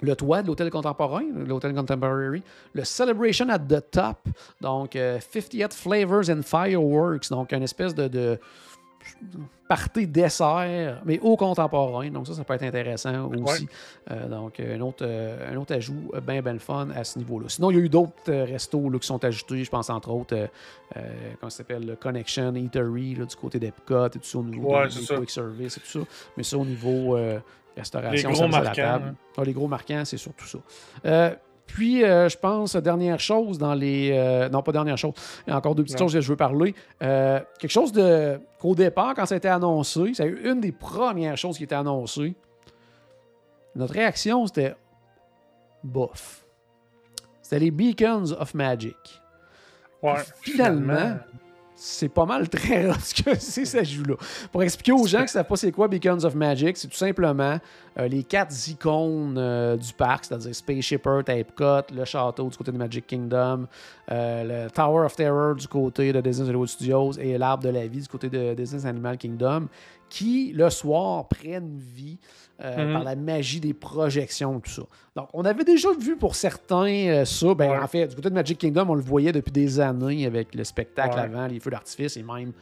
le 0.00 0.16
toit 0.16 0.42
de 0.42 0.48
l'hôtel 0.48 0.70
contemporain, 0.70 1.22
l'hôtel 1.46 1.74
Contemporary, 1.74 2.42
le 2.72 2.84
Celebration 2.84 3.48
at 3.50 3.58
the 3.60 3.82
Top, 3.90 4.18
donc 4.60 4.96
euh, 4.96 5.18
50th 5.18 5.72
Flavors 5.74 6.28
and 6.30 6.42
Fireworks, 6.42 7.28
donc 7.30 7.52
une 7.52 7.62
espèce 7.62 7.94
de, 7.94 8.08
de 8.08 8.38
party 9.68 10.06
dessert, 10.06 11.00
mais 11.04 11.18
au 11.20 11.36
contemporain. 11.36 12.10
Donc 12.10 12.26
ça, 12.26 12.34
ça 12.34 12.44
peut 12.44 12.54
être 12.54 12.62
intéressant 12.64 13.30
aussi. 13.30 13.66
Euh, 14.10 14.28
donc 14.28 14.60
un 14.60 14.80
autre, 14.80 15.04
euh, 15.06 15.52
un 15.52 15.56
autre 15.56 15.74
ajout 15.74 16.12
bien, 16.26 16.42
bien 16.42 16.52
le 16.52 16.58
fun 16.58 16.88
à 16.94 17.02
ce 17.04 17.18
niveau-là. 17.18 17.48
Sinon, 17.48 17.70
il 17.70 17.76
y 17.78 17.80
a 17.80 17.82
eu 17.82 17.88
d'autres 17.88 18.12
euh, 18.28 18.44
restos 18.44 18.90
là, 18.90 18.98
qui 18.98 19.06
sont 19.06 19.24
ajoutés. 19.24 19.64
Je 19.64 19.70
pense 19.70 19.88
entre 19.90 20.10
autres, 20.10 20.36
euh, 20.36 20.46
euh, 20.96 21.00
comment 21.40 21.50
ça 21.50 21.58
s'appelle, 21.58 21.86
le 21.86 21.96
Connection 21.96 22.54
Eatery 22.54 23.14
là, 23.14 23.24
du 23.24 23.36
côté 23.36 23.58
d'Epcot 23.58 24.06
et 24.06 24.10
tout 24.10 24.18
ça 24.22 24.38
au 24.38 24.42
niveau 24.44 24.74
Ouais, 24.74 24.88
des, 24.88 25.16
quick 25.16 25.30
service 25.30 25.76
et 25.76 25.80
tout 25.80 25.86
ça. 26.04 26.06
Mais 26.36 26.42
ça 26.42 26.58
au 26.58 26.64
niveau 26.64 27.16
euh, 27.16 27.38
restauration, 27.76 28.28
Les 28.28 28.34
gros 28.34 28.34
service 28.50 28.56
à 28.56 28.62
la 28.62 28.70
table. 28.70 29.04
hein. 29.08 29.14
Ah, 29.38 29.44
les 29.44 29.52
gros 29.52 29.66
marquants, 29.68 30.04
c'est 30.04 30.18
surtout 30.18 30.46
ça. 30.46 30.58
Puis, 31.66 32.04
euh, 32.04 32.28
je 32.28 32.36
pense, 32.38 32.76
dernière 32.76 33.18
chose 33.18 33.58
dans 33.58 33.74
les. 33.74 34.10
euh, 34.12 34.48
non, 34.48 34.62
pas 34.62 34.70
dernière 34.72 34.98
chose. 34.98 35.12
Il 35.46 35.50
y 35.50 35.52
a 35.52 35.56
encore 35.56 35.74
deux 35.74 35.82
petites 35.82 35.98
Non. 35.98 36.06
choses 36.06 36.14
que 36.14 36.20
je 36.20 36.28
veux 36.28 36.36
parler. 36.36 36.74
Euh, 37.02 37.40
quelque 37.58 37.70
chose 37.70 37.90
de. 37.92 38.38
qu'au 38.60 38.74
départ, 38.74 39.14
quand 39.14 39.26
ça 39.26 39.34
a 39.34 39.38
été 39.38 39.48
annoncé, 39.48 40.12
c'est 40.14 40.26
une 40.28 40.60
des 40.60 40.72
premières 40.72 41.36
choses 41.36 41.56
qui 41.56 41.64
était 41.64 41.74
annoncée. 41.74 42.34
Notre 43.74 43.94
réaction, 43.94 44.46
c'était. 44.46 44.74
bof. 45.82 46.44
C'était 47.42 47.58
les 47.58 47.70
Beacons 47.70 48.32
of 48.38 48.54
Magic. 48.54 48.96
Ouais, 50.02 50.14
Finalement, 50.42 51.16
c'est 51.76 52.08
pas 52.08 52.24
mal 52.24 52.48
très 52.48 52.86
rare 52.88 53.00
ce 53.00 53.22
que 53.22 53.34
c'est, 53.38 53.64
ça 53.64 53.82
joue-là. 53.82 54.14
Pour 54.52 54.62
expliquer 54.62 54.92
aux 54.92 55.06
gens 55.06 55.18
qui 55.18 55.24
ne 55.24 55.28
savent 55.28 55.46
pas 55.46 55.56
c'est 55.56 55.72
quoi 55.72 55.88
Beacons 55.88 56.24
of 56.24 56.34
Magic, 56.34 56.76
c'est 56.76 56.88
tout 56.88 56.96
simplement 56.96 57.58
euh, 57.98 58.08
les 58.08 58.22
quatre 58.22 58.52
icônes 58.68 59.36
euh, 59.38 59.76
du 59.76 59.92
parc, 59.92 60.24
c'est-à-dire 60.24 60.54
Spaceship 60.54 61.04
Earth 61.06 61.28
Epcot, 61.28 61.82
le 61.94 62.04
château 62.04 62.48
du 62.48 62.56
côté 62.56 62.72
de 62.72 62.78
Magic 62.78 63.06
Kingdom, 63.06 63.66
euh, 64.10 64.64
le 64.66 64.70
Tower 64.70 65.06
of 65.06 65.16
Terror 65.16 65.54
du 65.54 65.68
côté 65.68 66.12
de 66.12 66.20
Disney 66.20 66.48
Hollywood 66.48 66.68
Studios 66.68 67.12
et 67.12 67.36
l'Arbre 67.38 67.64
de 67.64 67.70
la 67.70 67.86
Vie 67.86 68.00
du 68.00 68.08
côté 68.08 68.28
de 68.28 68.54
Disney 68.54 68.86
Animal 68.86 69.18
Kingdom, 69.18 69.68
qui, 70.08 70.52
le 70.54 70.70
soir, 70.70 71.26
prennent 71.28 71.76
vie 71.76 72.18
euh, 72.64 72.86
Mhm. 72.86 72.92
par 72.94 73.04
la 73.04 73.14
magie 73.16 73.60
des 73.60 73.74
projections, 73.74 74.58
tout 74.60 74.70
ça. 74.70 74.82
Donc, 75.14 75.28
on 75.34 75.44
avait 75.44 75.64
déjà 75.64 75.88
vu 75.98 76.16
pour 76.16 76.34
certains 76.34 76.86
euh, 77.08 77.24
ça. 77.24 77.54
Ben, 77.54 77.70
Ouais. 77.70 77.78
En 77.78 77.86
fait, 77.86 78.06
du 78.08 78.16
côté 78.16 78.30
de 78.30 78.34
Magic 78.34 78.58
Kingdom, 78.58 78.86
on 78.88 78.94
le 78.94 79.02
voyait 79.02 79.32
depuis 79.32 79.52
des 79.52 79.78
années 79.80 80.26
avec 80.26 80.54
le 80.54 80.64
spectacle 80.64 81.16
Ouais. 81.16 81.22
avant, 81.24 81.46
les 81.46 81.60
feux 81.60 81.70
d'artifice 81.70 82.16
et 82.16 82.22
même 82.22 82.52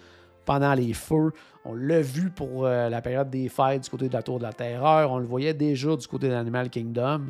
pendant 0.45 0.75
les 0.75 0.93
feux. 0.93 1.31
On 1.65 1.75
l'a 1.75 2.01
vu 2.01 2.31
pour 2.31 2.67
euh, 2.67 2.89
la 2.89 3.01
période 3.01 3.31
des 3.31 3.49
fêtes 3.49 3.85
du 3.85 3.91
côté 3.91 4.09
de 4.09 4.13
la 4.13 4.23
Tour 4.23 4.39
de 4.39 4.43
la 4.43 4.53
Terreur. 4.53 5.11
On 5.13 5.19
le 5.19 5.25
voyait 5.27 5.55
déjà 5.55 5.95
du 5.95 6.07
côté 6.09 6.27
de 6.29 6.33
l'Animal 6.33 6.69
Kingdom. 6.69 7.27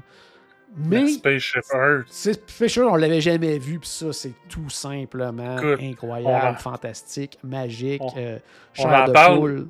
Mais 0.74 1.06
Spaceship 1.06 1.64
Earth. 1.74 2.06
c'est 2.08 2.50
Fisher, 2.50 2.80
on 2.84 2.96
l'avait 2.96 3.20
jamais 3.20 3.58
vu, 3.58 3.78
puis 3.78 3.88
ça, 3.90 4.10
c'est 4.14 4.32
tout 4.48 4.70
simplement 4.70 5.58
incroyable, 5.58 6.56
on 6.58 6.58
fantastique, 6.58 7.38
magique, 7.44 8.00
on- 8.02 8.14
de 8.14 9.12
parle. 9.12 9.66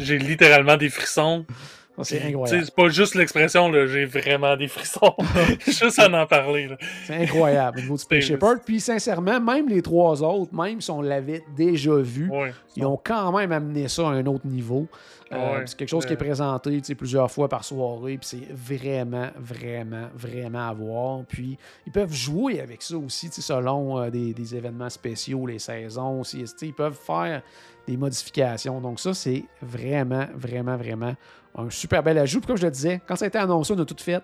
J'ai 0.00 0.18
littéralement 0.18 0.76
des 0.76 0.88
frissons. 0.88 1.46
Ça, 1.98 2.16
C'est 2.16 2.22
incroyable. 2.28 2.64
C'est 2.64 2.74
pas 2.74 2.88
juste 2.88 3.14
l'expression, 3.14 3.72
j'ai 3.86 4.04
vraiment 4.04 4.56
des 4.56 4.68
frissons. 4.68 5.14
juste 5.66 5.98
à 5.98 6.06
en 6.10 6.26
parler. 6.26 6.68
C'est 7.06 7.16
incroyable 7.16 7.78
au 7.78 7.82
niveau 7.82 7.96
du 7.96 8.30
Earth. 8.32 8.62
Puis 8.64 8.80
sincèrement, 8.80 9.40
même 9.40 9.68
les 9.68 9.82
trois 9.82 10.22
autres, 10.22 10.54
même 10.54 10.80
si 10.80 10.90
on 10.90 11.02
l'avait 11.02 11.42
déjà 11.56 11.94
vu, 11.96 12.30
Ouais. 12.30 12.52
ils 12.76 12.84
ont 12.84 13.00
quand 13.02 13.36
même 13.36 13.52
amené 13.52 13.88
ça 13.88 14.02
à 14.08 14.12
un 14.12 14.26
autre 14.26 14.46
niveau. 14.46 14.86
Euh, 15.30 15.58
Ouais. 15.58 15.62
c'est 15.66 15.76
quelque 15.76 15.88
chose 15.90 16.06
qui 16.06 16.14
est 16.14 16.16
présenté 16.16 16.80
plusieurs 16.94 17.30
fois 17.30 17.48
par 17.50 17.62
soirée, 17.62 18.16
puis 18.16 18.26
c'est 18.26 18.48
vraiment, 18.54 19.28
vraiment, 19.36 20.08
vraiment 20.14 20.68
à 20.68 20.72
voir. 20.72 21.20
Puis 21.28 21.58
ils 21.86 21.92
peuvent 21.92 22.14
jouer 22.14 22.60
avec 22.60 22.80
ça 22.80 22.96
aussi, 22.96 23.28
selon 23.30 23.98
euh, 24.00 24.08
des, 24.10 24.32
des 24.32 24.54
événements 24.54 24.88
spéciaux, 24.88 25.46
les 25.46 25.58
saisons 25.58 26.20
aussi. 26.20 26.44
Ils 26.62 26.72
peuvent 26.72 26.96
faire 26.98 27.42
des 27.86 27.96
modifications. 27.98 28.80
Donc 28.80 29.00
ça, 29.00 29.12
c'est 29.12 29.44
vraiment, 29.60 30.26
vraiment, 30.34 30.76
vraiment 30.76 31.14
un 31.56 31.70
super 31.70 32.02
bel 32.02 32.18
ajout. 32.18 32.40
Puis 32.40 32.46
comme 32.46 32.56
je 32.56 32.64
le 32.66 32.70
disais, 32.70 33.00
quand 33.06 33.16
ça 33.16 33.24
a 33.24 33.28
été 33.28 33.38
annoncé, 33.38 33.72
on 33.72 33.78
a 33.78 33.84
tout 33.84 33.96
fait. 33.98 34.22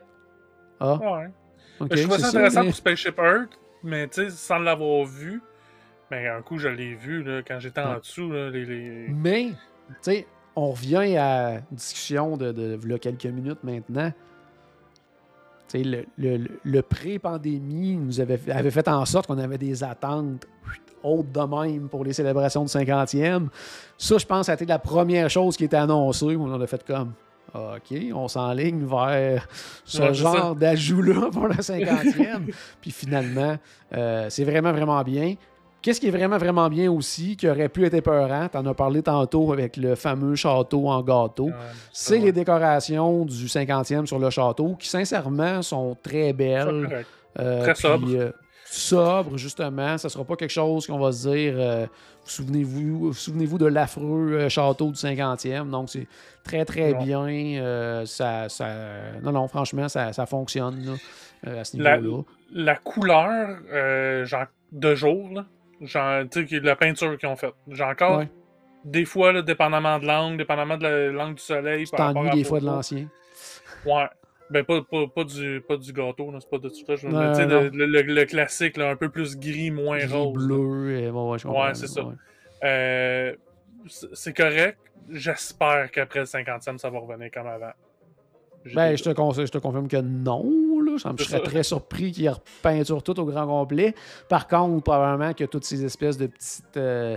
Ah, 0.80 0.94
Ouais. 0.96 1.28
ok. 1.80 1.94
je 1.96 2.02
trouvais 2.02 2.18
ça 2.18 2.28
intéressant 2.28 2.60
mais- 2.60 2.66
pour 2.66 2.74
Spaceship 2.76 3.18
Earth, 3.18 3.58
mais 3.82 4.08
tu 4.08 4.22
sais, 4.24 4.30
sans 4.30 4.58
l'avoir 4.58 5.04
vu, 5.06 5.40
mais 6.10 6.28
un 6.28 6.42
coup, 6.42 6.58
je 6.58 6.68
l'ai 6.68 6.94
vu 6.94 7.22
là, 7.22 7.42
quand 7.46 7.58
j'étais 7.60 7.80
en 7.80 7.94
Ouais. 7.94 8.00
dessous. 8.00 8.30
Là, 8.30 8.50
les, 8.50 8.64
les- 8.64 9.08
Mais, 9.08 9.48
tu 9.88 9.94
sais, 10.02 10.26
on 10.56 10.70
revient 10.70 11.16
à 11.16 11.54
une 11.70 11.76
discussion 11.76 12.36
de, 12.36 12.52
de, 12.52 12.76
quelques 12.98 13.26
minutes 13.26 13.62
maintenant. 13.64 14.12
Le, 15.72 16.04
le- 16.18 16.36
le- 16.36 16.60
le 16.62 16.82
pré-pandémie 16.82 17.96
nous 17.96 18.20
avait, 18.20 18.38
avait 18.50 18.70
fait 18.70 18.86
en 18.88 19.04
sorte 19.04 19.26
qu'on 19.26 19.38
avait 19.38 19.58
des 19.58 19.82
attentes 19.82 20.46
hautes 21.02 21.32
de 21.32 21.40
même 21.40 21.88
pour 21.88 22.04
les 22.04 22.12
célébrations 22.12 22.62
du 22.64 22.68
50e. 22.70 23.48
Ça, 23.98 24.18
je 24.18 24.24
pense, 24.26 24.46
ça 24.46 24.52
a 24.52 24.54
été 24.54 24.66
la 24.66 24.78
première 24.78 25.28
chose 25.30 25.56
qui 25.56 25.64
était 25.64 25.76
annoncée. 25.76 26.36
On 26.36 26.60
a 26.60 26.66
fait 26.66 26.84
comme, 26.86 27.12
OK, 27.54 27.96
on 28.14 28.26
s'enligne 28.28 28.84
vers 28.86 29.46
ce 29.84 30.02
Ouais, 30.02 30.14
genre 30.14 30.54
d'ajout-là 30.54 31.28
pour 31.32 31.46
le 31.48 31.54
50e. 31.54 32.52
Puis 32.80 32.90
finalement, 32.90 33.56
euh, 33.94 34.26
c'est 34.30 34.44
vraiment, 34.44 34.72
vraiment 34.72 35.02
bien. 35.02 35.34
Qu'est-ce 35.84 36.00
qui 36.00 36.06
est 36.08 36.10
vraiment, 36.10 36.38
vraiment 36.38 36.70
bien 36.70 36.90
aussi, 36.90 37.36
qui 37.36 37.46
aurait 37.46 37.68
pu 37.68 37.84
être 37.84 37.92
épeurant, 37.92 38.48
t'en 38.48 38.64
as 38.64 38.72
parlé 38.72 39.02
tantôt 39.02 39.52
avec 39.52 39.76
le 39.76 39.94
fameux 39.96 40.34
château 40.34 40.88
en 40.88 41.02
gâteau, 41.02 41.48
Ouais, 41.48 41.52
c'est 41.92 42.16
les 42.18 42.32
décorations 42.32 43.26
du 43.26 43.46
50e 43.48 44.06
sur 44.06 44.18
le 44.18 44.30
château, 44.30 44.76
qui 44.76 44.88
sincèrement 44.88 45.60
sont 45.60 45.94
très 46.02 46.32
belles. 46.32 47.04
Euh, 47.38 47.62
Très 47.64 47.72
puis, 47.74 47.82
sobre. 47.82 48.08
euh, 48.14 48.30
sobre, 48.64 49.36
justement. 49.36 49.98
Ça 49.98 50.08
sera 50.08 50.24
pas 50.24 50.36
quelque 50.36 50.50
chose 50.50 50.86
qu'on 50.86 50.98
va 50.98 51.12
se 51.12 51.28
dire. 51.28 51.54
euh, 51.56 51.86
vous 52.24 52.30
souvenez-vous 52.30 53.12
souvenez-vous 53.12 53.58
de 53.58 53.66
l'affreux 53.66 54.32
euh, 54.32 54.48
château 54.48 54.86
du 54.90 54.94
50e. 54.98 55.68
Donc, 55.70 55.90
c'est 55.90 56.06
très, 56.44 56.64
très 56.64 56.92
Non. 56.92 57.02
bien. 57.04 58.04
ça, 58.06 58.48
ça- 58.48 59.20
Non, 59.22 59.32
non, 59.32 59.48
franchement, 59.48 59.88
ça, 59.88 60.12
ça 60.14 60.24
fonctionne 60.24 60.82
là, 61.44 61.60
à 61.60 61.64
ce 61.64 61.76
La- 61.76 61.98
niveau-là. 61.98 62.22
La 62.54 62.76
couleur, 62.76 63.58
euh, 63.72 64.24
genre, 64.24 64.46
de 64.72 64.94
jour, 64.94 65.28
là, 65.34 65.44
genre, 65.86 66.24
tu 66.30 66.46
sais, 66.48 66.60
la 66.60 66.76
peinture 66.76 67.16
qu'ils 67.18 67.28
ont 67.28 67.36
faite. 67.36 67.54
J'ai 67.68 67.84
encore, 67.84 68.18
Ouais. 68.18 68.28
des 68.84 69.04
fois, 69.04 69.32
là, 69.32 69.42
dépendamment 69.42 69.98
de 69.98 70.06
l'angle, 70.06 70.36
dépendamment 70.38 70.76
de 70.76 70.82
la- 70.82 71.08
l'angle 71.10 71.34
du 71.36 71.42
soleil. 71.42 71.84
Tu 71.84 71.90
t'ennuies 71.96 72.30
des 72.30 72.44
fois 72.44 72.60
de 72.60 72.66
l'ancien. 72.66 73.08
Ouais. 73.86 74.06
Ben, 74.50 74.62
pas, 74.62 74.82
pas, 74.82 75.06
pas, 75.06 75.24
du, 75.24 75.62
pas 75.66 75.76
du 75.78 75.92
gâteau, 75.92 76.30
c'est 76.38 76.50
pas 76.50 76.58
de 76.58 76.68
tout 76.68 76.84
ça. 76.86 76.96
Je 76.96 77.08
veux 77.08 77.12
dire, 77.12 77.70
le, 77.72 77.86
le- 77.86 78.02
le 78.02 78.24
classique, 78.26 78.76
là, 78.76 78.90
un 78.90 78.96
peu 78.96 79.08
plus 79.08 79.38
gris, 79.38 79.70
moins 79.70 79.98
Gris, 79.98 80.12
rose. 80.12 80.34
bleu. 80.46 80.98
et 80.98 81.10
bon, 81.10 81.32
ouais, 81.32 81.38
c'est 81.74 81.86
ça. 81.86 82.04
ouais. 82.04 82.14
Euh, 82.62 83.34
c'est 84.12 84.36
correct. 84.36 84.78
J'espère 85.10 85.90
qu'après 85.90 86.20
le 86.20 86.26
50e, 86.26 86.78
ça 86.78 86.88
va 86.90 86.98
revenir 86.98 87.30
comme 87.32 87.46
avant. 87.46 87.72
Ben, 88.74 88.96
je 88.96 89.02
te, 89.02 89.10
je 89.10 89.50
te 89.52 89.58
confirme 89.58 89.88
que 89.88 89.96
non. 89.98 90.44
Là. 90.84 90.98
Ça 90.98 91.12
me- 91.12 91.18
Je 91.18 91.24
C'est 91.24 91.30
serais 91.30 91.44
ça. 91.44 91.50
très 91.50 91.62
surpris 91.62 92.12
qu'ils 92.12 92.28
repeinturent 92.30 93.02
tout 93.02 93.18
au 93.20 93.24
grand 93.24 93.46
complet. 93.46 93.94
Par 94.28 94.46
contre, 94.48 94.82
probablement 94.82 95.32
que 95.34 95.44
toutes 95.44 95.64
ces 95.64 95.84
espèces 95.84 96.16
de 96.18 96.26
petites 96.26 96.76
euh, 96.76 97.16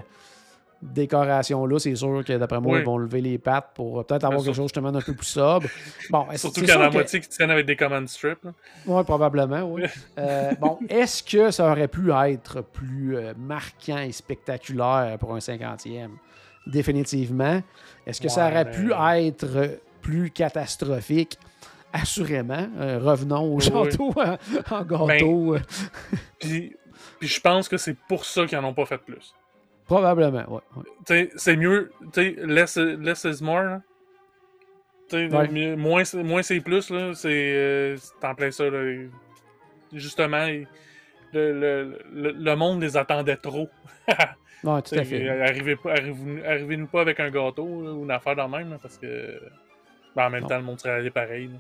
décorations-là, 0.82 1.80
c'est 1.80 1.96
sûr 1.96 2.24
que 2.24 2.34
d'après 2.38 2.60
moi, 2.62 2.74
Oui. 2.74 2.80
ils 2.82 2.86
vont 2.86 2.98
lever 2.98 3.22
les 3.22 3.38
pattes 3.38 3.72
pour 3.74 4.00
euh, 4.00 4.04
peut-être 4.04 4.24
avoir 4.26 4.44
quelque 4.44 4.56
chose 4.56 4.66
justement 4.66 4.92
d'un 4.92 5.02
peu 5.02 5.14
plus 5.14 5.26
sobre. 5.26 5.68
Bon, 6.10 6.26
Surtout 6.36 6.62
qu'il 6.62 6.70
y 6.70 6.74
en 6.74 6.82
a 6.82 6.84
la 6.84 6.90
moitié 6.92 7.20
qui 7.20 7.30
tiennent 7.30 7.50
avec 7.52 7.66
des 7.66 7.76
command 7.76 8.08
strips. 8.08 8.46
Oui, 8.86 9.04
probablement, 9.04 9.62
oui. 9.64 9.84
Euh, 10.20 10.52
bon, 10.60 10.78
est-ce 10.90 11.24
que 11.24 11.50
ça 11.52 11.72
aurait 11.72 11.88
pu 11.88 12.12
être 12.12 12.62
plus 12.62 13.18
euh, 13.18 13.34
marquant 13.38 13.98
et 14.00 14.12
spectaculaire 14.12 15.18
pour 15.20 15.34
un 15.34 15.40
50e? 15.40 16.10
Définitivement. 16.68 17.62
Est-ce 18.06 18.20
que 18.22 18.30
ça 18.30 18.48
aurait 18.50 18.70
pu 18.70 18.92
être 18.94 19.80
plus 20.02 20.30
catastrophique? 20.32 21.40
Assurément. 21.94 22.68
Euh, 22.80 23.00
revenons 23.00 23.44
au 23.54 23.56
Oui, 23.58 23.64
château 23.64 24.14
en, 24.16 24.38
en 24.76 24.84
gâteau. 24.84 25.56
euh, 25.56 25.60
Puis, 26.40 26.76
puis 27.20 27.28
je 27.28 27.40
pense 27.42 27.68
que 27.70 27.78
c'est 27.78 27.96
pour 28.08 28.26
ça 28.26 28.46
qu'ils 28.46 28.58
en 28.58 28.64
ont 28.66 28.74
pas 28.74 28.86
fait 28.86 28.98
plus. 28.98 29.34
probablement, 29.86 30.62
sais, 31.06 31.30
c'est 31.38 31.56
mieux. 31.56 31.92
Tu 32.14 32.36
less, 32.46 32.78
less 32.78 33.24
is 33.24 33.42
more. 33.44 33.64
là. 33.64 33.82
Ouais. 35.14 35.48
mieux- 35.48 35.76
moins, 35.78 36.04
c'est- 36.04 36.22
moins 36.22 36.42
c'est 36.44 36.60
plus. 36.60 36.90
là. 36.90 37.14
C'est 37.14 37.54
euh, 37.56 37.98
en 38.22 38.36
plein 38.36 38.52
ça. 38.52 38.70
là. 38.70 39.06
Justement, 39.94 40.46
le, 41.34 41.52
le, 41.54 42.00
le, 42.14 42.32
le 42.32 42.56
monde 42.56 42.82
les 42.82 42.98
attendait 42.98 43.38
trop. 43.38 43.70
Ouais, 44.64 44.82
tout 44.82 44.96
à 44.96 45.04
fait. 45.04 45.30
Arrivez 45.30 45.76
pas- 45.76 45.92
arrivez- 45.92 46.44
Arrivez-nous 46.44 46.88
pas 46.88 47.02
avec 47.02 47.20
un 47.20 47.30
gâteau 47.30 47.84
là, 47.84 47.92
ou 47.92 48.04
une 48.04 48.10
affaire 48.12 48.36
dans 48.36 48.48
le 48.48 48.58
même, 48.58 48.72
là, 48.72 48.78
parce 48.82 48.98
que. 48.98 49.40
ben, 50.16 50.26
en 50.26 50.30
même 50.32 50.42
Non. 50.42 50.48
temps, 50.50 50.58
le 50.58 50.64
monde 50.64 50.80
serait 50.80 50.96
allé 50.96 51.12
pareil. 51.12 51.46
là. 51.48 51.60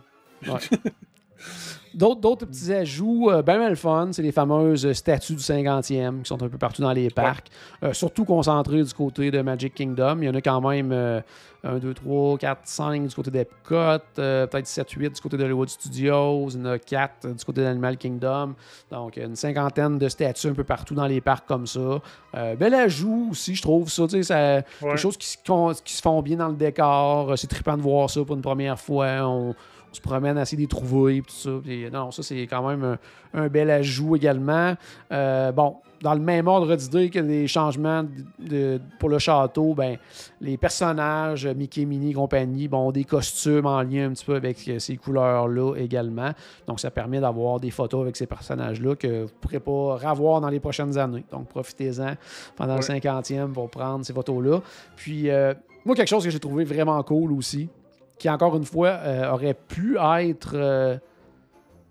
D'autres, 1.94 2.22
d'autres 2.22 2.46
petits 2.46 2.72
ajouts, 2.74 3.30
euh, 3.32 3.42
ben, 3.42 3.58
ben 3.58 3.70
le 3.70 3.76
fun, 3.76 4.10
c'est 4.12 4.22
les 4.22 4.32
fameuses 4.32 4.92
statues 4.94 5.34
du 5.34 5.42
50e 5.42 6.22
qui 6.22 6.28
sont 6.28 6.44
un 6.44 6.48
peu 6.50 6.58
partout 6.58 6.82
dans 6.84 6.92
les 6.92 7.10
parcs, 7.10 7.48
Euh, 7.84 7.92
surtout 7.94 8.24
concentrées 8.26 8.84
du 8.84 8.94
côté 8.94 9.32
de 9.32 9.42
Magic 9.42 9.74
Kingdom. 9.74 10.18
Il 10.22 10.26
y 10.26 10.30
en 10.30 10.36
a 10.36 10.42
quand 10.42 10.62
même 10.70 10.92
euh, 10.92 11.22
1, 11.64 11.78
2, 11.80 11.94
3, 11.96 12.38
4, 12.38 12.60
5 12.66 13.08
du 13.08 13.16
côté 13.16 13.32
d'Epcot, 13.32 13.76
euh, 14.20 14.46
peut-être 14.46 14.68
7, 14.68 14.92
8 14.92 15.16
du 15.16 15.22
côté 15.22 15.38
de 15.38 15.44
Hollywood 15.46 15.70
Studios, 15.70 16.50
il 16.52 16.60
y 16.60 16.62
en 16.62 16.66
a 16.66 16.78
4 16.78 17.34
du 17.36 17.44
côté 17.46 17.62
d'Animal 17.64 17.98
Kingdom. 17.98 18.54
Donc, 18.92 19.18
une 19.18 19.36
cinquantaine 19.36 19.98
de 19.98 20.08
statues 20.10 20.48
un 20.50 20.54
peu 20.54 20.64
partout 20.66 20.94
dans 20.94 21.08
les 21.08 21.22
parcs 21.22 21.48
comme 21.48 21.66
ça. 21.66 22.00
Euh, 22.36 22.56
bel 22.56 22.76
ajout 22.76 23.30
aussi, 23.32 23.56
je 23.56 23.62
trouve 23.64 23.90
ça. 23.90 24.06
tu 24.08 24.22
sais, 24.24 24.64
Ouais. 24.84 24.92
Des 24.92 24.98
choses 24.98 25.18
qui 25.18 25.28
se, 25.30 25.38
con- 25.44 25.74
qui 25.84 25.94
se 25.94 26.02
font 26.04 26.22
bien 26.22 26.38
dans 26.38 26.50
le 26.50 26.56
décor. 26.56 27.32
Euh, 27.32 27.36
C'est 27.38 27.48
trippant 27.48 27.78
de 27.78 27.82
voir 27.82 28.08
ça 28.10 28.24
pour 28.24 28.36
une 28.36 28.42
première 28.44 28.80
fois. 28.80 29.08
On, 29.28 29.56
on 29.92 29.94
se 29.94 30.02
promène 30.02 30.38
à 30.38 30.44
essayer 30.44 30.58
de 30.58 30.62
les 30.62 30.68
trouver, 30.68 31.22
tout 31.22 31.34
ça. 31.34 31.50
non, 31.92 32.12
ça, 32.12 32.24
c'est 32.24 32.42
quand 32.42 32.68
même 32.68 32.98
un, 33.34 33.48
bel 33.48 33.70
ajout 33.70 34.16
également. 34.16 34.76
Euh, 35.12 35.52
bon, 35.52 35.78
dans 36.02 36.14
le 36.14 36.20
même 36.20 36.48
ordre 36.48 36.76
d'idée 36.76 37.10
que 37.10 37.20
des 37.20 37.48
changements 37.48 38.04
de, 38.40 38.80
pour 39.00 39.10
le 39.10 39.20
château, 39.20 39.74
ben, 39.74 39.98
les 40.42 40.58
personnages, 40.58 41.48
Mickey, 41.48 41.86
Minnie, 41.86 42.14
compagnie, 42.14 42.68
bon, 42.68 42.92
des 42.92 43.04
costumes 43.04 43.66
en 43.66 43.82
lien 43.82 44.10
un 44.10 44.14
petit 44.14 44.26
peu 44.26 44.36
avec 44.36 44.72
ces 44.80 44.98
couleurs-là 44.98 45.76
également. 45.76 46.32
Donc, 46.68 46.80
ça 46.80 46.92
permet 46.92 47.20
d'avoir 47.20 47.60
des 47.60 47.72
photos 47.72 48.02
avec 48.02 48.16
ces 48.16 48.28
personnages-là 48.28 48.96
que 48.96 49.24
vous 49.24 49.24
ne 49.24 49.40
pourrez 49.42 49.60
pas 49.60 50.10
revoir 50.10 50.42
dans 50.42 50.50
les 50.50 50.60
prochaines 50.60 50.98
années. 50.98 51.26
Donc, 51.32 51.48
profitez-en 51.48 52.16
pendant 52.56 52.76
le 52.76 52.82
50e 52.82 53.52
pour 53.52 53.70
prendre 53.70 54.06
ces 54.06 54.14
photos-là. 54.14 54.62
Puis, 54.96 55.30
euh, 55.30 55.54
moi, 55.86 55.96
quelque 55.96 56.10
chose 56.10 56.24
que 56.24 56.30
j'ai 56.30 56.40
trouvé 56.40 56.64
vraiment 56.64 57.02
cool 57.04 57.32
aussi, 57.32 57.70
qui 58.18 58.30
encore 58.30 58.55
une 58.55 58.65
fois 58.65 58.89
euh, 58.89 59.32
aurait 59.32 59.53
pu 59.53 59.97
être 59.97 60.51
euh, 60.53 60.97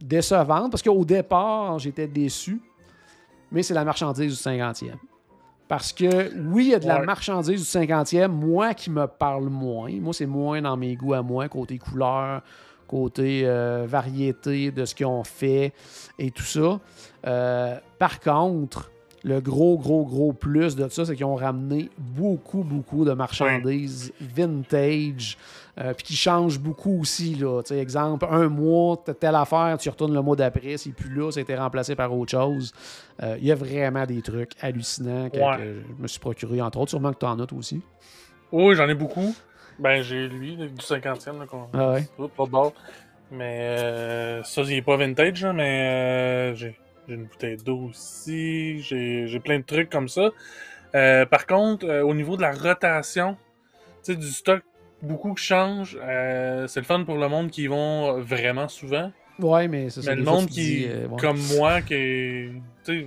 décevante, 0.01 0.71
parce 0.71 0.83
qu'au 0.83 1.05
départ, 1.05 1.79
j'étais 1.79 2.07
déçu 2.07 2.61
mais 3.53 3.63
c'est 3.63 3.75
la 3.75 3.85
marchandise 3.85 4.37
du 4.37 4.51
50e. 4.51 4.95
Parce 5.69 5.93
que 5.93 6.33
oui, 6.51 6.67
il 6.67 6.71
y 6.71 6.75
a 6.75 6.81
de 6.81 6.87
la 6.87 7.01
marchandise 7.03 7.61
du 7.61 7.79
50e, 7.79 8.27
moi 8.27 8.75
qui 8.75 8.91
me 8.91 9.07
parle 9.07 9.49
moins. 9.49 9.91
Moi, 10.01 10.13
c'est 10.13 10.27
moins 10.27 10.61
dans 10.61 10.77
mes 10.77 10.97
goûts 10.97 11.15
à 11.15 11.23
moi, 11.23 11.49
côté 11.49 11.79
couleur, 11.79 12.43
côté 12.89 13.43
euh, 13.45 13.85
variété 13.87 14.73
de 14.73 14.85
ce 14.85 14.97
qu'ils 14.97 15.07
ont 15.07 15.23
fait 15.23 15.73
et 16.19 16.33
tout 16.33 16.43
ça. 16.43 16.81
Par 17.99 18.21
contre, 18.21 18.91
le 19.27 19.41
gros, 19.41 19.77
gros, 19.77 20.05
gros 20.05 20.33
plus 20.33 20.77
de 20.77 20.89
ça, 20.89 21.05
c'est 21.05 21.17
qu'ils 21.17 21.25
ont 21.25 21.35
ramené 21.35 21.91
beaucoup, 21.99 22.63
beaucoup 22.63 23.05
de 23.05 23.13
marchandises 23.13 24.13
vintage, 24.21 25.37
euh, 25.81 25.93
puis 25.95 26.05
qui 26.05 26.17
changent 26.17 26.61
beaucoup 26.61 27.01
aussi. 27.01 27.35
Là. 27.35 27.61
exemple, 27.73 28.25
un 28.31 28.49
mois, 28.49 29.03
telle 29.19 29.35
affaire, 29.35 29.79
tu 29.81 29.89
retournes 29.89 30.15
le 30.15 30.23
mois 30.23 30.37
d'après, 30.37 30.77
c'est 30.77 30.93
plus 30.93 31.13
là, 31.13 31.33
ça 31.33 31.41
a 31.41 31.43
été 31.43 31.57
remplacé 31.57 31.97
par 31.97 32.15
autre 32.15 32.31
chose. 32.31 32.73
Euh, 33.21 33.37
il 33.41 33.47
y 33.49 33.51
a 33.51 33.57
vraiment 33.57 34.07
des 34.07 34.23
trucs 34.23 34.53
hallucinants 34.61 35.29
que, 35.29 35.39
je 35.39 36.01
me 36.03 36.07
suis 36.07 36.21
procuré, 36.21 36.63
entre 36.63 36.79
autres. 36.79 36.91
Sûrement 36.91 37.13
que 37.13 37.19
tu 37.19 37.27
en 37.27 37.41
as 37.41 37.53
aussi. 37.53 37.83
Oui, 38.53 38.77
j'en 38.77 38.89
ai 38.89 38.95
beaucoup. 38.95 39.35
Ben, 39.81 40.03
j'ai 40.03 40.29
lui, 40.29 40.57
du 40.57 40.69
50e. 40.69 41.41
Là, 41.41 41.47
ah 41.73 41.93
ouais. 41.95 42.09
Pas 42.17 42.45
de 42.45 42.51
bord. 42.51 42.73
Mais 43.33 43.59
euh, 43.61 44.43
ça, 44.45 44.63
il 44.63 44.75
est 44.75 44.83
pas 44.83 44.97
vintage, 44.97 45.45
mais 45.47 46.55
j'ai 46.55 46.77
j'ai 47.09 47.15
une 47.15 47.25
bouteille 47.25 47.57
d'eau 47.57 47.89
aussi. 47.91 48.81
J'ai 48.83 49.41
plein 49.41 49.59
de 49.59 49.65
trucs 49.65 49.91
comme 49.91 50.09
ça. 50.09 50.31
Euh, 50.95 51.27
par 51.27 51.47
contre, 51.47 51.87
euh, 51.87 52.03
au 52.03 52.15
niveau 52.15 52.37
de 52.37 52.43
la 52.43 52.53
rotation, 52.53 53.37
tu 54.05 54.13
sais, 54.13 54.17
du 54.17 54.29
stock, 54.29 54.63
beaucoup 55.03 55.37
change. 55.37 55.99
Euh, 56.03 56.67
c'est 56.67 56.81
le 56.81 56.87
fun 56.87 57.05
pour 57.05 57.17
le 57.17 57.29
monde 57.29 57.51
qui 57.51 57.65
y 57.65 57.67
vont 57.67 58.21
vraiment 58.21 58.69
souvent. 58.69 59.13
Ouais, 59.39 59.69
mais 59.69 59.91
c'est 59.91 60.01
ça. 60.01 60.11
Mais 60.11 60.17
le 60.17 60.25
monde 60.25 60.47
qui, 60.47 60.89
comme 61.19 61.39
moi, 61.57 61.83
qui 61.83 62.53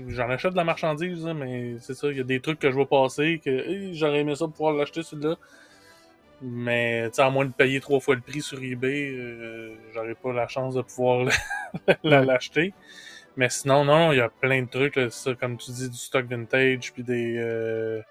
j'en 0.09 0.29
achète 0.29 0.51
de 0.51 0.57
la 0.57 0.63
marchandise, 0.63 1.25
mais 1.35 1.77
c'est 1.79 1.95
ça, 1.95 2.09
il 2.09 2.17
y 2.17 2.19
a 2.19 2.23
des 2.23 2.39
trucs 2.39 2.59
que 2.59 2.69
je 2.69 2.75
vois 2.75 2.87
passer, 2.87 3.41
que 3.43 3.93
j'aurais 3.93 4.19
aimé 4.19 4.35
ça 4.35 4.45
pour 4.45 4.53
pouvoir 4.53 4.73
l'acheter 4.75 5.01
celui-là. 5.01 5.37
Mais, 6.41 7.09
à 7.17 7.29
moins 7.31 7.45
de 7.45 7.51
payer 7.51 7.81
trois 7.81 7.99
fois 7.99 8.15
le 8.15 8.21
prix 8.21 8.41
sur 8.41 8.61
eBay, 8.63 9.15
j'aurais 9.93 10.13
pas 10.13 10.31
la 10.31 10.47
chance 10.47 10.75
de 10.75 10.83
pouvoir 10.83 11.27
l'acheter. 12.03 12.73
Mais 13.39 13.47
sinon, 13.47 13.85
non, 13.85 14.11
il 14.11 14.17
y 14.17 14.21
a 14.21 14.27
plein 14.27 14.63
de 14.63 14.67
trucs, 14.67 14.99
ça, 15.11 15.33
comme 15.33 15.55
tu 15.55 15.71
dis, 15.71 15.89
du 15.89 15.95
stock 15.95 16.25
vintage, 16.25 16.91
puis 16.91 17.03
des, 17.03 17.37
euh, 17.37 18.01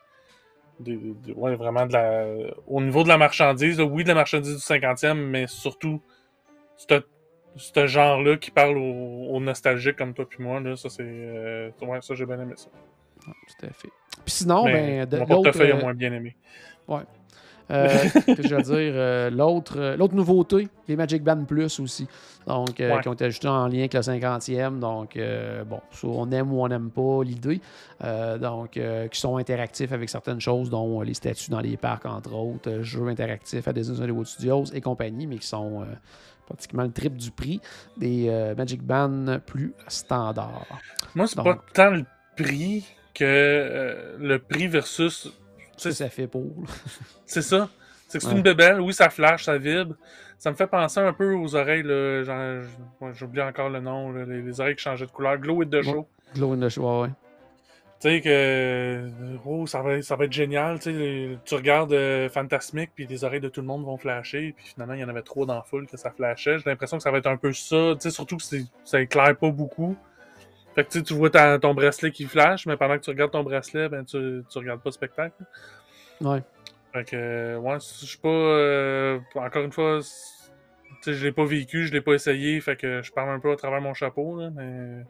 ouais, 1.36 1.54
vraiment 1.54 1.84
de 1.84 1.92
la. 1.92 2.24
Au 2.66 2.80
niveau 2.80 3.02
de 3.02 3.08
la 3.08 3.18
marchandise, 3.18 3.78
oui, 3.78 4.04
de 4.04 4.08
la 4.08 4.14
marchandise 4.14 4.54
du 4.54 4.62
50e, 4.62 5.12
mais 5.12 5.46
surtout, 5.46 6.00
ce 7.56 7.86
genre-là 7.86 8.38
qui 8.38 8.50
parle 8.50 8.78
aux, 8.78 9.38
nostalgiques 9.38 9.96
comme 9.96 10.14
toi 10.14 10.26
puis 10.26 10.42
moi, 10.42 10.60
là, 10.60 10.76
ça 10.76 10.88
c'est. 10.88 11.02
Euh, 11.04 11.70
ouais, 11.82 12.00
ça 12.00 12.14
j'ai 12.14 12.24
bien 12.24 12.40
aimé 12.40 12.54
ça. 12.56 12.70
tout 13.20 13.66
à 13.66 13.70
fait. 13.70 13.90
Puis 14.24 14.34
sinon, 14.34 14.64
ben, 14.64 15.04
de, 15.04 15.18
mon 15.18 15.26
portefeuille 15.26 15.72
a 15.72 15.76
euh, 15.76 15.82
moins 15.82 15.92
bien 15.92 16.14
aimé. 16.14 16.36
Ouais. 16.86 17.02
Euh, 17.70 17.98
je 18.26 18.54
veux 18.54 18.62
dire, 18.62 18.92
euh, 18.94 19.30
l'autre, 19.30 19.74
euh, 19.78 19.96
l'autre 19.96 20.14
nouveauté, 20.14 20.68
les 20.86 20.96
Magic 20.96 21.22
Band 21.22 21.44
Plus 21.44 21.80
aussi. 21.80 22.06
Donc, 22.46 22.74
qui 22.74 23.08
ont 23.08 23.12
été 23.12 23.26
ajoutés 23.26 23.48
en 23.48 23.68
lien 23.68 23.80
avec 23.80 23.92
le 23.92 24.00
50e. 24.00 24.78
Donc, 24.78 25.18
bon, 25.66 25.80
on 26.04 26.30
aime 26.32 26.52
ou 26.52 26.62
on 26.62 26.68
n'aime 26.68 26.90
pas 26.90 27.22
l'idée. 27.22 27.60
donc, 28.40 28.80
qui 29.10 29.20
sont 29.20 29.36
interactifs 29.36 29.92
avec 29.92 30.08
certaines 30.08 30.40
choses, 30.40 30.70
dont 30.70 31.02
les 31.02 31.12
statues 31.12 31.50
dans 31.50 31.60
les 31.60 31.76
parcs, 31.76 32.06
entre 32.06 32.34
autres, 32.34 32.80
jeux 32.80 33.06
interactifs 33.06 33.68
à 33.68 33.72
Disney 33.74 34.00
Hollywood 34.00 34.26
Studios 34.26 34.64
et 34.72 34.80
compagnie, 34.80 35.26
mais 35.26 35.36
qui 35.36 35.46
sont 35.46 35.84
pratiquement 36.46 36.84
le 36.84 36.90
triple 36.90 37.18
du 37.18 37.30
prix 37.30 37.60
des 37.98 38.54
Magic 38.56 38.82
Band 38.82 39.40
plus 39.44 39.74
standards. 39.86 40.66
Moi, 41.14 41.26
c'est 41.26 41.36
pas 41.36 41.58
tant 41.74 41.90
le 41.90 42.06
prix 42.34 42.86
que 43.12 44.16
le 44.18 44.38
prix 44.38 44.68
versus 44.68 45.30
c'est 45.78 45.92
ça 45.92 46.08
fait 46.08 46.26
pour. 46.26 46.46
c'est 47.26 47.42
ça. 47.42 47.68
C'est 48.08 48.18
que 48.18 48.24
c'est 48.24 48.32
une 48.32 48.42
bébelle, 48.42 48.80
oui, 48.80 48.94
ça 48.94 49.10
flash, 49.10 49.44
ça 49.44 49.58
vibre. 49.58 49.94
Ça 50.38 50.50
me 50.50 50.56
fait 50.56 50.66
penser 50.66 51.00
un 51.00 51.12
peu 51.12 51.34
aux 51.34 51.54
oreilles, 51.54 51.82
j'oublie 53.12 53.42
encore 53.42 53.68
le 53.68 53.80
nom, 53.80 54.12
les, 54.12 54.60
oreilles 54.60 54.76
qui 54.76 54.82
changeaient 54.82 55.06
de 55.06 55.10
couleur. 55.10 55.36
Glow 55.36 55.62
in 55.62 55.66
the 55.66 55.82
Show. 55.82 56.08
Glow 56.34 56.52
in 56.52 56.60
the 56.60 56.68
Show, 56.70 57.02
ouais. 57.02 57.10
Tu 58.00 58.08
sais 58.08 58.20
que 58.20 59.08
oh, 59.44 59.66
ça, 59.66 59.82
va, 59.82 60.00
ça 60.02 60.14
va 60.14 60.26
être 60.26 60.32
génial. 60.32 60.78
tu 60.78 61.54
regardes 61.54 61.92
euh, 61.92 62.28
Fantasmic, 62.28 62.92
puis 62.94 63.06
les 63.06 63.24
oreilles 63.24 63.40
de 63.40 63.48
tout 63.48 63.60
le 63.60 63.66
monde 63.66 63.84
vont 63.84 63.96
flasher, 63.98 64.54
puis 64.56 64.66
finalement, 64.66 64.94
il 64.94 65.00
y 65.00 65.04
en 65.04 65.08
avait 65.08 65.22
trop 65.22 65.44
dans 65.44 65.56
la 65.56 65.62
foule 65.62 65.88
que 65.88 65.96
ça 65.96 66.12
flashait. 66.12 66.58
J'ai 66.58 66.70
l'impression 66.70 66.98
que 66.98 67.02
ça 67.02 67.10
va 67.10 67.18
être 67.18 67.26
un 67.26 67.36
peu 67.36 67.52
ça. 67.52 67.94
surtout 67.98 68.36
que 68.36 68.44
ça 68.84 69.00
éclaire 69.00 69.36
pas 69.36 69.50
beaucoup. 69.50 69.96
Fait 70.78 70.84
que 70.84 70.98
tu 71.00 71.12
vois 71.12 71.58
ton 71.58 71.74
bracelet 71.74 72.12
qui 72.12 72.26
flash, 72.26 72.64
mais 72.66 72.76
pendant 72.76 72.96
que 72.96 73.02
tu 73.02 73.10
regardes 73.10 73.32
ton 73.32 73.42
bracelet, 73.42 73.88
ben 73.88 74.04
tu, 74.04 74.44
tu 74.48 74.58
regardes 74.58 74.80
pas 74.80 74.90
le 74.90 74.92
spectacle. 74.92 75.42
Ouais. 76.20 76.40
Fait 76.92 77.02
que, 77.02 77.56
ouais, 77.56 77.78
je 77.80 78.06
suis 78.06 78.18
pas. 78.18 78.28
Euh, 78.28 79.18
encore 79.34 79.64
une 79.64 79.72
fois, 79.72 79.98
je 81.04 81.24
l'ai 81.24 81.32
pas 81.32 81.44
vécu, 81.44 81.88
je 81.88 81.92
l'ai 81.92 82.00
pas 82.00 82.12
essayé, 82.12 82.60
fait 82.60 82.76
que 82.76 83.02
je 83.02 83.10
parle 83.10 83.30
un 83.30 83.40
peu 83.40 83.50
à 83.50 83.56
travers 83.56 83.80
mon 83.80 83.92
chapeau, 83.92 84.38
là, 84.38 84.50
mais. 84.54 85.04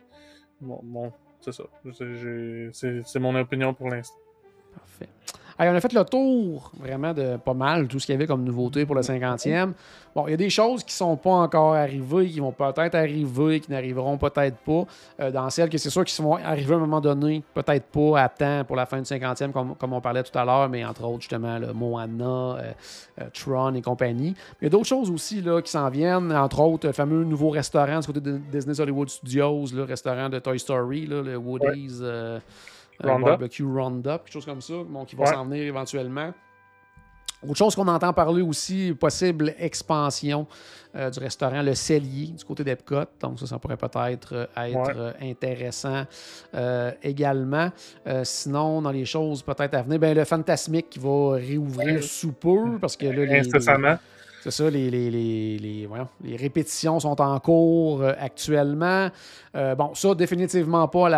Bon, 0.62 0.80
bon 0.82 1.12
c'est 1.42 1.52
ça. 1.52 1.64
C'est 1.92 3.20
mon 3.20 3.34
opinion 3.34 3.74
pour 3.74 3.90
l'instant. 3.90 4.16
Parfait 4.74 5.08
on 5.66 5.74
a 5.74 5.80
fait 5.80 5.92
le 5.92 6.04
tour 6.04 6.70
vraiment 6.78 7.12
de 7.12 7.36
pas 7.36 7.54
mal, 7.54 7.88
tout 7.88 7.98
ce 7.98 8.06
qu'il 8.06 8.12
y 8.12 8.16
avait 8.16 8.26
comme 8.26 8.44
nouveauté 8.44 8.86
pour 8.86 8.94
le 8.94 9.00
50e. 9.00 9.72
Bon, 10.14 10.26
il 10.26 10.30
y 10.30 10.34
a 10.34 10.36
des 10.36 10.50
choses 10.50 10.84
qui 10.84 10.94
sont 10.94 11.16
pas 11.16 11.30
encore 11.30 11.74
arrivées, 11.74 12.28
qui 12.28 12.40
vont 12.40 12.52
peut-être 12.52 12.94
arriver, 12.94 13.60
qui 13.60 13.70
n'arriveront 13.70 14.16
peut-être 14.18 14.56
pas. 14.58 14.84
Euh, 15.20 15.30
dans 15.30 15.50
celles 15.50 15.68
que 15.68 15.78
c'est 15.78 15.90
sûr 15.90 16.04
qu'ils 16.04 16.24
vont 16.24 16.36
arriver 16.36 16.74
à 16.74 16.76
un 16.76 16.80
moment 16.80 17.00
donné, 17.00 17.42
peut-être 17.54 17.86
pas 17.86 18.22
à 18.22 18.28
temps 18.28 18.64
pour 18.64 18.76
la 18.76 18.86
fin 18.86 18.98
du 18.98 19.04
50e, 19.04 19.52
comme, 19.52 19.92
on 19.92 20.00
parlait 20.00 20.22
tout 20.22 20.36
à 20.38 20.44
l'heure, 20.44 20.68
mais 20.68 20.84
entre 20.84 21.04
autres, 21.04 21.22
justement, 21.22 21.58
le 21.58 21.72
Moana, 21.72 22.24
euh, 22.24 22.72
euh, 23.20 23.24
Tron 23.32 23.74
et 23.74 23.82
compagnie. 23.82 24.34
il 24.60 24.64
y 24.64 24.66
a 24.66 24.70
d'autres 24.70 24.86
choses 24.86 25.10
aussi 25.10 25.42
là, 25.42 25.60
qui 25.60 25.70
s'en 25.70 25.88
viennent, 25.88 26.32
entre 26.32 26.60
autres, 26.60 26.86
le 26.86 26.92
fameux 26.92 27.24
nouveau 27.24 27.50
restaurant 27.50 28.00
du 28.00 28.06
côté 28.06 28.20
de 28.20 28.38
Disney 28.50 28.80
Hollywood 28.80 29.08
Studios, 29.08 29.66
le 29.74 29.82
restaurant 29.82 30.28
de 30.28 30.38
Toy 30.38 30.58
Story, 30.58 31.06
le 31.06 31.36
Woody's 31.36 32.00
un 33.02 33.20
barbecue 33.20 33.64
roundup, 33.64 34.24
quelque 34.24 34.32
chose 34.32 34.46
comme 34.46 34.60
ça, 34.60 34.74
bon, 34.86 35.04
qui 35.04 35.16
va 35.16 35.26
s'en 35.26 35.44
venir 35.44 35.64
éventuellement. 35.64 36.32
Autre 37.46 37.56
chose 37.56 37.76
qu'on 37.76 37.86
entend 37.86 38.12
parler 38.12 38.42
aussi, 38.42 38.92
possible 38.98 39.54
expansion 39.60 40.48
euh, 40.96 41.08
du 41.08 41.20
restaurant 41.20 41.62
Le 41.62 41.72
Cellier 41.72 42.32
du 42.36 42.44
côté 42.44 42.64
d'Epcot. 42.64 43.04
Donc 43.20 43.38
ça, 43.38 43.46
ça 43.46 43.60
pourrait 43.60 43.76
peut-être 43.76 44.32
euh, 44.32 44.46
être 44.56 44.96
euh, 44.96 45.12
intéressant 45.22 46.04
également. 47.02 47.70
sinon, 48.24 48.82
dans 48.82 48.90
les 48.90 49.04
choses 49.04 49.42
peut-être 49.42 49.74
à 49.74 49.82
venir, 49.82 50.00
ben, 50.00 50.16
le 50.16 50.24
Fantasmique 50.24 50.90
qui 50.90 50.98
va 50.98 51.34
réouvrir 51.36 52.02
sous 52.02 52.32
peu 52.32 52.78
parce 52.80 52.96
que 52.96 53.06
là, 53.06 53.24
les, 53.24 53.44
c'est 54.50 54.62
ça, 54.64 54.70
les, 54.70 54.90
les, 54.90 55.10
les, 55.10 55.88
les, 56.24 56.36
répétitions 56.36 57.00
sont 57.00 57.20
en 57.20 57.38
cours 57.40 58.02
euh, 58.02 58.12
actuellement. 58.18 59.08
Euh, 59.54 59.74
bon, 59.74 59.94
ça, 59.94 60.14
définitivement 60.14 60.88
pas 60.88 61.08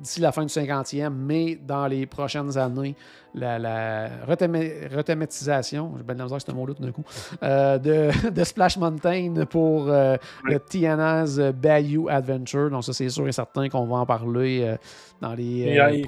d'ici 0.00 0.20
la 0.20 0.32
fin 0.32 0.42
du 0.44 0.48
50e, 0.52 1.10
mais 1.10 1.56
dans 1.56 1.86
les 1.86 2.06
prochaines 2.06 2.56
années, 2.58 2.96
la, 3.34 3.58
la 3.58 4.08
rethématisation, 4.26 5.94
j'ai 5.96 6.02
bien 6.02 6.14
de 6.26 6.30
la 6.30 6.38
ce 6.38 6.52
mot-là 6.52 6.74
tout 6.74 6.82
d'un 6.82 6.92
coup, 6.92 7.04
euh, 7.42 7.78
de, 7.78 8.30
de, 8.30 8.44
Splash 8.44 8.76
Mountain 8.76 9.44
pour 9.48 9.86
le 9.86 10.58
Tiana's 10.68 11.38
Bayou 11.38 12.08
Adventure. 12.08 12.70
Donc, 12.70 12.84
ça, 12.84 12.92
c'est 12.92 13.08
sûr 13.08 13.26
et 13.28 13.32
certain 13.32 13.68
qu'on 13.68 13.86
va 13.86 13.96
en 13.96 14.06
parler 14.06 14.76
dans 15.20 15.34
les. 15.34 16.04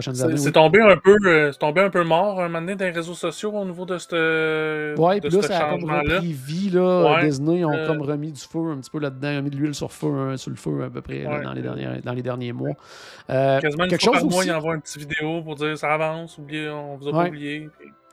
C'est 0.00 0.52
tombé 0.52 0.80
un 0.80 0.96
peu, 0.96 1.16
euh, 1.24 1.52
tombé 1.52 1.80
un 1.82 1.90
peu 1.90 2.04
mort 2.04 2.40
un 2.40 2.44
moment 2.44 2.60
donné 2.60 2.76
dans 2.76 2.84
les 2.84 2.90
réseaux 2.90 3.14
sociaux 3.14 3.52
au 3.52 3.64
niveau 3.64 3.84
de 3.84 3.98
ce 3.98 4.98
Ouais, 4.98 5.20
puis 5.20 5.30
là, 5.30 5.42
ça 5.42 5.68
a 5.68 5.70
comme 5.70 5.84
repris 5.84 6.32
vie, 6.32 6.70
là. 6.70 7.20
Disney 7.22 7.64
ont 7.64 7.72
euh, 7.72 7.86
comme 7.86 8.02
remis 8.02 8.32
du 8.32 8.40
feu 8.40 8.70
un 8.70 8.78
petit 8.78 8.90
peu 8.90 8.98
là-dedans, 8.98 9.42
mis 9.42 9.50
de 9.50 9.56
l'huile 9.56 9.74
sur, 9.74 9.92
feu, 9.92 10.08
hein, 10.08 10.36
sur 10.36 10.50
le 10.50 10.56
feu 10.56 10.84
à 10.84 10.90
peu 10.90 11.02
près 11.02 11.24
dans, 11.24 11.52
les 11.52 11.62
derniers, 11.62 12.00
dans 12.02 12.12
les 12.12 12.22
derniers 12.22 12.52
mois. 12.52 12.74
Euh, 13.30 13.60
Quasiment 13.60 13.84
une 13.84 13.90
quelque 13.90 14.02
fois 14.02 14.14
chose 14.14 14.22
par 14.22 14.30
mois, 14.30 14.44
ils 14.44 14.52
envoient 14.52 14.74
une 14.74 14.82
petite 14.82 14.98
vidéo 14.98 15.42
pour 15.42 15.54
dire 15.56 15.76
ça 15.76 15.92
avance, 15.92 16.38
oubliez, 16.38 16.68
on 16.68 16.96
vous 16.96 17.08
a 17.08 17.12
pas 17.12 17.28
oublié. 17.28 17.68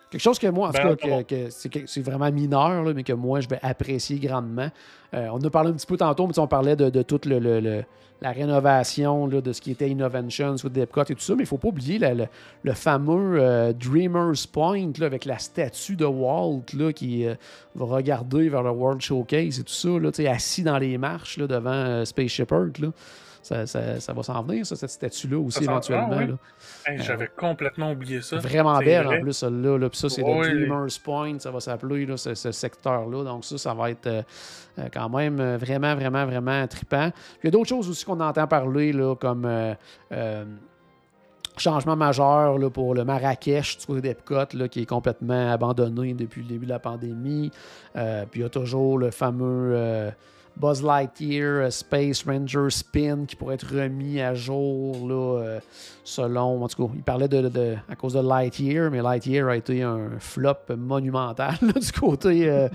Quelque 0.10 0.22
chose 0.22 0.39
que 0.39 0.47
moi, 0.47 0.70
en 0.70 0.72
tout 0.72 0.82
Ben, 0.82 0.95
cas, 0.95 1.07
bon. 1.07 1.24
que, 1.24 1.68
que 1.70 1.82
c'est, 1.86 2.01
vraiment 2.01 2.32
mineur, 2.32 2.84
là, 2.84 2.93
mais 2.95 3.03
que 3.03 3.14
moi, 3.14 3.41
je 3.41 3.47
vais 3.47 3.60
apprécier 3.62 4.18
grandement. 4.18 4.70
Euh, 5.14 5.28
on 5.32 5.39
a 5.39 5.49
parlé 5.51 5.70
un 5.70 5.74
petit 5.74 5.86
peu 5.86 5.97
tantôt, 5.97 6.26
mais 6.26 6.38
on 6.39 6.47
parlait 6.47 6.76
de, 6.76 6.89
de 6.89 7.01
toute 7.03 7.26
le, 7.26 7.38
le- 7.39 7.60
le- 7.60 7.84
la 8.22 8.32
rénovation 8.32 9.28
là, 9.28 9.39
de 9.39 9.53
ce 9.53 9.62
qui 9.62 9.72
était 9.72 9.89
Innovations 9.89 10.56
ou 10.65 10.68
Epcot 10.80 11.03
et 11.03 11.15
tout 11.15 11.22
ça, 11.22 11.34
mais 11.36 11.44
il 11.44 11.44
ne 11.44 11.48
faut 11.48 11.57
pas 11.57 11.69
oublier 11.69 11.99
la- 11.99 12.14
le, 12.15 12.73
fameux 12.73 13.40
euh, 13.40 13.72
Dreamers 13.72 14.34
Point 14.52 14.91
là, 14.99 15.06
avec 15.06 15.23
la 15.26 15.38
statue 15.40 15.95
de 15.95 16.03
Walt 16.06 16.64
qui 16.95 17.26
euh, 17.26 17.36
va 17.76 17.86
regarder 17.86 18.49
vers 18.49 18.64
le 18.64 18.72
World 18.72 18.99
Showcase 19.02 19.60
et 19.60 19.64
tout 19.64 19.72
ça, 19.72 19.90
assis 20.30 20.64
dans 20.64 20.77
les 20.80 20.98
marches 20.98 21.38
devant 21.38 22.03
Spaceship 22.03 22.52
Earth. 22.52 22.81
Ça, 23.41 23.66
ça- 23.66 23.99
ça 23.99 24.14
va 24.14 24.22
s'en 24.22 24.41
venir, 24.44 24.66
ça, 24.66 24.76
cette 24.76 24.90
statue-là 24.90 25.38
aussi, 25.40 25.64
éventuellement. 25.64 26.18
oui. 26.18 26.36
Hey, 26.86 26.99
J'avais 27.02 27.28
complètement 27.36 27.91
oublié 27.91 28.22
ça. 28.22 28.38
Vraiment 28.38 28.78
belle 28.80 29.06
vrai. 29.06 29.18
en 29.18 29.22
plus, 29.22 29.34
celle-là. 29.34 29.78
là. 29.78 29.90
Puis 29.90 29.98
ça, 29.99 30.10
c'est 30.10 30.24
Oui. 30.24 30.49
le 30.52 30.68
Dreamers 30.68 30.88
Point, 31.03 31.40
ça 31.40 31.49
va 31.49 31.60
s'appeler, 31.60 32.06
ce, 32.18 32.36
ce 32.36 32.52
secteur-là. 32.52 33.24
Donc 33.24 33.45
ça, 33.45 33.57
ça 33.57 33.74
va 33.74 33.91
être 33.91 34.07
euh, 34.07 34.22
euh, 34.78 34.88
quand 34.94 35.10
même 35.10 35.40
euh, 35.40 35.57
vraiment, 35.57 35.95
vraiment, 35.95 36.26
vraiment 36.26 36.68
trippant. 36.68 37.11
Puis 37.11 37.40
il 37.44 37.48
y 37.48 37.49
a 37.49 37.52
d'autres 37.52 37.70
choses 37.70 37.90
aussi 37.90 38.03
qu'on 38.06 38.20
entend 38.20 38.45
parler, 38.45 38.91
là, 38.91 39.16
comme 39.16 39.45
euh, 39.45 39.74
euh, 40.11 40.44
changement 41.57 41.95
majeur 41.95 42.57
là, 42.57 42.70
pour 42.70 42.94
le 42.94 43.03
Marrakech 43.03 43.78
du 43.80 43.86
côté 43.86 44.02
d'Epcot, 44.02 44.45
là, 44.53 44.68
qui 44.68 44.82
est 44.82 44.86
complètement 44.86 45.52
abandonné 45.52 46.14
depuis 46.14 46.41
le 46.41 46.48
début 46.48 46.66
de 46.66 46.72
la 46.72 46.80
pandémie. 46.80 47.52
Euh, 47.95 48.26
puis 48.30 48.41
il 48.41 48.44
y 48.44 48.45
a 48.45 48.49
toujours 48.49 48.98
le 48.98 49.11
fameux... 49.11 49.72
euh, 49.76 50.11
Buzz 50.60 50.84
Lightyear 50.84 51.65
euh, 51.65 51.69
Space 51.69 52.23
Ranger 52.23 52.69
Spin 52.69 53.26
qui 53.26 53.36
pourrait 53.36 53.56
être 53.56 53.73
remis 53.73 54.19
à 54.19 54.34
jour 54.34 55.07
là, 55.07 55.40
euh, 55.41 55.60
selon. 56.03 56.61
En 56.64 56.68
tout 56.68 56.88
cas, 56.88 56.94
il 56.95 57.02
parlait 57.03 57.27
de, 57.30 57.48
de- 57.48 57.76
à 57.88 57.95
cause 57.95 58.14
de 58.14 58.19
Lightyear, 58.22 58.91
mais 58.91 59.02
Lightyear 59.02 59.48
a 59.48 59.56
été 59.56 59.84
un 59.84 60.19
flop 60.19 60.56
monumental 60.76 61.56
là, 61.61 61.72
du 61.73 61.91
côté 61.94 62.49
euh, 62.49 62.68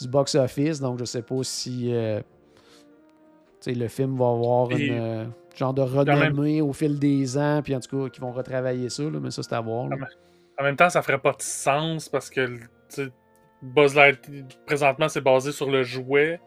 du 0.00 0.08
box-office. 0.08 0.80
Donc, 0.80 0.98
je 0.98 1.04
sais 1.04 1.22
pas 1.22 1.42
si 1.42 1.94
euh, 1.94 2.20
le 3.66 3.88
film 3.88 4.16
va 4.18 4.26
avoir 4.30 4.68
Puis, 4.68 4.88
une 4.88 5.30
genre 5.54 5.74
de 5.74 5.82
renommée 5.82 6.60
au 6.62 6.72
fil 6.72 6.98
des 6.98 7.36
ans, 7.36 7.60
puis 7.62 7.74
en 7.76 7.80
tout 7.80 8.04
cas, 8.04 8.08
qu'ils 8.10 8.22
vont 8.22 8.32
retravailler 8.32 8.88
ça, 8.88 9.02
là, 9.02 9.18
mais 9.20 9.30
ça, 9.30 9.42
c'est 9.42 9.52
à 9.54 9.60
voir. 9.60 9.88
là. 9.88 9.96
En 10.58 10.64
même 10.64 10.76
temps, 10.76 10.88
ça 10.90 11.02
ferait 11.02 11.18
pas 11.18 11.32
de 11.32 11.42
sens 11.42 12.08
parce 12.08 12.30
que 12.30 12.58
Buzz 13.62 13.94
Lightyear, 13.94 14.44
présentement, 14.66 15.08
c'est 15.08 15.20
basé 15.20 15.52
sur 15.52 15.70
le 15.70 15.82
jouet. 15.84 16.40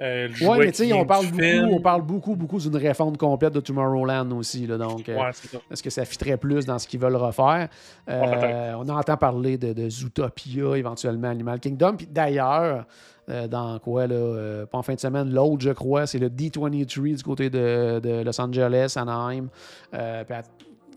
Euh, 0.00 0.28
jouet 0.28 0.58
mais 0.58 0.72
tu 0.72 0.86
sais, 0.86 0.92
on 0.92 1.06
parle 1.06 1.26
beaucoup, 1.26 1.42
film. 1.42 1.68
on 1.72 1.80
parle 1.80 2.02
beaucoup, 2.02 2.36
beaucoup 2.36 2.58
d'une 2.58 2.76
réforme 2.76 3.16
complète 3.16 3.54
de 3.54 3.60
Tomorrowland 3.60 4.30
aussi. 4.32 4.66
Là, 4.66 4.76
donc, 4.76 5.08
euh, 5.08 5.16
Ouais. 5.16 5.30
Est-ce 5.70 5.82
que 5.82 5.90
ça 5.90 6.04
fitterait 6.04 6.36
plus 6.36 6.66
dans 6.66 6.78
ce 6.78 6.86
qu'ils 6.86 7.00
veulent 7.00 7.16
refaire? 7.16 7.68
Euh, 8.08 8.20
Ouais, 8.20 8.72
on 8.76 8.88
entend 8.88 9.16
parler 9.16 9.56
de, 9.56 9.72
de 9.72 9.88
Zootopia, 9.88 10.76
éventuellement 10.76 11.28
Animal 11.28 11.60
Kingdom. 11.60 11.96
Puis 11.96 12.06
d'ailleurs, 12.10 12.84
euh, 13.30 13.48
dans 13.48 13.78
quoi, 13.78 14.06
là, 14.06 14.66
pas 14.66 14.78
en 14.78 14.82
fin 14.82 14.94
de 14.94 15.00
semaine, 15.00 15.32
l'autre, 15.32 15.62
je 15.62 15.70
crois, 15.70 16.06
c'est 16.06 16.18
le 16.18 16.28
D23 16.28 17.14
du 17.16 17.22
côté 17.22 17.48
de, 17.48 17.98
de 17.98 18.22
Los 18.22 18.38
Angeles, 18.40 18.94
Anaheim. 18.96 19.48
Puis 19.90 20.00
à, 20.00 20.42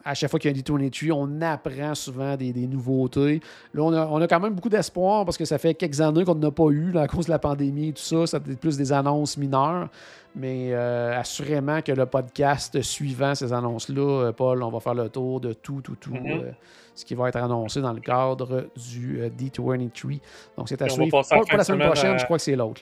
à 0.05 0.13
chaque 0.13 0.29
fois 0.29 0.39
qu'il 0.39 0.51
y 0.51 0.53
a 0.53 0.57
un 0.57 0.61
D23, 0.77 1.11
on 1.11 1.41
apprend 1.41 1.95
souvent 1.95 2.35
des, 2.37 2.51
des 2.53 2.67
nouveautés. 2.67 3.41
Là, 3.73 3.83
on 3.83 3.93
a, 3.93 4.05
on 4.07 4.21
a 4.21 4.27
quand 4.27 4.39
même 4.39 4.53
beaucoup 4.53 4.69
d'espoir 4.69 5.25
parce 5.25 5.37
que 5.37 5.45
ça 5.45 5.57
fait 5.57 5.73
quelques 5.73 6.01
années 6.01 6.23
qu'on 6.25 6.35
n'a 6.35 6.51
pas 6.51 6.67
eu 6.69 6.91
là, 6.91 7.01
à 7.01 7.07
cause 7.07 7.25
de 7.25 7.31
la 7.31 7.39
pandémie 7.39 7.89
et 7.89 7.93
tout 7.93 8.01
ça. 8.01 8.25
Ça 8.27 8.37
a 8.37 8.39
été 8.39 8.55
plus 8.55 8.77
des 8.77 8.91
annonces 8.93 9.37
mineures. 9.37 9.89
Mais 10.35 10.69
euh, 10.73 11.19
assurément 11.19 11.81
que 11.81 11.91
le 11.91 12.05
podcast 12.05 12.81
suivant 12.83 13.33
ces 13.33 13.51
annonces-là, 13.51 14.01
euh, 14.27 14.31
Paul, 14.31 14.61
on 14.61 14.69
va 14.69 14.79
faire 14.79 14.93
le 14.93 15.09
tour 15.09 15.39
de 15.41 15.53
tout, 15.53 15.81
tout, 15.81 15.95
tout, 15.95 16.13
Mhm. 16.13 16.27
euh, 16.27 16.51
ce 16.93 17.03
qui 17.03 17.15
va 17.15 17.29
être 17.29 17.37
annoncé 17.37 17.81
dans 17.81 17.93
le 17.93 17.99
cadre 17.99 18.67
du 18.77 19.21
euh, 19.21 19.29
D23. 19.29 20.19
Donc, 20.55 20.69
c'est 20.69 20.81
à 20.81 20.85
Et 20.85 20.89
suivre. 20.89 21.09
Pas, 21.09 21.35
la 21.35 21.41
pas 21.43 21.57
la 21.57 21.63
semaine 21.63 21.79
semaine 21.79 21.87
prochaine, 21.87 22.19
je 22.19 22.25
crois 22.25 22.37
que 22.37 22.43
c'est 22.43 22.55
l'autre. 22.55 22.81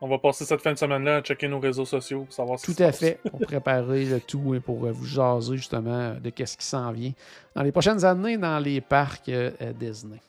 On 0.00 0.08
va 0.08 0.18
passer 0.18 0.44
cette 0.44 0.60
fin 0.60 0.72
de 0.72 0.78
semaine-là 0.78 1.16
à 1.16 1.22
checker 1.22 1.48
nos 1.48 1.58
réseaux 1.58 1.84
sociaux 1.84 2.22
pour 2.24 2.32
savoir 2.32 2.58
si 2.58 2.72
Tout 2.72 2.82
à 2.82 2.92
fait, 2.92 3.18
pour 3.28 3.40
préparer 3.40 4.04
le 4.04 4.20
tout 4.20 4.54
et 4.54 4.60
pour 4.60 4.84
euh, 4.84 4.92
vous 4.92 5.06
jaser 5.06 5.56
justement 5.56 6.14
de 6.14 6.30
qu'est-ce 6.30 6.56
qui 6.56 6.64
s'en 6.64 6.92
vient 6.92 7.12
dans 7.56 7.62
les 7.62 7.72
prochaines 7.72 8.04
années 8.04 8.38
dans 8.38 8.60
les 8.60 8.80
parcs 8.80 9.28
euh, 9.28 9.50
Disney. 9.78 10.20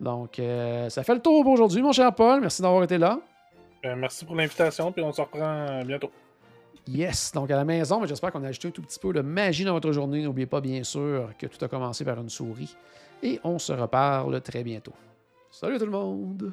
Donc, 0.00 0.38
euh, 0.38 0.88
ça 0.88 1.02
fait 1.02 1.14
le 1.14 1.20
tour 1.20 1.42
pour 1.42 1.52
aujourd'hui, 1.52 1.82
mon 1.82 1.92
cher 1.92 2.14
Paul. 2.14 2.40
Merci 2.40 2.62
d'avoir 2.62 2.84
été 2.84 2.98
là. 2.98 3.20
Euh, 3.84 3.96
merci 3.96 4.24
pour 4.24 4.36
l'invitation, 4.36 4.92
puis 4.92 5.02
on 5.02 5.12
se 5.12 5.20
reprend 5.20 5.82
bientôt. 5.84 6.10
Yes, 6.86 7.32
donc 7.32 7.50
à 7.50 7.56
la 7.56 7.64
maison, 7.64 8.00
mais 8.00 8.06
j'espère 8.06 8.32
qu'on 8.32 8.42
a 8.44 8.48
ajouté 8.48 8.68
un 8.68 8.70
tout 8.70 8.82
petit 8.82 8.98
peu 8.98 9.12
de 9.12 9.20
magie 9.20 9.64
dans 9.64 9.74
votre 9.74 9.92
journée. 9.92 10.22
N'oubliez 10.22 10.46
pas, 10.46 10.60
bien 10.60 10.82
sûr, 10.82 11.30
que 11.38 11.46
tout 11.46 11.62
a 11.64 11.68
commencé 11.68 12.04
par 12.04 12.18
une 12.18 12.30
souris. 12.30 12.74
Et 13.22 13.38
on 13.44 13.58
se 13.58 13.72
reparle 13.72 14.40
très 14.40 14.64
bientôt. 14.64 14.94
Salut 15.50 15.78
tout 15.78 15.84
le 15.84 15.90
monde! 15.90 16.52